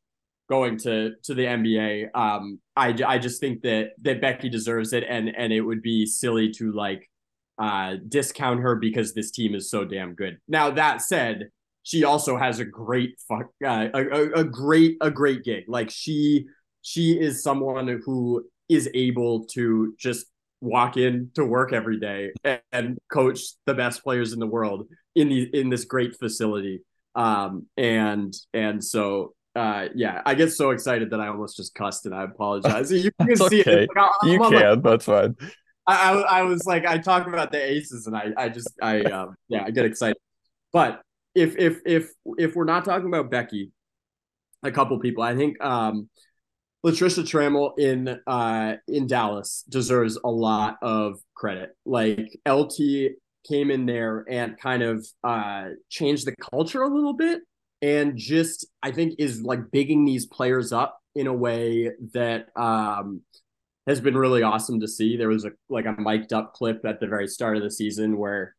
going 0.49 0.77
to 0.77 1.13
to 1.23 1.35
the 1.35 1.45
NBA. 1.45 2.09
Um, 2.15 2.61
I 2.77 2.95
I 3.07 3.19
just 3.19 3.41
think 3.41 3.63
that 3.63 3.93
that 4.03 4.21
Becky 4.21 4.49
deserves 4.49 4.93
it, 4.93 5.05
and 5.09 5.35
and 5.35 5.53
it 5.53 5.61
would 5.61 5.83
be 5.83 6.05
silly 6.05 6.51
to 6.53 6.73
like 6.73 7.09
uh 7.59 7.97
discount 8.09 8.61
her 8.61 8.77
because 8.77 9.15
this 9.15 9.31
team 9.31 9.55
is 9.55 9.71
so 9.71 9.85
damn 9.85 10.15
good. 10.15 10.39
Now 10.49 10.71
that 10.73 11.01
said, 11.01 11.51
she 11.83 12.05
also 12.05 12.37
has 12.37 12.59
a 12.59 12.65
great 12.65 13.19
fuck 13.29 13.47
uh, 13.65 13.89
a, 13.95 14.41
a 14.41 14.45
great 14.45 14.97
a 15.01 15.11
great 15.11 15.45
gig 15.45 15.65
like 15.69 15.91
she 15.91 16.47
she 16.83 17.19
is 17.19 17.43
someone 17.43 18.01
who 18.05 18.45
is 18.69 18.89
able 18.95 19.45
to 19.47 19.95
just 19.99 20.27
walk 20.63 20.97
in 20.97 21.31
to 21.35 21.45
work 21.45 21.73
every 21.73 21.99
day 21.99 22.31
and, 22.45 22.61
and 22.71 22.99
coach 23.11 23.41
the 23.67 23.75
best 23.75 24.03
players 24.03 24.33
in 24.33 24.39
the 24.39 24.47
world 24.47 24.87
in 25.15 25.29
the 25.29 25.43
in 25.53 25.69
this 25.69 25.85
great 25.85 26.17
facility. 26.19 26.83
Um 27.15 27.67
and 27.77 28.33
and 28.55 28.83
so 28.83 29.35
uh 29.55 29.89
yeah 29.95 30.23
i 30.25 30.35
get 30.35 30.51
so 30.51 30.71
excited 30.71 31.11
that 31.11 31.21
i 31.21 31.29
almost 31.29 31.59
just 31.59 31.75
cussed 31.75 32.07
and 32.07 32.15
i 32.15 32.23
apologize. 32.23 32.91
You 32.91 33.11
can 33.21 33.37
see 33.37 33.61
okay. 33.61 33.83
it 33.83 33.91
like, 33.95 34.11
you 34.23 34.39
can 34.39 34.53
like, 34.53 34.83
that's 34.83 35.05
fine. 35.05 35.37
I, 35.87 36.13
I 36.13 36.43
was 36.43 36.65
like 36.65 36.87
i 36.87 36.97
talk 36.97 37.27
about 37.27 37.51
the 37.51 37.63
aces 37.63 38.07
and 38.07 38.17
i 38.17 38.29
i 38.37 38.49
just 38.49 38.71
i 38.81 39.01
um 39.03 39.35
yeah 39.49 39.65
i 39.65 39.71
get 39.71 39.85
excited. 39.85 40.17
But 40.73 41.03
if 41.35 41.57
if 41.59 41.81
if 41.85 42.11
if 42.39 42.55
we're 42.55 42.65
not 42.65 42.85
talking 42.85 43.09
about 43.09 43.31
Becky, 43.31 43.73
a 44.63 44.71
couple 44.71 44.99
people, 45.01 45.23
I 45.23 45.35
think 45.35 45.63
um 45.63 46.09
Latricia 46.85 47.23
Trammell 47.23 47.79
in 47.79 48.21
uh 48.27 48.77
in 48.89 49.07
Dallas 49.07 49.65
deserves 49.69 50.19
a 50.25 50.31
lot 50.31 50.79
of 50.83 51.21
credit. 51.35 51.77
Like 51.87 52.39
LT 52.49 53.13
came 53.49 53.71
in 53.71 53.87
there 53.87 54.25
and 54.29 54.59
kind 54.59 54.83
of 54.83 55.07
uh 55.23 55.71
changed 55.91 56.27
the 56.27 56.35
culture 56.37 56.83
a 56.83 56.93
little 56.93 57.15
bit 57.15 57.43
and 57.83 58.17
just 58.17 58.67
I 58.83 58.91
think 58.93 59.17
is 59.19 59.43
like 59.43 59.71
bigging 59.71 60.05
these 60.05 60.27
players 60.27 60.73
up 60.73 60.99
in 61.15 61.27
a 61.27 61.33
way 61.33 61.91
that 62.15 62.47
um 62.57 63.23
has 63.87 64.01
been 64.01 64.17
really 64.17 64.43
awesome 64.43 64.81
to 64.81 64.89
see. 64.89 65.17
There 65.17 65.29
was 65.29 65.45
a 65.45 65.53
like 65.69 65.87
a 65.87 65.95
mic'd 65.99 66.33
up 66.33 66.55
clip 66.55 66.85
at 66.85 67.01
the 67.01 67.07
very 67.07 67.29
start 67.29 67.57
of 67.57 67.63
the 67.63 67.71
season 67.71 68.17
where 68.17 68.55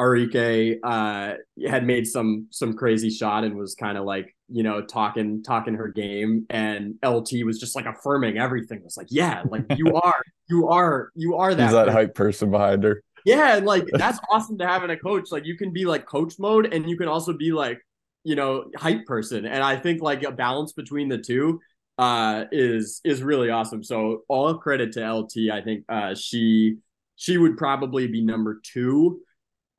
Arike 0.00 0.78
uh, 0.84 1.34
had 1.66 1.84
made 1.84 2.06
some 2.06 2.46
some 2.50 2.74
crazy 2.74 3.10
shot 3.10 3.44
and 3.44 3.56
was 3.56 3.74
kind 3.74 3.98
of 3.98 4.04
like 4.04 4.34
you 4.48 4.62
know 4.62 4.82
talking 4.82 5.42
talking 5.42 5.74
her 5.74 5.88
game, 5.88 6.46
and 6.50 6.94
LT 7.04 7.44
was 7.44 7.58
just 7.58 7.76
like 7.76 7.86
affirming 7.86 8.38
everything. 8.38 8.78
It 8.78 8.84
was 8.84 8.96
like, 8.96 9.08
yeah, 9.10 9.42
like 9.48 9.64
you 9.76 9.94
are, 10.02 10.22
you 10.48 10.68
are, 10.68 11.10
you 11.14 11.36
are 11.36 11.54
that. 11.54 11.62
He's 11.62 11.72
that 11.72 11.88
hype 11.88 12.14
person 12.14 12.50
behind 12.50 12.84
her. 12.84 13.02
Yeah, 13.24 13.56
and 13.56 13.66
like 13.66 13.86
that's 13.92 14.18
awesome 14.30 14.58
to 14.58 14.66
have 14.66 14.84
in 14.84 14.90
a 14.90 14.96
coach. 14.96 15.30
Like 15.30 15.44
you 15.44 15.56
can 15.56 15.72
be 15.72 15.84
like 15.84 16.06
coach 16.06 16.34
mode, 16.38 16.72
and 16.72 16.88
you 16.88 16.96
can 16.96 17.08
also 17.08 17.32
be 17.32 17.52
like 17.52 17.80
you 18.24 18.36
know 18.36 18.70
hype 18.76 19.04
person. 19.06 19.44
And 19.46 19.62
I 19.62 19.76
think 19.76 20.02
like 20.02 20.22
a 20.22 20.32
balance 20.32 20.72
between 20.72 21.08
the 21.08 21.18
two 21.18 21.60
uh, 21.98 22.44
is 22.52 23.00
is 23.04 23.22
really 23.22 23.50
awesome. 23.50 23.82
So 23.82 24.22
all 24.28 24.54
credit 24.54 24.92
to 24.92 25.12
LT. 25.12 25.50
I 25.52 25.60
think 25.60 25.84
uh, 25.88 26.14
she 26.14 26.76
she 27.16 27.36
would 27.36 27.56
probably 27.56 28.06
be 28.06 28.22
number 28.22 28.60
two 28.62 29.20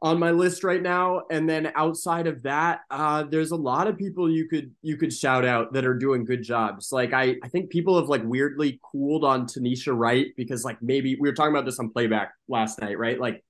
on 0.01 0.17
my 0.17 0.31
list 0.31 0.63
right 0.63 0.81
now 0.81 1.21
and 1.29 1.49
then 1.49 1.71
outside 1.75 2.25
of 2.25 2.41
that 2.41 2.81
uh 2.89 3.23
there's 3.23 3.51
a 3.51 3.55
lot 3.55 3.85
of 3.85 3.97
people 3.97 4.31
you 4.31 4.47
could 4.47 4.73
you 4.81 4.95
could 4.95 5.11
shout 5.11 5.43
out 5.43 5.73
that 5.73 5.85
are 5.85 5.93
doing 5.93 6.23
good 6.23 6.41
jobs 6.41 6.93
like 6.93 7.11
i 7.11 7.35
i 7.43 7.47
think 7.49 7.69
people 7.69 7.99
have 7.99 8.07
like 8.07 8.23
weirdly 8.23 8.79
cooled 8.81 9.25
on 9.25 9.45
tanisha 9.45 9.93
wright 9.93 10.27
because 10.37 10.63
like 10.63 10.81
maybe 10.81 11.17
we 11.19 11.27
were 11.27 11.35
talking 11.35 11.53
about 11.53 11.65
this 11.65 11.79
on 11.79 11.89
playback 11.89 12.31
last 12.47 12.79
night 12.79 12.97
right 12.97 13.19
like 13.19 13.43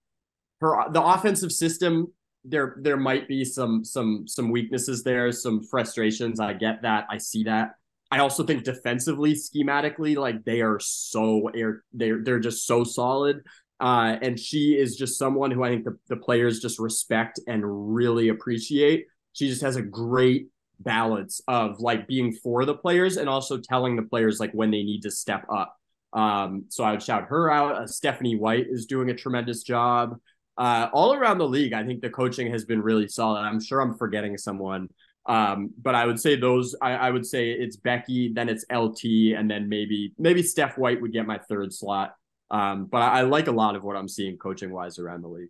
her 0.59 0.75
the 0.91 1.01
offensive 1.01 1.51
system 1.51 2.07
there 2.43 2.77
there 2.79 2.97
might 2.97 3.27
be 3.27 3.43
some 3.43 3.83
some 3.83 4.27
some 4.27 4.51
weaknesses 4.51 5.03
there, 5.03 5.31
some 5.31 5.63
frustrations. 5.63 6.39
I 6.39 6.53
get 6.53 6.81
that. 6.83 7.05
I 7.09 7.17
see 7.17 7.43
that. 7.43 7.75
I 8.11 8.19
also 8.19 8.43
think 8.43 8.63
defensively, 8.63 9.33
schematically, 9.33 10.15
like 10.15 10.43
they 10.43 10.61
are 10.61 10.79
so 10.79 11.49
air 11.49 11.83
they're 11.93 12.23
they're 12.23 12.39
just 12.39 12.65
so 12.65 12.83
solid. 12.83 13.43
Uh, 13.80 14.17
and 14.21 14.39
she 14.39 14.77
is 14.77 14.95
just 14.95 15.17
someone 15.17 15.51
who 15.51 15.63
I 15.63 15.69
think 15.69 15.86
the, 15.86 15.97
the 16.09 16.17
players 16.17 16.59
just 16.59 16.80
respect 16.80 17.39
and 17.47 17.93
really 17.95 18.30
appreciate. 18.30 19.07
She 19.34 19.47
just 19.47 19.61
has 19.61 19.77
a 19.77 19.82
great 19.82 20.49
balance 20.80 21.41
of 21.47 21.80
like 21.80 22.07
being 22.07 22.34
for 22.34 22.65
the 22.65 22.73
players 22.73 23.17
and 23.17 23.30
also 23.30 23.57
telling 23.57 23.95
the 23.95 24.01
players 24.01 24.39
like 24.39 24.51
when 24.51 24.71
they 24.71 24.84
need 24.84 25.01
to 25.03 25.11
step 25.11 25.45
up. 25.53 25.75
Um, 26.13 26.65
so 26.69 26.84
I 26.84 26.91
would 26.91 27.03
shout 27.03 27.25
her 27.30 27.51
out. 27.51 27.75
Uh, 27.75 27.88
Stephanie 27.88 28.36
White 28.36 28.67
is 28.69 28.86
doing 28.86 29.09
a 29.09 29.15
tremendous 29.15 29.63
job. 29.63 30.17
Uh, 30.57 30.89
all 30.91 31.13
around 31.13 31.38
the 31.38 31.47
league, 31.47 31.73
I 31.73 31.86
think 31.86 32.01
the 32.01 32.09
coaching 32.09 32.51
has 32.51 32.65
been 32.65 32.82
really 32.82 33.07
solid. 33.07 33.41
I'm 33.41 33.61
sure 33.61 33.80
I'm 33.80 33.95
forgetting 33.97 34.38
someone. 34.38 34.89
Um, 35.25 35.69
but 35.82 35.95
I 35.95 36.05
would 36.05 36.19
say 36.19 36.36
those. 36.36 36.75
I, 36.82 36.93
I, 36.93 37.11
would 37.11 37.25
say 37.25 37.51
it's 37.51 37.75
Becky, 37.75 38.34
then 38.34 38.49
it's 38.49 38.65
LT, 38.73 39.36
and 39.38 39.49
then 39.49 39.69
maybe 39.69 40.13
maybe 40.17 40.41
Steph 40.41 40.77
White 40.77 40.99
would 41.01 41.13
get 41.13 41.27
my 41.27 41.38
third 41.38 41.71
slot. 41.71 42.15
Um, 42.51 42.85
but 42.85 43.01
I, 43.01 43.19
I, 43.19 43.21
like 43.21 43.47
a 43.47 43.51
lot 43.51 43.75
of 43.75 43.83
what 43.83 43.95
I'm 43.95 44.07
seeing 44.07 44.37
coaching 44.37 44.71
wise 44.71 44.97
around 44.97 45.21
the 45.21 45.27
league. 45.27 45.49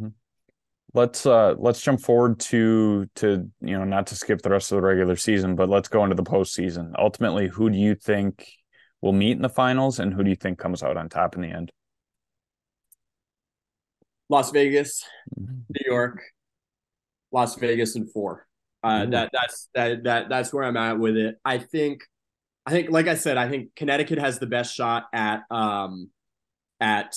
Mm-hmm. 0.00 0.08
Let's 0.94 1.26
uh 1.26 1.54
let's 1.58 1.82
jump 1.82 2.00
forward 2.00 2.40
to 2.40 3.06
to 3.16 3.50
you 3.60 3.78
know 3.78 3.84
not 3.84 4.06
to 4.06 4.14
skip 4.14 4.40
the 4.40 4.50
rest 4.50 4.72
of 4.72 4.76
the 4.76 4.82
regular 4.82 5.16
season, 5.16 5.54
but 5.54 5.68
let's 5.68 5.88
go 5.88 6.02
into 6.02 6.16
the 6.16 6.22
postseason. 6.22 6.92
Ultimately, 6.98 7.48
who 7.48 7.68
do 7.68 7.76
you 7.76 7.94
think 7.94 8.46
will 9.02 9.12
meet 9.12 9.32
in 9.32 9.42
the 9.42 9.50
finals, 9.50 9.98
and 9.98 10.14
who 10.14 10.24
do 10.24 10.30
you 10.30 10.36
think 10.36 10.58
comes 10.58 10.82
out 10.82 10.96
on 10.96 11.10
top 11.10 11.34
in 11.34 11.42
the 11.42 11.48
end? 11.48 11.70
Las 14.30 14.50
Vegas, 14.50 15.04
mm-hmm. 15.38 15.58
New 15.68 15.92
York, 15.92 16.22
Las 17.32 17.56
Vegas, 17.56 17.94
and 17.94 18.10
four. 18.10 18.46
Uh, 18.82 19.06
that 19.06 19.30
that's 19.32 19.68
that 19.74 20.04
that 20.04 20.28
that's 20.28 20.52
where 20.52 20.64
I'm 20.64 20.76
at 20.76 20.98
with 20.98 21.16
it. 21.16 21.36
I 21.44 21.58
think, 21.58 22.04
I 22.64 22.70
think, 22.70 22.90
like 22.90 23.08
I 23.08 23.14
said, 23.14 23.36
I 23.36 23.48
think 23.48 23.74
Connecticut 23.74 24.18
has 24.18 24.38
the 24.38 24.46
best 24.46 24.74
shot 24.74 25.04
at 25.12 25.42
um 25.50 26.10
at 26.80 27.16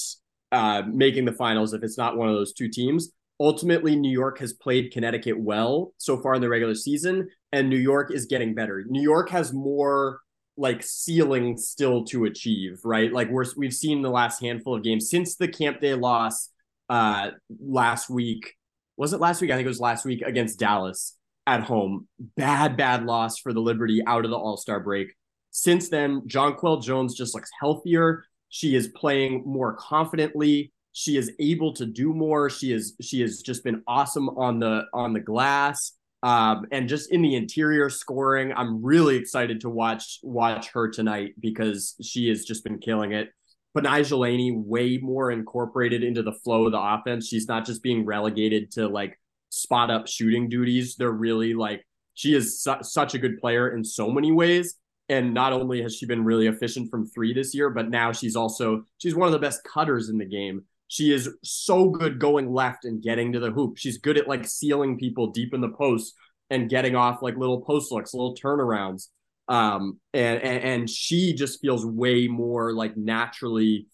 uh 0.51 0.83
making 0.87 1.25
the 1.25 1.31
finals 1.31 1.73
if 1.73 1.83
it's 1.83 1.97
not 1.97 2.17
one 2.17 2.29
of 2.29 2.35
those 2.35 2.53
two 2.53 2.69
teams. 2.69 3.11
Ultimately, 3.39 3.95
New 3.95 4.11
York 4.11 4.37
has 4.39 4.53
played 4.53 4.91
Connecticut 4.91 5.39
well 5.39 5.93
so 5.97 6.21
far 6.21 6.35
in 6.35 6.41
the 6.41 6.49
regular 6.49 6.75
season, 6.75 7.27
and 7.51 7.69
New 7.69 7.77
York 7.77 8.11
is 8.13 8.27
getting 8.27 8.53
better. 8.53 8.83
New 8.87 9.01
York 9.01 9.29
has 9.31 9.51
more 9.51 10.19
like 10.57 10.83
ceiling 10.83 11.57
still 11.57 12.03
to 12.05 12.25
achieve, 12.25 12.79
right? 12.83 13.11
Like 13.11 13.29
we're 13.29 13.45
we've 13.57 13.73
seen 13.73 14.01
the 14.01 14.11
last 14.11 14.41
handful 14.41 14.75
of 14.75 14.83
games 14.83 15.09
since 15.09 15.35
the 15.35 15.47
Camp 15.47 15.79
Day 15.81 15.95
loss 15.95 16.49
uh 16.89 17.31
last 17.59 18.09
week. 18.09 18.55
Was 18.97 19.13
it 19.13 19.19
last 19.19 19.41
week? 19.41 19.49
I 19.49 19.55
think 19.55 19.65
it 19.65 19.69
was 19.69 19.79
last 19.79 20.05
week 20.05 20.21
against 20.21 20.59
Dallas 20.59 21.17
at 21.47 21.63
home. 21.63 22.07
Bad, 22.37 22.77
bad 22.77 23.05
loss 23.05 23.39
for 23.39 23.53
the 23.53 23.59
Liberty 23.59 24.01
out 24.05 24.25
of 24.25 24.31
the 24.31 24.37
All 24.37 24.57
Star 24.57 24.79
break. 24.79 25.13
Since 25.51 25.89
then, 25.89 26.21
Jonquel 26.27 26.83
Jones 26.83 27.15
just 27.15 27.33
looks 27.33 27.49
healthier. 27.59 28.23
She 28.51 28.75
is 28.75 28.89
playing 28.89 29.43
more 29.45 29.73
confidently. 29.73 30.73
She 30.91 31.15
is 31.17 31.31
able 31.39 31.73
to 31.73 31.85
do 31.85 32.13
more. 32.13 32.49
She 32.49 32.73
is 32.73 32.95
she 33.01 33.21
has 33.21 33.41
just 33.41 33.63
been 33.63 33.81
awesome 33.87 34.29
on 34.29 34.59
the 34.59 34.83
on 34.93 35.13
the 35.13 35.21
glass. 35.21 35.93
Um, 36.21 36.67
and 36.71 36.87
just 36.87 37.11
in 37.11 37.23
the 37.23 37.35
interior 37.35 37.89
scoring, 37.89 38.53
I'm 38.55 38.83
really 38.83 39.15
excited 39.15 39.61
to 39.61 39.69
watch 39.69 40.19
watch 40.21 40.69
her 40.73 40.89
tonight 40.89 41.33
because 41.39 41.95
she 42.03 42.27
has 42.27 42.43
just 42.43 42.63
been 42.63 42.77
killing 42.77 43.13
it. 43.13 43.29
But 43.73 43.85
Betnijah 43.85 44.19
Laney 44.19 44.51
way 44.51 44.97
more 44.97 45.31
incorporated 45.31 46.03
into 46.03 46.21
the 46.21 46.33
flow 46.33 46.65
of 46.65 46.73
the 46.73 46.79
offense. 46.79 47.27
She's 47.27 47.47
not 47.47 47.65
just 47.65 47.81
being 47.81 48.05
relegated 48.05 48.71
to 48.73 48.89
like 48.89 49.17
spot 49.49 49.89
up 49.89 50.09
shooting 50.09 50.49
duties. 50.49 50.97
They're 50.97 51.09
really 51.09 51.53
like 51.53 51.85
she 52.15 52.35
is 52.35 52.61
su- 52.61 52.83
such 52.83 53.13
a 53.13 53.17
good 53.17 53.39
player 53.39 53.73
in 53.73 53.85
so 53.85 54.11
many 54.11 54.33
ways. 54.33 54.75
And 55.11 55.33
not 55.33 55.53
only 55.53 55.81
has 55.83 55.95
she 55.95 56.07
been 56.07 56.23
really 56.23 56.47
efficient 56.47 56.89
from 56.89 57.05
three 57.05 57.33
this 57.33 57.53
year, 57.53 57.69
but 57.69 57.89
now 57.89 58.11
she's 58.11 58.35
also 58.35 58.83
she's 58.97 59.15
one 59.15 59.27
of 59.27 59.33
the 59.33 59.39
best 59.39 59.63
cutters 59.63 60.09
in 60.09 60.17
the 60.17 60.25
game. 60.25 60.63
She 60.87 61.13
is 61.13 61.29
so 61.43 61.89
good 61.89 62.19
going 62.19 62.51
left 62.51 62.85
and 62.85 63.01
getting 63.01 63.33
to 63.33 63.39
the 63.39 63.51
hoop. 63.51 63.77
She's 63.77 63.97
good 63.97 64.17
at 64.17 64.27
like 64.27 64.45
sealing 64.45 64.97
people 64.97 65.31
deep 65.31 65.53
in 65.53 65.61
the 65.61 65.69
post 65.69 66.15
and 66.49 66.69
getting 66.69 66.95
off 66.95 67.21
like 67.21 67.37
little 67.37 67.61
post 67.61 67.91
looks, 67.91 68.13
little 68.13 68.35
turnarounds. 68.35 69.07
Um, 69.47 69.99
and, 70.13 70.41
and 70.41 70.63
and 70.63 70.89
she 70.89 71.33
just 71.33 71.61
feels 71.61 71.85
way 71.85 72.27
more 72.27 72.73
like 72.73 72.97
naturally 72.97 73.87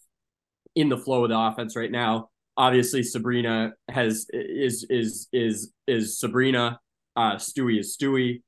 in 0.75 0.89
the 0.89 0.97
flow 0.97 1.23
of 1.23 1.29
the 1.29 1.37
offense 1.37 1.75
right 1.75 1.91
now 1.91 2.29
obviously 2.57 3.03
Sabrina 3.03 3.73
has 3.87 4.25
is 4.33 4.85
is 4.89 5.27
is 5.31 5.71
is 5.85 6.19
Sabrina. 6.19 6.79
Uh, 7.15 7.35
Stewie 7.35 7.79
is 7.79 7.95
Stewie. 7.95 8.41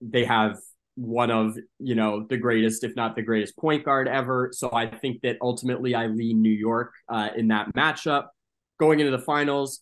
They 0.00 0.24
have 0.24 0.58
one 0.96 1.30
of 1.30 1.56
you 1.78 1.94
know 1.94 2.26
the 2.28 2.36
greatest, 2.36 2.82
if 2.82 2.96
not 2.96 3.14
the 3.14 3.22
greatest, 3.22 3.56
point 3.56 3.84
guard 3.84 4.08
ever. 4.08 4.50
So 4.52 4.70
I 4.72 4.86
think 4.86 5.22
that 5.22 5.36
ultimately 5.40 5.94
I 5.94 6.06
lean 6.06 6.42
New 6.42 6.50
York 6.50 6.92
uh, 7.08 7.28
in 7.36 7.48
that 7.48 7.72
matchup. 7.74 8.26
Going 8.78 9.00
into 9.00 9.12
the 9.12 9.22
finals, 9.22 9.80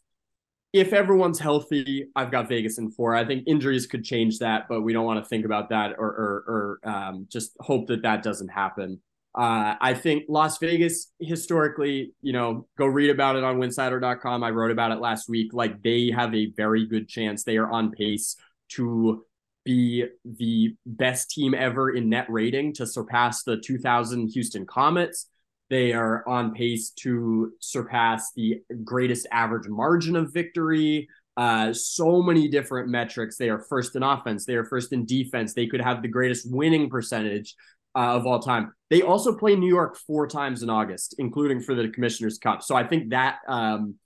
if 0.73 0.93
everyone's 0.93 1.39
healthy, 1.39 2.09
I've 2.15 2.31
got 2.31 2.49
Vegas 2.49 2.79
in 2.79 2.91
four. 2.91 3.15
I 3.15 3.25
think 3.25 3.45
injuries 3.47 3.87
could 3.87 4.05
change 4.05 4.39
that, 4.41 4.67
but 4.69 4.83
we 4.83 4.93
don't 4.93 5.05
want 5.05 5.23
to 5.23 5.29
think 5.29 5.45
about 5.45 5.71
that 5.71 5.95
or 5.99 6.09
or, 6.09 6.81
or 6.85 6.91
um, 6.91 7.27
just 7.31 7.53
hope 7.61 7.87
that 7.89 8.03
that 8.03 8.23
doesn't 8.23 8.49
happen. 8.49 9.01
Uh, 9.37 9.75
I 9.81 9.95
think 9.95 10.25
Las 10.29 10.59
Vegas 10.59 11.13
historically, 11.19 12.13
you 12.23 12.33
know, 12.33 12.67
go 12.79 12.87
read 12.87 13.11
about 13.11 13.35
it 13.35 13.43
on 13.43 13.59
winsidr.com. 13.59 14.45
I 14.45 14.51
wrote 14.51 14.71
about 14.71 14.93
it 14.93 15.01
last 15.01 15.29
week. 15.29 15.53
Like 15.53 15.83
they 15.83 16.13
have 16.15 16.33
a 16.35 16.53
very 16.57 16.87
good 16.87 17.09
chance. 17.09 17.43
They 17.43 17.57
are 17.57 17.69
on 17.69 17.91
pace 17.91 18.37
to 18.71 19.25
be 19.65 20.07
the 20.25 20.75
best 20.87 21.31
team 21.31 21.55
ever 21.55 21.91
in 21.91 22.09
net 22.09 22.27
rating 22.29 22.73
to 22.75 22.87
surpass 22.87 23.43
the 23.43 23.57
2000 23.57 24.29
Houston 24.29 24.67
Comets. 24.67 25.29
They 25.71 25.93
are 25.93 26.27
on 26.29 26.55
pace 26.55 26.91
to 27.01 27.53
surpass 27.59 28.33
the 28.37 28.61
greatest 28.85 29.27
average 29.33 29.69
margin 29.69 30.17
of 30.17 30.33
victory. 30.33 31.09
Uh, 31.37 31.73
so 31.73 32.23
many 32.23 32.49
different 32.49 32.89
metrics. 32.89 33.37
They 33.37 33.49
are 33.49 33.59
first 33.59 33.97
in 33.97 34.03
offense. 34.03 34.45
They 34.45 34.55
are 34.55 34.65
first 34.65 34.93
in 34.93 35.05
defense. 35.05 35.55
They 35.55 35.67
could 35.67 35.81
have 35.81 36.03
the 36.03 36.09
greatest 36.09 36.51
winning 36.51 36.89
percentage 36.91 37.57
uh, 37.97 38.15
of 38.15 38.27
all 38.27 38.41
time. 38.41 38.73
They 38.91 39.03
also 39.03 39.35
play 39.35 39.57
New 39.57 39.69
York 39.69 39.97
four 39.97 40.27
times 40.27 40.63
in 40.63 40.71
August, 40.71 41.17
including 41.19 41.61
for 41.61 41.75
the 41.75 41.89
Commissioner's 41.89 42.39
Cup. 42.39 42.63
So 42.63 42.77
I 42.77 42.87
think 42.87 43.11
that 43.11 43.39
um, 43.49 43.97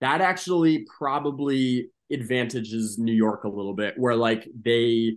that 0.00 0.20
actually 0.20 0.86
probably 0.98 1.90
advantages 2.10 2.98
New 2.98 3.12
York 3.12 3.44
a 3.44 3.48
little 3.48 3.74
bit, 3.74 3.94
where 3.98 4.16
like 4.16 4.48
they 4.60 5.16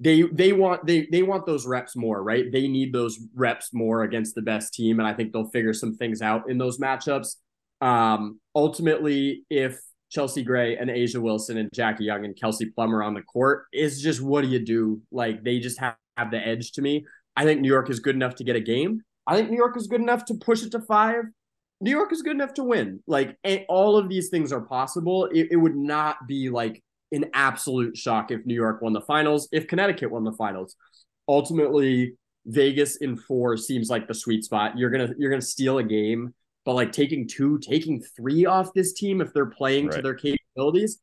they 0.00 0.22
they 0.22 0.52
want 0.52 0.86
they 0.86 1.08
they 1.10 1.22
want 1.22 1.46
those 1.46 1.66
reps 1.66 1.96
more, 1.96 2.22
right? 2.22 2.50
They 2.50 2.68
need 2.68 2.92
those 2.92 3.18
reps 3.34 3.72
more 3.72 4.02
against 4.02 4.34
the 4.34 4.42
best 4.42 4.74
team, 4.74 5.00
and 5.00 5.08
I 5.08 5.14
think 5.14 5.32
they'll 5.32 5.50
figure 5.50 5.74
some 5.74 5.94
things 5.94 6.22
out 6.22 6.50
in 6.50 6.58
those 6.58 6.78
matchups. 6.78 7.36
Um, 7.80 8.40
ultimately, 8.54 9.44
if 9.50 9.80
Chelsea 10.10 10.42
Gray 10.42 10.76
and 10.76 10.90
A'ja 10.90 11.20
Wilson 11.20 11.58
and 11.58 11.68
Jackie 11.72 12.04
Young 12.04 12.24
and 12.24 12.38
Kelsey 12.38 12.66
Plummer 12.66 13.02
on 13.02 13.14
the 13.14 13.22
court 13.22 13.66
is 13.72 14.00
just 14.00 14.20
what 14.22 14.42
do 14.42 14.48
you 14.48 14.58
do? 14.58 15.00
Like 15.10 15.44
they 15.44 15.58
just 15.58 15.78
have, 15.80 15.96
have 16.16 16.30
the 16.30 16.38
edge 16.38 16.72
to 16.72 16.82
me. 16.82 17.04
I 17.36 17.44
think 17.44 17.60
New 17.60 17.68
York 17.68 17.90
is 17.90 18.00
good 18.00 18.14
enough 18.14 18.36
to 18.36 18.44
get 18.44 18.56
a 18.56 18.60
game. 18.60 19.02
I 19.26 19.36
think 19.36 19.50
New 19.50 19.56
York 19.56 19.76
is 19.76 19.86
good 19.86 20.00
enough 20.00 20.24
to 20.26 20.34
push 20.34 20.62
it 20.62 20.72
to 20.72 20.80
five. 20.80 21.24
New 21.80 21.90
York 21.90 22.12
is 22.12 22.22
good 22.22 22.32
enough 22.32 22.54
to 22.54 22.64
win. 22.64 23.00
Like 23.06 23.36
all 23.68 23.96
of 23.96 24.08
these 24.08 24.28
things 24.30 24.52
are 24.52 24.60
possible. 24.60 25.26
It, 25.26 25.48
it 25.52 25.56
would 25.56 25.76
not 25.76 26.26
be 26.26 26.50
like 26.50 26.82
an 27.12 27.26
absolute 27.34 27.96
shock 27.96 28.30
if 28.30 28.44
New 28.44 28.54
York 28.54 28.82
won 28.82 28.92
the 28.92 29.00
finals, 29.00 29.48
if 29.52 29.68
Connecticut 29.68 30.10
won 30.10 30.24
the 30.24 30.32
finals. 30.32 30.76
Ultimately, 31.28 32.14
Vegas 32.46 32.96
in 32.96 33.16
four 33.16 33.56
seems 33.56 33.90
like 33.90 34.08
the 34.08 34.14
sweet 34.14 34.44
spot. 34.44 34.76
You're 34.76 34.90
gonna 34.90 35.10
you're 35.18 35.30
gonna 35.30 35.42
steal 35.42 35.78
a 35.78 35.84
game, 35.84 36.34
but 36.64 36.74
like 36.74 36.92
taking 36.92 37.28
two, 37.28 37.58
taking 37.58 38.02
three 38.16 38.46
off 38.46 38.72
this 38.74 38.94
team 38.94 39.20
if 39.20 39.32
they're 39.32 39.46
playing 39.46 39.86
right. 39.86 39.96
to 39.96 40.02
their 40.02 40.14
capabilities, 40.14 41.00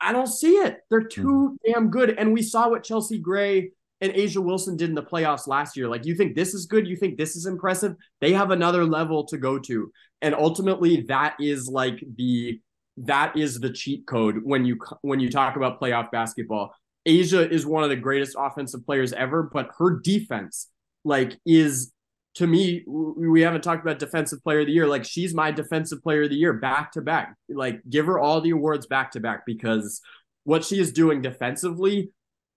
I 0.00 0.12
don't 0.12 0.26
see 0.26 0.56
it. 0.56 0.80
They're 0.90 1.00
too 1.02 1.56
mm. 1.64 1.72
damn 1.72 1.90
good. 1.90 2.10
And 2.18 2.32
we 2.32 2.42
saw 2.42 2.68
what 2.68 2.84
Chelsea 2.84 3.18
Gray 3.18 3.70
and 4.00 4.12
A'ja 4.12 4.44
Wilson 4.44 4.76
did 4.76 4.90
in 4.90 4.94
the 4.94 5.02
playoffs 5.02 5.46
last 5.46 5.76
year. 5.76 5.88
Like, 5.88 6.04
you 6.04 6.14
think 6.14 6.34
this 6.34 6.54
is 6.54 6.66
good? 6.66 6.86
You 6.86 6.96
think 6.96 7.16
this 7.16 7.36
is 7.36 7.46
impressive? 7.46 7.94
They 8.20 8.32
have 8.32 8.50
another 8.50 8.84
level 8.84 9.24
to 9.26 9.38
go 9.38 9.58
to. 9.60 9.90
And 10.22 10.34
ultimately, 10.34 11.02
that 11.02 11.36
is 11.40 11.68
like 11.68 12.02
the 12.16 12.60
that 12.98 13.36
is 13.36 13.60
the 13.60 13.70
cheat 13.70 14.06
code 14.06 14.38
when 14.42 14.64
you 14.64 14.78
when 15.02 15.20
you 15.20 15.30
talk 15.30 15.56
about 15.56 15.80
playoff 15.80 16.10
basketball. 16.10 16.74
A'ja 17.06 17.50
is 17.50 17.64
one 17.64 17.84
of 17.84 17.90
the 17.90 17.96
greatest 17.96 18.36
offensive 18.38 18.84
players 18.84 19.12
ever, 19.12 19.44
but 19.44 19.70
her 19.78 20.00
defense, 20.00 20.68
like, 21.04 21.38
is 21.46 21.92
to 22.34 22.46
me, 22.46 22.84
we 22.86 23.40
haven't 23.40 23.62
talked 23.62 23.82
about 23.82 23.98
defensive 23.98 24.42
player 24.42 24.60
of 24.60 24.66
the 24.66 24.72
year. 24.72 24.86
Like, 24.86 25.04
she's 25.04 25.32
my 25.32 25.50
defensive 25.50 26.02
player 26.02 26.24
of 26.24 26.30
the 26.30 26.36
year 26.36 26.52
back 26.52 26.92
to 26.92 27.00
back. 27.00 27.34
Like, 27.48 27.80
give 27.88 28.06
her 28.06 28.18
all 28.18 28.42
the 28.42 28.50
awards 28.50 28.86
back 28.86 29.12
to 29.12 29.20
back 29.20 29.46
because 29.46 30.02
what 30.44 30.62
she 30.64 30.78
is 30.78 30.92
doing 30.92 31.22
defensively 31.22 32.10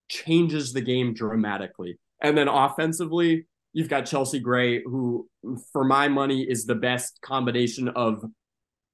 changes 0.10 0.74
the 0.74 0.82
game 0.82 1.14
dramatically. 1.14 1.98
And 2.22 2.38
then 2.38 2.48
offensively, 2.48 3.48
you've 3.74 3.90
got 3.90 4.06
Chelsea 4.06 4.40
Gray, 4.40 4.84
who, 4.84 5.30
for 5.72 5.84
my 5.84 6.08
money, 6.08 6.42
is 6.42 6.66
the 6.66 6.76
best 6.76 7.20
combination 7.22 7.90
of 7.90 8.24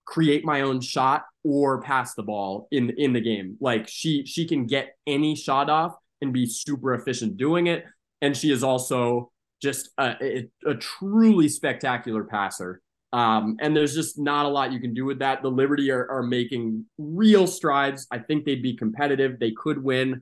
create 0.05 0.45
my 0.45 0.61
own 0.61 0.81
shot 0.81 1.23
or 1.43 1.81
pass 1.81 2.13
the 2.13 2.23
ball 2.23 2.67
in 2.71 2.91
in 2.97 3.13
the 3.13 3.21
game. 3.21 3.57
Like 3.59 3.87
she 3.87 4.25
she 4.25 4.47
can 4.47 4.67
get 4.67 4.95
any 5.07 5.35
shot 5.35 5.69
off 5.69 5.95
and 6.21 6.31
be 6.31 6.45
super 6.45 6.93
efficient 6.93 7.37
doing 7.37 7.67
it. 7.67 7.85
And 8.21 8.35
she 8.37 8.51
is 8.51 8.63
also 8.63 9.31
just 9.61 9.89
a, 9.97 10.15
a, 10.21 10.49
a 10.67 10.75
truly 10.75 11.49
spectacular 11.49 12.23
passer. 12.23 12.81
Um, 13.13 13.57
and 13.61 13.75
there's 13.75 13.95
just 13.95 14.19
not 14.19 14.45
a 14.45 14.49
lot 14.49 14.73
you 14.73 14.79
can 14.79 14.93
do 14.93 15.05
with 15.05 15.19
that. 15.19 15.41
The 15.41 15.49
Liberty 15.49 15.89
are, 15.89 16.09
are 16.11 16.23
making 16.23 16.85
real 16.97 17.47
strides. 17.47 18.07
I 18.11 18.19
think 18.19 18.45
they'd 18.45 18.61
be 18.61 18.75
competitive. 18.75 19.39
They 19.39 19.51
could 19.51 19.81
win. 19.81 20.21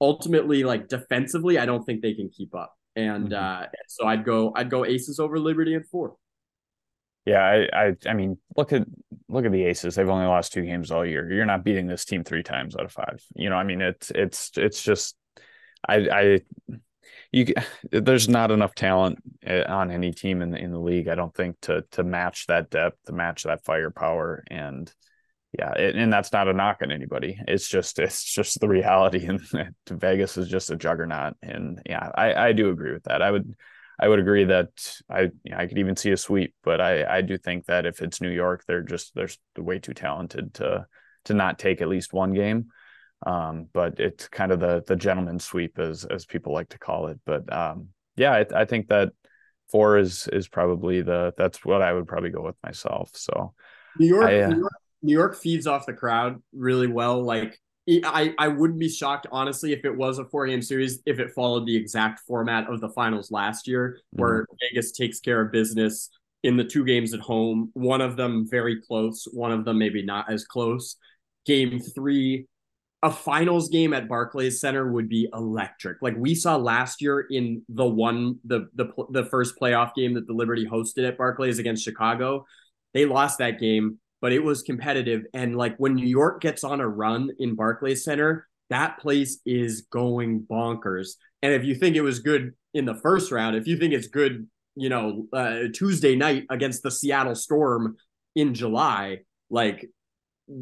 Ultimately, 0.00 0.64
like 0.64 0.88
defensively, 0.88 1.58
I 1.58 1.66
don't 1.66 1.84
think 1.84 2.02
they 2.02 2.14
can 2.14 2.28
keep 2.28 2.54
up. 2.54 2.74
And 2.94 3.30
mm-hmm. 3.30 3.62
uh, 3.64 3.66
so 3.88 4.06
I'd 4.06 4.24
go 4.24 4.52
I'd 4.54 4.70
go 4.70 4.84
Aces 4.84 5.20
over 5.20 5.38
Liberty 5.38 5.74
in 5.74 5.84
four. 5.84 6.16
Yeah, 7.24 7.42
I, 7.42 7.86
I 7.88 7.96
I 8.06 8.14
mean 8.14 8.38
look 8.56 8.72
at 8.72 8.86
look 9.28 9.44
at 9.44 9.52
the 9.52 9.64
Aces. 9.64 9.94
They've 9.94 10.08
only 10.08 10.26
lost 10.26 10.52
two 10.52 10.64
games 10.64 10.90
all 10.90 11.04
year. 11.04 11.30
You're 11.30 11.46
not 11.46 11.64
beating 11.64 11.86
this 11.86 12.04
team 12.04 12.24
three 12.24 12.42
times 12.42 12.74
out 12.74 12.84
of 12.84 12.92
five. 12.92 13.22
You 13.34 13.50
know, 13.50 13.56
I 13.56 13.64
mean 13.64 13.80
it's 13.80 14.10
it's 14.14 14.50
it's 14.56 14.82
just 14.82 15.16
I 15.86 16.08
I 16.10 16.40
you 17.32 17.46
there's 17.90 18.28
not 18.28 18.50
enough 18.50 18.74
talent 18.74 19.18
eh, 19.42 19.62
on 19.62 19.90
any 19.90 20.12
team 20.12 20.42
in 20.42 20.50
the 20.50 20.58
in 20.58 20.72
the 20.72 20.80
league. 20.80 21.08
I 21.08 21.14
don't 21.14 21.34
think 21.34 21.56
to 21.62 21.84
to 21.92 22.02
match 22.02 22.46
that 22.46 22.70
depth, 22.70 22.96
to 23.06 23.12
match 23.12 23.42
that 23.44 23.64
firepower, 23.64 24.44
and 24.50 24.92
yeah, 25.52 25.72
it, 25.72 25.96
and 25.96 26.12
that's 26.12 26.32
not 26.32 26.48
a 26.48 26.52
knock 26.52 26.78
on 26.82 26.92
anybody. 26.92 27.40
It's 27.48 27.68
just 27.68 27.98
it's 27.98 28.22
just 28.22 28.60
the 28.60 28.68
reality, 28.68 29.26
and 29.28 29.40
Vegas 29.88 30.36
is 30.36 30.48
just 30.48 30.70
a 30.70 30.76
juggernaut. 30.76 31.34
And 31.42 31.80
yeah, 31.86 32.10
I 32.14 32.48
I 32.48 32.52
do 32.52 32.70
agree 32.70 32.92
with 32.92 33.04
that. 33.04 33.22
I 33.22 33.30
would 33.30 33.54
I 33.98 34.08
would 34.08 34.18
agree 34.18 34.44
that 34.44 34.70
I 35.08 35.22
you 35.22 35.32
know, 35.46 35.56
I 35.56 35.66
could 35.66 35.78
even 35.78 35.96
see 35.96 36.10
a 36.10 36.16
sweep, 36.16 36.54
but 36.62 36.80
I 36.80 37.18
I 37.18 37.20
do 37.22 37.38
think 37.38 37.66
that 37.66 37.86
if 37.86 38.02
it's 38.02 38.20
New 38.20 38.30
York, 38.30 38.64
they're 38.66 38.82
just 38.82 39.14
they're 39.14 39.28
way 39.56 39.78
too 39.78 39.94
talented 39.94 40.54
to 40.54 40.86
to 41.24 41.34
not 41.34 41.58
take 41.58 41.80
at 41.80 41.88
least 41.88 42.12
one 42.12 42.34
game. 42.34 42.66
Um, 43.26 43.66
but 43.72 43.98
it's 43.98 44.28
kind 44.28 44.52
of 44.52 44.60
the 44.60 44.84
the 44.86 44.96
gentleman 44.96 45.38
sweep 45.38 45.78
as 45.78 46.04
as 46.04 46.26
people 46.26 46.52
like 46.52 46.68
to 46.70 46.78
call 46.78 47.06
it. 47.08 47.18
But 47.24 47.50
um, 47.52 47.88
yeah, 48.16 48.32
I, 48.32 48.60
I 48.60 48.64
think 48.66 48.88
that 48.88 49.12
four 49.70 49.98
is 49.98 50.28
is 50.28 50.46
probably 50.46 51.02
the 51.02 51.32
that's 51.36 51.64
what 51.64 51.82
I 51.82 51.92
would 51.92 52.06
probably 52.06 52.30
go 52.30 52.42
with 52.42 52.56
myself. 52.62 53.10
So 53.14 53.54
New 53.98 54.06
York, 54.06 54.28
I, 54.28 54.42
uh, 54.42 54.48
New 54.50 54.58
York, 54.58 54.72
New 55.02 55.12
York 55.12 55.36
feeds 55.36 55.66
off 55.66 55.86
the 55.86 55.92
crowd 55.92 56.42
really 56.52 56.86
well. 56.86 57.22
Like 57.22 57.58
I, 58.04 58.34
I 58.38 58.48
wouldn't 58.48 58.78
be 58.78 58.88
shocked, 58.88 59.26
honestly, 59.32 59.72
if 59.72 59.84
it 59.84 59.96
was 59.96 60.18
a 60.18 60.24
four 60.26 60.46
game 60.46 60.60
series, 60.60 61.00
if 61.06 61.18
it 61.18 61.32
followed 61.34 61.66
the 61.66 61.76
exact 61.76 62.20
format 62.26 62.68
of 62.68 62.80
the 62.80 62.90
finals 62.90 63.30
last 63.30 63.66
year, 63.66 64.00
where 64.10 64.42
mm-hmm. 64.42 64.54
Vegas 64.74 64.92
takes 64.92 65.20
care 65.20 65.40
of 65.40 65.52
business 65.52 66.10
in 66.42 66.56
the 66.56 66.64
two 66.64 66.84
games 66.84 67.14
at 67.14 67.20
home, 67.20 67.70
one 67.72 68.00
of 68.00 68.16
them 68.16 68.46
very 68.48 68.80
close, 68.82 69.26
one 69.32 69.52
of 69.52 69.64
them 69.64 69.78
maybe 69.78 70.02
not 70.02 70.30
as 70.30 70.44
close. 70.44 70.96
Game 71.46 71.80
three, 71.80 72.46
a 73.02 73.10
finals 73.10 73.70
game 73.70 73.94
at 73.94 74.08
Barclays 74.08 74.60
Center 74.60 74.92
would 74.92 75.08
be 75.08 75.28
electric. 75.32 76.02
Like 76.02 76.14
we 76.16 76.34
saw 76.34 76.56
last 76.56 77.00
year 77.00 77.20
in 77.30 77.62
the 77.68 77.86
one 77.86 78.38
the 78.44 78.68
the 78.74 78.92
the 79.10 79.24
first 79.24 79.54
playoff 79.58 79.94
game 79.94 80.14
that 80.14 80.26
the 80.26 80.34
Liberty 80.34 80.66
hosted 80.66 81.08
at 81.08 81.16
Barclays 81.16 81.58
against 81.58 81.84
Chicago. 81.84 82.44
They 82.92 83.06
lost 83.06 83.38
that 83.38 83.58
game, 83.58 83.98
but 84.20 84.32
it 84.32 84.42
was 84.42 84.62
competitive 84.62 85.22
and 85.32 85.56
like 85.56 85.76
when 85.76 85.94
New 85.94 86.06
York 86.06 86.40
gets 86.40 86.64
on 86.64 86.80
a 86.80 86.88
run 86.88 87.30
in 87.38 87.54
Barclays 87.54 88.04
Center, 88.04 88.48
that 88.70 88.98
place 88.98 89.40
is 89.46 89.82
going 89.82 90.46
bonkers. 90.50 91.10
And 91.42 91.52
if 91.52 91.64
you 91.64 91.74
think 91.74 91.96
it 91.96 92.02
was 92.02 92.18
good 92.18 92.52
in 92.74 92.84
the 92.84 92.94
first 92.94 93.32
round, 93.32 93.56
if 93.56 93.66
you 93.66 93.76
think 93.78 93.94
it's 93.94 94.08
good, 94.08 94.46
you 94.74 94.88
know, 94.88 95.26
uh, 95.32 95.64
Tuesday 95.72 96.16
night 96.16 96.44
against 96.50 96.82
the 96.82 96.90
Seattle 96.90 97.34
Storm 97.34 97.96
in 98.34 98.54
July, 98.54 99.20
like 99.50 99.88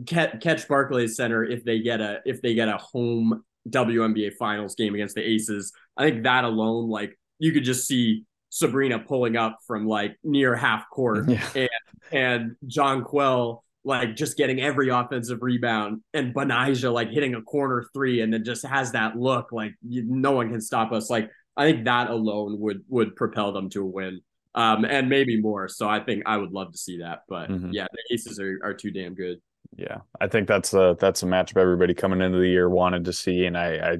catch 0.07 0.69
Barclays 0.69 1.16
Center 1.16 1.45
if 1.45 1.65
they 1.65 1.81
get 1.81 2.01
a 2.01 2.20
if 2.24 2.43
they 2.43 2.55
get 2.55 2.69
a 2.69 2.77
home 2.77 3.45
WNBA 3.69 4.35
Finals 4.35 4.74
game 4.74 4.95
against 4.95 5.15
the 5.15 5.23
Aces. 5.23 5.73
I 5.97 6.05
think 6.05 6.24
that 6.24 6.45
alone, 6.45 6.89
like 6.89 7.19
you 7.39 7.53
could 7.53 7.65
just 7.65 7.87
see 7.87 8.24
Sabrina 8.51 8.99
pulling 8.99 9.37
up 9.37 9.59
from 9.66 9.87
like 9.87 10.16
near 10.23 10.55
half 10.55 10.89
court 10.91 11.28
yeah. 11.28 11.49
and 11.55 11.69
and 12.12 12.57
John 12.66 13.05
Jonquel 13.05 13.61
like 13.85 14.16
just 14.16 14.37
getting 14.37 14.61
every 14.61 14.89
offensive 14.89 15.39
rebound 15.43 16.03
and 16.12 16.35
Betnijah 16.35 16.93
like 16.93 17.09
hitting 17.11 17.35
a 17.35 17.43
corner 17.43 17.87
three 17.95 18.20
and 18.20 18.33
then 18.33 18.43
just 18.45 18.66
has 18.66 18.93
that 18.93 19.16
look 19.16 19.53
like 19.53 19.74
you, 19.89 20.03
no 20.05 20.33
one 20.33 20.51
can 20.51 20.61
stop 20.61 20.91
us. 20.93 21.09
Like 21.09 21.31
I 21.57 21.70
think 21.70 21.85
that 21.85 22.11
alone 22.11 22.59
would 22.61 22.83
would 22.89 23.15
propel 23.16 23.53
them 23.53 23.70
to 23.70 23.83
a 23.83 23.87
win. 23.87 24.20
Um, 24.55 24.85
and 24.85 25.09
maybe 25.09 25.41
more. 25.41 25.69
So 25.69 25.87
I 25.89 26.01
think 26.01 26.23
I 26.27 26.39
would 26.39 26.51
love 26.51 26.73
to 26.73 26.78
see 26.78 26.99
that. 26.99 27.20
But 27.28 27.51
mm-hmm. 27.51 27.73
yeah, 27.73 27.87
the 27.93 28.15
Aces 28.15 28.41
are, 28.41 28.59
are 28.65 28.74
too 28.74 28.91
damn 28.91 29.15
good. 29.15 29.39
Yeah, 29.77 29.99
I 30.20 30.28
think 30.28 30.49
that's 30.49 30.73
a 30.74 30.97
that's 30.99 31.23
a 31.23 31.27
matchup 31.27 31.59
everybody 31.59 31.95
coming 31.95 32.23
into 32.23 32.39
the 32.39 32.49
year 32.49 32.69
wanted 32.69 33.05
to 33.05 33.12
see, 33.12 33.45
and 33.45 33.57
I 33.57 33.93
I, 33.93 33.99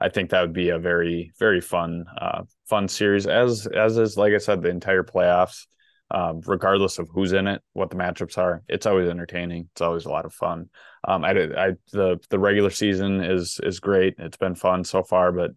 I 0.00 0.08
think 0.08 0.30
that 0.30 0.40
would 0.40 0.52
be 0.52 0.70
a 0.70 0.78
very 0.78 1.32
very 1.38 1.60
fun 1.60 2.04
uh, 2.20 2.42
fun 2.68 2.88
series 2.88 3.26
as 3.26 3.66
as 3.66 3.98
is 3.98 4.16
like 4.16 4.32
I 4.32 4.38
said 4.38 4.62
the 4.62 4.68
entire 4.68 5.02
playoffs. 5.02 5.66
Um, 6.10 6.40
regardless 6.46 6.98
of 6.98 7.08
who's 7.12 7.32
in 7.32 7.46
it, 7.46 7.60
what 7.74 7.90
the 7.90 7.96
matchups 7.96 8.38
are, 8.38 8.62
it's 8.66 8.86
always 8.86 9.08
entertaining. 9.08 9.68
It's 9.72 9.82
always 9.82 10.06
a 10.06 10.10
lot 10.10 10.24
of 10.24 10.32
fun. 10.32 10.70
Um, 11.06 11.24
I, 11.24 11.30
I 11.30 11.72
the 11.92 12.18
the 12.30 12.38
regular 12.38 12.70
season 12.70 13.22
is 13.22 13.60
is 13.62 13.78
great. 13.80 14.14
It's 14.18 14.38
been 14.38 14.54
fun 14.54 14.84
so 14.84 15.02
far, 15.02 15.32
but 15.32 15.50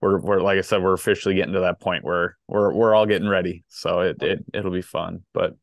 we're 0.00 0.20
we're 0.20 0.40
like 0.40 0.58
I 0.58 0.62
said, 0.62 0.82
we're 0.82 0.92
officially 0.92 1.36
getting 1.36 1.54
to 1.54 1.60
that 1.60 1.80
point 1.80 2.04
where 2.04 2.36
we're 2.48 2.74
we're 2.74 2.94
all 2.94 3.06
getting 3.06 3.28
ready. 3.28 3.64
So 3.68 4.00
it 4.00 4.22
it 4.22 4.44
it'll 4.52 4.72
be 4.72 4.82
fun. 4.82 5.22
But 5.32 5.54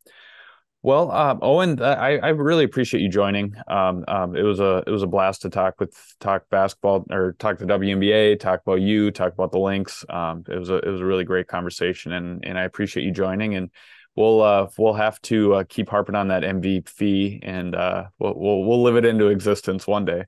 well, 0.81 1.11
um, 1.11 1.39
Owen, 1.41 1.81
I, 1.81 2.19
I 2.19 2.29
really 2.29 2.63
appreciate 2.63 3.01
you 3.01 3.09
joining. 3.09 3.53
Um, 3.67 4.05
um, 4.07 4.37
it 4.37 4.43
was 4.43 4.61
a 4.61 4.81
it 4.87 4.89
was 4.89 5.03
a 5.03 5.07
blast 5.07 5.41
to 5.41 5.49
talk 5.49 5.75
with 5.77 5.93
talk 6.21 6.43
basketball 6.49 7.05
or 7.11 7.33
talk 7.33 7.57
the 7.57 7.65
WNBA, 7.65 8.39
talk 8.39 8.61
about 8.65 8.79
you, 8.79 9.11
talk 9.11 9.33
about 9.33 9.51
the 9.51 9.59
Lynx. 9.59 10.05
Um, 10.09 10.45
it 10.47 10.57
was 10.57 10.69
a 10.69 10.77
it 10.77 10.89
was 10.89 11.01
a 11.01 11.05
really 11.05 11.25
great 11.25 11.47
conversation, 11.47 12.13
and 12.13 12.45
and 12.45 12.57
I 12.57 12.63
appreciate 12.63 13.03
you 13.03 13.11
joining. 13.11 13.55
And 13.55 13.71
we'll 14.15 14.41
uh, 14.41 14.68
we'll 14.77 14.94
have 14.94 15.22
to 15.23 15.56
uh, 15.56 15.64
keep 15.68 15.90
harping 15.90 16.15
on 16.15 16.27
that 16.30 16.44
MVP, 16.44 17.40
and 17.44 17.76
uh, 17.76 18.06
we'll, 18.19 18.34
we'll 18.36 18.64
we'll 18.64 18.84
live 18.84 18.95
it 18.95 19.06
into 19.06 19.27
existence 19.27 19.88
one 19.88 20.06
day. 20.06 20.26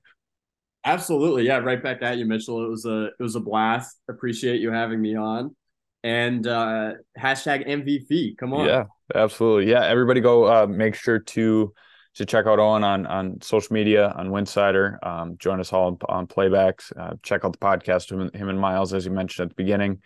Absolutely, 0.84 1.46
yeah. 1.46 1.58
Right 1.58 1.82
back 1.82 2.02
at 2.02 2.18
you, 2.18 2.26
Mitchell. 2.26 2.64
It 2.64 2.68
was 2.68 2.84
a 2.84 3.06
it 3.06 3.22
was 3.22 3.36
a 3.36 3.40
blast. 3.40 3.98
Appreciate 4.08 4.60
you 4.60 4.72
having 4.72 5.00
me 5.00 5.16
on, 5.16 5.54
and 6.02 6.46
uh, 6.46 6.92
hashtag 7.18 7.68
MVP. 7.68 8.36
Come 8.38 8.52
on, 8.54 8.66
yeah 8.66 8.84
absolutely. 9.14 9.70
Yeah, 9.70 9.84
everybody 9.84 10.20
go 10.20 10.44
uh, 10.44 10.66
make 10.66 10.94
sure 10.94 11.18
to 11.18 11.72
to 12.14 12.26
check 12.26 12.46
out 12.46 12.58
Owen 12.58 12.84
on 12.84 13.06
on 13.06 13.40
social 13.40 13.72
media 13.72 14.12
on 14.16 14.28
Winsidr. 14.28 15.04
Um, 15.04 15.36
join 15.38 15.60
us 15.60 15.72
all 15.72 15.98
on 16.08 16.26
playbacks. 16.26 16.92
Uh, 16.96 17.14
check 17.22 17.44
out 17.44 17.52
the 17.52 17.58
podcast 17.58 18.10
him, 18.10 18.30
him 18.34 18.48
and 18.48 18.60
Myles 18.60 18.92
as 18.92 19.04
you 19.04 19.10
mentioned 19.10 19.46
at 19.50 19.56
the 19.56 19.62
beginning, 19.62 20.02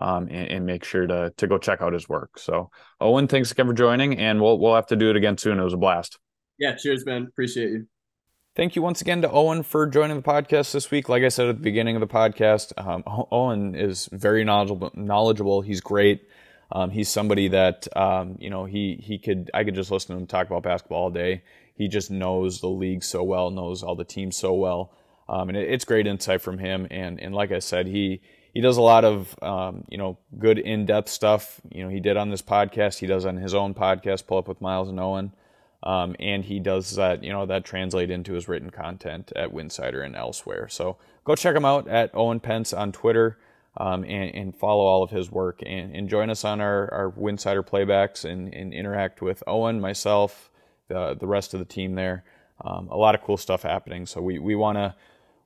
um, 0.00 0.28
and, 0.30 0.48
and, 0.50 0.66
make 0.66 0.84
sure 0.84 1.06
to 1.06 1.32
to 1.36 1.46
go 1.46 1.58
check 1.58 1.80
out 1.80 1.92
his 1.92 2.08
work. 2.08 2.38
So 2.38 2.70
Owen, 3.00 3.28
thanks 3.28 3.50
again 3.50 3.66
for 3.66 3.72
joining, 3.72 4.18
and 4.18 4.40
we'll 4.40 4.58
we'll 4.58 4.74
have 4.74 4.86
to 4.88 4.96
do 4.96 5.10
it 5.10 5.16
again 5.16 5.38
soon. 5.38 5.58
It 5.58 5.64
was 5.64 5.74
a 5.74 5.78
blast. 5.78 6.18
Yeah, 6.58 6.74
cheers, 6.74 7.04
man. 7.06 7.26
Appreciate 7.28 7.70
you. 7.70 7.86
Thank 8.56 8.74
you 8.74 8.82
once 8.82 9.00
again 9.00 9.22
to 9.22 9.30
Owen 9.30 9.62
for 9.62 9.86
joining 9.86 10.16
the 10.16 10.22
podcast 10.22 10.72
this 10.72 10.90
week. 10.90 11.08
Like 11.08 11.22
I 11.22 11.28
said 11.28 11.48
at 11.48 11.56
the 11.56 11.62
beginning 11.62 11.94
of 11.94 12.00
the 12.00 12.08
podcast, 12.08 12.72
um, 12.76 13.04
Owen 13.30 13.76
is 13.76 14.08
very 14.10 14.42
knowledgeable. 14.42 14.90
Knowledgeable. 14.94 15.62
He's 15.62 15.80
great. 15.80 16.22
Um, 16.70 16.90
he's 16.90 17.08
somebody 17.08 17.48
that 17.48 17.86
um, 17.96 18.36
you 18.40 18.50
know 18.50 18.64
he 18.64 19.00
he 19.02 19.18
could 19.18 19.50
I 19.54 19.64
could 19.64 19.74
just 19.74 19.90
listen 19.90 20.14
to 20.14 20.20
him 20.20 20.26
talk 20.26 20.46
about 20.48 20.64
basketball 20.64 21.04
all 21.04 21.10
day. 21.10 21.42
He 21.74 21.88
just 21.88 22.10
knows 22.10 22.60
the 22.60 22.68
league 22.68 23.04
so 23.04 23.22
well, 23.22 23.50
knows 23.50 23.82
all 23.82 23.94
the 23.94 24.04
teams 24.04 24.36
so 24.36 24.52
well, 24.52 24.92
um, 25.28 25.48
and 25.48 25.56
it, 25.56 25.70
it's 25.70 25.84
great 25.84 26.06
insight 26.06 26.42
from 26.42 26.58
him. 26.58 26.86
And 26.90 27.20
and 27.20 27.34
like 27.34 27.52
I 27.52 27.60
said, 27.60 27.86
he 27.86 28.20
he 28.58 28.62
does 28.62 28.76
a 28.76 28.82
lot 28.82 29.04
of 29.04 29.36
um, 29.40 29.84
you 29.88 29.96
know 29.96 30.18
good 30.36 30.58
in 30.58 30.84
depth 30.84 31.08
stuff. 31.08 31.60
You 31.70 31.84
know 31.84 31.90
he 31.90 32.00
did 32.00 32.16
on 32.16 32.28
this 32.28 32.42
podcast. 32.42 32.98
He 32.98 33.06
does 33.06 33.24
on 33.24 33.36
his 33.36 33.54
own 33.54 33.72
podcast, 33.72 34.26
Pull 34.26 34.38
Up 34.38 34.48
with 34.48 34.60
Myles 34.60 34.88
and 34.88 34.98
Owen. 34.98 35.32
Um, 35.84 36.16
and 36.18 36.44
he 36.44 36.58
does 36.58 36.96
that, 36.96 37.22
you 37.22 37.30
know, 37.30 37.46
that 37.46 37.64
translate 37.64 38.10
into 38.10 38.32
his 38.32 38.48
written 38.48 38.70
content 38.70 39.30
at 39.36 39.52
Winsidr 39.52 40.04
and 40.04 40.16
elsewhere. 40.16 40.66
So 40.68 40.96
go 41.22 41.36
check 41.36 41.54
him 41.54 41.64
out 41.64 41.86
at 41.86 42.10
Owen 42.16 42.40
Pence 42.40 42.72
on 42.72 42.90
Twitter 42.90 43.38
um, 43.76 44.02
and, 44.02 44.34
and, 44.34 44.56
follow 44.56 44.84
all 44.84 45.04
of 45.04 45.10
his 45.10 45.30
work 45.30 45.60
and, 45.64 45.94
and 45.94 46.08
join 46.08 46.28
us 46.28 46.44
on 46.44 46.60
our, 46.60 46.92
our 46.92 47.12
Winsidr 47.12 47.64
playbacks 47.64 48.24
and, 48.24 48.52
and, 48.52 48.74
interact 48.74 49.22
with 49.22 49.44
Owen, 49.46 49.80
myself, 49.80 50.50
the, 50.88 51.14
the 51.14 51.28
rest 51.28 51.54
of 51.54 51.60
the 51.60 51.64
team 51.64 51.94
there. 51.94 52.24
Um, 52.60 52.88
a 52.88 52.96
lot 52.96 53.14
of 53.14 53.22
cool 53.22 53.36
stuff 53.36 53.62
happening. 53.62 54.04
So 54.04 54.20
we, 54.20 54.40
we 54.40 54.56
want 54.56 54.78
to 54.78 54.96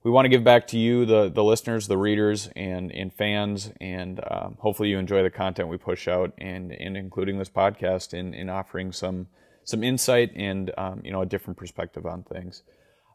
we 0.05 0.11
want 0.11 0.25
to 0.25 0.29
give 0.29 0.43
back 0.43 0.67
to 0.69 0.79
you, 0.79 1.05
the 1.05 1.29
the 1.29 1.45
listeners, 1.45 1.87
the 1.87 1.99
readers, 1.99 2.49
and 2.57 2.91
and 2.93 3.13
fans, 3.13 3.71
and 3.81 4.21
um, 4.31 4.57
hopefully 4.59 4.89
you 4.89 4.99
enjoy 4.99 5.23
the 5.23 5.31
content 5.31 5.69
we 5.69 5.77
push 5.77 6.09
out, 6.09 6.33
and 6.39 6.73
and 6.73 6.97
including 6.97 7.39
this 7.39 7.51
podcast 7.51 8.15
in 8.15 8.35
in 8.35 8.49
offering 8.49 8.93
some 8.93 9.29
some 9.65 9.85
insight 9.85 10.33
and 10.35 10.73
um, 10.77 11.01
you 11.05 11.13
know 11.13 11.23
a 11.23 11.27
different 11.27 11.57
perspective 11.57 12.07
on 12.07 12.25
things. 12.25 12.63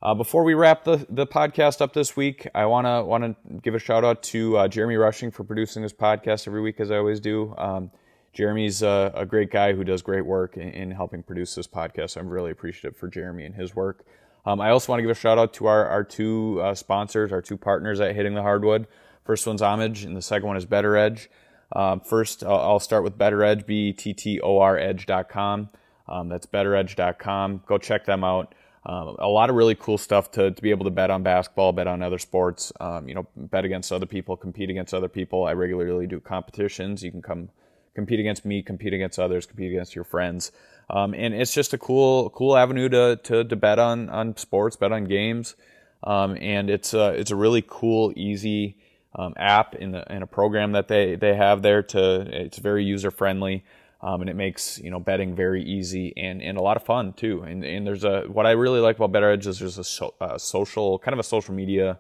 Uh, 0.02 0.14
before 0.14 0.44
we 0.44 0.54
wrap 0.54 0.84
the, 0.84 1.06
the 1.10 1.26
podcast 1.26 1.82
up 1.82 1.92
this 1.92 2.16
week, 2.16 2.48
I 2.54 2.66
want 2.68 2.86
to 2.86 3.04
want 3.04 3.24
to 3.24 3.60
give 3.62 3.74
a 3.74 3.80
shout 3.80 4.06
out 4.06 4.22
to 4.24 4.58
uh, 4.58 4.68
Jeremy 4.68 4.96
Rushing 4.96 5.32
for 5.32 5.44
producing 5.44 5.82
this 5.82 5.94
podcast 5.94 6.48
every 6.48 6.62
week, 6.62 6.80
as 6.80 6.92
I 6.92 6.98
always 6.98 7.20
do. 7.20 7.56
Um, 7.58 7.92
Jeremy's 8.32 8.84
a, 8.84 9.12
a, 9.16 9.26
great 9.26 9.50
guy 9.50 9.74
who 9.74 9.84
does 9.84 10.04
great 10.04 10.24
work 10.24 10.58
in, 10.58 10.70
in, 10.70 10.92
helping 10.92 11.24
produce 11.24 11.56
this 11.56 11.66
podcast. 11.66 12.18
I'm 12.18 12.28
really 12.28 12.52
appreciative 12.52 12.96
for 12.96 13.08
Jeremy 13.08 13.46
and 13.46 13.56
his 13.56 13.76
work. 13.76 14.06
Um, 14.48 14.62
I 14.62 14.70
also 14.70 14.94
want 14.94 15.00
to 15.00 15.02
give 15.02 15.12
a 15.12 15.20
shout 15.20 15.38
out 15.38 15.54
to 15.56 15.66
our, 15.66 15.86
our 15.88 16.06
two 16.06 16.62
uh, 16.62 16.74
sponsors, 16.74 17.34
our 17.34 17.42
two 17.42 17.58
partners 17.58 18.00
at 18.00 18.16
Hitting 18.16 18.34
the 18.34 18.42
Hardwood. 18.42 18.88
First 19.26 19.46
one's 19.46 19.62
Homage, 19.62 20.06
and 20.06 20.16
the 20.16 20.22
second 20.22 20.48
one 20.48 20.56
is 20.56 20.66
BettorEdge. 20.66 21.28
Um, 21.76 22.00
first, 22.00 22.46
I'll, 22.46 22.60
I'll, 22.60 22.80
start 22.80 23.04
with 23.04 23.18
BettorEdge, 23.18 23.66
B 23.66 23.90
E 23.90 23.94
T 23.94 24.14
T 24.14 24.40
O 24.40 24.60
R 24.60 24.78
Edge.com. 24.78 25.68
Um, 26.08 26.30
that's 26.30 26.46
bettoredge.com. 26.46 27.64
Go 27.68 27.78
check 27.78 28.06
them 28.06 28.24
out. 28.24 28.56
Um, 28.86 29.18
a 29.20 29.28
lot 29.28 29.50
of 29.50 29.58
really 29.58 29.76
cool 29.76 29.98
stuff 29.98 30.32
to, 30.32 30.52
to 30.52 30.62
be 30.62 30.70
able 30.70 30.86
to 30.86 30.92
bet 30.92 31.12
on 31.12 31.24
basketball, 31.24 31.74
bet 31.74 31.88
on 31.88 32.02
other 32.02 32.18
sports, 32.18 32.72
um, 32.80 33.10
you 33.10 33.16
know, 33.16 33.28
bet 33.36 33.66
against 33.66 33.92
other 33.92 34.06
people, 34.06 34.38
compete 34.38 34.70
against 34.70 34.94
other 34.94 35.10
people. 35.10 35.44
I 35.44 35.52
regularly 35.52 36.08
do 36.08 36.22
competitions. 36.22 37.04
You 37.04 37.12
can 37.12 37.22
come 37.22 37.50
compete 37.96 38.22
against 38.22 38.46
me, 38.46 38.62
compete 38.62 38.94
against 38.94 39.20
others, 39.20 39.46
compete 39.46 39.74
against 39.74 39.94
your 39.94 40.06
friends. 40.06 40.54
Um, 40.90 41.14
and 41.14 41.34
it's 41.34 41.54
just 41.54 41.74
a 41.74 41.78
cool, 41.78 42.30
cool 42.30 42.56
avenue 42.56 42.90
to, 42.90 43.20
to, 43.24 43.44
to 43.44 43.56
bet 43.56 43.80
on, 43.80 44.10
on 44.10 44.38
sports, 44.38 44.76
bet 44.76 44.92
on 44.92 45.06
games. 45.06 45.56
Um, 46.04 46.38
and 46.40 46.70
it's 46.70 46.94
a, 46.94 47.10
it's 47.10 47.32
a 47.32 47.36
really 47.36 47.64
cool, 47.68 48.14
easy 48.16 48.78
um, 49.16 49.34
app 49.36 49.76
in, 49.76 49.92
the, 49.92 50.06
in 50.14 50.24
a 50.24 50.28
program 50.28 50.74
that 50.74 50.88
they, 50.88 51.16
they 51.16 51.36
have 51.36 51.62
there 51.62 51.84
to, 51.84 52.22
it's 52.44 52.58
very 52.58 52.86
user 52.86 53.12
friendly. 53.12 53.64
Um, 54.00 54.22
and 54.22 54.30
it 54.30 54.36
makes 54.36 54.78
you 54.78 54.92
know 54.92 55.00
betting 55.00 55.36
very 55.36 55.64
easy 55.64 56.14
and, 56.16 56.42
and 56.42 56.58
a 56.58 56.62
lot 56.62 56.78
of 56.78 56.84
fun 56.84 57.14
too. 57.14 57.42
And, 57.42 57.64
and 57.66 57.86
there's 57.86 58.04
a 58.04 58.26
what 58.28 58.46
I 58.46 58.52
really 58.52 58.80
like 58.80 58.98
about 59.00 59.12
BettorEdge 59.12 59.48
is 59.48 59.58
there's 59.58 59.80
a, 59.80 59.84
so, 59.84 60.14
a 60.22 60.38
social 60.38 61.00
kind 61.00 61.14
of 61.14 61.20
a 61.20 61.24
social 61.24 61.56
media 61.56 61.98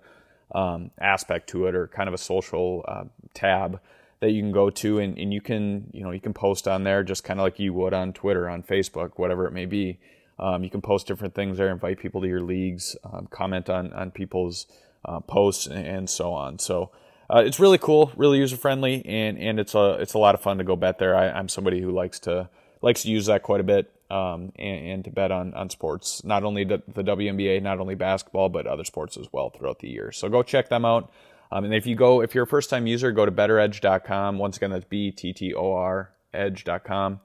um, 0.53 0.91
aspect 0.99 1.49
to 1.49 1.65
it, 1.65 1.76
or 1.76 1.88
kind 1.88 2.07
of 2.07 2.14
a 2.14 2.19
social 2.19 2.85
uh, 2.88 3.05
tab 3.34 3.80
that 4.19 4.31
you 4.31 4.41
can 4.41 4.52
go 4.52 4.69
to, 4.69 4.99
and, 4.99 5.18
and 5.18 5.34
you 5.34 5.41
can 5.41 5.89
you 5.94 6.03
know 6.03 6.11
you 6.11 6.19
can 6.22 6.34
post 6.34 6.68
on 6.68 6.84
there 6.84 7.03
just 7.03 7.23
kind 7.23 7.39
of 7.39 7.44
like 7.44 7.60
you 7.60 7.73
would 7.73 7.94
on 7.94 8.14
Twitter, 8.14 8.49
on 8.49 8.64
Facebook, 8.64 9.11
whatever 9.15 9.45
it 9.45 9.53
may 9.53 9.65
be. 9.65 9.99
Um, 10.39 10.64
you 10.64 10.69
can 10.69 10.81
post 10.81 11.07
different 11.07 11.34
things 11.34 11.57
there, 11.57 11.69
invite 11.69 11.99
people 11.99 12.22
to 12.22 12.27
your 12.27 12.41
leagues, 12.41 12.95
um, 13.03 13.27
comment 13.30 13.69
on 13.69 13.94
on 13.94 14.11
people's 14.11 14.68
uh, 15.06 15.19
posts, 15.19 15.68
and 15.68 16.10
so 16.10 16.34
on. 16.34 16.60
So 16.60 16.91
uh, 17.30 17.44
it's 17.45 17.60
really 17.60 17.77
cool, 17.77 18.11
really 18.15 18.38
user 18.38 18.57
friendly, 18.57 19.06
and 19.06 19.38
and 19.38 19.60
it's 19.60 19.76
a 19.76 19.98
it's 19.99 20.14
a 20.14 20.19
lot 20.19 20.35
of 20.35 20.41
fun 20.41 20.57
to 20.60 20.64
go 20.64 20.76
bet 20.76 20.99
there. 20.99 21.15
I, 21.15 21.39
am 21.39 21.49
somebody 21.49 21.81
who 21.81 21.91
likes 21.91 22.19
to 22.22 22.49
likes 22.81 23.03
to 23.03 23.10
use 23.10 23.26
that 23.26 23.44
quite 23.44 23.60
a 23.60 23.64
bit, 23.64 23.91
um, 24.10 24.52
and, 24.57 24.88
and, 24.88 25.03
to 25.06 25.11
bet 25.11 25.31
on 25.31 25.53
on 25.53 25.69
sports, 25.69 26.23
not 26.23 26.44
only 26.44 26.64
the, 26.64 26.81
the, 26.88 27.03
WNBA, 27.03 27.61
not 27.61 27.80
only 27.80 27.95
basketball, 27.95 28.49
but 28.49 28.65
other 28.65 28.85
sports 28.85 29.18
as 29.18 29.27
well 29.31 29.49
throughout 29.49 29.80
the 29.80 29.89
year. 29.89 30.11
So 30.11 30.30
go 30.30 30.44
check 30.44 30.69
them 30.69 30.85
out. 30.85 31.11
Um, 31.51 31.65
and 31.65 31.73
if 31.73 31.85
you 31.85 31.95
go, 31.95 32.21
if 32.21 32.35
you're 32.35 32.43
a 32.43 32.47
first 32.47 32.69
time 32.69 32.87
user, 32.87 33.11
go 33.11 33.25
to 33.25 33.31
bettoredge.com. 33.31 34.37
Once 34.37 34.57
again, 34.57 34.71
that's 34.71 34.85
b 34.85 35.11
t 35.11 35.33
t 35.33 35.53
o 35.53 35.73
r 35.73 36.11
edge.com. 36.33 37.19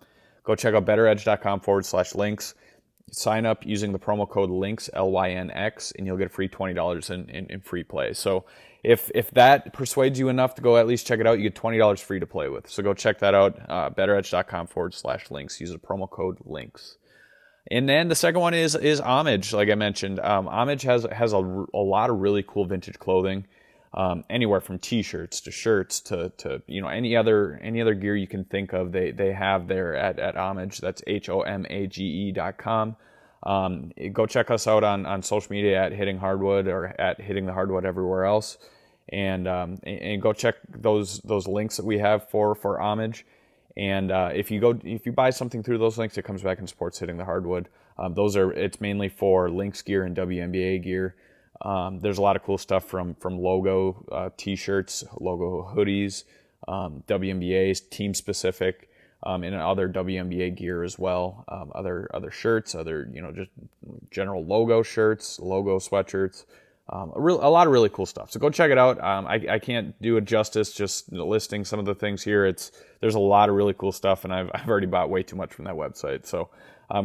Go 0.45 0.55
check 0.55 0.75
out 0.75 0.85
bettoredge.com 0.85 1.61
forward 1.61 1.87
slash 1.87 2.15
lynx. 2.15 2.55
Sign 3.11 3.47
up 3.47 3.67
using 3.67 3.93
the 3.93 3.99
promo 3.99 4.29
code 4.29 4.49
LYNX 4.49 4.89
l-y-n-x 4.95 5.93
and 5.99 6.07
you'll 6.07 6.17
get 6.17 6.27
a 6.27 6.31
free 6.31 6.49
$20 6.49 7.11
in, 7.11 7.29
in, 7.29 7.47
in, 7.47 7.61
free 7.61 7.83
play. 7.83 8.15
So 8.15 8.45
if 8.83 9.11
if 9.15 9.31
that 9.33 9.73
persuades 9.75 10.19
you 10.19 10.29
enough 10.29 10.55
to 10.55 10.63
go 10.63 10.79
at 10.79 10.87
least 10.87 11.07
check 11.07 11.21
it 11.21 11.27
out 11.27 11.39
you 11.39 11.51
get 11.51 11.55
$20 11.55 12.01
free 12.01 12.21
to 12.21 12.27
play 12.27 12.49
with. 12.49 12.69
So 12.71 12.83
go 12.83 12.95
check 12.95 13.19
that 13.19 13.35
out 13.35 13.59
uh, 13.69 13.91
bettoredge.com 13.91 14.69
forward 14.69 14.95
slash 14.95 15.31
lynx. 15.31 15.61
Use 15.61 15.73
the 15.73 15.79
promo 15.79 16.09
code 16.09 16.39
LYNX. 16.47 16.95
And 17.71 17.89
then 17.89 18.09
the 18.09 18.15
second 18.15 18.41
one 18.41 18.55
is 18.55 18.75
is 18.75 18.99
homage 18.99 19.53
like 19.53 19.69
i 19.69 19.75
mentioned. 19.75 20.19
Um, 20.19 20.47
homage 20.47 20.83
has 20.83 21.07
has 21.13 21.33
a, 21.33 21.39
a 21.39 21.79
lot 21.79 22.09
of 22.09 22.19
really 22.19 22.43
cool 22.47 22.65
vintage 22.65 22.99
clothing 22.99 23.47
um, 23.95 24.25
anywhere 24.31 24.61
from 24.61 24.79
t-shirts 24.79 25.41
to 25.43 25.51
shirts 25.51 26.01
to, 26.01 26.33
to 26.39 26.63
you 26.67 26.81
know 26.81 26.89
any 26.89 27.17
other 27.17 27.61
any 27.63 27.81
other 27.81 27.95
gear 27.95 28.17
you 28.17 28.27
can 28.27 28.45
think 28.45 28.73
of 28.73 28.93
they 28.93 29.11
they 29.11 29.33
have 29.33 29.69
there 29.69 29.95
at, 29.95 30.19
at 30.19 30.37
homage. 30.37 30.79
That's 30.79 31.03
h-o-m-a-g-e 31.07 32.33
dot 32.33 32.59
com. 32.59 32.97
Um, 33.43 33.93
go 34.13 34.25
check 34.27 34.51
us 34.51 34.67
out 34.67 34.85
on, 34.85 35.05
on 35.05 35.23
social 35.23 35.53
media 35.53 35.83
at 35.83 35.93
hitting 35.93 36.17
hardwood 36.17 36.69
or 36.69 36.99
at 37.01 37.21
hitting 37.21 37.45
the 37.45 37.53
hardwood 37.53 37.85
everywhere 37.85 38.25
else. 38.25 38.57
And 39.09 39.47
um, 39.49 39.79
and 39.83 40.23
go 40.23 40.33
check 40.33 40.55
those 40.69 41.19
those 41.21 41.47
links 41.47 41.77
that 41.77 41.85
we 41.85 41.99
have 41.99 42.31
for 42.31 42.55
for 42.55 42.81
homage. 42.81 43.27
And 43.77 44.11
uh, 44.11 44.31
if 44.35 44.51
you 44.51 44.61
go 44.61 44.79
if 44.85 45.05
you 45.05 45.13
buy 45.13 45.31
something 45.31 45.63
through 45.63 45.79
those 45.79 45.99
links 45.99 46.17
it 46.17 46.23
comes 46.23 46.43
back 46.43 46.61
and 46.61 46.69
supports 46.69 46.99
hitting 46.99 47.19
the 47.19 47.25
hardwood. 47.25 47.69
Um, 47.99 48.15
those 48.15 48.37
are 48.37 48.51
it's 48.53 48.81
mainly 48.81 49.11
for 49.11 49.51
Lynx 49.51 49.83
gear 49.83 50.05
and 50.05 50.17
WNBA 50.17 50.83
gear 50.83 51.15
um, 51.63 52.01
there's 52.01 52.19
a 52.19 52.23
lot 52.23 52.37
of 52.37 52.43
cool 52.43 52.59
stuff 52.59 52.85
from 52.85 53.15
from 53.15 53.39
logo 53.39 54.05
uh, 54.11 54.31
t-shirts, 54.37 55.05
logo 55.21 55.73
hoodies, 55.75 56.25
um, 56.69 57.05
WNBA's 57.07 57.81
team 57.81 58.15
specific, 58.15 58.91
um, 59.23 59.45
and 59.45 59.55
other 59.55 59.89
WNBA 59.89 60.57
gear 60.57 60.83
as 60.83 60.99
well. 60.99 61.45
Um, 61.49 61.71
other 61.75 62.09
other 62.13 62.31
shirts, 62.31 62.75
other 62.75 63.09
you 63.13 63.23
know 63.23 63.31
just 63.31 63.51
general 64.11 64.45
logo 64.45 64.83
shirts, 64.83 65.39
logo 65.39 65.79
sweatshirts. 65.79 66.45
Um, 66.89 67.13
a, 67.15 67.21
real, 67.21 67.37
a 67.37 67.49
lot 67.49 67.69
of 67.69 67.73
really 67.73 67.89
cool 67.89 68.07
stuff. 68.07 68.33
So 68.33 68.41
go 68.41 68.51
check 68.51 68.73
it 68.73 68.77
out. 68.77 69.03
Um, 69.03 69.27
I, 69.27 69.41
I 69.49 69.59
can't 69.61 69.95
do 70.03 70.17
it 70.17 70.25
justice 70.25 70.73
just 70.73 71.11
listing 71.13 71.65
some 71.65 71.79
of 71.79 71.87
the 71.87 71.95
things 71.95 72.25
here. 72.25 72.45
It's 72.45 72.73
there's 73.01 73.15
a 73.15 73.21
lot 73.21 73.49
of 73.49 73.55
really 73.55 73.73
cool 73.73 73.93
stuff, 73.93 74.25
and 74.25 74.35
I've 74.35 74.51
I've 74.53 74.69
already 74.69 74.89
bought 74.89 75.11
way 75.11 75.23
too 75.23 75.37
much 75.37 75.55
from 75.55 75.67
that 75.67 75.75
website. 75.75 76.27
So 76.27 76.51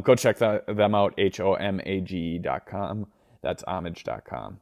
go 0.02 0.16
check 0.16 0.40
that, 0.40 0.66
them 0.66 0.96
out. 0.96 1.14
H 1.20 1.40
O 1.40 1.54
M 1.54 1.80
A 1.86 2.02
G 2.02 2.18
E 2.18 2.40
dot 2.40 2.66
com. 2.66 3.06
That's 3.48 3.64
homage.com. 3.66 4.60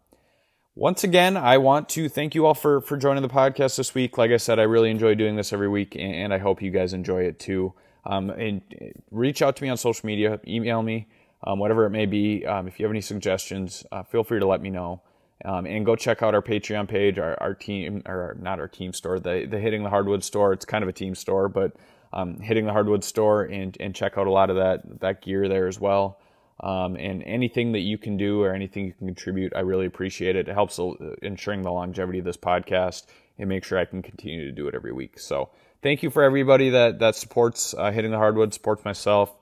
Once 0.75 1.03
again, 1.03 1.35
I 1.35 1.57
want 1.57 1.89
to 1.89 2.07
thank 2.07 2.35
you 2.35 2.45
all 2.45 2.53
for, 2.53 2.81
for 2.81 2.97
joining 2.97 3.23
the 3.23 3.29
podcast 3.29 3.77
this 3.77 3.95
week. 3.95 4.15
Like 4.19 4.29
I 4.29 4.37
said, 4.37 4.59
I 4.59 4.63
really 4.63 4.91
enjoy 4.91 5.15
doing 5.15 5.35
this 5.35 5.51
every 5.51 5.67
week, 5.67 5.95
and 5.97 6.31
I 6.31 6.37
hope 6.37 6.61
you 6.61 6.69
guys 6.69 6.93
enjoy 6.93 7.23
it 7.23 7.39
too. 7.39 7.73
Um, 8.05 8.29
and 8.29 8.61
reach 9.09 9.41
out 9.41 9.55
to 9.55 9.63
me 9.63 9.69
on 9.69 9.77
social 9.77 10.05
media, 10.05 10.39
email 10.47 10.83
me, 10.83 11.07
um, 11.43 11.57
whatever 11.57 11.87
it 11.87 11.89
may 11.89 12.05
be. 12.05 12.45
Um, 12.45 12.67
if 12.67 12.79
you 12.79 12.85
have 12.85 12.91
any 12.91 13.01
suggestions, 13.01 13.83
uh, 13.91 14.03
feel 14.03 14.23
free 14.23 14.39
to 14.39 14.45
let 14.45 14.61
me 14.61 14.69
know. 14.69 15.01
Um, 15.43 15.65
and 15.65 15.83
go 15.83 15.95
check 15.95 16.21
out 16.21 16.35
our 16.35 16.43
Patreon 16.43 16.87
page, 16.87 17.17
our, 17.17 17.35
our 17.41 17.55
team, 17.55 18.03
or 18.05 18.37
not 18.39 18.59
our 18.59 18.67
team 18.67 18.93
store, 18.93 19.19
the, 19.19 19.47
the 19.49 19.57
Hitting 19.57 19.81
the 19.81 19.89
Hardwood 19.89 20.23
store. 20.23 20.53
It's 20.53 20.65
kind 20.65 20.83
of 20.83 20.89
a 20.89 20.93
team 20.93 21.15
store, 21.15 21.49
but 21.49 21.75
um, 22.13 22.39
Hitting 22.39 22.67
the 22.67 22.71
Hardwood 22.71 23.03
store, 23.03 23.45
and, 23.45 23.75
and 23.79 23.95
check 23.95 24.19
out 24.19 24.27
a 24.27 24.31
lot 24.31 24.51
of 24.51 24.57
that, 24.57 24.99
that 24.99 25.23
gear 25.23 25.49
there 25.49 25.65
as 25.65 25.79
well. 25.79 26.19
Um, 26.61 26.95
and 26.95 27.21
anything 27.23 27.73
that 27.73 27.79
you 27.79 27.97
can 27.97 28.15
do 28.15 28.41
or 28.41 28.53
anything 28.53 28.85
you 28.85 28.93
can 28.93 29.07
contribute, 29.07 29.53
I 29.55 29.59
really 29.59 29.85
appreciate 29.85 30.35
it. 30.35 30.47
It 30.47 30.53
helps 30.53 30.79
ensuring 31.21 31.63
the 31.63 31.71
longevity 31.71 32.19
of 32.19 32.25
this 32.25 32.37
podcast 32.37 33.05
and 33.37 33.49
make 33.49 33.63
sure 33.63 33.77
I 33.77 33.85
can 33.85 34.01
continue 34.01 34.45
to 34.45 34.51
do 34.51 34.67
it 34.67 34.75
every 34.75 34.93
week. 34.93 35.19
So 35.19 35.49
thank 35.81 36.01
you 36.01 36.09
for 36.09 36.23
everybody 36.23 36.69
that 36.71 36.99
that 36.99 37.15
supports 37.15 37.73
uh, 37.77 37.91
hitting 37.91 38.11
the 38.11 38.17
hardwood, 38.17 38.53
supports 38.53 38.85
myself, 38.85 39.35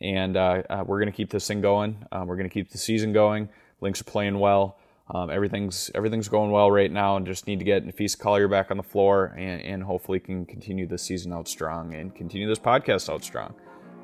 and 0.00 0.36
uh, 0.36 0.62
uh, 0.68 0.84
we're 0.86 0.98
gonna 0.98 1.12
keep 1.12 1.30
this 1.30 1.46
thing 1.46 1.60
going. 1.60 2.04
Uh, 2.10 2.24
we're 2.26 2.36
gonna 2.36 2.48
keep 2.48 2.70
the 2.70 2.78
season 2.78 3.12
going. 3.12 3.48
Lynx 3.80 4.00
are 4.00 4.04
playing 4.04 4.38
well. 4.38 4.78
Um, 5.08 5.30
everything's 5.30 5.90
everything's 5.94 6.28
going 6.28 6.50
well 6.50 6.70
right 6.70 6.90
now, 6.90 7.16
and 7.16 7.26
just 7.26 7.46
need 7.46 7.58
to 7.60 7.64
get 7.64 7.94
Feast 7.94 8.18
Collier 8.18 8.48
back 8.48 8.70
on 8.70 8.76
the 8.76 8.82
floor, 8.82 9.34
and, 9.36 9.62
and 9.62 9.82
hopefully 9.82 10.18
can 10.18 10.46
continue 10.46 10.86
the 10.86 10.98
season 10.98 11.32
out 11.32 11.48
strong 11.48 11.94
and 11.94 12.14
continue 12.14 12.48
this 12.48 12.58
podcast 12.58 13.12
out 13.12 13.22
strong. 13.22 13.54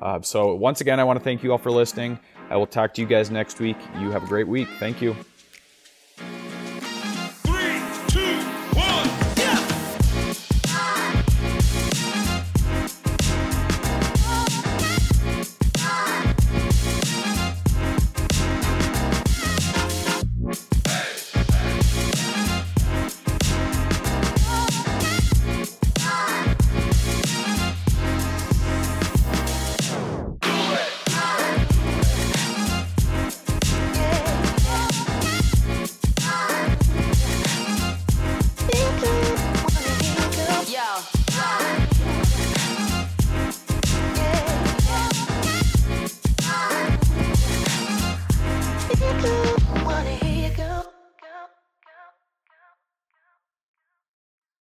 Uh, 0.01 0.21
so 0.21 0.53
once 0.55 0.81
again, 0.81 0.99
I 0.99 1.03
want 1.03 1.19
to 1.19 1.23
thank 1.23 1.43
you 1.43 1.51
all 1.51 1.57
for 1.57 1.71
listening. 1.71 2.19
I 2.53 2.55
will 2.55 2.67
talk 2.67 2.93
to 2.93 3.01
you 3.01 3.07
guys 3.07 3.31
next 3.31 3.59
week. 3.59 3.77
You 3.99 4.11
have 4.11 4.25
a 4.25 4.27
great 4.27 4.47
week. 4.47 4.67
Thank 4.77 5.01
you. 5.01 5.15